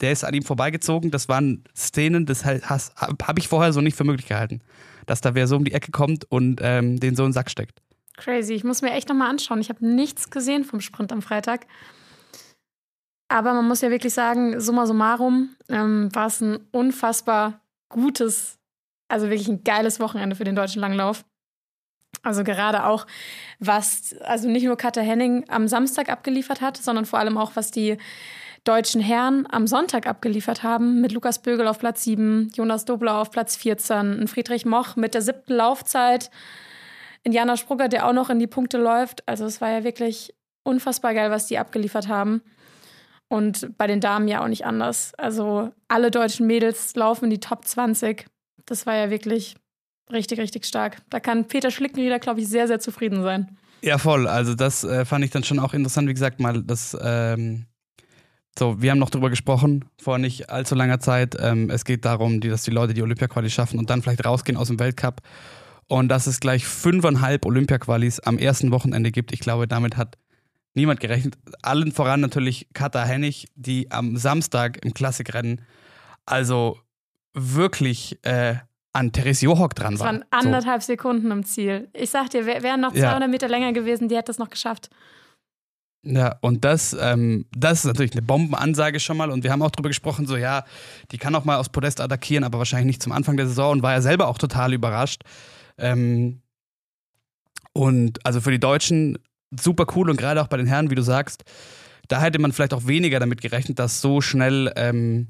der 0.00 0.12
ist 0.12 0.24
an 0.24 0.34
ihm 0.34 0.42
vorbeigezogen. 0.42 1.10
Das 1.10 1.28
waren 1.28 1.64
Szenen, 1.76 2.26
das 2.26 2.44
habe 2.44 3.38
ich 3.38 3.48
vorher 3.48 3.72
so 3.72 3.80
nicht 3.80 3.96
für 3.96 4.04
möglich 4.04 4.28
gehalten. 4.28 4.60
Dass 5.06 5.20
da 5.20 5.34
wer 5.34 5.46
so 5.46 5.56
um 5.56 5.64
die 5.64 5.72
Ecke 5.72 5.90
kommt 5.90 6.24
und 6.30 6.60
ähm, 6.62 6.98
den 6.98 7.14
so 7.14 7.24
in 7.24 7.28
den 7.28 7.34
Sack 7.34 7.50
steckt. 7.50 7.82
Crazy. 8.16 8.54
Ich 8.54 8.64
muss 8.64 8.82
mir 8.82 8.92
echt 8.92 9.08
nochmal 9.08 9.30
anschauen. 9.30 9.60
Ich 9.60 9.68
habe 9.68 9.86
nichts 9.86 10.30
gesehen 10.30 10.64
vom 10.64 10.80
Sprint 10.80 11.12
am 11.12 11.22
Freitag. 11.22 11.66
Aber 13.28 13.54
man 13.54 13.66
muss 13.66 13.80
ja 13.80 13.90
wirklich 13.90 14.14
sagen, 14.14 14.60
summa 14.60 14.86
summarum 14.86 15.56
ähm, 15.68 16.14
war 16.14 16.26
es 16.26 16.40
ein 16.40 16.60
unfassbar 16.70 17.60
gutes, 17.88 18.58
also 19.08 19.30
wirklich 19.30 19.48
ein 19.48 19.64
geiles 19.64 19.98
Wochenende 19.98 20.36
für 20.36 20.44
den 20.44 20.54
deutschen 20.54 20.80
Langlauf. 20.80 21.24
Also 22.22 22.44
gerade 22.44 22.84
auch, 22.84 23.06
was, 23.58 24.14
also 24.20 24.48
nicht 24.48 24.64
nur 24.64 24.76
Katja 24.76 25.02
Henning 25.02 25.44
am 25.48 25.68
Samstag 25.68 26.08
abgeliefert 26.08 26.60
hat, 26.60 26.76
sondern 26.76 27.06
vor 27.06 27.18
allem 27.18 27.36
auch, 27.36 27.52
was 27.54 27.70
die 27.70 27.98
deutschen 28.64 29.00
Herren 29.00 29.46
am 29.50 29.66
Sonntag 29.66 30.06
abgeliefert 30.06 30.62
haben, 30.62 31.00
mit 31.00 31.12
Lukas 31.12 31.42
Bögel 31.42 31.66
auf 31.66 31.78
Platz 31.78 32.04
7, 32.04 32.50
Jonas 32.54 32.84
Dobler 32.84 33.18
auf 33.18 33.30
Platz 33.30 33.56
14, 33.56 34.26
Friedrich 34.26 34.64
Moch 34.64 34.96
mit 34.96 35.14
der 35.14 35.22
siebten 35.22 35.54
Laufzeit, 35.54 36.30
Indiana 37.24 37.56
Sprugger, 37.56 37.88
der 37.88 38.06
auch 38.06 38.12
noch 38.12 38.30
in 38.30 38.38
die 38.38 38.46
Punkte 38.46 38.78
läuft. 38.78 39.26
Also 39.26 39.44
es 39.46 39.60
war 39.60 39.70
ja 39.70 39.82
wirklich 39.82 40.34
unfassbar 40.62 41.14
geil, 41.14 41.30
was 41.30 41.46
die 41.46 41.58
abgeliefert 41.58 42.08
haben. 42.08 42.42
Und 43.28 43.76
bei 43.78 43.86
den 43.86 44.00
Damen 44.00 44.28
ja 44.28 44.42
auch 44.42 44.48
nicht 44.48 44.66
anders. 44.66 45.12
Also 45.16 45.72
alle 45.88 46.10
deutschen 46.10 46.46
Mädels 46.46 46.94
laufen 46.94 47.24
in 47.24 47.30
die 47.30 47.40
Top 47.40 47.64
20. 47.64 48.26
Das 48.66 48.86
war 48.86 48.94
ja 48.94 49.10
wirklich 49.10 49.56
richtig, 50.12 50.38
richtig 50.38 50.66
stark. 50.66 50.98
Da 51.10 51.18
kann 51.20 51.48
Peter 51.48 51.70
Schlickenrieder, 51.70 52.18
glaube 52.18 52.40
ich, 52.40 52.48
sehr, 52.48 52.68
sehr 52.68 52.78
zufrieden 52.78 53.22
sein. 53.22 53.56
Ja, 53.82 53.98
voll. 53.98 54.28
Also 54.28 54.54
das 54.54 54.84
äh, 54.84 55.04
fand 55.04 55.24
ich 55.24 55.30
dann 55.30 55.44
schon 55.44 55.58
auch 55.58 55.74
interessant. 55.74 56.08
Wie 56.08 56.14
gesagt, 56.14 56.40
mal 56.40 56.62
das, 56.62 56.96
ähm, 57.02 57.66
so, 58.58 58.80
wir 58.80 58.90
haben 58.90 58.98
noch 58.98 59.10
drüber 59.10 59.30
gesprochen 59.30 59.86
vor 60.00 60.18
nicht 60.18 60.50
allzu 60.50 60.74
langer 60.74 61.00
Zeit. 61.00 61.36
Ähm, 61.40 61.70
es 61.70 61.84
geht 61.84 62.04
darum, 62.04 62.40
die, 62.40 62.48
dass 62.48 62.62
die 62.62 62.70
Leute 62.70 62.94
die 62.94 63.02
Olympia-Quali 63.02 63.50
schaffen 63.50 63.78
und 63.78 63.90
dann 63.90 64.02
vielleicht 64.02 64.24
rausgehen 64.24 64.56
aus 64.56 64.68
dem 64.68 64.78
Weltcup. 64.78 65.20
Und 65.88 66.08
dass 66.08 66.26
es 66.26 66.40
gleich 66.40 66.64
fünfeinhalb 66.66 67.44
Olympia-Qualis 67.44 68.20
am 68.20 68.38
ersten 68.38 68.70
Wochenende 68.70 69.10
gibt. 69.12 69.32
Ich 69.32 69.40
glaube, 69.40 69.68
damit 69.68 69.96
hat 69.96 70.16
niemand 70.74 71.00
gerechnet. 71.00 71.36
Allen 71.62 71.92
voran 71.92 72.20
natürlich 72.20 72.68
Katha 72.72 73.04
Hennig, 73.04 73.46
die 73.54 73.90
am 73.90 74.16
Samstag 74.16 74.84
im 74.84 74.94
Klassikrennen 74.94 75.60
also 76.26 76.78
wirklich 77.34 78.18
äh, 78.22 78.54
an 78.92 79.12
Therese 79.12 79.44
Johok 79.44 79.74
dran 79.74 79.94
Es 79.94 80.00
war. 80.00 80.06
waren 80.06 80.24
anderthalb 80.30 80.82
Sekunden 80.82 81.30
im 81.30 81.44
Ziel. 81.44 81.88
Ich 81.92 82.10
sag 82.10 82.30
dir, 82.30 82.46
wär- 82.46 82.62
wären 82.62 82.80
noch 82.80 82.94
Ja. 82.94 83.10
200 83.10 83.28
Meter 83.30 83.48
länger 83.48 83.72
gewesen, 83.72 84.08
die 84.08 84.16
hätte 84.16 84.30
es 84.32 84.38
noch 84.38 84.50
geschafft. 84.50 84.88
Ja, 86.06 86.36
und 86.42 86.64
das, 86.64 86.94
ähm, 87.00 87.46
das 87.56 87.78
ist 87.80 87.84
natürlich 87.86 88.12
eine 88.12 88.22
Bombenansage 88.22 89.00
schon 89.00 89.16
mal. 89.16 89.30
Und 89.30 89.42
wir 89.42 89.50
haben 89.50 89.62
auch 89.62 89.70
drüber 89.70 89.88
gesprochen, 89.88 90.26
so 90.26 90.36
ja, 90.36 90.64
die 91.12 91.18
kann 91.18 91.34
auch 91.34 91.44
mal 91.44 91.56
aufs 91.56 91.70
Podest 91.70 92.00
attackieren, 92.00 92.44
aber 92.44 92.58
wahrscheinlich 92.58 92.86
nicht 92.86 93.02
zum 93.02 93.12
Anfang 93.12 93.36
der 93.38 93.46
Saison 93.46 93.72
und 93.72 93.82
war 93.82 93.92
ja 93.92 94.00
selber 94.02 94.28
auch 94.28 94.36
total 94.38 94.74
überrascht. 94.74 95.22
Ähm, 95.78 96.40
und 97.72 98.24
also 98.24 98.40
für 98.40 98.50
die 98.50 98.60
Deutschen 98.60 99.18
super 99.50 99.86
cool 99.94 100.10
und 100.10 100.16
gerade 100.16 100.40
auch 100.42 100.48
bei 100.48 100.56
den 100.56 100.66
Herren, 100.66 100.90
wie 100.90 100.94
du 100.94 101.02
sagst, 101.02 101.44
da 102.08 102.20
hätte 102.20 102.38
man 102.38 102.52
vielleicht 102.52 102.74
auch 102.74 102.86
weniger 102.86 103.18
damit 103.18 103.40
gerechnet, 103.40 103.78
dass 103.78 104.00
so 104.00 104.20
schnell 104.20 104.72
ähm, 104.76 105.28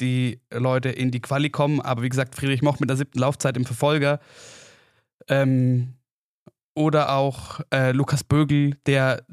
die 0.00 0.40
Leute 0.52 0.88
in 0.88 1.10
die 1.10 1.20
Quali 1.20 1.50
kommen. 1.50 1.80
Aber 1.80 2.02
wie 2.02 2.08
gesagt, 2.08 2.34
Friedrich 2.34 2.62
Moch 2.62 2.80
mit 2.80 2.90
der 2.90 2.96
siebten 2.96 3.18
Laufzeit 3.18 3.56
im 3.56 3.64
Verfolger. 3.64 4.20
Ähm, 5.28 5.94
oder 6.74 7.14
auch 7.14 7.60
äh, 7.72 7.92
Lukas 7.92 8.22
Bögel, 8.22 8.76
der 8.84 9.24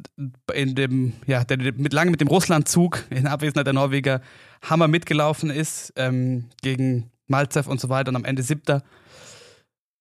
in 0.54 0.76
dem, 0.76 1.14
ja, 1.28 1.44
der 1.44 1.58
mit, 1.58 1.92
lange 1.92 2.12
mit 2.12 2.22
dem 2.22 2.30
Russlandzug 2.30 3.04
in 3.10 3.28
Abwesenheit 3.28 3.68
der 3.68 3.74
Norweger 3.74 4.22
Hammer 4.62 4.88
mitgelaufen 4.88 5.50
ist 5.50 5.92
ähm, 5.98 6.46
gegen 6.62 7.12
Malzev 7.28 7.68
und 7.68 7.82
so 7.82 7.90
weiter 7.90 8.10
und 8.10 8.16
am 8.16 8.24
Ende 8.24 8.44
siebter. 8.44 8.82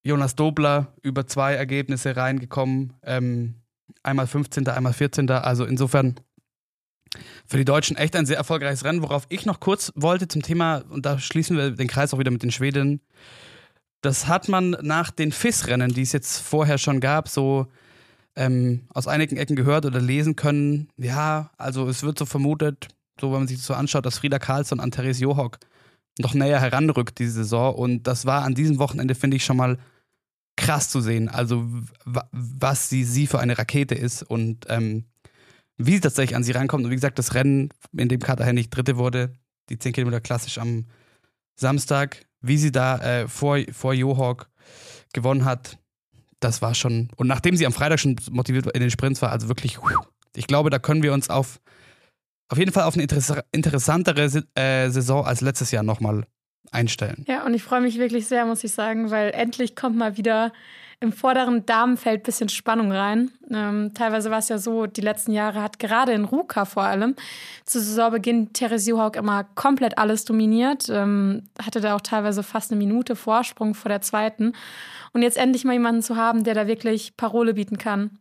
Jonas 0.04 0.34
Dobler 0.34 0.92
über 1.02 1.26
zwei 1.26 1.54
Ergebnisse 1.54 2.16
reingekommen. 2.16 2.94
Ähm, 3.02 3.54
einmal 4.02 4.26
15., 4.26 4.66
einmal 4.68 4.92
14. 4.92 5.30
Also 5.30 5.64
insofern 5.64 6.16
für 7.46 7.56
die 7.56 7.64
Deutschen 7.64 7.96
echt 7.96 8.16
ein 8.16 8.26
sehr 8.26 8.36
erfolgreiches 8.36 8.84
Rennen. 8.84 9.02
Worauf 9.02 9.26
ich 9.28 9.46
noch 9.46 9.60
kurz 9.60 9.92
wollte 9.94 10.28
zum 10.28 10.42
Thema, 10.42 10.82
und 10.90 11.06
da 11.06 11.18
schließen 11.18 11.56
wir 11.56 11.70
den 11.70 11.88
Kreis 11.88 12.12
auch 12.12 12.18
wieder 12.18 12.30
mit 12.30 12.42
den 12.42 12.50
Schwedinnen. 12.50 13.00
Das 14.00 14.26
hat 14.26 14.48
man 14.48 14.70
nach 14.82 15.10
den 15.10 15.30
FIS-Rennen, 15.30 15.92
die 15.92 16.02
es 16.02 16.12
jetzt 16.12 16.38
vorher 16.38 16.78
schon 16.78 17.00
gab, 17.00 17.28
so 17.28 17.68
ähm, 18.34 18.86
aus 18.92 19.06
einigen 19.06 19.36
Ecken 19.36 19.54
gehört 19.54 19.86
oder 19.86 20.00
lesen 20.00 20.34
können. 20.34 20.88
Ja, 20.96 21.50
also 21.56 21.88
es 21.88 22.02
wird 22.02 22.18
so 22.18 22.26
vermutet, 22.26 22.88
so 23.20 23.30
wenn 23.30 23.40
man 23.40 23.48
sich 23.48 23.58
das 23.58 23.66
so 23.66 23.74
anschaut, 23.74 24.04
dass 24.04 24.18
Frieda 24.18 24.38
Karlsson 24.38 24.80
an 24.80 24.90
Therese 24.90 25.22
Johok 25.22 25.58
noch 26.18 26.34
näher 26.34 26.60
heranrückt 26.60 27.18
diese 27.18 27.32
Saison. 27.32 27.74
Und 27.74 28.04
das 28.04 28.26
war 28.26 28.42
an 28.42 28.54
diesem 28.54 28.78
Wochenende, 28.78 29.14
finde 29.14 29.36
ich, 29.36 29.44
schon 29.44 29.56
mal 29.56 29.78
krass 30.62 30.88
zu 30.88 31.00
sehen. 31.00 31.28
Also 31.28 31.68
was 32.04 32.88
sie, 32.88 33.04
sie 33.04 33.26
für 33.26 33.40
eine 33.40 33.58
Rakete 33.58 33.94
ist 33.94 34.22
und 34.22 34.66
ähm, 34.68 35.04
wie 35.76 35.94
sie 35.94 36.00
tatsächlich 36.00 36.36
an 36.36 36.44
sie 36.44 36.52
rankommt. 36.52 36.84
Und 36.84 36.90
wie 36.90 36.96
gesagt, 36.96 37.18
das 37.18 37.34
Rennen, 37.34 37.70
in 37.96 38.08
dem 38.08 38.20
Kater 38.20 38.44
Hennig 38.44 38.70
Dritte 38.70 38.96
wurde, 38.96 39.32
die 39.68 39.78
10 39.78 39.92
Kilometer 39.92 40.20
klassisch 40.20 40.58
am 40.58 40.86
Samstag, 41.56 42.24
wie 42.40 42.56
sie 42.56 42.72
da 42.72 42.98
äh, 42.98 43.28
vor, 43.28 43.58
vor 43.72 43.92
Johawk 43.92 44.48
gewonnen 45.12 45.44
hat, 45.44 45.78
das 46.40 46.62
war 46.62 46.74
schon. 46.74 47.08
Und 47.16 47.26
nachdem 47.26 47.56
sie 47.56 47.66
am 47.66 47.72
Freitag 47.72 48.00
schon 48.00 48.16
motiviert 48.30 48.66
in 48.66 48.80
den 48.80 48.90
Sprints 48.90 49.20
war, 49.20 49.30
also 49.30 49.48
wirklich, 49.48 49.78
ich 50.36 50.46
glaube, 50.46 50.70
da 50.70 50.78
können 50.78 51.02
wir 51.02 51.12
uns 51.12 51.28
auf, 51.28 51.60
auf 52.48 52.58
jeden 52.58 52.72
Fall 52.72 52.84
auf 52.84 52.94
eine 52.94 53.02
interess 53.02 53.32
interessantere 53.50 54.44
äh, 54.54 54.90
Saison 54.90 55.24
als 55.24 55.40
letztes 55.40 55.70
Jahr 55.72 55.82
nochmal 55.82 56.26
einstellen. 56.72 57.24
Ja, 57.28 57.44
und 57.44 57.54
ich 57.54 57.62
freue 57.62 57.80
mich 57.80 57.98
wirklich 57.98 58.26
sehr, 58.26 58.44
muss 58.46 58.64
ich 58.64 58.72
sagen, 58.72 59.10
weil 59.10 59.30
endlich 59.30 59.76
kommt 59.76 59.96
mal 59.96 60.16
wieder 60.16 60.52
im 61.02 61.12
vorderen 61.12 61.66
Damenfeld 61.66 62.20
ein 62.20 62.22
bisschen 62.22 62.48
Spannung 62.48 62.92
rein. 62.92 63.32
Ähm, 63.50 63.92
teilweise 63.92 64.30
war 64.30 64.38
es 64.38 64.48
ja 64.48 64.58
so, 64.58 64.86
die 64.86 65.00
letzten 65.00 65.32
Jahre 65.32 65.60
hat 65.60 65.80
gerade 65.80 66.12
in 66.12 66.24
Ruka 66.24 66.64
vor 66.64 66.84
allem 66.84 67.16
zu 67.64 67.80
Saisonbeginn 67.80 68.52
Therese 68.52 68.90
Johawk 68.90 69.16
immer 69.16 69.42
komplett 69.56 69.98
alles 69.98 70.24
dominiert. 70.24 70.88
Ähm, 70.88 71.42
hatte 71.60 71.80
da 71.80 71.96
auch 71.96 72.00
teilweise 72.00 72.44
fast 72.44 72.70
eine 72.70 72.78
Minute 72.78 73.16
Vorsprung 73.16 73.74
vor 73.74 73.88
der 73.88 74.00
zweiten. 74.00 74.52
Und 75.12 75.22
jetzt 75.22 75.38
endlich 75.38 75.64
mal 75.64 75.72
jemanden 75.72 76.02
zu 76.02 76.16
haben, 76.16 76.44
der 76.44 76.54
da 76.54 76.68
wirklich 76.68 77.16
Parole 77.16 77.54
bieten 77.54 77.78
kann. 77.78 78.18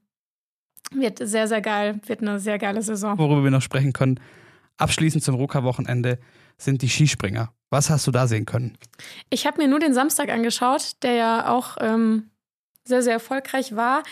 Wird 0.92 1.20
sehr, 1.20 1.48
sehr 1.48 1.62
geil. 1.62 2.02
Wird 2.08 2.22
eine 2.22 2.40
sehr 2.40 2.58
geile 2.58 2.82
Saison. 2.82 3.16
Worüber 3.18 3.44
wir 3.44 3.52
noch 3.52 3.62
sprechen 3.62 3.94
können, 3.94 4.20
abschließend 4.78 5.24
zum 5.24 5.36
Ruka-Wochenende, 5.36 6.18
sind 6.58 6.82
die 6.82 6.90
Skispringer. 6.90 7.54
Was 7.72 7.90
hast 7.90 8.06
du 8.06 8.12
da 8.12 8.28
sehen 8.28 8.46
können? 8.46 8.78
Ich 9.30 9.48
habe 9.48 9.58
mir 9.62 9.68
nur 9.68 9.80
den 9.80 9.94
Samstag 9.94 10.30
angeschaut, 10.30 10.92
der 11.02 11.14
ja 11.14 11.48
auch 11.50 11.78
ähm, 11.80 12.30
sehr, 12.84 13.02
sehr 13.02 13.14
erfolgreich 13.14 13.76
war 13.76 14.04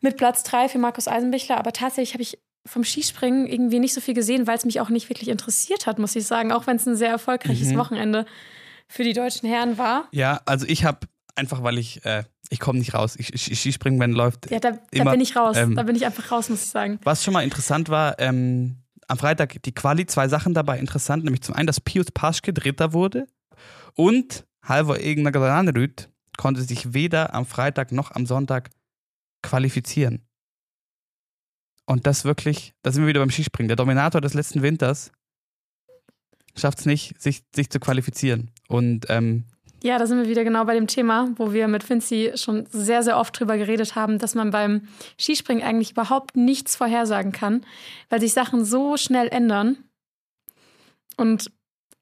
mit 0.00 0.16
Platz 0.16 0.42
3 0.44 0.68
für 0.68 0.78
Markus 0.78 1.06
Eisenbichler. 1.08 1.58
Aber 1.58 1.72
tatsächlich 1.72 2.14
habe 2.14 2.22
ich 2.22 2.38
vom 2.66 2.84
Skispringen 2.84 3.46
irgendwie 3.46 3.80
nicht 3.80 3.92
so 3.92 4.00
viel 4.00 4.14
gesehen, 4.14 4.46
weil 4.46 4.56
es 4.56 4.64
mich 4.64 4.80
auch 4.80 4.88
nicht 4.88 5.10
wirklich 5.10 5.28
interessiert 5.28 5.86
hat, 5.86 5.98
muss 5.98 6.16
ich 6.16 6.26
sagen. 6.26 6.52
Auch 6.52 6.66
wenn 6.66 6.76
es 6.76 6.86
ein 6.86 6.96
sehr 6.96 7.10
erfolgreiches 7.10 7.68
Mhm. 7.68 7.76
Wochenende 7.78 8.24
für 8.88 9.04
die 9.04 9.12
deutschen 9.12 9.48
Herren 9.48 9.78
war. 9.78 10.08
Ja, 10.12 10.40
also 10.46 10.64
ich 10.66 10.84
habe 10.84 11.00
einfach, 11.34 11.62
weil 11.62 11.76
ich, 11.78 12.04
äh, 12.06 12.24
ich 12.50 12.60
komme 12.60 12.78
nicht 12.78 12.94
raus. 12.94 13.16
Ich, 13.18 13.34
ich, 13.34 13.58
Skispringen, 13.60 13.98
wenn 14.00 14.12
läuft. 14.12 14.50
Ja, 14.50 14.58
da, 14.60 14.72
da 14.72 14.78
Immer, 14.90 15.10
bin 15.10 15.20
ich 15.20 15.36
raus. 15.36 15.56
ähm, 15.56 15.74
da 15.76 15.82
bin 15.82 15.96
ich 15.96 16.06
einfach 16.06 16.30
raus, 16.30 16.48
muss 16.48 16.62
ich 16.62 16.70
sagen. 16.70 16.98
Was 17.02 17.24
schon 17.24 17.34
mal 17.34 17.42
interessant 17.42 17.88
war, 17.88 18.18
ähm, 18.18 18.76
am 19.12 19.18
Freitag 19.18 19.62
die 19.62 19.74
Quali, 19.74 20.06
zwei 20.06 20.26
Sachen 20.26 20.54
dabei 20.54 20.78
interessant, 20.78 21.24
nämlich 21.24 21.42
zum 21.42 21.54
einen, 21.54 21.66
dass 21.66 21.80
Pius 21.80 22.10
Paschke 22.10 22.52
Dritter 22.54 22.94
wurde 22.94 23.26
und 23.94 24.46
Halvor 24.62 24.98
Egner 24.98 25.32
Granerüt 25.32 26.08
konnte 26.38 26.62
sich 26.62 26.94
weder 26.94 27.34
am 27.34 27.44
Freitag 27.44 27.92
noch 27.92 28.12
am 28.12 28.24
Sonntag 28.24 28.70
qualifizieren. 29.42 30.26
Und 31.84 32.06
das 32.06 32.24
wirklich, 32.24 32.72
da 32.82 32.90
sind 32.90 33.02
wir 33.02 33.08
wieder 33.08 33.20
beim 33.20 33.30
Skispringen. 33.30 33.68
Der 33.68 33.76
Dominator 33.76 34.22
des 34.22 34.32
letzten 34.32 34.62
Winters 34.62 35.12
schafft 36.56 36.78
es 36.78 36.86
nicht, 36.86 37.20
sich, 37.20 37.44
sich 37.54 37.68
zu 37.68 37.80
qualifizieren. 37.80 38.50
Und 38.68 39.06
ähm, 39.10 39.44
Ja, 39.82 39.98
da 39.98 40.06
sind 40.06 40.18
wir 40.18 40.28
wieder 40.28 40.44
genau 40.44 40.64
bei 40.64 40.74
dem 40.74 40.86
Thema, 40.86 41.30
wo 41.36 41.52
wir 41.52 41.66
mit 41.66 41.82
Finzi 41.82 42.32
schon 42.36 42.66
sehr, 42.70 43.02
sehr 43.02 43.18
oft 43.18 43.38
drüber 43.38 43.58
geredet 43.58 43.96
haben, 43.96 44.18
dass 44.18 44.36
man 44.36 44.52
beim 44.52 44.82
Skispringen 45.18 45.64
eigentlich 45.64 45.90
überhaupt 45.90 46.36
nichts 46.36 46.76
vorhersagen 46.76 47.32
kann, 47.32 47.66
weil 48.08 48.20
sich 48.20 48.32
Sachen 48.32 48.64
so 48.64 48.96
schnell 48.96 49.28
ändern. 49.28 49.78
Und 51.16 51.50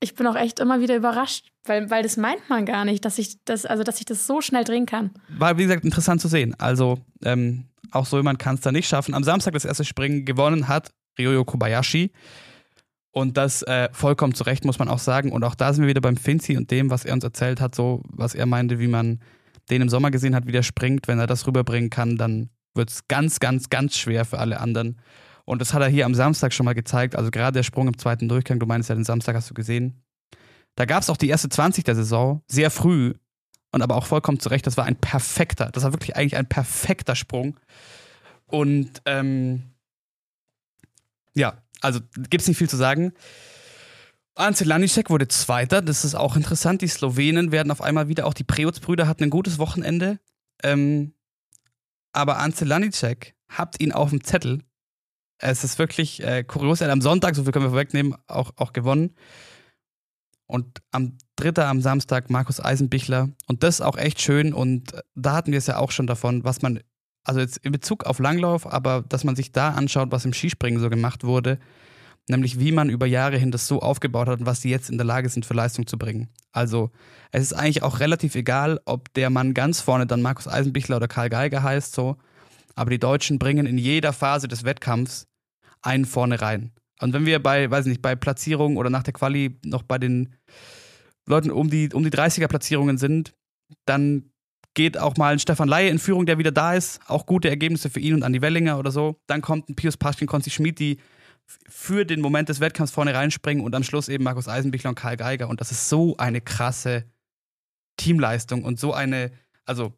ich 0.00 0.14
bin 0.14 0.26
auch 0.26 0.36
echt 0.36 0.60
immer 0.60 0.80
wieder 0.80 0.94
überrascht, 0.94 1.48
weil, 1.64 1.90
weil 1.90 2.02
das 2.02 2.18
meint 2.18 2.48
man 2.50 2.66
gar 2.66 2.84
nicht, 2.84 3.04
dass 3.04 3.18
ich 3.18 3.36
das, 3.44 3.64
also 3.64 3.82
dass 3.82 3.98
ich 3.98 4.06
das 4.06 4.26
so 4.26 4.42
schnell 4.42 4.64
drehen 4.64 4.86
kann. 4.86 5.10
war, 5.38 5.56
wie 5.56 5.62
gesagt, 5.62 5.84
interessant 5.84 6.20
zu 6.20 6.28
sehen. 6.28 6.54
Also, 6.58 6.98
ähm, 7.24 7.64
auch 7.92 8.06
so 8.06 8.18
jemand 8.18 8.38
kann 8.38 8.54
es 8.54 8.60
da 8.60 8.72
nicht 8.72 8.88
schaffen. 8.88 9.14
Am 9.14 9.24
Samstag 9.24 9.54
das 9.54 9.64
erste 9.64 9.84
Springen 9.84 10.24
gewonnen 10.24 10.68
hat 10.68 10.90
Ryoyo 11.18 11.44
Kobayashi. 11.44 12.12
Und 13.12 13.36
das 13.36 13.62
äh, 13.62 13.88
vollkommen 13.92 14.34
zu 14.34 14.44
Recht, 14.44 14.64
muss 14.64 14.78
man 14.78 14.88
auch 14.88 14.98
sagen. 14.98 15.32
Und 15.32 15.42
auch 15.42 15.54
da 15.54 15.72
sind 15.72 15.82
wir 15.82 15.88
wieder 15.88 16.00
beim 16.00 16.16
Finzi 16.16 16.56
und 16.56 16.70
dem, 16.70 16.90
was 16.90 17.04
er 17.04 17.14
uns 17.14 17.24
erzählt 17.24 17.60
hat, 17.60 17.74
so, 17.74 18.02
was 18.08 18.34
er 18.34 18.46
meinte, 18.46 18.78
wie 18.78 18.86
man 18.86 19.20
den 19.68 19.82
im 19.82 19.88
Sommer 19.88 20.10
gesehen 20.10 20.34
hat, 20.34 20.46
wie 20.46 20.52
der 20.52 20.62
springt. 20.62 21.08
Wenn 21.08 21.18
er 21.18 21.26
das 21.26 21.46
rüberbringen 21.46 21.90
kann, 21.90 22.16
dann 22.16 22.50
wird 22.74 22.90
es 22.90 23.08
ganz, 23.08 23.40
ganz, 23.40 23.68
ganz 23.68 23.96
schwer 23.96 24.24
für 24.24 24.38
alle 24.38 24.60
anderen. 24.60 25.00
Und 25.44 25.60
das 25.60 25.74
hat 25.74 25.82
er 25.82 25.88
hier 25.88 26.06
am 26.06 26.14
Samstag 26.14 26.52
schon 26.52 26.64
mal 26.64 26.74
gezeigt. 26.74 27.16
Also 27.16 27.30
gerade 27.30 27.58
der 27.58 27.62
Sprung 27.64 27.88
im 27.88 27.98
zweiten 27.98 28.28
Durchgang, 28.28 28.60
du 28.60 28.66
meinst 28.66 28.88
ja, 28.88 28.94
den 28.94 29.04
Samstag 29.04 29.34
hast 29.34 29.50
du 29.50 29.54
gesehen. 29.54 30.02
Da 30.76 30.84
gab 30.84 31.02
es 31.02 31.10
auch 31.10 31.16
die 31.16 31.28
erste 31.28 31.48
20 31.48 31.82
der 31.82 31.96
Saison, 31.96 32.42
sehr 32.46 32.70
früh, 32.70 33.14
und 33.72 33.82
aber 33.82 33.96
auch 33.96 34.06
vollkommen 34.06 34.40
zu 34.40 34.48
Recht, 34.48 34.66
das 34.66 34.76
war 34.76 34.84
ein 34.84 34.96
perfekter, 34.96 35.70
das 35.72 35.84
war 35.84 35.92
wirklich 35.92 36.16
eigentlich 36.16 36.36
ein 36.36 36.46
perfekter 36.46 37.14
Sprung. 37.14 37.58
Und 38.46 39.02
ähm, 39.06 39.69
ja, 41.34 41.62
also 41.80 42.00
gibt 42.16 42.42
es 42.42 42.48
nicht 42.48 42.58
viel 42.58 42.68
zu 42.68 42.76
sagen. 42.76 43.12
Ance 44.34 44.64
Lanicek 44.64 45.10
wurde 45.10 45.28
Zweiter, 45.28 45.82
das 45.82 46.04
ist 46.04 46.14
auch 46.14 46.36
interessant. 46.36 46.82
Die 46.82 46.88
Slowenen 46.88 47.52
werden 47.52 47.70
auf 47.70 47.82
einmal 47.82 48.08
wieder, 48.08 48.26
auch 48.26 48.34
die 48.34 48.44
Preutz-Brüder 48.44 49.06
hatten 49.06 49.24
ein 49.24 49.30
gutes 49.30 49.58
Wochenende. 49.58 50.18
Ähm, 50.62 51.14
aber 52.12 52.38
Ance 52.38 52.64
Lanicek 52.64 53.34
habt 53.48 53.80
ihn 53.80 53.92
auf 53.92 54.10
dem 54.10 54.24
Zettel. 54.24 54.62
Es 55.38 55.64
ist 55.64 55.78
wirklich 55.78 56.22
äh, 56.22 56.44
kurios. 56.44 56.80
Er 56.80 56.86
hat 56.86 56.92
am 56.92 57.00
Sonntag, 57.00 57.34
so 57.34 57.44
viel 57.44 57.52
können 57.52 57.64
wir 57.64 57.70
vorwegnehmen, 57.70 58.14
auch, 58.26 58.52
auch 58.56 58.72
gewonnen. 58.72 59.14
Und 60.46 60.82
am 60.90 61.16
Dritter 61.36 61.68
am 61.68 61.80
Samstag 61.80 62.28
Markus 62.28 62.60
Eisenbichler. 62.60 63.30
Und 63.46 63.62
das 63.62 63.76
ist 63.76 63.80
auch 63.80 63.96
echt 63.96 64.20
schön. 64.20 64.52
Und 64.52 64.92
da 65.14 65.32
hatten 65.34 65.52
wir 65.52 65.58
es 65.58 65.66
ja 65.66 65.78
auch 65.78 65.90
schon 65.90 66.06
davon, 66.06 66.44
was 66.44 66.60
man, 66.60 66.80
also 67.30 67.38
jetzt 67.38 67.58
in 67.58 67.70
Bezug 67.70 68.06
auf 68.06 68.18
Langlauf, 68.18 68.66
aber 68.66 69.04
dass 69.08 69.22
man 69.22 69.36
sich 69.36 69.52
da 69.52 69.70
anschaut, 69.70 70.10
was 70.10 70.24
im 70.24 70.32
Skispringen 70.32 70.80
so 70.80 70.90
gemacht 70.90 71.22
wurde. 71.22 71.60
Nämlich 72.28 72.58
wie 72.58 72.72
man 72.72 72.90
über 72.90 73.06
Jahre 73.06 73.38
hin 73.38 73.52
das 73.52 73.68
so 73.68 73.80
aufgebaut 73.80 74.26
hat 74.26 74.40
und 74.40 74.46
was 74.46 74.60
die 74.60 74.68
jetzt 74.68 74.90
in 74.90 74.98
der 74.98 75.06
Lage 75.06 75.28
sind, 75.28 75.46
für 75.46 75.54
Leistung 75.54 75.86
zu 75.86 75.96
bringen. 75.96 76.28
Also 76.50 76.90
es 77.30 77.42
ist 77.42 77.52
eigentlich 77.52 77.84
auch 77.84 78.00
relativ 78.00 78.34
egal, 78.34 78.80
ob 78.84 79.14
der 79.14 79.30
Mann 79.30 79.54
ganz 79.54 79.80
vorne 79.80 80.08
dann 80.08 80.22
Markus 80.22 80.48
Eisenbichler 80.48 80.96
oder 80.96 81.06
Karl 81.06 81.28
Geiger 81.28 81.62
heißt, 81.62 81.94
so. 81.94 82.16
Aber 82.74 82.90
die 82.90 82.98
Deutschen 82.98 83.38
bringen 83.38 83.66
in 83.66 83.78
jeder 83.78 84.12
Phase 84.12 84.48
des 84.48 84.64
Wettkampfs 84.64 85.28
einen 85.82 86.06
vorne 86.06 86.42
rein. 86.42 86.72
Und 87.00 87.12
wenn 87.12 87.26
wir 87.26 87.40
bei, 87.40 87.70
weiß 87.70 87.86
nicht, 87.86 88.02
bei 88.02 88.16
Platzierungen 88.16 88.76
oder 88.76 88.90
nach 88.90 89.04
der 89.04 89.12
Quali 89.12 89.56
noch 89.64 89.84
bei 89.84 89.98
den 89.98 90.34
Leuten 91.26 91.52
um 91.52 91.70
die, 91.70 91.90
um 91.92 92.02
die 92.02 92.10
30er-Platzierungen 92.10 92.98
sind, 92.98 93.34
dann 93.86 94.32
geht 94.74 94.98
auch 94.98 95.16
mal 95.16 95.32
ein 95.32 95.38
Stefan 95.38 95.68
Laie 95.68 95.88
in 95.88 95.98
Führung, 95.98 96.26
der 96.26 96.38
wieder 96.38 96.52
da 96.52 96.74
ist. 96.74 97.00
Auch 97.06 97.26
gute 97.26 97.48
Ergebnisse 97.48 97.90
für 97.90 98.00
ihn 98.00 98.14
und 98.14 98.22
Andi 98.22 98.40
Wellinger 98.40 98.78
oder 98.78 98.90
so. 98.90 99.16
Dann 99.26 99.40
kommt 99.40 99.68
ein 99.68 99.74
Pius 99.74 99.96
Paschkin, 99.96 100.26
Konzi 100.26 100.50
Schmid, 100.50 100.78
die 100.78 100.98
für 101.68 102.04
den 102.04 102.20
Moment 102.20 102.48
des 102.48 102.60
Wettkampfs 102.60 102.92
vorne 102.92 103.14
reinspringen 103.14 103.64
und 103.64 103.74
am 103.74 103.82
Schluss 103.82 104.08
eben 104.08 104.24
Markus 104.24 104.48
Eisenbichler 104.48 104.90
und 104.90 104.96
Karl 104.96 105.16
Geiger. 105.16 105.48
Und 105.48 105.60
das 105.60 105.72
ist 105.72 105.88
so 105.88 106.16
eine 106.16 106.40
krasse 106.40 107.04
Teamleistung 107.96 108.64
und 108.64 108.78
so 108.78 108.94
eine, 108.94 109.32
also 109.64 109.92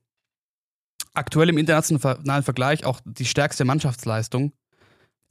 aktuell 1.12 1.50
im 1.50 1.58
internationalen 1.58 2.42
Vergleich 2.42 2.84
auch 2.84 3.00
die 3.04 3.26
stärkste 3.26 3.64
Mannschaftsleistung. 3.64 4.52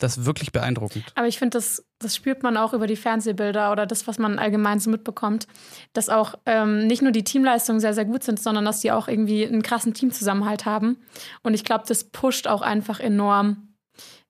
Das 0.01 0.17
ist 0.17 0.25
wirklich 0.25 0.51
beeindruckend. 0.51 1.05
Aber 1.13 1.27
ich 1.27 1.37
finde, 1.37 1.57
das, 1.57 1.85
das 1.99 2.15
spürt 2.15 2.41
man 2.41 2.57
auch 2.57 2.73
über 2.73 2.87
die 2.87 2.95
Fernsehbilder 2.95 3.71
oder 3.71 3.85
das, 3.85 4.07
was 4.07 4.17
man 4.17 4.39
allgemein 4.39 4.79
so 4.79 4.89
mitbekommt, 4.89 5.45
dass 5.93 6.09
auch 6.09 6.33
ähm, 6.47 6.87
nicht 6.87 7.03
nur 7.03 7.11
die 7.11 7.23
Teamleistungen 7.23 7.79
sehr, 7.79 7.93
sehr 7.93 8.05
gut 8.05 8.23
sind, 8.23 8.39
sondern 8.39 8.65
dass 8.65 8.79
die 8.79 8.91
auch 8.91 9.07
irgendwie 9.07 9.45
einen 9.45 9.61
krassen 9.61 9.93
Teamzusammenhalt 9.93 10.65
haben. 10.65 10.97
Und 11.43 11.53
ich 11.53 11.63
glaube, 11.63 11.83
das 11.87 12.03
pusht 12.05 12.47
auch 12.47 12.63
einfach 12.63 12.99
enorm, 12.99 13.75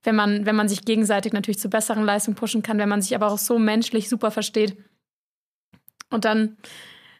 wenn 0.03 0.15
man, 0.15 0.45
wenn 0.45 0.57
man 0.57 0.67
sich 0.67 0.83
gegenseitig 0.83 1.31
natürlich 1.31 1.59
zu 1.59 1.69
besseren 1.69 2.03
Leistungen 2.03 2.35
pushen 2.35 2.63
kann, 2.63 2.77
wenn 2.77 2.89
man 2.89 3.01
sich 3.01 3.15
aber 3.15 3.27
auch 3.27 3.37
so 3.37 3.57
menschlich 3.57 4.09
super 4.09 4.29
versteht. 4.29 4.75
Und 6.09 6.25
dann 6.25 6.57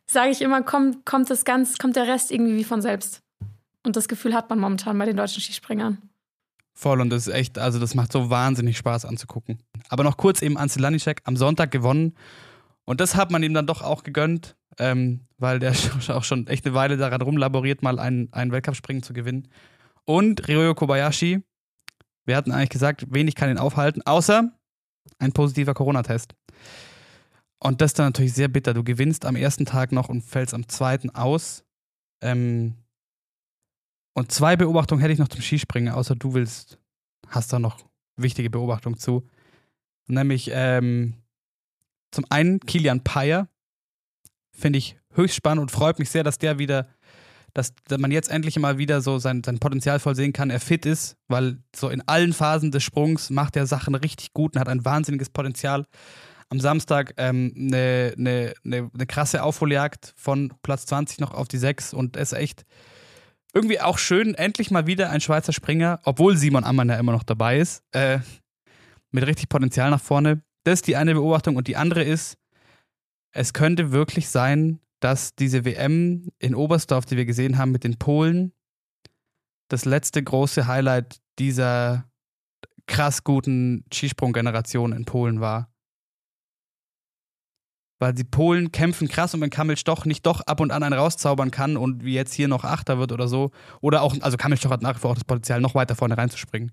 sage 0.06 0.32
ich 0.32 0.42
immer, 0.42 0.62
kommt, 0.62 1.06
kommt 1.06 1.30
das 1.30 1.46
ganz, 1.46 1.78
kommt 1.78 1.96
der 1.96 2.08
Rest 2.08 2.32
irgendwie 2.32 2.58
wie 2.58 2.66
von 2.66 2.82
selbst. 2.82 3.22
Und 3.84 3.96
das 3.96 4.10
Gefühl 4.10 4.34
hat 4.34 4.50
man 4.50 4.60
momentan 4.60 4.98
bei 4.98 5.06
den 5.06 5.16
deutschen 5.16 5.42
Skispringern. 5.42 6.11
Voll 6.74 7.02
und 7.02 7.10
das 7.10 7.28
ist 7.28 7.34
echt, 7.34 7.60
also 7.60 7.80
das 7.80 7.96
macht 7.96 8.12
so 8.12 8.30
wahnsinnig 8.30 8.78
Spaß 8.78 9.06
anzugucken. 9.06 9.62
Aber 9.90 10.04
noch 10.04 10.18
kurz 10.18 10.42
eben 10.42 10.58
Ansel 10.58 10.82
Lanicek 10.82 11.22
am 11.26 11.36
Sonntag 11.36 11.72
gewonnen 11.72 12.14
und 12.86 13.02
das 13.02 13.16
hat 13.16 13.32
man 13.32 13.44
ihm 13.44 13.54
dann 13.54 13.68
doch 13.68 13.82
auch 13.82 14.04
gegönnt, 14.04 14.56
ähm, 14.80 15.22
weil 15.38 15.60
der 15.60 15.74
auch 16.10 16.24
schon 16.24 16.48
echt 16.48 16.66
eine 16.66 16.76
Weile 16.76 16.98
daran 16.98 17.22
rumlaboriert, 17.22 17.84
mal 17.84 18.00
einen, 18.00 18.32
einen 18.34 18.52
Weltcup-Springen 18.52 19.04
zu 19.04 19.14
gewinnen. 19.14 19.48
Und 20.06 20.48
Ryoyo 20.48 20.74
Kobayashi, 20.74 21.44
wir 22.26 22.36
hatten 22.36 22.52
eigentlich 22.52 22.70
gesagt, 22.70 23.06
wenig 23.14 23.36
kann 23.36 23.50
ihn 23.50 23.58
aufhalten, 23.58 24.02
außer 24.04 24.52
ein 25.20 25.32
positiver 25.32 25.74
Corona-Test. 25.74 26.36
Und 27.60 27.82
das 27.82 27.92
ist 27.92 28.00
dann 28.00 28.08
natürlich 28.08 28.34
sehr 28.34 28.48
bitter. 28.48 28.74
Du 28.74 28.84
gewinnst 28.84 29.26
am 29.26 29.36
ersten 29.36 29.66
Tag 29.66 29.92
noch 29.92 30.10
und 30.10 30.24
fällst 30.24 30.54
am 30.54 30.68
zweiten 30.68 31.12
aus. 31.12 31.64
Ähm, 32.22 32.76
und 34.14 34.32
zwei 34.32 34.56
Beobachtungen 34.56 35.02
hätte 35.02 35.14
ich 35.14 35.20
noch 35.20 35.30
zum 35.30 35.42
Skispringen, 35.42 35.94
außer 35.94 36.16
du 36.16 36.34
willst, 36.34 36.80
hast 37.28 37.54
da 37.54 37.60
noch 37.60 37.80
wichtige 38.18 38.50
Beobachtungen 38.50 38.98
zu. 38.98 39.28
Nämlich 40.08 40.52
ähm, 40.54 41.16
zum 42.12 42.26
einen 42.30 42.60
Kilian 42.60 43.04
Payer, 43.04 43.48
finde 44.52 44.80
ich 44.80 44.98
höchst 45.14 45.36
spannend 45.36 45.62
und 45.62 45.72
freut 45.72 46.00
mich 46.00 46.10
sehr, 46.10 46.24
dass 46.24 46.38
der 46.38 46.60
wieder, 46.60 46.88
dass 47.54 47.74
man 47.98 48.12
jetzt 48.12 48.30
endlich 48.30 48.60
mal 48.60 48.78
wieder 48.78 49.02
so 49.02 49.18
sein, 49.18 49.44
sein 49.46 49.60
Potenzial 49.60 50.00
voll 50.00 50.16
sehen 50.16 50.34
kann, 50.34 50.50
er 50.50 50.60
fit 50.60 50.86
ist, 50.86 51.18
weil 51.28 51.58
so 51.76 51.90
in 51.90 52.02
allen 52.08 52.34
Phasen 52.34 52.72
des 52.72 52.84
Sprungs 52.84 53.30
macht 53.30 53.56
er 53.56 53.66
Sachen 53.66 53.96
richtig 53.96 54.34
gut 54.34 54.56
und 54.56 54.60
hat 54.60 54.70
ein 54.70 54.86
wahnsinniges 54.86 55.30
Potenzial. 55.30 55.86
Am 56.50 56.60
Samstag 56.60 57.14
ähm, 57.16 57.54
eine, 57.56 58.14
eine, 58.18 58.54
eine, 58.66 58.92
eine 58.94 59.06
krasse 59.06 59.42
Aufholjagd 59.44 60.14
von 60.18 60.54
Platz 60.64 60.86
20 60.86 61.20
noch 61.20 61.34
auf 61.34 61.48
die 61.48 61.58
6 61.58 61.94
und 61.94 62.18
ist 62.18 62.34
echt 62.34 62.66
irgendwie 63.54 63.82
auch 63.82 63.98
schön, 63.98 64.36
endlich 64.36 64.72
mal 64.72 64.88
wieder 64.88 65.10
ein 65.10 65.22
Schweizer 65.22 65.54
Springer, 65.54 66.00
obwohl 66.04 66.38
Simon 66.38 66.64
Ammann 66.64 66.90
ja 66.90 66.98
immer 66.98 67.12
noch 67.12 67.24
dabei 67.24 67.60
ist, 67.60 67.84
äh, 67.92 68.20
mit 69.12 69.26
richtig 69.26 69.50
Potenzial 69.50 69.90
nach 69.90 70.02
vorne. 70.02 70.42
Das 70.64 70.76
ist 70.76 70.88
die 70.88 70.96
eine 70.96 71.14
Beobachtung. 71.14 71.56
Und 71.56 71.68
die 71.68 71.76
andere 71.76 72.04
ist, 72.04 72.38
es 73.34 73.54
könnte 73.54 73.92
wirklich 73.92 74.30
sein, 74.30 74.80
dass 75.00 75.36
diese 75.36 75.66
WM 75.66 76.30
in 76.40 76.56
Oberstdorf, 76.56 77.06
die 77.06 77.18
wir 77.18 77.26
gesehen 77.26 77.58
haben 77.58 77.72
mit 77.72 77.84
den 77.84 77.98
Polen, 77.98 78.54
das 79.68 79.86
letzte 79.86 80.22
große 80.22 80.68
Highlight 80.68 81.20
dieser 81.40 82.10
krass 82.88 83.24
guten 83.24 83.86
Skisprung-Generation 83.92 84.92
in 84.94 85.06
Polen 85.06 85.40
war. 85.42 85.71
Weil 88.02 88.14
die 88.14 88.24
Polen 88.24 88.72
kämpfen 88.72 89.08
krass 89.08 89.36
und 89.36 89.42
wenn 89.42 89.52
Kamilch 89.52 89.84
doch 89.84 90.06
nicht 90.06 90.26
doch 90.26 90.42
ab 90.42 90.60
und 90.60 90.72
an 90.72 90.82
einen 90.82 90.98
rauszaubern 90.98 91.52
kann 91.52 91.78
und 91.78 92.04
wie 92.04 92.16
jetzt 92.16 92.34
hier 92.34 92.48
noch 92.48 92.64
Achter 92.64 92.98
wird 92.98 93.12
oder 93.12 93.28
so. 93.28 93.52
Oder 93.80 94.02
auch, 94.02 94.16
also 94.22 94.38
Kamilch 94.38 94.62
doch 94.62 94.72
hat 94.72 94.82
nach 94.82 94.96
wie 94.96 95.00
vor 95.00 95.12
auch 95.12 95.16
das 95.16 95.24
Potenzial, 95.24 95.62
noch 95.62 95.76
weiter 95.76 95.94
vorne 95.94 96.18
reinzuspringen. 96.18 96.72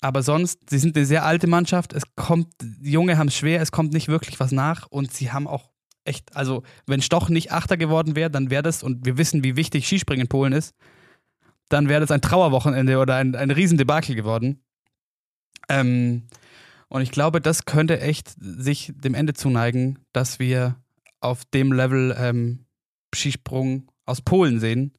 Aber 0.00 0.22
sonst, 0.22 0.70
sie 0.70 0.78
sind 0.78 0.96
eine 0.96 1.04
sehr 1.04 1.26
alte 1.26 1.46
Mannschaft. 1.48 1.92
Es 1.92 2.04
kommt, 2.16 2.48
die 2.62 2.92
Junge 2.92 3.18
haben 3.18 3.28
es 3.28 3.36
schwer, 3.36 3.60
es 3.60 3.72
kommt 3.72 3.92
nicht 3.92 4.08
wirklich 4.08 4.40
was 4.40 4.52
nach 4.52 4.86
und 4.86 5.12
sie 5.12 5.32
haben 5.32 5.46
auch 5.46 5.68
echt, 6.04 6.34
also 6.34 6.62
wenn 6.86 7.02
Stoch 7.02 7.28
nicht 7.28 7.52
Achter 7.52 7.76
geworden 7.76 8.16
wäre, 8.16 8.30
dann 8.30 8.48
wäre 8.48 8.62
das, 8.62 8.82
und 8.82 9.04
wir 9.04 9.18
wissen, 9.18 9.44
wie 9.44 9.56
wichtig 9.56 9.86
Skispringen 9.86 10.22
in 10.22 10.28
Polen 10.28 10.54
ist, 10.54 10.74
dann 11.68 11.90
wäre 11.90 12.00
das 12.00 12.10
ein 12.10 12.22
Trauerwochenende 12.22 12.98
oder 12.98 13.16
ein, 13.16 13.34
ein 13.34 13.50
Riesendebakel 13.50 14.14
geworden. 14.14 14.64
Ähm, 15.68 16.28
und 16.88 17.02
ich 17.02 17.10
glaube, 17.10 17.40
das 17.40 17.64
könnte 17.64 18.00
echt 18.00 18.34
sich 18.38 18.92
dem 18.96 19.14
Ende 19.14 19.34
zuneigen, 19.34 19.98
dass 20.12 20.38
wir 20.38 20.76
auf 21.20 21.44
dem 21.46 21.72
Level 21.72 22.14
ähm, 22.18 22.66
Skisprung 23.14 23.90
aus 24.04 24.20
Polen 24.20 24.60
sehen, 24.60 24.92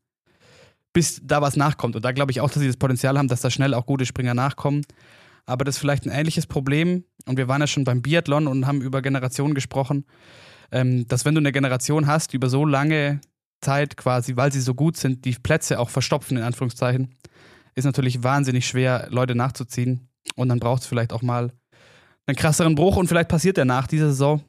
bis 0.93 1.21
da 1.23 1.41
was 1.41 1.55
nachkommt. 1.55 1.95
Und 1.95 2.03
da 2.03 2.11
glaube 2.11 2.31
ich 2.31 2.41
auch, 2.41 2.49
dass 2.49 2.59
sie 2.59 2.67
das 2.67 2.77
Potenzial 2.77 3.17
haben, 3.17 3.27
dass 3.27 3.41
da 3.41 3.49
schnell 3.49 3.73
auch 3.73 3.85
gute 3.85 4.05
Springer 4.05 4.33
nachkommen. 4.33 4.83
Aber 5.45 5.63
das 5.63 5.75
ist 5.75 5.79
vielleicht 5.79 6.05
ein 6.05 6.11
ähnliches 6.11 6.45
Problem. 6.45 7.05
Und 7.25 7.37
wir 7.37 7.47
waren 7.47 7.61
ja 7.61 7.67
schon 7.67 7.85
beim 7.85 8.01
Biathlon 8.01 8.47
und 8.47 8.67
haben 8.67 8.81
über 8.81 9.01
Generationen 9.01 9.53
gesprochen, 9.53 10.05
ähm, 10.71 11.07
dass 11.07 11.23
wenn 11.23 11.35
du 11.35 11.39
eine 11.39 11.53
Generation 11.53 12.07
hast, 12.07 12.33
über 12.33 12.49
so 12.49 12.65
lange 12.65 13.21
Zeit 13.61 13.95
quasi, 13.95 14.35
weil 14.35 14.51
sie 14.51 14.59
so 14.59 14.73
gut 14.73 14.97
sind, 14.97 15.23
die 15.23 15.33
Plätze 15.33 15.79
auch 15.79 15.89
verstopfen, 15.89 16.37
in 16.37 16.43
Anführungszeichen, 16.43 17.15
ist 17.75 17.85
natürlich 17.85 18.23
wahnsinnig 18.23 18.67
schwer, 18.67 19.07
Leute 19.09 19.35
nachzuziehen. 19.35 20.09
Und 20.35 20.49
dann 20.49 20.59
braucht 20.59 20.81
es 20.81 20.87
vielleicht 20.87 21.13
auch 21.13 21.21
mal 21.21 21.53
einen 22.27 22.35
krasseren 22.35 22.75
Bruch 22.75 22.97
und 22.97 23.07
vielleicht 23.07 23.29
passiert 23.29 23.57
der 23.57 23.65
nach 23.65 23.87
dieser 23.87 24.09
Saison. 24.09 24.43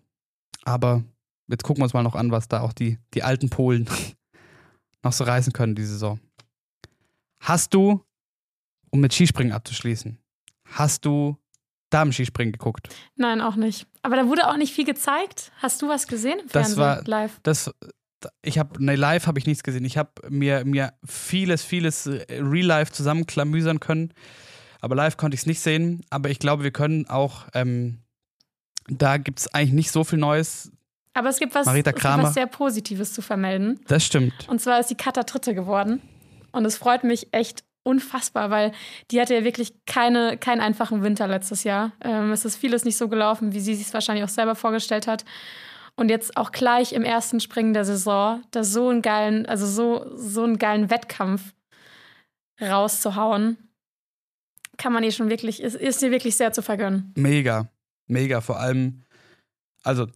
Aber 0.65 1.03
jetzt 1.49 1.63
gucken 1.65 1.81
wir 1.81 1.85
uns 1.85 1.95
mal 1.95 2.03
noch 2.03 2.15
an, 2.17 2.31
was 2.31 2.49
da 2.49 2.61
auch 2.61 2.73
die, 2.73 2.99
die 3.15 3.23
alten 3.23 3.49
Polen 3.51 3.89
noch 5.03 5.13
so 5.13 5.25
reißen 5.25 5.53
können 5.53 5.75
diese 5.75 5.93
Saison. 5.93 6.21
Hast 7.41 7.73
du, 7.73 8.05
um 8.91 9.01
mit 9.01 9.13
Skispringen 9.15 9.53
abzuschließen, 9.53 10.19
hast 10.65 11.05
du 11.05 11.37
Damen-Skispringen 11.91 12.53
geguckt? 12.53 12.89
Nein, 13.17 13.41
auch 13.41 13.55
nicht. 13.57 13.87
Aber 14.03 14.17
da 14.17 14.27
wurde 14.27 14.49
auch 14.49 14.57
nicht 14.57 14.75
viel 14.75 14.85
gezeigt. 14.85 15.53
Hast 15.59 15.81
du 15.81 15.89
was 15.89 16.07
gesehen 16.07 16.41
im 16.41 16.47
Das 16.47 16.53
Fernsehen 16.53 16.79
war- 16.79 17.03
live? 17.05 17.39
Das, 17.45 17.73
ich 18.43 18.59
habe, 18.59 18.85
ne, 18.85 18.97
live 18.97 19.27
habe 19.29 19.39
ich 19.39 19.47
nichts 19.47 19.63
gesehen. 19.63 19.85
Ich 19.85 19.97
habe 19.97 20.11
mir, 20.29 20.65
mir 20.65 20.93
vieles, 21.05 21.63
vieles 21.63 22.07
äh, 22.07 22.25
real 22.43 22.67
life 22.67 22.93
zusammenklamüsern 22.93 23.79
können. 23.81 24.13
Aber 24.81 24.95
live 24.95 25.17
konnte 25.17 25.35
ich 25.35 25.43
es 25.43 25.47
nicht 25.47 25.61
sehen. 25.61 26.05
Aber 26.11 26.31
ich 26.31 26.39
glaube, 26.39 26.63
wir 26.63 26.71
können 26.71 27.09
auch, 27.09 27.47
ähm, 27.55 27.99
da 28.89 29.17
gibt 29.17 29.41
es 29.41 29.55
eigentlich 29.55 29.73
nicht 29.73 29.91
so 29.91 30.05
viel 30.05 30.19
Neues. 30.19 30.71
Aber 31.15 31.29
es 31.29 31.39
gibt 31.39 31.55
was, 31.55 31.67
Marita 31.67 31.91
es 31.91 31.95
gibt 31.95 32.03
Kramer. 32.03 32.23
was 32.25 32.35
sehr 32.35 32.47
Positives 32.47 33.13
zu 33.13 33.23
vermelden. 33.23 33.81
Das 33.89 34.05
stimmt. 34.05 34.49
Und 34.49 34.61
zwar 34.61 34.79
ist 34.79 34.89
die 34.89 34.95
Kata 34.95 35.23
Dritte 35.25 35.55
geworden. 35.55 36.01
Und 36.53 36.65
es 36.65 36.77
freut 36.77 37.05
mich 37.05 37.29
echt 37.33 37.65
unfassbar, 37.83 38.51
weil 38.51 38.73
die 39.11 39.21
hatte 39.21 39.35
ja 39.35 39.45
wirklich 39.45 39.73
keine, 39.87 40.37
keinen 40.37 40.61
einfachen 40.61 41.03
Winter 41.03 41.27
letztes 41.27 41.65
Jahr. 41.65 41.93
Ähm, 42.03 42.31
es 42.33 42.45
ist 42.45 42.57
vieles 42.57 42.85
nicht 42.85 42.97
so 42.97 43.09
gelaufen, 43.09 43.53
wie 43.53 43.61
sie 43.61 43.75
sich 43.75 43.93
wahrscheinlich 43.93 44.25
auch 44.25 44.29
selber 44.29 44.55
vorgestellt 44.55 45.07
hat. 45.07 45.25
Und 45.97 46.11
jetzt 46.11 46.37
auch 46.37 46.53
gleich 46.53 46.93
im 46.93 47.03
ersten 47.03 47.41
Springen 47.41 47.75
der 47.75 47.85
Saison, 47.85 48.43
da 48.53 48.63
so 48.63 48.89
einen 48.89 49.03
geilen, 49.03 49.47
also 49.47 49.67
so, 49.67 50.07
so 50.17 50.45
einen 50.45 50.59
geilen 50.59 50.91
Wettkampf 50.91 51.55
rauszuhauen, 52.61 53.57
kann 54.79 54.93
man 54.93 55.05
ihr 55.05 55.13
schon 55.13 55.29
wirklich, 55.29 55.63
ist, 55.63 55.77
ist 55.77 56.03
ihr 56.03 56.11
wirklich 56.11 56.37
sehr 56.37 56.53
zu 56.53 56.63
vergönnen. 56.63 57.13
Mega. 57.17 57.69
Mega. 58.07 58.41
Vor 58.41 58.59
allem, 58.59 59.03
also, 59.83 60.07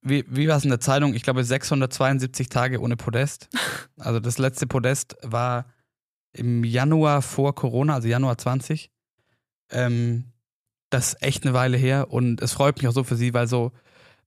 wie, 0.00 0.24
wie 0.28 0.48
war 0.48 0.56
es 0.56 0.64
in 0.64 0.70
der 0.70 0.80
Zeitung? 0.80 1.14
Ich 1.14 1.22
glaube, 1.22 1.44
672 1.44 2.48
Tage 2.48 2.80
ohne 2.80 2.96
Podest. 2.96 3.48
Also, 3.96 4.18
das 4.18 4.38
letzte 4.38 4.66
Podest 4.66 5.16
war 5.22 5.66
im 6.32 6.64
Januar 6.64 7.22
vor 7.22 7.54
Corona, 7.54 7.94
also 7.94 8.08
Januar 8.08 8.36
20. 8.36 8.90
Ähm, 9.70 10.24
das 10.90 11.08
ist 11.08 11.22
echt 11.22 11.44
eine 11.44 11.54
Weile 11.54 11.76
her 11.76 12.10
und 12.10 12.42
es 12.42 12.52
freut 12.52 12.76
mich 12.76 12.88
auch 12.88 12.92
so 12.92 13.04
für 13.04 13.16
sie, 13.16 13.32
weil 13.34 13.46
so, 13.46 13.72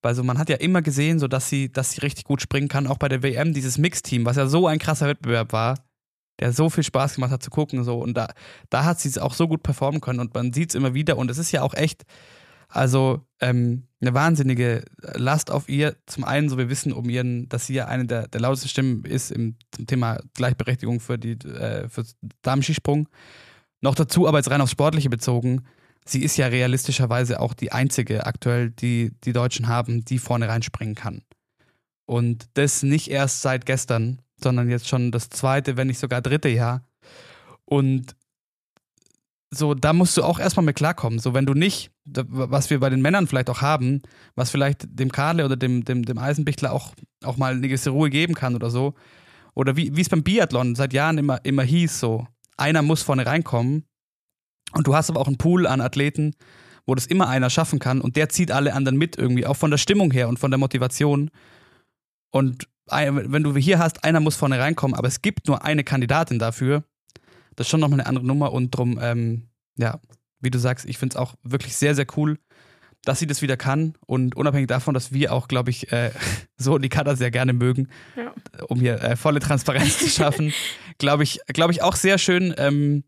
weil 0.01 0.15
so, 0.15 0.23
man 0.23 0.37
hat 0.37 0.49
ja 0.49 0.55
immer 0.55 0.81
gesehen, 0.81 1.19
so 1.19 1.27
dass 1.27 1.49
sie, 1.49 1.71
dass 1.71 1.91
sie 1.91 2.01
richtig 2.01 2.23
gut 2.23 2.41
springen 2.41 2.69
kann, 2.69 2.87
auch 2.87 2.97
bei 2.97 3.09
der 3.09 3.23
WM, 3.23 3.53
dieses 3.53 3.77
Mixteam, 3.77 4.25
was 4.25 4.37
ja 4.37 4.47
so 4.47 4.67
ein 4.67 4.79
krasser 4.79 5.07
Wettbewerb 5.07 5.51
war, 5.51 5.75
der 6.39 6.53
so 6.53 6.69
viel 6.69 6.83
Spaß 6.83 7.15
gemacht 7.15 7.31
hat 7.31 7.43
zu 7.43 7.49
gucken, 7.49 7.83
so 7.83 7.99
und 7.99 8.15
da, 8.15 8.27
da 8.69 8.85
hat 8.85 8.99
sie 8.99 9.09
es 9.09 9.17
auch 9.17 9.33
so 9.33 9.47
gut 9.47 9.63
performen 9.63 10.01
können 10.01 10.19
und 10.19 10.33
man 10.33 10.53
sieht 10.53 10.69
es 10.69 10.75
immer 10.75 10.93
wieder 10.93 11.17
und 11.17 11.31
es 11.31 11.37
ist 11.37 11.51
ja 11.51 11.61
auch 11.61 11.73
echt, 11.73 12.03
also 12.69 13.25
ähm, 13.39 13.87
eine 14.01 14.13
wahnsinnige 14.13 14.83
Last 15.01 15.51
auf 15.51 15.69
ihr. 15.69 15.95
Zum 16.05 16.23
einen, 16.23 16.49
so 16.49 16.57
wir 16.57 16.69
wissen 16.69 16.91
um 16.91 17.09
ihren, 17.09 17.49
dass 17.49 17.67
sie 17.67 17.75
ja 17.75 17.85
eine 17.85 18.05
der, 18.05 18.27
der 18.27 18.41
lautesten 18.41 18.69
Stimmen 18.69 19.05
ist 19.05 19.31
im, 19.31 19.55
zum 19.71 19.87
Thema 19.87 20.19
Gleichberechtigung 20.33 20.99
für 20.99 21.17
die 21.17 21.31
äh, 21.47 21.87
für 21.89 22.03
Damen-Skisprung. 22.41 23.07
Noch 23.81 23.95
dazu, 23.95 24.27
aber 24.27 24.37
jetzt 24.37 24.51
rein 24.51 24.61
aufs 24.61 24.71
Sportliche 24.71 25.09
bezogen, 25.09 25.63
sie 26.05 26.23
ist 26.23 26.37
ja 26.37 26.47
realistischerweise 26.47 27.39
auch 27.39 27.53
die 27.53 27.71
einzige 27.71 28.25
aktuell, 28.25 28.71
die 28.71 29.11
die 29.23 29.33
Deutschen 29.33 29.67
haben, 29.67 30.03
die 30.03 30.19
vorne 30.19 30.47
reinspringen 30.47 30.95
kann. 30.95 31.21
Und 32.05 32.45
das 32.53 32.83
nicht 32.83 33.09
erst 33.11 33.41
seit 33.41 33.65
gestern, 33.65 34.21
sondern 34.41 34.69
jetzt 34.69 34.87
schon 34.87 35.11
das 35.11 35.29
zweite, 35.29 35.77
wenn 35.77 35.87
nicht 35.87 35.99
sogar 35.99 36.21
dritte 36.21 36.49
Jahr. 36.49 36.83
Und 37.65 38.15
so, 39.49 39.73
da 39.73 39.93
musst 39.93 40.17
du 40.17 40.23
auch 40.23 40.39
erstmal 40.39 40.65
mit 40.65 40.75
klarkommen. 40.75 41.19
So, 41.19 41.33
wenn 41.33 41.45
du 41.45 41.53
nicht, 41.53 41.91
was 42.05 42.69
wir 42.69 42.79
bei 42.79 42.89
den 42.89 43.01
Männern 43.01 43.27
vielleicht 43.27 43.49
auch 43.49 43.61
haben, 43.61 44.01
was 44.35 44.51
vielleicht 44.51 44.85
dem 44.89 45.11
Karle 45.11 45.45
oder 45.45 45.55
dem, 45.55 45.85
dem, 45.85 46.03
dem 46.03 46.17
Eisenbichler 46.17 46.73
auch, 46.73 46.93
auch 47.23 47.37
mal 47.37 47.53
eine 47.53 47.67
gewisse 47.67 47.91
Ruhe 47.91 48.09
geben 48.09 48.33
kann 48.33 48.55
oder 48.55 48.69
so. 48.69 48.93
Oder 49.53 49.75
wie 49.75 49.99
es 49.99 50.09
beim 50.09 50.23
Biathlon 50.23 50.75
seit 50.75 50.93
Jahren 50.93 51.17
immer, 51.17 51.43
immer 51.43 51.63
hieß, 51.63 51.99
so, 51.99 52.27
einer 52.57 52.81
muss 52.81 53.01
vorne 53.01 53.25
reinkommen. 53.25 53.85
Und 54.73 54.85
du 54.85 54.95
hast 54.95 55.09
aber 55.09 55.21
auch 55.21 55.27
einen 55.27 55.37
Pool 55.37 55.65
an 55.65 55.81
Athleten, 55.81 56.33
wo 56.85 56.95
das 56.95 57.05
immer 57.05 57.27
einer 57.29 57.49
schaffen 57.49 57.79
kann 57.79 58.01
und 58.01 58.15
der 58.15 58.29
zieht 58.29 58.51
alle 58.51 58.73
anderen 58.73 58.97
mit 58.97 59.17
irgendwie, 59.17 59.45
auch 59.45 59.55
von 59.55 59.71
der 59.71 59.77
Stimmung 59.77 60.11
her 60.11 60.27
und 60.29 60.39
von 60.39 60.51
der 60.51 60.57
Motivation. 60.57 61.31
Und 62.31 62.67
wenn 62.89 63.43
du 63.43 63.55
hier 63.57 63.79
hast, 63.79 64.03
einer 64.03 64.19
muss 64.19 64.35
vorne 64.35 64.59
reinkommen, 64.59 64.95
aber 64.95 65.07
es 65.07 65.21
gibt 65.21 65.47
nur 65.47 65.63
eine 65.63 65.83
Kandidatin 65.83 66.39
dafür, 66.39 66.83
das 67.55 67.67
ist 67.67 67.71
schon 67.71 67.79
nochmal 67.79 67.99
eine 67.99 68.07
andere 68.09 68.25
Nummer 68.25 68.51
und 68.53 68.71
drum, 68.71 68.99
ähm, 69.01 69.49
ja, 69.77 69.99
wie 70.39 70.51
du 70.51 70.59
sagst, 70.59 70.85
ich 70.85 70.97
finde 70.97 71.13
es 71.13 71.17
auch 71.17 71.35
wirklich 71.43 71.75
sehr, 71.75 71.95
sehr 71.95 72.05
cool, 72.15 72.37
dass 73.03 73.19
sie 73.19 73.27
das 73.27 73.41
wieder 73.41 73.57
kann 73.57 73.95
und 74.05 74.35
unabhängig 74.35 74.67
davon, 74.67 74.93
dass 74.93 75.11
wir 75.11 75.31
auch, 75.33 75.47
glaube 75.47 75.69
ich, 75.69 75.91
äh, 75.91 76.11
so 76.57 76.77
die 76.77 76.89
Kader 76.89 77.15
sehr 77.15 77.31
gerne 77.31 77.53
mögen, 77.53 77.89
Ja. 78.15 78.33
um 78.67 78.79
hier 78.79 79.01
äh, 79.01 79.15
volle 79.15 79.39
Transparenz 79.39 79.99
zu 79.99 80.09
schaffen, 80.09 80.53
glaube 80.97 81.23
ich, 81.23 81.39
glaube 81.47 81.71
ich 81.71 81.81
auch 81.81 81.95
sehr 81.95 82.17
schön, 82.17 82.53
ähm, 82.57 83.03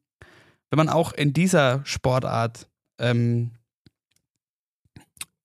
wenn 0.72 0.78
man 0.78 0.90
auch 0.90 1.14
in 1.14 1.34
dieser 1.34 1.82
Sportart 1.86 2.68
ähm, 3.00 3.52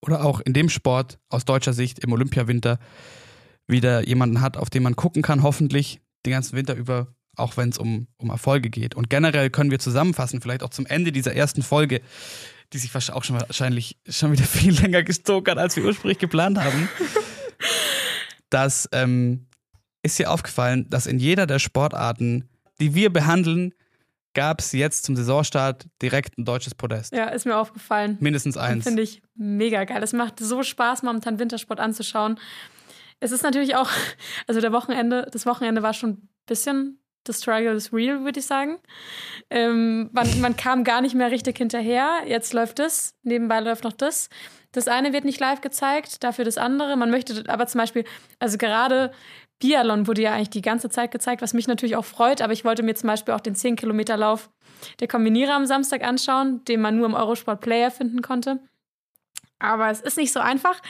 oder 0.03 0.25
auch 0.25 0.41
in 0.41 0.53
dem 0.53 0.69
Sport 0.69 1.19
aus 1.31 1.45
deutscher 1.45 1.73
Sicht 1.73 1.99
im 2.01 2.13
Olympiawinter 2.13 2.79
wieder 3.67 4.07
jemanden 4.07 4.41
hat, 4.41 4.57
auf 4.57 4.71
den 4.71 4.83
man 4.83 4.97
gucken 4.97 5.23
kann, 5.23 5.43
hoffentlich 5.43 6.01
den 6.27 6.33
ganzen 6.33 6.57
Winter 6.57 6.75
über, 6.75 7.09
auch 7.37 7.57
wenn 7.57 7.71
es 7.71 7.79
um, 7.79 8.07
um 8.19 8.31
Erfolge 8.31 8.71
geht. 8.71 8.95
Und 8.95 9.11
generell 9.11 9.51
können 9.51 9.71
wir 9.71 9.79
zusammenfassen, 9.79 10.41
vielleicht 10.41 10.63
auch 10.63 10.71
zum 10.71 10.87
Ende 10.87 11.13
dieser 11.13 11.35
ersten 11.35 11.63
Folge, 11.63 12.01
die 12.73 12.79
sich 12.79 12.95
auch 12.95 13.25
schon 13.25 13.41
wahrscheinlich 13.41 13.99
schon 14.09 14.33
wieder 14.33 14.45
viel 14.45 14.79
länger 14.79 15.03
gezogen 15.03 15.51
hat, 15.51 15.59
als 15.59 15.77
wir 15.77 15.85
ursprünglich 15.85 16.19
geplant 16.19 16.59
haben, 16.59 16.89
dass 18.51 18.89
ähm, 18.93 19.47
ist 20.03 20.19
dir 20.19 20.31
aufgefallen, 20.31 20.87
dass 20.91 21.07
in 21.07 21.19
jeder 21.19 21.47
der 21.47 21.59
Sportarten, 21.59 22.49
die 22.79 22.95
wir 22.95 23.11
behandeln, 23.11 23.73
gab 24.35 24.61
es 24.61 24.73
jetzt 24.73 25.05
zum 25.05 25.17
Saisonstart 25.17 25.87
direkt 26.03 26.37
ein 26.39 26.45
deutsches 26.45 26.75
Podest. 26.75 27.15
Ja, 27.15 27.29
ist 27.29 27.47
mir 27.47 27.57
aufgefallen. 27.57 28.19
Mindestens 28.21 28.57
eins. 28.57 28.85
Finde 28.85 29.03
ich 29.03 29.23
mega 29.35 29.85
geil. 29.85 30.03
Es 30.03 30.13
macht 30.13 30.41
so 30.41 30.63
Spaß, 30.63 31.05
momentan 31.05 31.39
Wintersport 31.39 31.81
anzuschauen. 31.81 32.39
Es 33.25 33.33
ist 33.33 33.43
natürlich 33.43 33.75
auch, 33.75 33.89
also 34.47 34.61
der 34.61 34.73
Wochenende, 34.73 35.27
das 35.33 35.47
Wochenende 35.47 35.83
war 35.83 35.95
schon 35.95 36.11
ein 36.11 36.29
bisschen, 36.45 37.01
the 37.27 37.33
struggle 37.33 37.73
is 37.73 37.91
real, 37.91 38.23
würde 38.23 38.39
ich 38.39 38.47
sagen. 38.47 38.79
Ähm, 39.49 40.11
man, 40.13 40.29
man 40.43 40.57
kam 40.57 40.85
gar 40.85 41.01
nicht 41.01 41.15
mehr 41.15 41.31
richtig 41.31 41.57
hinterher. 41.57 42.21
Jetzt 42.27 42.53
läuft 42.53 42.79
das, 42.79 43.15
nebenbei 43.23 43.61
läuft 43.61 43.85
noch 43.85 43.95
das. 43.95 44.29
Das 44.73 44.89
eine 44.89 45.15
wird 45.15 45.25
nicht 45.25 45.41
live 45.41 45.63
gezeigt, 45.63 46.23
dafür 46.23 46.45
das 46.45 46.59
andere. 46.59 46.97
Man 46.97 47.11
möchte 47.11 47.45
aber 47.49 47.67
zum 47.67 47.79
Beispiel, 47.79 48.05
also 48.41 48.59
gerade 48.59 49.11
Biathlon 49.59 50.07
wurde 50.07 50.21
ja 50.21 50.35
eigentlich 50.35 50.51
die 50.51 50.61
ganze 50.61 50.91
Zeit 50.91 51.11
gezeigt, 51.11 51.41
was 51.41 51.55
mich 51.55 51.67
natürlich 51.67 51.97
auch 51.97 52.05
freut, 52.05 52.43
aber 52.43 52.53
ich 52.53 52.67
wollte 52.67 52.83
mir 52.83 52.95
zum 52.95 53.07
Beispiel 53.07 53.33
auch 53.33 53.41
den 53.41 53.55
10-Kilometer-Lauf 53.55 54.51
der 55.01 55.09
Kombinierer 55.09 55.55
am 55.55 55.65
Samstag 55.65 56.03
anschauen, 56.05 56.63
den 56.67 56.83
man 56.83 56.97
nur 56.97 57.07
im 57.07 57.15
Eurosport 57.15 57.63
Player 57.63 57.91
finden 57.91 58.21
konnte. 58.21 58.61
Aber 59.65 59.91
es 59.91 60.01
ist 60.01 60.17
nicht 60.17 60.33
so 60.33 60.41
einfach. 60.41 60.81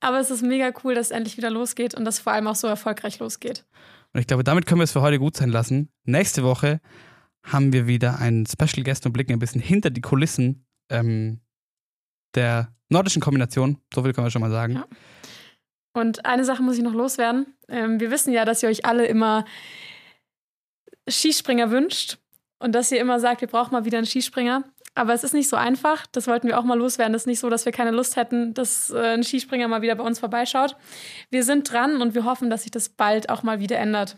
Aber 0.00 0.18
es 0.18 0.30
ist 0.30 0.42
mega 0.42 0.72
cool, 0.84 0.94
dass 0.94 1.06
es 1.06 1.10
endlich 1.10 1.36
wieder 1.36 1.50
losgeht 1.50 1.94
und 1.94 2.04
dass 2.04 2.18
vor 2.18 2.32
allem 2.32 2.46
auch 2.46 2.54
so 2.54 2.66
erfolgreich 2.66 3.18
losgeht. 3.18 3.64
Und 4.12 4.20
ich 4.20 4.26
glaube, 4.26 4.44
damit 4.44 4.66
können 4.66 4.80
wir 4.80 4.84
es 4.84 4.92
für 4.92 5.02
heute 5.02 5.18
gut 5.18 5.36
sein 5.36 5.50
lassen. 5.50 5.90
Nächste 6.04 6.42
Woche 6.42 6.80
haben 7.44 7.72
wir 7.72 7.86
wieder 7.86 8.18
einen 8.18 8.46
Special 8.46 8.84
Guest 8.84 9.06
und 9.06 9.12
blicken 9.12 9.32
ein 9.32 9.38
bisschen 9.38 9.60
hinter 9.60 9.90
die 9.90 10.00
Kulissen 10.00 10.66
ähm, 10.90 11.40
der 12.34 12.74
nordischen 12.88 13.22
Kombination. 13.22 13.78
So 13.94 14.02
viel 14.02 14.12
können 14.12 14.26
wir 14.26 14.30
schon 14.30 14.42
mal 14.42 14.50
sagen. 14.50 14.74
Ja. 14.74 14.86
Und 15.92 16.24
eine 16.24 16.44
Sache 16.44 16.62
muss 16.62 16.76
ich 16.76 16.82
noch 16.82 16.94
loswerden. 16.94 17.54
Ähm, 17.68 18.00
wir 18.00 18.10
wissen 18.10 18.32
ja, 18.32 18.44
dass 18.44 18.62
ihr 18.62 18.68
euch 18.68 18.84
alle 18.84 19.06
immer 19.06 19.44
Skispringer 21.08 21.70
wünscht 21.70 22.18
und 22.58 22.72
dass 22.74 22.92
ihr 22.92 23.00
immer 23.00 23.18
sagt, 23.20 23.40
wir 23.40 23.48
brauchen 23.48 23.72
mal 23.72 23.84
wieder 23.84 23.98
einen 23.98 24.06
Skispringer. 24.06 24.64
Aber 24.94 25.14
es 25.14 25.22
ist 25.24 25.34
nicht 25.34 25.48
so 25.48 25.56
einfach. 25.56 26.06
Das 26.12 26.26
wollten 26.26 26.48
wir 26.48 26.58
auch 26.58 26.64
mal 26.64 26.76
loswerden. 26.76 27.14
Es 27.14 27.22
ist 27.22 27.26
nicht 27.26 27.38
so, 27.40 27.48
dass 27.48 27.64
wir 27.64 27.72
keine 27.72 27.92
Lust 27.92 28.16
hätten, 28.16 28.54
dass 28.54 28.90
äh, 28.90 29.14
ein 29.14 29.22
Skispringer 29.22 29.68
mal 29.68 29.82
wieder 29.82 29.94
bei 29.94 30.02
uns 30.04 30.18
vorbeischaut. 30.18 30.76
Wir 31.30 31.44
sind 31.44 31.70
dran 31.70 32.02
und 32.02 32.14
wir 32.14 32.24
hoffen, 32.24 32.50
dass 32.50 32.62
sich 32.62 32.70
das 32.72 32.88
bald 32.88 33.28
auch 33.30 33.42
mal 33.42 33.60
wieder 33.60 33.78
ändert. 33.78 34.16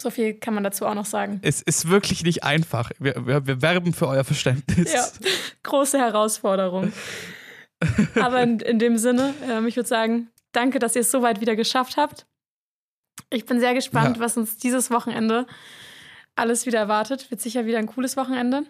So 0.00 0.10
viel 0.10 0.34
kann 0.34 0.54
man 0.54 0.62
dazu 0.62 0.86
auch 0.86 0.94
noch 0.94 1.06
sagen. 1.06 1.40
Es 1.42 1.62
ist 1.62 1.88
wirklich 1.88 2.22
nicht 2.22 2.44
einfach. 2.44 2.90
Wir, 2.98 3.26
wir, 3.26 3.46
wir 3.46 3.62
werben 3.62 3.92
für 3.92 4.06
euer 4.08 4.24
Verständnis. 4.24 4.92
Ja, 4.92 5.06
große 5.62 5.98
Herausforderung. 5.98 6.92
Aber 8.20 8.42
in, 8.42 8.60
in 8.60 8.78
dem 8.78 8.98
Sinne, 8.98 9.34
ähm, 9.48 9.66
ich 9.66 9.76
würde 9.76 9.88
sagen, 9.88 10.28
danke, 10.52 10.78
dass 10.78 10.94
ihr 10.94 11.00
es 11.00 11.10
so 11.10 11.22
weit 11.22 11.40
wieder 11.40 11.56
geschafft 11.56 11.96
habt. 11.96 12.26
Ich 13.30 13.46
bin 13.46 13.58
sehr 13.58 13.74
gespannt, 13.74 14.16
Ja. 14.18 14.22
was 14.22 14.36
uns 14.36 14.56
dieses 14.58 14.90
Wochenende 14.90 15.46
alles 16.36 16.66
wieder 16.66 16.78
erwartet. 16.78 17.30
Wird 17.30 17.40
sicher 17.40 17.66
wieder 17.66 17.78
ein 17.78 17.86
cooles 17.86 18.16
Wochenende. 18.16 18.64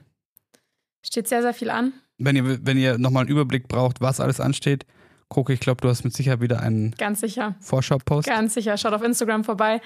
Steht 1.06 1.28
sehr, 1.28 1.42
sehr 1.42 1.54
viel 1.54 1.70
an. 1.70 1.92
Wenn 2.18 2.36
ihr, 2.36 2.66
wenn 2.66 2.78
ihr 2.78 2.98
nochmal 2.98 3.22
einen 3.22 3.30
Überblick 3.30 3.68
braucht, 3.68 4.00
was 4.00 4.20
alles 4.20 4.40
ansteht, 4.40 4.86
gucke, 5.28 5.52
ich 5.52 5.60
glaube, 5.60 5.80
du 5.80 5.88
hast 5.88 6.04
mit 6.04 6.14
Sicherheit 6.14 6.40
wieder 6.40 6.60
einen 6.60 6.92
Ganz 6.92 7.20
sicher. 7.20 7.54
Vorschau-Post. 7.60 8.28
Ganz 8.28 8.54
sicher. 8.54 8.76
Schaut 8.76 8.92
auf 8.92 9.02
Instagram 9.02 9.44
vorbei, 9.44 9.80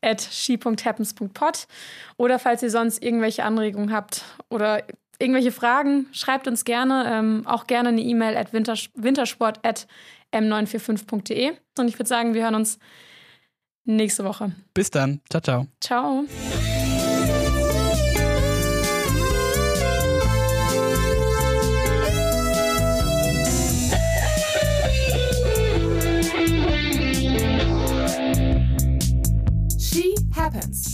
at 0.00 0.20
she.happens.pod. 0.22 1.66
Oder 2.16 2.38
falls 2.38 2.62
ihr 2.62 2.70
sonst 2.70 3.02
irgendwelche 3.02 3.44
Anregungen 3.44 3.92
habt 3.92 4.24
oder 4.48 4.82
irgendwelche 5.18 5.52
Fragen, 5.52 6.06
schreibt 6.12 6.48
uns 6.48 6.64
gerne. 6.64 7.04
Ähm, 7.08 7.46
auch 7.46 7.66
gerne 7.66 7.90
eine 7.90 8.00
E-Mail 8.00 8.36
at 8.36 8.52
winters 8.52 8.88
wintersport 8.94 9.64
at 9.64 9.86
m945.de. 10.32 11.52
Und 11.78 11.88
ich 11.88 11.98
würde 11.98 12.08
sagen, 12.08 12.34
wir 12.34 12.42
hören 12.42 12.54
uns 12.54 12.78
nächste 13.84 14.24
Woche. 14.24 14.52
Bis 14.74 14.90
dann. 14.90 15.20
Ciao, 15.30 15.40
ciao. 15.40 15.66
Ciao. 15.80 16.24
happens. 30.54 30.93